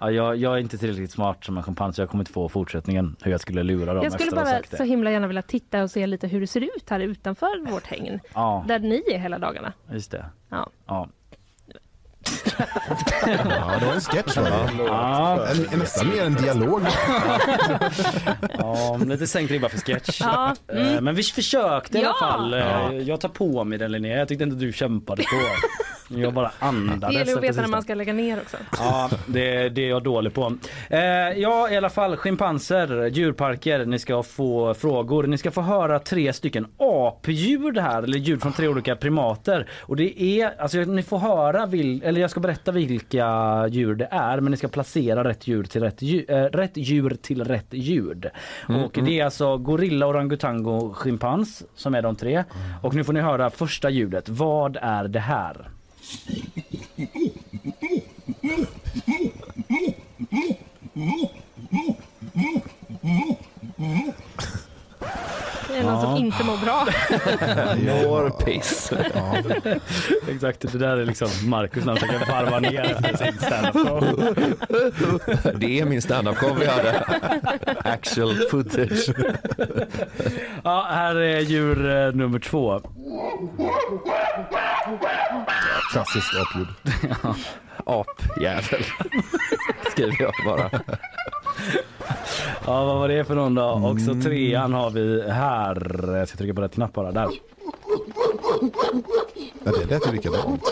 ja, 0.03 0.11
jag, 0.11 0.37
jag 0.37 0.55
är 0.55 0.59
inte 0.59 0.79
tillräckligt 0.79 1.11
smart 1.11 1.45
som 1.45 1.57
en 1.57 1.63
schimpans 1.63 1.97
så 1.97 2.03
jag 2.03 2.09
kommer 2.11 2.23
inte 2.23 2.33
få 2.33 2.49
fortsättningen 2.49 3.17
hur 3.23 3.31
jag 3.31 3.41
skulle 3.41 3.63
lura 3.63 3.95
dem 3.95 4.05
Jag 4.05 4.13
skulle 4.13 4.31
bara 4.31 4.47
sagt 4.47 4.71
det. 4.71 4.77
så 4.77 4.83
himla 4.85 5.11
gärna 5.11 5.27
vilja 5.27 5.43
titta 5.43 5.83
och 5.83 5.91
se 5.91 6.07
lite 6.07 6.27
hur 6.29 6.41
det 6.41 6.47
ser 6.47 6.61
ut 6.61 6.91
här 6.91 7.01
utanför 7.01 7.71
vårt 7.71 7.87
hägn. 7.87 8.21
Ja. 8.35 8.65
Där 8.69 8.79
ni 8.79 9.03
är 9.15 9.19
hela 9.19 9.39
dagarna. 9.39 9.73
Just 9.93 10.11
det. 10.11 10.25
Ja. 10.49 10.71
Ja. 10.87 11.09
Ja, 13.27 13.77
det 13.81 13.87
var 13.87 13.93
en 13.95 14.01
sketch 14.01 14.37
var 14.37 14.45
det. 14.45 14.85
Ja. 14.85 15.47
En, 15.47 15.67
en, 15.73 15.79
nästan 15.79 16.09
mer 16.09 16.23
en 16.25 16.35
dialog. 16.35 16.83
Ja, 18.59 18.97
lite 19.07 19.27
sänkt 19.27 19.51
ribba 19.51 19.69
för 19.69 19.79
sketch. 19.79 20.21
Ja, 20.21 20.55
mm. 20.69 21.05
Men 21.05 21.15
vi 21.15 21.23
försökte 21.23 21.99
i 21.99 22.05
alla 22.05 22.15
fall. 22.15 22.55
Eh, 22.55 22.61
Ja. 22.61 22.93
Jag 22.93 23.21
tar 23.21 23.29
på 23.29 23.65
mig 23.65 23.79
den 23.79 23.93
Linnea. 23.93 24.17
Jag 24.19 24.29
tyckte 24.29 24.45
inte 24.45 24.57
du 24.57 24.73
kämpade 24.73 25.23
på. 25.23 25.37
Jag 26.17 26.35
bara 26.35 26.53
andades. 26.59 27.15
Det 27.15 27.19
gäller 27.19 27.37
att 27.37 27.43
veta 27.43 27.61
när 27.61 27.69
man 27.69 27.83
ska 27.83 27.95
lägga 27.95 28.13
ner 28.13 28.39
också. 28.41 28.57
Ja, 28.79 29.11
det, 29.27 29.69
det 29.69 29.85
är 29.85 29.89
jag 29.89 30.03
dålig 30.03 30.35
på. 30.35 30.57
Eh, 30.91 31.01
ja, 31.37 31.71
i 31.71 31.77
alla 31.77 31.91
fall 31.91 32.17
schimpanser, 32.17 33.07
djurparker. 33.07 33.85
Ni 33.85 33.99
ska 33.99 34.23
få 34.23 34.75
frågor. 34.75 35.27
Ni 35.27 35.39
ska 35.39 35.51
få 35.51 35.61
höra 35.61 35.99
tre 35.99 36.33
stycken 36.33 36.67
apljud 36.79 37.79
här, 37.79 38.03
eller 38.03 38.19
ljud 38.19 38.43
från 38.43 38.53
tre 38.53 38.69
olika 38.69 38.97
primater. 38.97 39.69
Och 39.81 39.97
det 39.97 40.23
är, 40.23 40.61
alltså 40.61 40.79
ni 40.79 41.03
får 41.03 41.19
höra, 41.19 41.67
vil, 41.67 42.03
eller 42.03 42.21
jag 42.21 42.31
ska 42.31 42.41
berätta 42.41 42.73
vilka 42.73 43.27
djur 43.69 43.95
det 43.95 44.09
är, 44.11 44.41
men 44.41 44.51
ni 44.51 44.57
ska 44.57 44.69
placera 44.69 45.25
rätt 45.25 45.47
djur 45.47 45.65
till 45.65 45.83
rätt, 45.83 46.03
djur, 46.03 46.31
eh, 46.31 46.45
rätt 46.45 46.77
djur 46.77 47.17
till 47.23 47.45
rätt 47.45 47.67
ljud. 47.71 48.27
Mm, 48.69 48.85
och 48.85 48.99
det 49.05 49.21
är 49.21 49.25
alltså 49.25 49.57
gorilla, 49.57 50.07
orangutango, 50.07 50.95
schimpans 50.95 51.63
som 51.75 51.95
är 51.95 52.03
de 52.03 52.17
tre. 52.17 52.45
Och 52.83 52.95
nu 52.95 53.05
får 53.05 53.13
ni 53.13 53.21
höra 53.21 53.51
första 53.51 53.91
ljudet. 53.91 54.29
Vad 54.29 54.77
är 54.83 55.09
det 55.09 55.21
här? 55.21 55.69
Hey! 56.03 56.43
Det 65.73 65.79
är 65.79 65.83
någon 65.83 66.01
som 66.01 66.17
inte 66.17 66.45
mår 66.45 66.57
bra. 66.57 66.87
Mår 68.09 68.31
piss. 68.31 68.93
Exakt, 70.29 70.73
det 70.73 70.79
där 70.79 70.97
är 70.97 71.07
liksom 71.07 71.29
Marcus 71.45 71.85
när 71.85 71.93
han 71.93 72.01
försöker 72.01 72.33
varva 72.33 72.59
ner 72.61 72.81
efter 72.83 73.17
sin 73.17 73.39
standup-show. 73.39 74.35
Det 75.55 75.81
är 75.81 75.85
min 75.85 76.01
standup-show 76.01 76.57
vi 76.59 76.67
hörde. 76.67 77.05
Actual 77.85 78.37
footage. 78.51 79.09
Ja, 80.65 80.87
här 80.91 81.17
är 81.17 81.41
djur 81.41 81.91
eh, 81.91 82.13
nummer 82.13 82.39
två. 82.39 82.81
Klassiskt 85.93 86.35
apljud. 86.41 86.69
Apjävel. 87.87 88.83
Skriver 89.91 90.17
jag 90.23 90.33
bara. 90.47 90.71
Ja, 92.67 92.85
vad 92.85 92.99
var 92.99 93.09
det 93.09 93.25
för 93.25 93.35
någon 93.35 93.55
då? 93.55 93.63
Och 93.65 94.01
så 94.01 94.15
trean 94.29 94.73
har 94.75 94.91
vi 94.91 95.31
här. 95.31 96.17
Jag 96.17 96.29
ska 96.29 96.39
trycka 96.39 96.55
på 96.55 96.61
rätt 96.63 96.75
knapp 96.75 96.93
bara. 96.93 97.13
Där. 97.13 97.29
Ja, 99.65 99.73
det 99.73 99.91
lät 99.91 100.07
ju 100.09 100.13
likadant. 100.13 100.63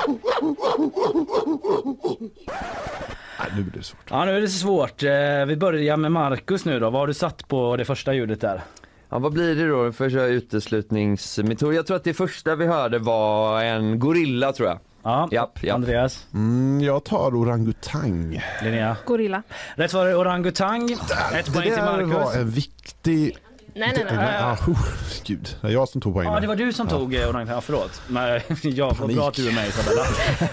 Nej, 3.39 3.49
nu 3.57 3.63
blir 3.63 3.73
det 3.79 3.83
svårt. 3.83 4.01
Ja, 4.11 4.25
nu 4.25 4.37
är 4.37 4.41
det 4.41 4.49
svårt. 4.49 5.03
Eh, 5.03 5.47
Vi 5.47 5.57
börjar 5.57 5.97
med 5.97 6.13
Marcus 6.13 6.65
nu 6.65 6.81
då. 6.81 6.91
Vad 6.91 7.01
har 7.01 7.07
du 7.07 7.15
satt 7.15 7.49
på 7.49 7.77
det 7.77 7.85
första 7.85 8.15
ljudet 8.15 8.41
där? 8.41 8.61
Ja, 9.09 9.19
vad 9.19 9.33
blir 9.33 9.55
det 9.55 9.69
då 9.69 9.93
för 9.93 10.19
uteslutningsmetod? 10.29 11.75
Jag 11.75 11.87
tror 11.87 11.97
att 11.97 12.05
det 12.05 12.15
första 12.15 12.55
vi 12.57 12.67
hörde 12.67 12.99
var 12.99 13.63
en 13.63 13.99
gorilla 13.99 14.53
tror 14.53 14.69
jag. 14.69 14.79
Ja, 15.03 15.29
Japp, 15.33 15.63
japp. 15.65 15.75
Andreas, 15.75 16.27
Mm, 16.35 16.81
jag 16.81 17.05
tar 17.05 17.35
orangutang. 17.37 18.43
Linnea. 18.63 18.97
Gorilla. 19.07 19.43
Rätt 19.75 19.91
svar 19.91 20.07
är 20.07 20.19
orangutang. 20.19 20.93
Ett 20.93 20.99
Det 21.47 21.53
poäng 21.53 21.63
till 21.65 21.73
där 21.73 22.03
var 22.03 22.03
Marcus. 22.07 22.37
en 22.37 22.51
viktig... 22.51 23.37
Nej, 23.75 23.93
nej, 23.97 24.05
nej. 24.17 24.39
Ah, 24.43 24.53
oh, 24.67 24.79
gud, 25.25 25.57
det 25.61 25.67
är 25.69 25.73
jag 25.73 25.89
som 25.89 26.01
tog 26.01 26.15
poängen. 26.15 26.33
Ja, 26.35 26.41
det 26.41 26.47
var 26.47 26.57
du 26.57 26.73
som 26.73 26.89
tog 26.89 27.15
eh, 27.15 27.29
orangutang. 27.31 27.55
Ja, 27.55 27.61
förlåt. 27.61 28.03
Men 28.09 28.41
ja, 28.63 28.95
vad 29.01 29.15
bra 29.15 29.29
att 29.29 29.35
du 29.35 29.49
är 29.49 29.53
med 29.55 29.69
Isabella. 29.69 30.03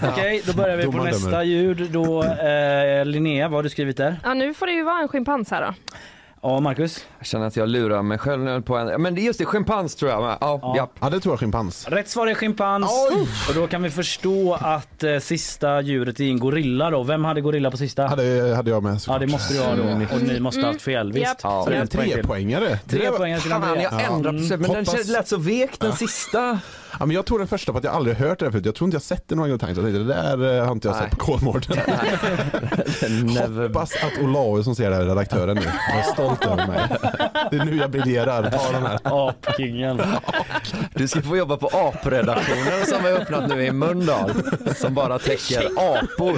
Okej, 0.13 0.41
då 0.45 0.53
börjar 0.53 0.77
vi 0.77 0.83
på 0.85 0.91
nästa 1.03 1.29
dömer. 1.29 1.43
ljud. 1.43 1.91
Då, 1.91 2.23
eh, 2.23 3.05
Linnea, 3.05 3.47
vad 3.47 3.57
har 3.57 3.63
du 3.63 3.69
skrivit 3.69 3.97
där? 3.97 4.19
Ja, 4.23 4.33
nu 4.33 4.53
får 4.53 4.65
det 4.65 4.71
ju 4.73 4.83
vara 4.83 4.99
en 5.01 5.07
schimpans 5.07 5.51
här 5.51 5.61
då. 5.61 5.73
Ja, 6.41 6.59
Marcus. 6.59 7.05
Jag 7.19 7.27
känner 7.27 7.47
att 7.47 7.55
jag 7.55 7.69
lurar 7.69 8.01
mig 8.01 8.17
själv 8.17 8.43
nu 8.43 8.61
på 8.61 8.77
en, 8.77 9.01
men 9.01 9.15
det 9.15 9.21
är 9.21 9.23
just 9.23 9.39
det, 9.39 9.45
schimpans 9.45 9.95
tror 9.95 10.11
jag. 10.11 10.21
Ja, 10.21 10.37
Ja. 10.41 10.73
japp. 10.77 10.91
Ja, 11.01 11.09
det 11.09 11.19
tror 11.19 11.31
jag 11.33 11.39
schimpans. 11.39 11.87
Rätt 11.87 12.09
svar 12.09 12.27
är 12.27 12.33
schimpans. 12.33 12.91
Och 13.49 13.55
då 13.55 13.67
kan 13.67 13.83
vi 13.83 13.89
förstå 13.89 14.53
att 14.61 15.03
eh, 15.03 15.17
sista 15.19 15.81
djuret 15.81 16.19
är 16.19 16.23
en 16.23 16.39
gorilla 16.39 16.89
då. 16.89 17.03
Vem 17.03 17.25
hade 17.25 17.41
gorilla 17.41 17.71
på 17.71 17.77
sista? 17.77 18.07
Hade, 18.07 18.53
hade 18.55 18.69
jag 18.69 18.83
med 18.83 18.93
Ja 18.93 18.99
såklart. 18.99 19.19
det 19.21 19.27
måste 19.27 19.53
du 19.53 19.59
ha 19.59 19.75
då. 19.75 19.83
Och 20.15 20.21
ni 20.21 20.39
måste 20.39 20.61
ha 20.61 20.67
haft 20.67 20.81
fel. 20.81 21.11
Visst? 21.11 21.25
Japp. 21.25 21.37
Ja. 21.43 21.63
Så 21.63 21.69
det 21.69 21.75
är 21.75 21.81
en 21.81 21.87
till. 21.87 22.11
trepoängare. 22.11 22.79
Tre 22.89 22.99
Det 22.99 23.09
var- 23.11 23.17
poäng 23.17 23.39
till 23.39 23.51
Fan, 23.51 23.63
Andreas. 23.63 23.93
jag 23.93 24.13
ändrar 24.13 24.31
på 24.33 24.39
sig, 24.39 24.57
men 24.57 24.61
den 24.71 24.75
Hoppas- 24.85 24.95
känns- 24.95 25.09
lät 25.09 25.27
så 25.27 25.37
vek 25.37 25.79
den 25.79 25.93
sista. 25.93 26.59
Ja, 26.99 27.05
men 27.05 27.15
jag 27.15 27.25
tog 27.25 27.39
den 27.39 27.47
första 27.47 27.71
på 27.71 27.77
att 27.77 27.83
jag 27.83 27.93
aldrig 27.93 28.17
hört 28.17 28.39
det 28.39 28.51
förut. 28.51 28.65
Jag 28.65 28.75
tror 28.75 28.85
inte 28.87 28.95
jag 28.95 29.01
sett 29.01 29.27
den 29.27 29.39
orangutang. 29.39 29.75
Så 29.75 29.81
jag 29.81 29.85
tänkte, 29.85 29.99
det 30.13 30.13
där 30.13 30.57
eh, 30.59 30.65
har 30.65 30.71
inte 30.71 30.87
jag 30.87 30.95
Nej. 30.95 31.09
sett 31.09 31.19
på 31.19 31.25
Kolmården. 31.25 31.77
Never... 33.25 33.67
Hoppas 33.67 33.91
att 33.95 34.23
Olaus 34.23 34.65
som 34.65 34.75
ser 34.75 34.89
det 34.89 34.95
här, 34.95 35.05
redaktören 35.05 35.55
nu, 35.55 35.61
är 35.97 36.01
stolt 36.13 36.45
över 36.45 36.67
mig. 36.67 36.81
Det 37.51 37.57
är 37.57 37.65
nu 37.65 37.77
jag 37.77 37.91
briljerar. 37.91 38.51
Ta 38.51 38.71
den 38.71 38.85
här. 38.85 38.99
Apkingen. 39.03 40.01
Du 40.93 41.07
ska 41.07 41.21
få 41.21 41.37
jobba 41.37 41.57
på 41.57 41.67
apredaktionen 41.67 42.85
som 42.85 43.03
har 43.03 43.11
öppnat 43.11 43.49
nu 43.49 43.65
i 43.65 43.71
Mölndal. 43.71 44.31
Som 44.75 44.93
bara 44.93 45.19
täcker 45.19 45.65
apor. 45.77 46.37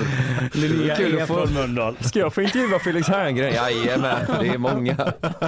Linnea 0.53 0.95
Kul 0.95 1.17
är 1.17 1.25
få- 1.25 1.33
från 1.33 1.53
Mölndal. 1.53 1.95
Ska 2.01 2.19
jag 2.19 2.33
få 2.33 2.41
intervjua 2.41 2.79
Felix 2.79 3.07
Herngren? 3.07 3.53
Jajamän, 3.53 4.17
det 4.41 4.47
är 4.47 4.57
många 4.57 4.95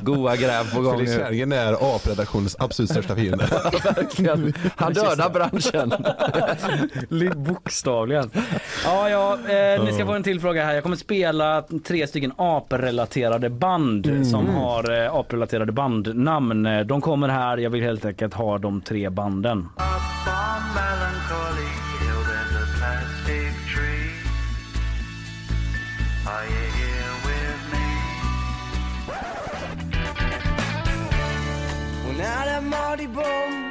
goa 0.01 0.35
gräv 0.35 0.73
på 0.75 0.81
gång 0.81 0.93
Felix 0.97 1.11
nu. 1.17 1.23
Herngren 1.23 1.51
är 1.51 1.95
apredaktionens 1.95 2.55
absolut 2.59 2.91
största 2.91 3.15
fiende. 3.15 3.47
Verkligen. 3.95 4.53
Han 4.75 4.93
döda 5.09 5.29
branschen. 5.29 5.93
Bokstavligen. 7.43 8.31
Ja, 8.85 9.09
ja, 9.09 9.33
eh, 9.33 9.83
ni 9.83 9.93
ska 9.93 10.05
få 10.05 10.13
en 10.13 10.23
till 10.23 10.39
fråga 10.39 10.65
här. 10.65 10.73
Jag 10.73 10.83
kommer 10.83 10.95
spela 10.95 11.63
tre 11.83 12.07
stycken 12.07 12.33
aprelaterade 12.37 13.49
band 13.49 14.07
mm. 14.07 14.25
som 14.25 14.49
har 14.49 15.03
eh, 15.03 15.15
aprelaterade 15.15 15.71
bandnamn. 15.71 16.65
Eh, 16.65 16.79
de 16.79 17.01
kommer 17.01 17.29
här. 17.29 17.57
Jag 17.57 17.69
vill 17.69 17.83
helt 17.83 18.05
enkelt 18.05 18.33
ha 18.33 18.57
de 18.57 18.81
tre 18.81 19.09
banden. 19.09 19.69
Now 32.21 32.45
that 32.45 32.63
Marty 32.63 33.07
Bom. 33.07 33.70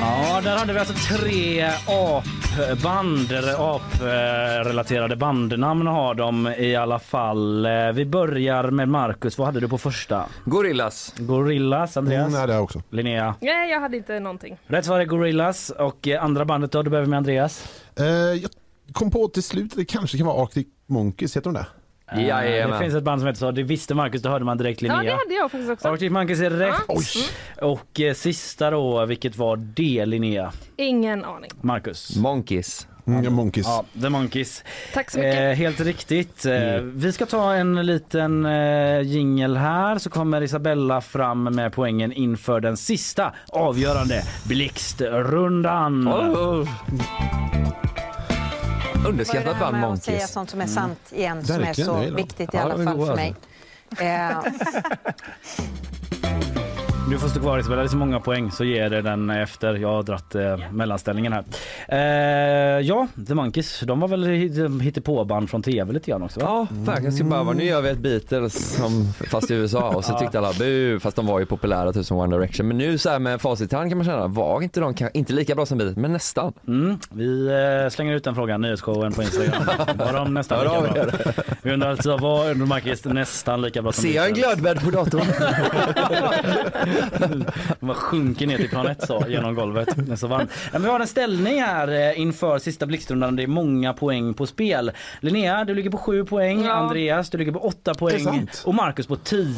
Ja, 0.00 0.40
där 0.44 0.56
hade 0.56 0.72
vi 0.72 0.78
alltså 0.78 0.94
tre 1.16 1.70
apband, 1.86 3.32
eller 3.32 3.76
aprelaterade 4.60 5.16
bandnamn 5.16 5.86
har 5.86 6.14
de 6.14 6.46
i 6.58 6.76
alla 6.76 6.98
fall. 6.98 7.66
Eh, 7.66 7.92
Vi 7.94 8.06
börjar 8.06 8.70
med 8.70 8.88
Marcus. 8.88 9.38
Vad 9.38 9.46
hade 9.46 9.60
du 9.60 9.68
på 9.68 9.78
första? 9.78 10.26
Gorillas. 10.44 11.14
Gorillas, 11.18 11.96
Andreas? 11.96 12.28
Mm, 12.28 12.38
nej, 12.38 12.46
det 12.46 12.58
också. 12.58 12.82
Linnea? 12.90 13.34
Nej, 13.40 13.70
jag 13.70 13.80
hade 13.80 13.96
inte 13.96 14.20
någonting. 14.20 14.56
Rätt 14.66 14.84
svar 14.84 15.00
är 15.00 15.04
Gorillas. 15.04 15.70
Och 15.70 16.08
eh, 16.08 16.24
andra 16.24 16.44
bandet 16.44 16.72
då? 16.72 16.82
Du 16.82 16.90
behöver 16.90 17.08
med 17.08 17.16
Andreas? 17.16 17.64
Eh, 17.98 18.04
jag 18.06 18.50
kom 18.92 19.10
på 19.10 19.28
till 19.28 19.42
slut 19.42 19.72
att 19.72 19.78
det 19.78 19.84
kanske 19.84 20.18
kan 20.18 20.26
vara 20.26 20.42
Arctic 20.42 20.66
Monkeys, 20.86 21.36
heter 21.36 21.50
de 21.50 21.54
det? 21.54 21.66
Eh, 22.12 22.18
Det 22.70 22.78
finns 22.80 22.94
ett 22.94 23.04
band 23.04 23.20
som 23.20 23.26
heter 23.26 23.38
så. 23.38 23.50
Det 23.50 23.62
visste 23.62 23.94
Marcus, 23.94 24.22
det 24.22 24.28
hörde 24.28 24.44
man 24.44 24.58
direkt 24.58 24.82
Linnea. 24.82 24.96
Ja, 25.04 25.10
det 25.12 25.18
hade 25.18 25.34
jag 25.34 25.50
faktiskt 25.50 25.70
också. 25.70 25.88
Arctic 25.88 26.10
Monkeys 26.12 26.40
är 26.40 26.50
rätt. 26.50 26.74
Ja. 26.88 27.66
Och 27.66 28.00
eh, 28.00 28.14
sista 28.14 28.70
då, 28.70 29.06
vilket 29.06 29.36
var 29.36 29.56
det 29.56 30.06
Linnea? 30.06 30.52
Ingen 30.76 31.24
aning. 31.24 31.50
Marcus? 31.60 32.16
Monkeys. 32.16 32.86
Mm, 33.06 33.34
monkeys. 33.34 33.66
Ja, 33.66 33.84
The 34.02 34.08
Monkeys. 34.08 34.64
Tack 34.94 35.10
så 35.10 35.18
mycket. 35.18 35.34
Eh, 35.34 35.40
helt 35.50 35.80
riktigt. 35.80 36.46
Eh, 36.46 36.52
Vi 36.82 37.12
ska 37.12 37.26
ta 37.26 37.54
en 37.54 37.86
liten 37.86 38.46
eh, 38.46 39.00
jingel 39.00 39.56
här 39.56 39.98
så 39.98 40.10
kommer 40.10 40.42
Isabella 40.42 41.00
fram 41.00 41.42
med 41.44 41.72
poängen 41.72 42.12
inför 42.12 42.60
den 42.60 42.76
sista 42.76 43.32
avgörande 43.48 44.22
blixtrundan. 44.48 46.08
Oh. 46.08 46.68
Underskattat 49.06 49.56
är 49.56 49.60
band 49.60 49.76
med 49.80 49.88
att 49.90 50.04
säga 50.04 50.26
sånt 50.26 50.50
som 50.50 50.60
är 50.60 50.66
sant 50.66 51.00
igen, 51.12 51.44
som 51.46 51.54
är 51.54 51.60
Verkligen, 51.60 51.86
så 51.90 51.94
gillar 51.94 52.06
dem. 52.06 52.16
viktigt 52.16 52.54
i 52.54 52.56
alla 52.56 52.74
är 52.74 52.84
fall 52.84 53.06
för 53.06 53.16
mig. 53.16 53.34
Eh, 53.98 54.38
Du 57.10 57.18
får 57.18 57.28
stå 57.28 57.40
kvar 57.40 57.58
Isabella, 57.58 57.82
det 57.82 57.86
är 57.86 57.88
så 57.88 57.96
många 57.96 58.20
poäng 58.20 58.50
så 58.50 58.64
ger 58.64 58.90
det 58.90 59.02
den 59.02 59.30
efter. 59.30 59.74
Jag 59.74 59.88
har 59.88 60.02
dratt 60.02 60.34
eh, 60.34 60.58
mellanställningen 60.72 61.32
här. 61.32 61.44
Eh, 61.88 62.80
ja, 62.86 63.06
The 63.28 63.34
Monkeys, 63.34 63.80
de 63.80 64.00
var 64.00 64.08
väl 64.08 64.24
hit- 64.26 64.82
hittepåband 64.82 65.50
från 65.50 65.62
tv 65.62 65.92
lite 65.92 66.10
grann 66.10 66.22
också? 66.22 66.40
Va? 66.40 66.46
Ja, 66.46 66.66
verkligen. 66.70 67.28
Bara 67.28 67.42
vara, 67.42 67.56
nu 67.56 67.64
gör 67.64 67.80
vi 67.82 67.88
ett 67.90 67.98
Beatles 67.98 68.74
som, 68.76 69.12
fast 69.30 69.50
i 69.50 69.54
USA 69.54 69.88
och 69.94 70.04
så 70.04 70.18
tyckte 70.18 70.38
alla 70.38 70.52
bu, 70.52 71.00
fast 71.00 71.16
de 71.16 71.26
var 71.26 71.38
ju 71.40 71.46
populära 71.46 71.92
typ 71.92 72.06
som 72.06 72.16
One 72.18 72.36
Direction. 72.36 72.68
Men 72.68 72.78
nu 72.78 72.98
så 72.98 73.10
här 73.10 73.18
med 73.18 73.40
facit 73.40 73.72
i 73.72 73.76
hand 73.76 73.90
kan 73.90 73.98
man 73.98 74.06
känna, 74.06 74.26
var 74.26 74.62
inte 74.62 74.80
de 74.80 74.94
inte 75.14 75.32
lika 75.32 75.54
bra 75.54 75.66
som 75.66 75.78
Beatles, 75.78 75.96
men 75.96 76.12
nästan. 76.12 76.52
Mm, 76.68 76.98
vi 77.10 77.46
eh, 77.84 77.90
slänger 77.90 78.14
ut 78.14 78.24
den 78.24 78.34
frågan, 78.34 78.60
nyhetsshowen 78.60 79.12
på 79.12 79.22
Instagram. 79.22 79.62
Var 79.98 80.12
de 80.12 80.34
nästan 80.34 80.64
lika 80.64 80.80
bra? 81.04 81.04
Vi 81.62 81.72
undrar 81.72 81.90
alltså, 81.90 82.16
var 82.16 82.54
The 82.54 82.60
Monkeys 82.60 83.04
nästan 83.04 83.62
lika 83.62 83.82
bra 83.82 83.92
som 83.92 84.02
Ser 84.04 84.16
jag 84.16 84.28
en 84.28 84.34
Beatles? 84.34 84.60
glödbädd 84.62 84.84
på 84.84 84.90
datorn? 84.90 85.20
Man 87.80 87.94
sjunker 87.94 88.46
ner 88.46 88.56
till 88.56 88.68
plan 88.68 88.86
ett 88.86 89.06
så 89.06 89.24
genom 89.28 89.54
golvet. 89.54 89.88
Det 89.96 90.12
är 90.12 90.16
så 90.16 90.26
varmt. 90.26 90.50
Men 90.72 90.82
vi 90.82 90.88
har 90.88 91.00
en 91.00 91.06
ställning 91.06 91.62
här 91.62 91.88
eh, 92.10 92.20
inför 92.20 92.58
sista 92.58 92.86
blixtrundan. 92.86 93.36
Det 93.36 93.42
är 93.42 93.46
många 93.46 93.92
poäng 93.92 94.34
på 94.34 94.46
spel. 94.46 94.92
Linnea, 95.20 95.64
du 95.64 95.74
ligger 95.74 95.90
på 95.90 95.98
sju 95.98 96.24
poäng. 96.24 96.64
Ja. 96.64 96.72
Andreas, 96.72 97.30
du 97.30 97.38
ligger 97.38 97.52
på 97.52 97.58
åtta 97.60 97.90
Är 97.90 97.94
poäng. 97.94 98.16
det 98.16 98.20
sant? 98.24 98.62
Och 98.66 98.74
Marcus 98.74 99.06
på 99.06 99.16
tio. 99.16 99.54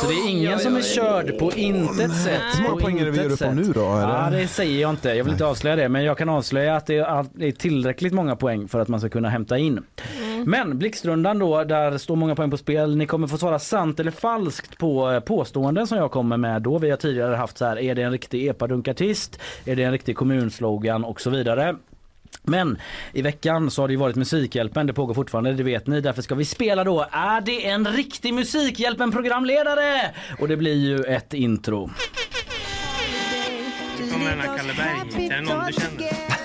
Så 0.00 0.06
det 0.06 0.12
är 0.14 0.28
ingen 0.30 0.54
oj, 0.54 0.58
som 0.60 0.76
är 0.76 0.82
körd 0.82 1.38
på 1.38 1.52
intet 1.52 2.16
sätt. 2.16 2.40
Hur 2.58 2.62
många 2.68 2.80
poäng 2.82 2.98
är 2.98 3.04
det 3.04 3.10
vi 3.10 3.18
gör 3.22 3.30
upp 3.32 3.38
på 3.38 3.50
nu 3.52 3.62
då? 3.62 3.80
Är 3.94 4.00
Ja, 4.00 4.28
det- 4.32 4.48
säger 4.48 4.80
jag 4.82 4.90
inte. 4.90 5.08
Jag 5.08 5.24
vill 5.24 5.32
inte 5.32 5.46
avslöja 5.46 5.76
det. 5.76 5.88
Men 5.88 6.04
jag 6.04 6.18
kan 6.18 6.28
avslöja 6.28 6.76
att 6.76 6.86
det 6.86 6.94
är 6.96 7.52
tillräckligt 7.52 8.12
många 8.12 8.36
poäng 8.36 8.68
för 8.68 8.80
att 8.80 8.88
man 8.88 9.00
ska 9.00 9.08
kunna 9.08 9.28
hämta 9.28 9.58
in. 9.58 9.82
Men 10.46 10.78
blixtrundan 10.78 11.38
då, 11.38 11.64
där 11.64 11.98
står 11.98 12.16
många 12.16 12.34
poäng 12.34 12.50
på 12.50 12.56
spel. 12.56 12.96
Ni 12.96 13.06
kommer 13.06 13.26
få 13.26 13.38
svara 13.38 13.58
sant 13.58 14.00
eller 14.00 14.10
falskt 14.10 14.78
på 14.78 15.10
eh, 15.10 15.20
påståenden 15.20 15.86
som 15.86 15.98
jag 15.98 16.10
kommer 16.10 16.36
med 16.36 16.53
då. 16.60 16.78
Vi 16.78 16.90
har 16.90 16.96
tidigare 16.96 17.34
haft 17.34 17.58
så 17.58 17.64
här, 17.64 17.78
är 17.78 17.94
det 17.94 18.02
en 18.02 18.12
riktig 18.12 18.46
epadunkartist? 18.46 19.40
Är 19.64 19.76
det 19.76 19.82
en 19.82 19.92
riktig 19.92 20.16
kommunslogan 20.16 21.04
och 21.04 21.20
så 21.20 21.30
vidare. 21.30 21.76
Men 22.42 22.78
i 23.12 23.22
veckan 23.22 23.70
så 23.70 23.82
har 23.82 23.88
det 23.88 23.92
ju 23.92 23.98
varit 23.98 24.16
Musikhjälpen, 24.16 24.86
det 24.86 24.92
pågår 24.92 25.14
fortfarande, 25.14 25.52
det 25.52 25.62
vet 25.62 25.86
ni. 25.86 26.00
Därför 26.00 26.22
ska 26.22 26.34
vi 26.34 26.44
spela 26.44 26.84
då 26.84 27.06
Är 27.12 27.40
det 27.40 27.66
en 27.66 27.86
riktig 27.86 28.34
Musikhjälpen 28.34 29.12
programledare? 29.12 30.14
Och 30.38 30.48
det 30.48 30.56
blir 30.56 30.74
ju 30.74 31.04
ett 31.04 31.34
intro. 31.34 31.90
Nu 34.00 34.10
kommer 34.12 34.30
den 34.30 34.40
här 34.40 34.56
Kalle 34.56 34.72
Berg. 34.74 35.26
Är 35.26 35.36
det 35.36 35.40
någon 35.40 35.66
du 35.66 35.72
känner? 35.72 35.98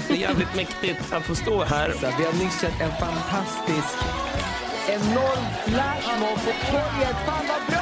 Det 0.08 0.14
är 0.14 0.18
jävligt 0.18 0.56
mäktigt 0.56 1.14
att 1.14 1.24
få 1.24 1.36
stå 1.36 1.64
här. 1.64 1.94
Vi 2.18 2.24
har 2.26 2.44
nyss 2.44 2.60
sett 2.60 2.82
en 2.82 2.92
fantastisk 2.92 3.98
enorm 4.90 5.46
flashmob 5.66 6.40
på 6.46 6.72
torget. 6.72 7.18
Fan 7.26 7.46
vad 7.48 7.68
bra! 7.68 7.79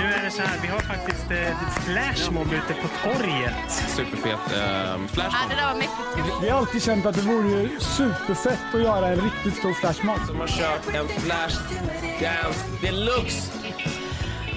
Nu 0.00 0.06
är 0.06 0.24
det 0.24 0.30
så 0.30 0.42
här, 0.42 0.58
vi 0.62 0.68
har 0.68 0.80
faktiskt 0.80 1.30
eh, 1.30 1.58
flashmob 1.84 2.46
ute 2.52 2.74
på 2.82 2.88
torget. 3.02 3.70
Superfet 3.88 4.32
eh, 4.32 5.06
flashmob. 5.06 5.50
det 5.50 5.56
där 5.56 5.66
var 5.66 5.74
mäktigt. 5.74 6.42
Vi 6.42 6.48
har 6.48 6.58
alltid 6.58 6.82
känt 6.82 7.06
att 7.06 7.14
det 7.14 7.22
vore 7.22 7.80
superfett 7.80 8.74
att 8.74 8.80
göra 8.80 9.08
en 9.08 9.20
riktigt 9.20 9.56
stor 9.56 9.72
flashmob. 9.72 10.18
Som 10.26 10.40
har 10.40 10.46
kört 10.46 10.94
en 10.94 11.08
flash 11.08 11.58
dance 12.20 12.60
deluxe. 12.82 13.59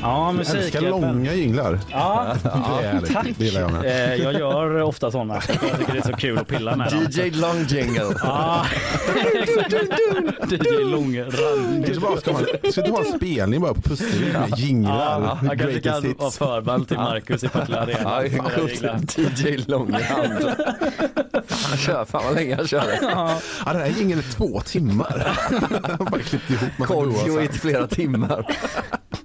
Ja, 0.04 0.34
Jag 0.38 0.56
älskar 0.56 0.82
långa 0.82 1.34
jinglar. 1.34 1.80
Ja, 1.92 2.36
Det 2.44 2.50
är 2.50 2.94
härligt. 2.94 3.14
tack. 3.14 3.28
Det 3.38 3.46
gillar 3.46 3.62
jag 3.62 3.72
med. 3.72 3.86
Eh, 3.86 4.16
Jag 4.24 4.34
gör 4.34 4.82
ofta 4.82 5.12
sådana. 5.12 5.34
Jag 5.34 5.78
tycker 5.80 5.94
det 5.94 6.00
är 6.00 6.02
så 6.12 6.14
kul 6.18 6.38
att 6.38 6.48
pilla 6.48 6.76
med 6.76 6.92
dem. 6.92 7.00
DJ 7.12 7.30
Long 7.32 7.66
Jingle. 7.68 8.16
Ja, 8.24 8.66
DJ 10.50 10.84
Långrand. 10.84 11.84
Det 11.86 11.90
är 11.90 11.94
så 11.94 12.00
bra, 12.00 12.18
ska 12.18 12.32
man 12.34 12.46
ska 12.72 12.82
inte 12.82 12.92
ha 12.92 13.00
en 13.06 13.12
spelning 13.18 13.62
bara 13.62 13.74
på 13.74 13.82
Pustervik 13.82 14.34
med 14.34 14.60
jinglar? 14.60 15.22
Ja, 15.22 15.40
jag 15.50 15.60
kanske 15.60 15.80
kan 15.82 16.14
vara 16.18 16.32
förband 16.32 16.88
till 16.88 16.98
Marcus 16.98 17.44
i 17.44 17.48
Partille 17.50 17.80
Arena. 17.80 18.22
Ja. 18.82 18.98
DJ 19.18 19.58
Långhand. 19.68 20.34
Han 21.50 21.78
kör, 21.78 22.06
fan 22.06 22.24
vad 22.26 22.36
länge 22.36 22.56
han 22.56 22.68
kör. 22.68 22.84
Ja. 23.02 23.38
Ja, 23.66 23.74
den 23.74 23.82
här 23.82 23.94
jingeln 23.98 24.20
är 24.20 24.32
två 24.34 24.60
timmar. 24.62 25.36
Jag 25.88 25.90
har 25.98 26.06
bara 26.12 26.22
klippt 26.22 26.50
ihop 26.50 26.70
massa 26.78 26.94
goa 26.94 27.04
Kodjo 27.14 27.42
i 27.42 27.48
flera 27.48 27.88
timmar. 27.88 28.46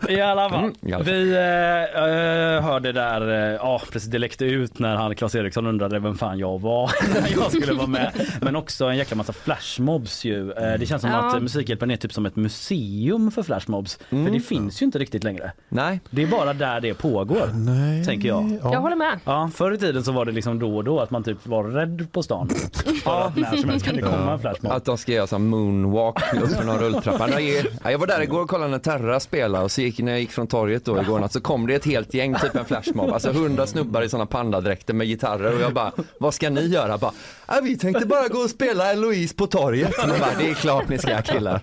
I 0.08 0.20
alla 0.20 0.48
fall. 0.48 0.58
Mm, 0.58 0.74
i 0.82 0.92
alla 0.92 1.04
fall. 1.04 1.14
Vi 1.14 1.32
eh, 1.32 2.04
eh, 2.04 2.62
hörde 2.62 2.92
där, 2.92 3.28
eh, 3.30 3.54
ja 3.54 3.80
precis 3.92 4.10
det 4.10 4.18
läckte 4.18 4.44
ut 4.44 4.78
när 4.78 4.96
han 4.96 5.14
Claes 5.14 5.34
Eriksson 5.34 5.66
undrade 5.66 5.98
vem 5.98 6.18
fan 6.18 6.38
jag 6.38 6.60
var 6.60 6.90
när 7.20 7.32
jag 7.32 7.52
skulle 7.52 7.72
vara 7.72 7.86
med. 7.86 8.12
Men 8.40 8.56
också 8.56 8.84
en 8.84 8.96
jäkla 8.96 9.16
massa 9.16 9.32
flashmobs 9.32 10.24
ju. 10.24 10.52
Eh, 10.52 10.78
det 10.78 10.86
känns 10.86 11.02
som 11.02 11.10
Ja. 11.10 11.16
att 11.28 11.34
eh, 11.34 11.40
Musikhjälpen 11.40 11.90
är 11.90 11.96
typ 11.96 12.12
som 12.12 12.26
ett 12.26 12.36
museum 12.36 13.30
för 13.30 13.42
flashmobs. 13.42 13.98
För 14.10 14.30
det 14.32 14.40
finns 14.40 14.82
ju 14.82 14.86
inte 14.86 14.98
riktigt 14.98 15.24
längre. 15.24 15.52
Nej. 15.68 16.00
Det 16.10 16.22
är 16.22 16.26
bara 16.26 16.52
där 16.52 16.80
det 16.80 16.94
pågår. 16.94 17.46
Nej. 17.54 18.04
Tänker 18.04 18.28
jag. 18.28 18.58
Jag 18.62 18.80
håller 18.80 18.96
med. 18.96 19.18
Ja, 19.24 19.50
förr 19.54 19.72
i 19.72 19.78
tiden 19.78 20.04
så 20.04 20.12
var 20.12 20.24
det 20.24 20.32
liksom 20.32 20.58
då 20.58 20.76
och 20.76 20.84
då 20.84 21.00
att 21.00 21.10
man 21.10 21.24
typ 21.24 21.46
var 21.46 21.64
rädd 21.64 22.06
på 22.12 22.22
stan. 22.22 22.48
För 23.04 23.20
att 23.26 23.36
när 23.36 23.56
som 23.56 23.70
helst 23.70 23.86
kan 23.86 23.96
det 23.96 24.02
komma 24.02 24.32
en 24.32 24.38
flashmob. 24.38 24.72
Att 24.72 24.84
de 24.84 24.98
ska 24.98 25.12
göra 25.12 25.26
sån 25.26 25.46
moonwalk 25.46 26.34
upp 26.42 26.50
för 26.50 26.64
någon 26.64 26.78
rulltrappa. 26.78 27.28
Ja, 27.40 27.90
Jag 27.90 27.98
var 27.98 28.06
där 28.06 28.20
igår 28.22 28.40
och 28.42 28.48
kollade 28.50 28.70
när 28.70 28.78
Terra 28.78 29.20
spelade 29.20 29.64
och 29.64 29.70
så 29.70 29.80
gick, 29.88 29.98
när 29.98 30.12
jag 30.12 30.20
gick 30.20 30.30
från 30.30 30.46
torget 30.46 30.84
då 30.84 31.00
igår 31.02 31.18
natt 31.18 31.32
så 31.32 31.40
kom 31.40 31.66
det 31.66 31.74
ett 31.74 31.84
helt 31.84 32.14
gäng, 32.14 32.34
typ 32.34 32.56
en 32.56 32.64
flashmob. 32.64 33.10
Alltså 33.12 33.32
hundra 33.32 33.66
snubbar 33.66 34.02
i 34.02 34.08
såna 34.08 34.26
pandadräkter 34.26 34.94
med 34.94 35.06
gitarrer 35.06 35.54
och 35.54 35.60
jag 35.60 35.74
bara, 35.74 35.92
vad 36.20 36.34
ska 36.34 36.50
ni 36.50 36.66
göra? 36.66 36.98
Bara, 36.98 37.12
"Ja, 37.48 37.54
vi 37.62 37.76
tänkte 37.78 38.06
bara 38.06 38.28
gå 38.28 38.38
och 38.38 38.50
spela 38.50 38.92
Eloise 38.92 39.34
på 39.34 39.46
torget. 39.46 39.92
Men 40.06 40.18
bara, 40.20 40.30
det 40.38 40.50
är 40.50 40.54
klart 40.54 40.88
ni 40.88 40.98
ska 40.98 41.22
killar. 41.22 41.60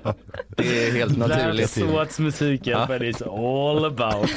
Det 0.58 0.88
är 0.88 0.92
helt 0.92 1.18
naturligt. 1.18 1.78
That's 1.78 1.94
what 1.94 2.20
Musikhjälpen 2.20 3.04
is 3.04 3.22
all 3.22 3.86
about. 3.86 4.30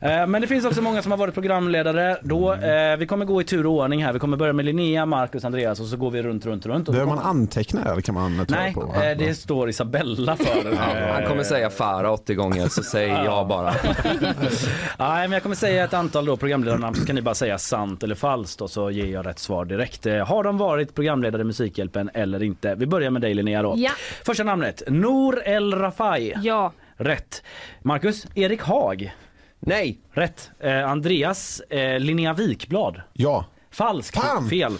Eh, 0.00 0.26
Men 0.26 0.40
det 0.40 0.46
finns 0.46 0.64
också 0.64 0.82
många 0.82 1.02
som 1.02 1.10
har 1.12 1.18
varit 1.18 1.34
programledare. 1.34 2.16
Då, 2.22 2.52
eh, 2.52 2.96
vi 2.98 3.06
kommer 3.06 3.24
gå 3.24 3.40
i 3.40 3.44
tur 3.44 3.66
och 3.66 3.72
ordning 3.72 4.04
här. 4.04 4.12
Vi 4.12 4.18
kommer 4.18 4.36
börja 4.36 4.52
med 4.52 4.64
Linnea, 4.64 5.06
Marcus, 5.06 5.44
Andreas 5.44 5.80
och 5.80 5.86
så 5.86 5.96
går 5.96 6.10
vi 6.10 6.22
runt, 6.22 6.46
runt, 6.46 6.66
runt. 6.66 6.86
Behöver 6.88 7.06
man 7.14 7.18
anteckna 7.18 7.84
eller 7.92 8.00
kan 8.00 8.14
man 8.14 8.46
ta 8.46 8.54
Nej, 8.54 8.74
på? 8.74 8.94
eh, 9.02 9.18
det 9.18 9.34
står 9.34 9.68
Isabella 9.68 10.36
för. 10.36 10.76
Han 11.12 11.26
kommer 11.26 11.42
säga 11.42 11.70
Farah 11.70 12.12
80 12.12 12.34
gånger 12.34 12.68
så 12.68 12.82
säg 12.94 13.08
ja 13.08 13.44
bara. 13.44 13.70
Nej, 14.98 15.28
men 15.28 15.32
jag 15.32 15.42
kommer 15.42 15.56
säga 15.56 15.84
ett 15.84 15.94
antal 15.94 16.24
då 16.24 16.36
programledarnamn 16.36 16.96
så 16.96 17.06
kan 17.06 17.14
ni 17.16 17.22
bara 17.22 17.34
säga 17.34 17.58
sant 17.58 18.02
eller 18.02 18.14
falskt 18.14 18.60
och 18.60 18.70
så 18.70 18.90
ger 18.90 19.06
jag 19.06 19.26
rätt 19.26 19.38
svar 19.38 19.64
direkt. 19.64 20.06
Eh, 20.06 20.26
Har 20.26 20.44
de 20.44 20.58
varit 20.58 20.94
programledare 20.94 21.42
i 21.42 21.44
Musikhjälpen 21.44 22.10
eller 22.14 22.42
inte? 22.42 22.74
Vi 22.74 22.86
börjar 22.86 23.10
med 23.10 23.22
dig 23.22 23.34
Linnea 23.34 23.62
då. 23.62 23.74
Ja. 23.76 23.90
Första 24.24 24.44
namnet, 24.44 24.82
Nour 24.88 25.42
El 25.44 25.74
Rafai. 25.74 26.34
Ja. 26.42 26.72
Rätt. 26.96 27.42
Marcus, 27.82 28.26
Erik 28.34 28.62
Haag. 28.62 29.14
Nej. 29.60 29.98
Rätt. 30.12 30.50
Eh, 30.60 30.90
Andreas, 30.90 31.60
eh, 31.60 31.98
Linnea 32.00 32.32
Wikblad. 32.32 33.00
Ja. 33.12 33.44
Falskt. 33.70 34.20
Fan! 34.20 34.48
Fel. 34.48 34.72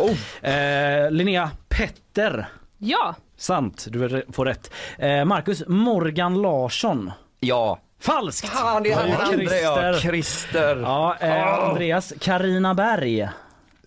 Eh, 0.43 1.11
Linnea 1.11 1.51
Petter. 1.69 2.47
Ja. 2.79 3.15
Sant. 3.37 3.87
Du 3.91 4.23
får 4.33 4.45
rätt. 4.45 4.71
Eh, 4.99 5.25
Marcus, 5.25 5.63
Morgan 5.69 6.43
Larsson. 6.43 7.11
Ja. 7.41 7.79
Falskt. 8.05 8.49
Fan, 8.49 8.83
det 8.83 8.91
är 8.93 8.97
han 8.97 9.33
andra 9.33 9.57
ja. 9.57 9.99
Christer. 10.01 10.77
Ja, 10.77 11.17
eh, 11.21 11.33
Ah. 11.47 11.71
Andreas, 11.71 12.13
Karina 12.21 12.75
Berg. 12.75 13.29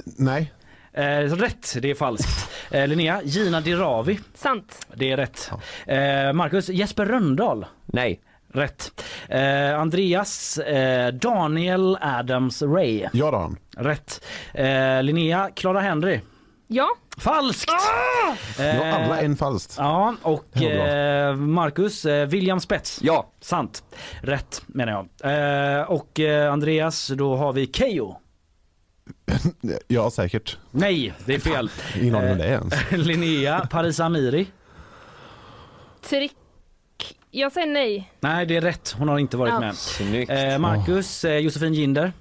Nej. 0.06 0.54
Eh, 0.94 1.04
rätt, 1.20 1.76
det 1.82 1.92
är 1.92 1.96
falskt. 1.96 2.50
Eh, 2.72 2.88
Linnea, 2.88 3.22
Gina 3.24 3.62
Dirawi. 3.62 4.20
Sant. 4.36 4.86
Det 4.96 5.12
är 5.12 5.18
rätt. 5.18 5.52
Eh, 5.86 6.34
Marcus, 6.34 6.70
Jesper 6.70 7.06
Röndahl. 7.06 7.66
Nej. 7.86 8.20
Rätt. 8.54 9.04
Eh, 9.30 9.80
Andreas, 9.80 10.58
eh, 10.58 11.14
Daniel 11.14 11.98
Adams 12.02 12.62
Ray. 12.62 13.08
Ja 13.14 13.32
då. 13.32 13.52
Rätt. 13.84 14.24
Eh, 14.54 15.04
Linnea, 15.04 15.50
Clara 15.56 15.80
Henry. 15.80 16.20
Ja. 16.68 16.88
Falskt! 17.18 17.72
Ja, 18.60 18.86
alla 18.96 19.20
en 19.22 19.36
falskt. 19.36 19.76
Ja, 19.78 20.16
och 20.22 20.62
eh, 20.62 21.36
Marcus, 21.36 22.06
eh, 22.06 22.28
William 22.28 22.60
Spets. 22.60 23.00
Ja. 23.04 23.32
Sant. 23.42 23.84
Rätt 24.22 24.62
menar 24.68 24.92
jag. 25.22 25.78
Eh, 25.80 25.82
och 25.92 26.20
eh, 26.20 26.54
Andreas, 26.54 27.08
då 27.08 27.36
har 27.36 27.54
vi 27.54 27.68
Keyyo. 27.74 28.16
Ja, 29.88 30.12
säkert. 30.12 30.58
Nej, 30.72 31.14
det 31.26 31.36
är 31.36 31.40
fel. 31.40 31.70
Ingen 32.02 32.16
aning 32.16 32.32
om 32.32 32.38
det 32.38 32.44
är 32.46 32.52
ens. 32.52 32.74
Eh, 32.92 32.98
Linnea, 32.98 33.68
Paris 33.72 34.00
Amiri. 34.00 34.48
Trick. 36.10 36.32
Jag 37.32 37.52
säger 37.52 37.68
nej. 37.68 38.12
Nej, 38.20 38.46
det 38.46 38.56
är 38.58 38.62
rätt. 38.62 38.96
Hon 38.98 39.08
har 39.08 39.20
inte 39.20 39.38
varit 39.38 39.54
Ja. 39.54 39.60
med. 39.60 39.76
Snyggt. 39.76 40.32
Eh, 40.32 40.58
Marcus, 40.58 41.26
eh, 41.26 41.38
Josefin 41.38 41.74
Ginder. 41.74 42.14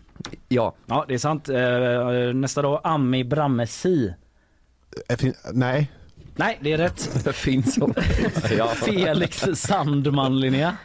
Ja. 0.48 0.74
Ja, 0.86 1.05
det 1.09 1.14
är 1.14 1.18
sant. 1.18 1.48
Eh, 1.48 2.35
nästa 2.35 2.62
då, 2.62 2.81
Ami 2.85 3.24
Brammesi. 3.24 4.14
Nej. 5.52 5.93
Nej, 6.36 6.59
det 6.62 6.73
är 6.73 6.78
rätt. 6.78 7.24
Det 7.24 7.32
finns 7.32 7.74
så. 7.74 7.94
ja. 8.59 8.66
Felix 8.68 9.44
Sandman, 9.55 10.40
Linnea. 10.40 10.77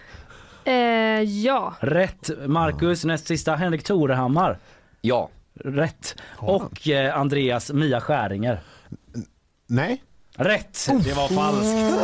Eh, 0.66 0.74
ja. 1.22 1.74
Rätt. 1.80 2.30
Marcus, 2.48 3.06
näst 3.06 3.28
sista, 3.28 3.56
Henrik 3.56 3.84
Torehammar. 3.84 4.58
Ja. 5.02 5.30
Rätt. 5.54 6.16
Och 6.38 6.88
eh, 6.90 7.18
Andreas 7.18 7.72
Mia 7.72 8.02
Skäringer. 8.02 8.60
Nej. 9.68 10.04
Rätt! 10.44 10.88
Det 11.04 11.14
var 11.14 11.28
falskt. 11.28 12.00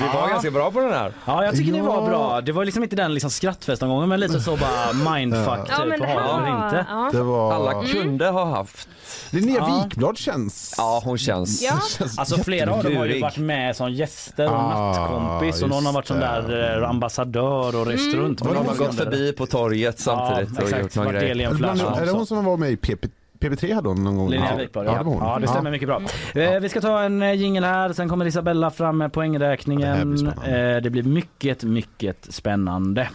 Vi 0.00 0.06
var 0.14 0.28
ganska 0.28 0.50
bra 0.50 0.70
på 0.70 0.80
den 0.80 0.92
här. 0.92 1.12
Ja, 1.24 1.44
jag 1.44 1.56
tycker 1.56 1.72
ni 1.72 1.80
var 1.80 2.06
bra. 2.08 2.40
Det 2.40 2.52
var 2.52 2.64
liksom 2.64 2.82
inte 2.82 2.96
den 2.96 3.14
liksom 3.14 3.30
skrattfestomgången 3.30 4.08
men 4.08 4.20
lite 4.20 4.40
så 4.40 4.56
bara 4.56 5.14
mindfuck 5.14 5.46
Ja, 5.70 5.76
typ. 5.76 5.86
men 5.88 6.00
det 6.00 6.06
har 6.06 6.20
här 6.20 6.28
den 6.32 6.44
eller 6.46 6.58
var... 6.58 6.66
inte. 6.66 6.86
Ja. 6.90 7.08
Det 7.12 7.22
var... 7.22 7.52
Alla 7.52 7.84
kunde 7.84 8.28
ha 8.28 8.44
haft. 8.44 8.88
Linnea 9.30 9.56
Ja. 9.68 9.82
Wikblad 9.84 10.18
känns... 10.18 10.74
Ja, 10.78 11.02
hon 11.04 11.18
känns... 11.18 11.62
Ja. 11.62 11.80
känns 11.98 12.18
Alltså 12.18 12.36
flera 12.44 12.72
av 12.74 12.82
dem 12.84 12.96
har 12.96 13.04
ju 13.04 13.08
Lurig. 13.08 13.22
varit 13.22 13.36
med 13.38 13.76
som 13.76 13.92
gäster 13.92 14.46
och 14.46 14.58
Ah, 14.58 14.92
nattkompis 14.92 15.62
och 15.62 15.68
någon 15.68 15.86
har 15.86 15.92
varit 15.92 16.06
som 16.06 16.16
just 16.20 16.28
där 16.48 16.82
eh, 16.82 16.88
ambassadör 16.90 17.76
och 17.80 17.86
rest 17.86 18.14
runt. 18.14 18.40
Och 18.40 18.54
någon 18.54 18.66
har 18.66 18.74
gått 18.74 18.94
förbi 18.94 19.32
på 19.32 19.46
torget 19.46 20.00
samtidigt 20.00 20.56
och 20.58 20.62
exakt. 20.64 20.82
gjort 20.82 20.94
någon 20.94 21.04
Varit 21.06 21.20
del 21.20 21.40
i 21.40 21.44
grej. 21.44 21.52
en 21.52 21.56
Bland, 21.56 21.80
flash 21.80 22.00
är 22.02 22.06
det 22.06 22.12
hon 22.12 22.26
som 22.26 22.44
var 22.44 22.56
med 22.56 22.70
i 22.70 22.76
PP, 22.76 23.06
PP3 23.42 23.74
hade 23.74 23.88
hon 23.88 24.04
någon 24.04 24.16
gång? 24.16 24.30
Linnea 24.30 24.48
Ja. 24.52 24.56
Wikblad, 24.56 24.86
Ja, 24.86 24.92
ja. 24.92 24.98
det 24.98 25.04
var 25.04 25.12
hon. 25.12 25.22
ja, 25.28 25.38
det 25.38 25.46
stämmer 25.48 25.70
mycket 25.70 25.88
bra. 25.88 26.02
Eh, 26.34 26.60
vi 26.60 26.68
ska 26.68 26.80
ta 26.80 27.00
en 27.02 27.22
eh, 27.22 27.32
jingel 27.34 27.64
här, 27.64 27.92
sen 27.92 28.08
kommer 28.08 28.24
Isabella 28.26 28.70
fram 28.70 28.98
med 28.98 29.04
Ja, 29.04 29.08
det 29.08 29.10
här 29.10 29.10
poängräkningen. 29.14 30.10
blir 30.10 30.18
spännande. 30.30 30.74
Eh, 30.76 30.82
det 30.82 30.90
blir 30.90 31.02
mycket, 31.02 31.62
mycket 31.64 32.26
spännande. 32.34 33.08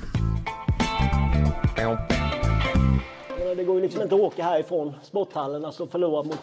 Det 3.56 3.64
går 3.64 3.76
ju 3.76 3.82
liksom 3.82 4.02
inte 4.02 4.16
att 4.16 4.22
åka 4.22 4.44
härifrån 4.44 4.94
sporthallen 5.04 5.66
alltså 5.66 5.84
och 5.84 5.91
förlora 5.91 6.24
mot 6.24 6.41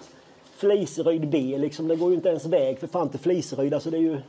Fliseryd 0.56 1.28
B 1.30 1.56
liksom. 1.58 1.88
Det 1.88 1.96
går 1.96 2.08
ju 2.10 2.14
inte 2.16 2.28
ens 2.28 2.46
väg 2.46 2.78
för 2.78 2.86
fan 2.86 3.08
till 3.08 3.20
Fliseryd. 3.20 3.74
Alltså 3.74 3.90
det 3.90 3.96
är 3.96 4.00
ju... 4.00 4.20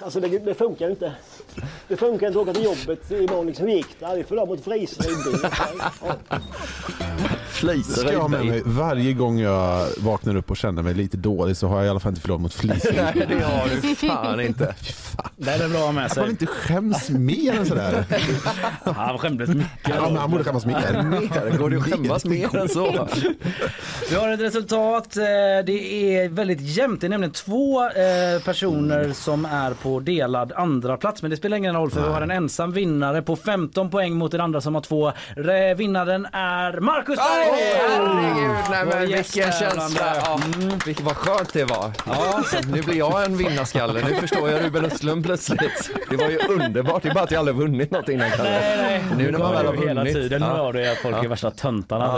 Alltså 0.00 0.20
det, 0.20 0.38
det 0.38 0.54
funkar 0.54 0.84
ju 0.86 0.90
inte. 0.90 1.12
Det 1.88 1.96
funkar 1.96 2.26
inte 2.26 2.38
att 2.40 2.48
åka 2.48 2.52
till 2.54 2.64
jobbet 2.64 3.10
imorgon 3.10 3.46
liksom. 3.46 3.66
Hur 3.66 3.74
gick 3.74 3.86
det? 3.98 4.06
Ja, 4.06 4.14
Vi 4.14 4.24
förlorade 4.24 4.50
mot. 4.50 4.66
Ja. 4.66 6.14
Det 7.62 7.82
ska 7.84 8.12
jag 8.12 8.20
ha 8.20 8.28
med 8.28 8.46
mig 8.46 8.62
varje 8.64 9.12
gång 9.12 9.38
jag 9.40 9.86
vaknar 9.98 10.36
upp 10.36 10.50
och 10.50 10.56
känner 10.56 10.82
mig 10.82 10.94
lite 10.94 11.16
dålig 11.16 11.56
så 11.56 11.66
har 11.68 11.76
jag 11.76 11.86
i 11.86 11.88
alla 11.88 12.00
fall 12.00 12.10
inte 12.10 12.20
förlorat 12.20 12.40
mot 12.40 12.54
Fliseryd. 12.54 12.96
Nej, 13.16 13.26
det 13.28 13.44
har 13.44 13.68
du 13.82 13.94
fan 13.94 14.40
inte. 14.46 14.74
Det 15.36 15.50
är 15.50 15.68
bra 15.68 15.88
att 15.88 15.94
med 15.94 16.06
Att 16.06 16.16
man 16.16 16.24
sig. 16.24 16.30
inte 16.30 16.46
skäms 16.46 17.10
mer 17.10 17.52
än 17.58 17.66
sådär. 17.66 18.04
Ja, 18.84 18.92
Han 18.92 19.18
skämdes 19.18 19.48
mycket. 19.48 19.70
Ja, 19.88 20.00
men 20.02 20.16
han 20.16 20.30
borde 20.30 20.44
skämmas 20.44 20.66
mer. 20.66 21.02
Mer? 21.02 21.58
Går 21.58 21.70
det 21.70 21.76
att 21.76 21.82
skämmas 21.90 22.24
mer 22.24 22.56
än 22.56 22.68
så? 22.68 23.08
Vi 24.10 24.16
har 24.16 24.28
ett 24.28 24.40
resultat. 24.40 25.16
Eh, 25.16 25.22
Det 25.66 25.72
är 26.16 26.28
väldigt 26.28 26.60
jämnt. 26.60 27.00
Det 27.00 27.06
är 27.06 27.08
nämligen 27.08 27.32
två 27.32 27.84
eh, 27.84 28.42
personer 28.44 29.12
som 29.12 29.44
är 29.44 29.74
på 29.74 30.00
delad 30.00 30.52
andra 30.52 30.96
plats. 30.96 31.22
Men 31.22 31.30
det 31.30 31.36
spelar 31.42 31.56
ingen 31.56 31.74
roll 31.74 31.90
för 31.90 32.00
vi 32.02 32.12
har 32.12 32.20
en 32.22 32.30
ensam 32.30 32.72
vinnare 32.72 33.22
på 33.22 33.36
15 33.36 33.90
poäng 33.90 34.14
mot 34.14 34.30
den 34.32 34.40
andra 34.40 34.60
som 34.60 34.74
har 34.74 34.82
två. 34.82 35.12
Re- 35.36 35.74
Vinnaren 35.74 36.26
är 36.32 36.80
Marcus 36.80 37.16
Berg! 37.18 37.72
Herregud, 37.88 38.56
nej 38.70 39.06
vilken 39.06 39.52
känsla. 39.52 40.04
Ja, 40.24 40.40
vilket 40.86 41.04
vad 41.04 41.16
skönt 41.16 41.52
det 41.52 41.64
var. 41.64 41.90
Ja, 42.06 42.42
nu 42.72 42.82
blir 42.82 42.96
jag 42.98 43.24
en 43.24 43.36
vinnarskalle. 43.36 44.00
Nu 44.08 44.14
förstår 44.14 44.50
jag 44.50 44.64
Ruben 44.64 44.84
Östlund 44.84 45.24
plötsligt. 45.24 45.90
Det 46.10 46.16
var 46.16 46.28
ju 46.28 46.38
underbart. 46.38 47.02
Det 47.02 47.08
är 47.08 47.14
bara 47.14 47.24
att 47.24 47.30
jag 47.30 47.38
aldrig 47.38 47.56
vunnit 47.56 47.90
något 47.90 48.08
innan 48.08 48.30
Kalle. 48.30 48.50
Nej, 48.50 48.76
nej. 48.82 49.04
Nu 49.16 49.30
när 49.30 49.38
man 49.38 49.52
väl 49.52 49.66
har 49.66 49.72
hela 49.74 49.94
vunnit. 50.00 50.14
tiden 50.14 50.42
Ja. 50.42 50.48
hör 50.48 50.72
du 50.72 50.90
att 50.90 50.98
folk 50.98 51.24
är 51.24 51.28
värsta 51.28 51.50
töntarna 51.50 52.08
om 52.10 52.16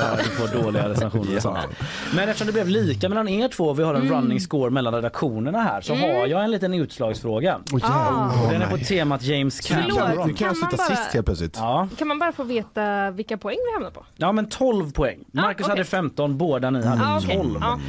eh, 0.00 0.18
du 0.24 0.30
får 0.30 0.62
dåliga 0.62 0.88
recensioner 0.88 1.36
och 1.36 1.42
sånt. 1.42 1.58
Men 2.14 2.28
eftersom 2.28 2.46
det 2.46 2.52
blev 2.52 2.68
lika 2.68 3.08
mellan 3.08 3.28
er 3.28 3.48
två, 3.48 3.72
vi 3.72 3.82
har 3.82 3.94
en 3.94 4.08
running 4.10 4.40
score 4.40 4.70
mellan 4.70 4.94
redaktionerna 4.94 5.58
här, 5.62 5.80
så 5.80 5.94
har 5.94 6.26
jag 6.26 6.44
en 6.44 6.50
liten 6.50 6.74
utslagsfråga. 6.74 7.56
Åh, 7.72 7.80
jävlar. 7.80 8.59
Den 8.60 8.72
är 8.72 8.78
på 8.78 8.84
temat 8.84 9.22
James 9.22 9.60
Förlåt, 9.66 9.98
Cameron. 9.98 10.28
Nu 10.28 10.34
kan 10.34 10.46
jag 10.48 10.56
Kan 10.70 10.76
bara- 10.78 10.86
sist 10.96 11.14
helt 11.14 11.26
plötsligt. 11.26 11.56
Ja. 11.56 11.88
Kan 11.98 12.08
man 12.08 12.18
bara 12.18 12.32
få 12.32 12.44
veta 12.44 13.10
vilka 13.10 13.36
poäng 13.36 13.56
vi 13.68 13.72
hamnar 13.74 13.90
på? 13.90 14.04
ja, 14.16 14.32
men 14.32 14.48
12 14.48 14.92
poäng. 14.92 15.18
Marcus 15.32 15.66
okej. 15.66 15.70
hade 15.72 15.84
15, 15.84 16.38
båda 16.38 16.70
ni 16.70 16.86
hade 16.86 17.02
Ah, 17.04 17.18
okej. 17.18 17.36
12. 17.36 17.60
Ja. 17.60 17.80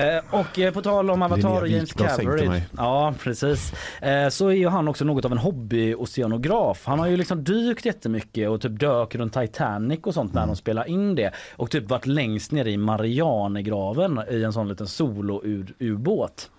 Eh, 0.00 0.40
och 0.40 0.58
eh, 0.58 0.72
på 0.72 0.82
tal 0.82 1.10
om 1.10 1.22
Avatar 1.22 1.60
och 1.62 1.68
James 1.68 1.92
Cameron. 1.92 2.60
Ja, 2.76 3.14
precis. 3.22 3.72
Eh, 4.02 4.28
så 4.28 4.48
är 4.48 4.52
ju 4.54 4.68
han 4.68 4.88
också 4.88 5.04
något 5.04 5.24
av 5.24 5.32
en 5.32 5.38
hobbyoceanograf. 5.38 6.82
Han 6.86 6.98
har 6.98 7.06
ju 7.06 7.16
liksom 7.16 7.44
dykt 7.44 7.84
jättemycket 7.84 8.48
och 8.48 8.60
typ 8.60 8.80
dök 8.80 9.14
runt 9.14 9.32
Titanic 9.34 10.00
och 10.02 10.14
sånt 10.14 10.34
när 10.34 10.46
de 10.46 10.56
spelar 10.56 10.88
in 10.88 11.14
det. 11.14 11.32
Och 11.56 11.70
typ 11.70 11.90
varit 11.90 12.06
längst 12.06 12.52
ner 12.52 12.64
i 12.68 12.76
Marianergraven 12.76 14.20
i 14.30 14.42
en 14.44 14.52
sån 14.52 14.68
liten 14.68 14.86
solo-ubåt. 14.86 16.50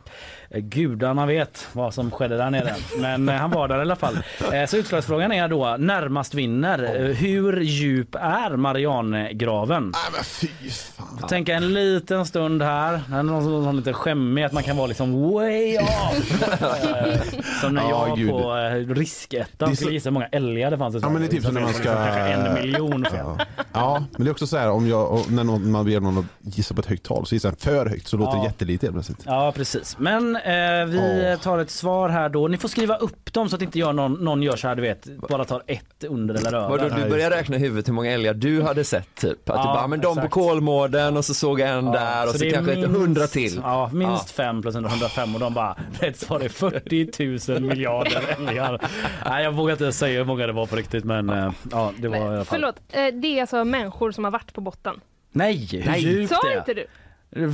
Eh, 0.53 0.59
Gudarna 0.61 1.25
vet 1.25 1.67
vad 1.73 1.93
som 1.93 2.11
skedde 2.11 2.37
där 2.37 2.49
nere. 2.49 2.75
Men 2.99 3.29
eh, 3.29 3.35
han 3.35 3.51
var 3.51 3.67
där 3.67 3.77
i 3.77 3.81
alla 3.81 3.95
fall. 3.95 4.17
Eh, 4.53 4.65
Så 4.67 4.77
utslagsfrågan 4.77 5.31
är 5.31 5.47
då 5.47 5.75
närmast 5.79 6.33
vinner. 6.33 7.13
Hur 7.13 7.61
djup 7.61 8.15
är 8.15 8.55
Marianergraven? 8.55 9.83
Nej 9.83 10.01
men 10.13 10.23
fy 10.23 10.47
fan. 10.69 11.17
Får 11.21 11.27
tänka 11.27 11.53
en 11.55 11.73
liten 11.73 12.25
stund 12.25 12.61
här. 12.61 13.01
Någon 13.23 13.43
som 13.43 13.67
är 13.67 13.73
lite 13.73 13.93
skämmig 13.93 14.43
att 14.43 14.51
man 14.51 14.63
kan 14.63 14.77
vara 14.77 14.87
liksom 14.87 15.31
way 15.33 15.77
off. 15.77 16.41
Som 17.61 17.73
när 17.75 17.89
Ja, 17.89 18.07
jag 18.07 18.17
gud. 18.17 18.29
på 18.29 18.93
riskettan 18.93 19.75
skulle 19.75 19.87
så- 19.89 19.93
gissa 19.93 20.09
hur 20.09 20.13
många 20.13 20.27
älgar 20.27 20.71
det 20.71 20.77
fanns. 20.77 20.95
Ja 21.01 21.09
men 21.09 21.21
det 21.21 21.27
är 21.27 21.31
typ 21.31 21.43
som 21.43 21.53
när 21.53 21.61
man 21.61 21.73
ska... 21.73 21.83
Kanske 21.95 22.19
en 22.19 22.53
miljon. 22.53 23.05
Ja. 23.17 23.37
ja 23.73 24.03
men 24.11 24.23
det 24.23 24.29
är 24.29 24.31
också 24.31 24.47
så 24.47 24.57
här 24.57 24.69
om 24.71 24.87
jag, 24.87 25.31
när 25.31 25.43
någon, 25.43 25.71
man 25.71 25.85
ber 25.85 25.99
någon 25.99 26.17
att 26.17 26.55
gissa 26.55 26.73
på 26.73 26.79
ett 26.81 26.87
högt 26.87 27.03
tal 27.05 27.25
så 27.25 27.35
gissar 27.35 27.49
den 27.49 27.57
för 27.59 27.85
högt 27.85 28.07
så 28.07 28.17
låter 28.17 28.37
Ja. 28.37 28.41
det 28.41 28.47
jättelite 28.47 28.85
helt 28.85 28.95
plötsligt. 28.95 29.19
Ja 29.25 29.51
precis. 29.55 29.95
Men 29.99 30.37
eh, 30.45 30.85
vi 30.85 31.37
tar 31.41 31.57
ett 31.59 31.69
svar 31.69 32.09
här 32.09 32.29
då. 32.29 32.47
Ni 32.47 32.57
får 32.57 32.67
skriva 32.69 32.95
upp 32.97 33.33
dem 33.33 33.49
så 33.49 33.55
att 33.55 33.61
inte 33.61 33.79
jag 33.79 33.95
någon, 33.95 34.13
någon 34.13 34.43
gör 34.43 34.55
så 34.55 34.67
här 34.67 34.75
du 34.75 34.81
vet. 34.81 35.05
Bara 35.29 35.45
tar 35.45 35.63
ett 35.67 36.03
under 36.03 36.35
eller 36.35 36.53
över. 36.53 36.69
Vadå, 36.69 36.89
du 37.03 37.09
började 37.09 37.35
räkna 37.35 37.55
i 37.55 37.59
huvudet 37.59 37.87
hur 37.87 37.93
många 37.93 38.11
älgar 38.11 38.33
du 38.33 38.61
hade 38.61 38.83
sett 38.83 39.15
typ? 39.15 39.49
Att 39.49 39.55
du 39.55 39.67
Ja, 39.69 39.73
bara, 39.73 39.87
men 39.87 40.01
de 40.01 40.15
på 40.15 40.19
exakt. 40.19 40.33
Kolmården 40.33 41.17
och 41.17 41.25
så 41.25 41.33
såg 41.33 41.59
jag 41.59 41.69
en 41.69 41.85
där 41.85 42.27
och 42.29 42.35
så, 42.35 42.45
är 42.45 42.51
kanske 42.51 42.71
ett 42.71 42.77
minst- 42.79 42.97
hundra 42.99 43.27
till. 43.27 43.59
Ja, 43.63 43.89
minst 43.93 44.31
fem 44.31 44.61
plus 44.61 44.75
105 44.75 45.33
och 45.35 45.39
de 45.41 45.53
bara 45.53 45.75
rätt 45.99 46.17
svar 46.19 46.39
är 46.39 46.49
40 46.49 47.51
000 47.51 47.61
miljarder 47.61 48.21
älgar. 48.37 48.81
Nej, 49.25 49.43
jag 49.43 49.51
vågar 49.51 49.71
inte 49.73 49.91
säga 49.91 50.17
hur 50.17 50.25
många 50.25 50.47
det 50.47 50.53
var 50.53 50.65
på 50.65 50.75
riktigt 50.75 51.03
men 51.03 51.29
eh, 51.29 51.51
ja, 51.71 51.91
det 51.97 52.07
var 52.07 52.17
i 52.17 52.19
alla 52.21 52.35
fall. 52.35 52.45
Förlåt, 52.45 52.75
eh, 52.91 53.07
det 53.21 53.27
är 53.37 53.41
alltså 53.41 53.63
människor 53.63 54.11
som 54.11 54.23
har 54.23 54.31
varit 54.31 54.53
på 54.53 54.61
botten. 54.61 54.99
Nej, 55.33 55.67
hur 55.71 55.85
Nej. 55.85 56.01
djupt 56.01 56.33
Sa 56.33 56.41
det 56.49 56.57
inte 56.57 56.73
du? 56.73 56.85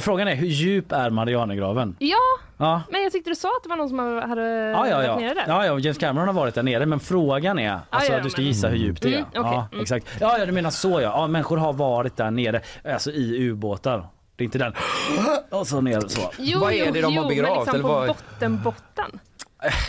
Frågan 0.02 0.28
är 0.28 0.36
hur 0.36 0.48
djup 0.48 0.92
är 0.92 1.10
Marianergraven? 1.10 1.96
Ja, 2.00 2.16
Ja. 2.58 2.82
men 2.92 3.04
jag 3.04 3.12
tyckte 3.12 3.30
du 3.30 3.36
sa 3.36 3.48
att 3.48 3.64
det 3.64 3.70
var 3.70 3.76
någon 3.78 3.90
som 3.90 4.00
hade 4.00 4.42
Ja, 4.42 4.88
ja, 4.88 4.96
varit 4.98 5.08
ja. 5.08 5.16
nere 5.20 5.34
där. 5.34 5.46
ja, 5.48 5.66
ja. 5.66 5.80
James 5.80 5.98
Cameron 5.98 6.28
har 6.28 6.34
varit 6.34 6.56
där 6.56 6.64
nere 6.64 6.86
men 6.86 7.00
frågan 7.00 7.60
är, 7.60 7.80
alltså 7.90 8.12
ja, 8.12 8.18
att 8.18 8.24
du 8.24 8.30
ska 8.30 8.42
men- 8.42 8.48
gissa 8.48 8.68
hur 8.68 8.78
djupt 8.78 9.02
det 9.02 9.08
är. 9.10 9.14
Mm, 9.18 9.26
okej. 9.30 9.42
Ja, 9.44 9.68
Mm. 9.72 9.82
exakt. 9.82 10.08
Ja, 10.20 10.38
ja, 10.40 10.46
du 10.46 10.52
menar 10.52 10.70
så 10.70 10.90
ja. 10.90 11.02
ja. 11.02 11.28
Människor 11.28 11.58
har 11.58 11.74
varit 11.74 12.18
där 12.18 12.32
nere, 12.32 12.62
alltså 12.94 13.12
i 13.12 13.38
ubåtar. 13.50 14.08
Det 14.36 14.44
är 14.44 14.46
inte 14.46 14.58
den 14.58 14.74
och 15.60 15.68
så 15.68 15.82
ner 15.82 16.02
så. 16.08 16.32
Jo, 16.38 16.60
Vad 16.60 16.74
är 16.74 16.86
jo, 16.86 16.92
det 16.94 17.02
de 17.02 17.18
har 17.18 17.24
jo, 17.24 17.28
begravt, 17.30 17.50
men 17.50 17.58
liksom 17.58 17.76
eller 17.76 17.84
på 17.84 17.94
vad? 17.94 18.08
botten, 18.08 18.62
botten. 18.64 19.20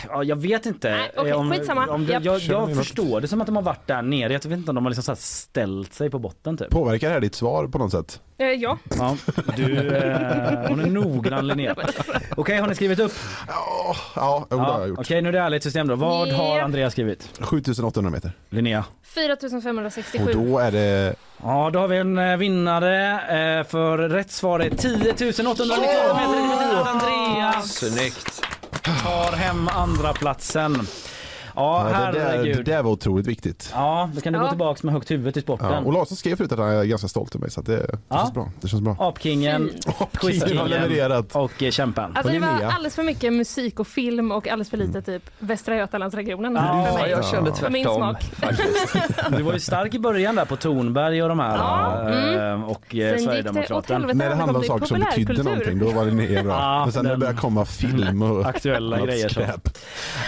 Ja, 0.09 0.23
jag 0.23 0.35
vet 0.35 0.65
inte. 0.65 0.89
Nej, 0.91 1.11
okej, 1.17 1.33
om, 1.33 1.51
om 1.89 2.05
det, 2.05 2.19
jag, 2.23 2.39
jag 2.39 2.75
förstår 2.75 3.21
det 3.21 3.27
som 3.27 3.41
att 3.41 3.47
de 3.47 3.55
har 3.55 3.63
varit 3.63 3.87
där 3.87 4.01
nere. 4.01 4.33
Jag 4.33 4.39
vet 4.39 4.45
inte 4.45 4.71
om 4.71 4.75
de 4.75 4.85
har 4.85 4.89
liksom 4.89 5.03
så 5.03 5.11
här 5.11 5.17
ställt 5.19 5.93
sig 5.93 6.09
på 6.09 6.19
botten 6.19 6.57
typ. 6.57 6.69
Påverkar 6.69 7.07
det 7.07 7.13
här 7.13 7.21
ditt 7.21 7.35
svar 7.35 7.67
på 7.67 7.77
något 7.77 7.91
sätt? 7.91 8.21
Eh, 8.37 8.47
ja. 8.47 8.77
Ja, 8.97 9.17
du, 9.55 9.87
eh, 9.87 10.67
hon 10.67 10.79
är 10.79 10.89
noggrann 10.89 11.47
Linnea. 11.47 11.75
Okej, 12.37 12.57
har 12.57 12.67
ni 12.67 12.75
skrivit 12.75 12.99
upp? 12.99 13.11
Ja, 13.47 13.95
ja 14.15 14.45
det 14.49 14.55
har 14.55 14.67
Ja, 14.67 14.79
jag 14.79 14.89
gjort. 14.89 14.99
Okej, 14.99 15.21
nu 15.21 15.29
är 15.29 15.33
det 15.33 15.39
ärligt 15.39 15.63
system 15.63 15.87
då. 15.87 15.95
Vad 15.95 16.31
har. 16.31 16.59
Andreas 16.59 16.93
skrivit? 16.93 17.29
7800 17.39 18.11
meter. 18.11 18.31
Linnea? 18.49 18.85
4567. 19.03 20.23
Och 20.25 20.33
då 20.33 20.59
är 20.59 20.71
det... 20.71 21.15
Ja, 21.43 21.69
då 21.73 21.79
har 21.79 21.87
vi 21.87 21.97
en 21.97 22.17
eh, 22.17 22.37
vinnare 22.37 23.11
eh, 23.59 23.67
för 23.67 23.97
rätt 23.97 24.31
svar 24.31 24.59
är 24.59 24.69
10 24.69 25.11
892 25.13 25.81
meter. 25.81 26.41
Det 26.41 26.57
betyder 26.57 26.81
att 26.81 26.87
Andreas 26.87 27.73
Snyggt 27.73 28.48
tar 29.03 29.37
hem 29.37 29.67
andra 29.67 30.13
platsen. 30.13 30.87
Ja, 31.55 31.89
Ja, 31.91 32.11
det, 32.11 32.19
där, 32.19 32.43
det 32.43 32.63
där 32.63 32.83
var 32.83 32.91
otroligt 32.91 33.27
viktigt. 33.27 33.71
Ja, 33.75 34.09
då 34.15 34.21
kan 34.21 34.33
du 34.33 34.39
gå 34.39 34.45
Ja. 34.45 34.49
tillbaks 34.49 34.83
med 34.83 34.93
högt 34.93 35.11
huvud 35.11 35.33
till 35.33 35.43
sporten. 35.43 35.71
Ja, 35.71 35.79
och 35.79 35.93
Larsson 35.93 36.17
skrev 36.17 36.35
förut 36.35 36.51
att 36.51 36.59
han 36.59 36.69
är 36.69 36.83
ganska 36.83 37.07
stolt 37.07 37.35
över 37.35 37.41
mig 37.41 37.51
så 37.51 37.59
att 37.59 37.65
det, 37.65 37.75
det 37.77 37.97
Ja. 38.09 38.17
känns 38.17 38.33
bra. 38.33 38.49
Det 38.61 38.67
känns 38.67 38.81
bra. 38.81 38.95
Apkingen, 38.99 39.69
Kingen 40.21 40.57
har 40.57 40.67
levererat. 40.67 41.35
och 41.35 41.63
eh, 41.63 41.71
kämpen. 41.71 42.11
Alltså 42.15 42.33
det 42.33 42.39
var 42.39 42.47
alldeles 42.47 42.95
för 42.95 43.03
mycket 43.03 43.33
musik 43.33 43.79
och 43.79 43.87
film 43.87 44.31
och 44.31 44.47
alldeles 44.47 44.69
för 44.69 44.77
lite 44.77 45.01
typ 45.01 45.23
Västra 45.39 45.75
Götalandsregionen. 45.75 46.55
Ja, 46.55 46.61
för 46.85 46.97
Ja, 46.97 47.01
mig. 47.01 47.11
jag 47.11 47.25
kände 47.25 47.53
För 47.53 47.69
min 47.69 47.83
tvärtom 47.85 48.15
smak. 48.19 49.37
Du 49.37 49.43
var 49.43 49.53
ju 49.53 49.59
stark 49.59 49.93
i 49.93 49.99
början 49.99 50.35
där 50.35 50.45
på 50.45 50.55
Tornberg 50.55 51.23
och 51.23 51.29
de 51.29 51.39
här 51.39 51.57
Ja, 51.57 51.99
mm. 52.01 52.61
eh, 52.61 52.69
och 52.69 52.85
Sen 52.91 52.99
eh, 53.01 53.05
helvete 53.07 53.97
När 53.99 54.07
det 54.07 54.13
när 54.13 54.35
handlar 54.35 54.59
om 54.59 54.63
saker 54.65 54.85
som 54.85 54.99
betydde 54.99 55.43
någonting 55.43 55.79
då 55.79 55.89
var 55.91 56.05
det 56.05 56.11
ner 56.11 56.43
bra. 56.43 56.53
Ja, 56.53 56.83
Men 56.83 56.91
sen 56.93 57.03
när 57.03 57.11
det 57.11 57.17
började 57.17 57.37
komma 57.37 57.65
film 57.65 58.21
och 58.21 58.45
Aktuella 58.45 58.99
grejer. 59.05 59.55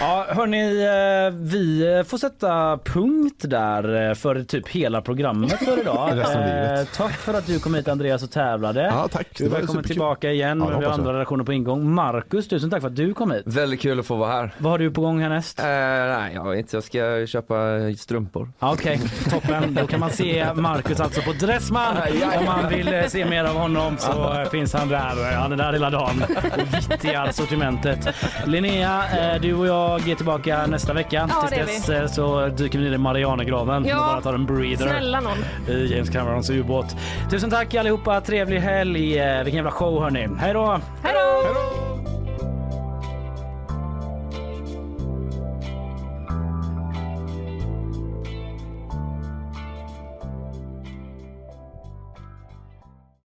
Ja, 0.00 0.26
hörni, 0.28 0.82
eh, 0.84 1.21
vi 1.30 2.04
får 2.06 2.18
sätta 2.18 2.78
punkt 2.84 3.44
där 3.48 4.08
eh, 4.08 4.14
för 4.14 4.42
typ 4.42 4.68
hela 4.68 5.02
programmet 5.02 5.52
för 5.52 5.80
idag. 5.80 6.18
Eh. 6.32 6.84
Tack 6.96 7.12
för 7.12 7.34
att 7.34 7.46
du 7.46 7.58
kom 7.60 7.74
hit 7.74 7.88
Andreas 7.88 8.22
och 8.22 8.30
tävlade. 8.30 8.82
Ja, 8.82 9.08
tack. 9.08 9.26
Du 9.36 9.48
välkommen 9.48 9.84
tillbaka 9.84 10.30
igen. 10.30 10.58
Ja, 10.70 10.78
vi 10.78 10.84
har 10.84 10.92
andra 10.92 11.12
relationer 11.12 11.44
på 11.44 11.52
ingång. 11.52 11.90
Marcus, 11.90 12.48
tusen 12.48 12.70
tack 12.70 12.80
för 12.80 12.88
att 12.88 12.96
du 12.96 13.14
kom 13.14 13.30
hit. 13.30 13.42
Väldigt 13.46 13.80
kul 13.80 14.00
att 14.00 14.06
få 14.06 14.16
vara 14.16 14.32
här. 14.32 14.54
Vad 14.58 14.72
har 14.72 14.78
du 14.78 14.90
på 14.90 15.00
gång 15.00 15.20
härnäst? 15.20 15.58
Eh, 15.58 15.64
nej, 15.64 16.32
jag 16.34 16.50
vet 16.50 16.58
inte. 16.58 16.76
Jag 16.76 16.84
ska 16.84 17.26
köpa 17.26 17.54
strumpor. 17.98 18.48
Okej, 18.58 19.00
toppen. 19.30 19.74
Då 19.74 19.86
kan 19.86 20.00
man 20.00 20.10
se 20.10 20.54
Marcus 20.54 21.00
alltså 21.00 21.20
på 21.20 21.32
Dressman. 21.32 21.96
Om 22.38 22.44
man 22.44 22.68
vill 22.68 22.94
eh, 22.94 23.06
se 23.06 23.24
mer 23.24 23.44
av 23.44 23.56
honom 23.56 23.96
så 23.98 24.40
eh, 24.40 24.48
finns 24.50 24.72
han 24.72 24.88
där. 24.88 25.34
Han 25.34 25.52
är 25.52 25.56
där 25.56 25.72
hela 25.72 25.90
dagen 25.90 26.22
och 26.22 26.74
vittigar 26.90 27.32
sortimentet. 27.32 28.08
Linnea, 28.46 29.02
eh, 29.34 29.40
du 29.40 29.54
och 29.54 29.66
jag 29.66 30.08
är 30.08 30.14
tillbaka 30.14 30.66
nästa 30.66 30.92
vecka. 30.92 31.01
Ja, 31.10 31.28
det 31.50 31.56
är 31.56 31.66
Tills 31.66 31.86
dess 31.86 31.90
eh, 31.90 32.06
så 32.06 32.46
dyker 32.48 32.78
vi 32.78 32.84
ner 32.88 32.94
i 32.94 32.98
Marianergraven 32.98 33.84
Ja. 33.84 34.00
och 34.06 34.12
bara 34.12 34.20
tar 34.20 34.34
en 34.34 34.46
breather 34.46 34.76
Snälla 34.88 35.20
någon. 35.20 35.38
i 35.76 35.86
James 35.94 36.10
Camerons 36.10 36.50
ubåt. 36.50 36.96
Tusen 37.30 37.50
tack 37.50 37.74
allihopa. 37.74 38.20
Trevlig 38.20 38.60
helg. 38.60 39.18
Eh, 39.18 39.36
Vilken 39.44 39.54
jävla 39.56 39.70
show 39.70 40.02
hörni. 40.02 40.28
Hej 40.38 40.52
då! 40.52 40.80
Hej 41.02 41.14
då! 41.14 42.31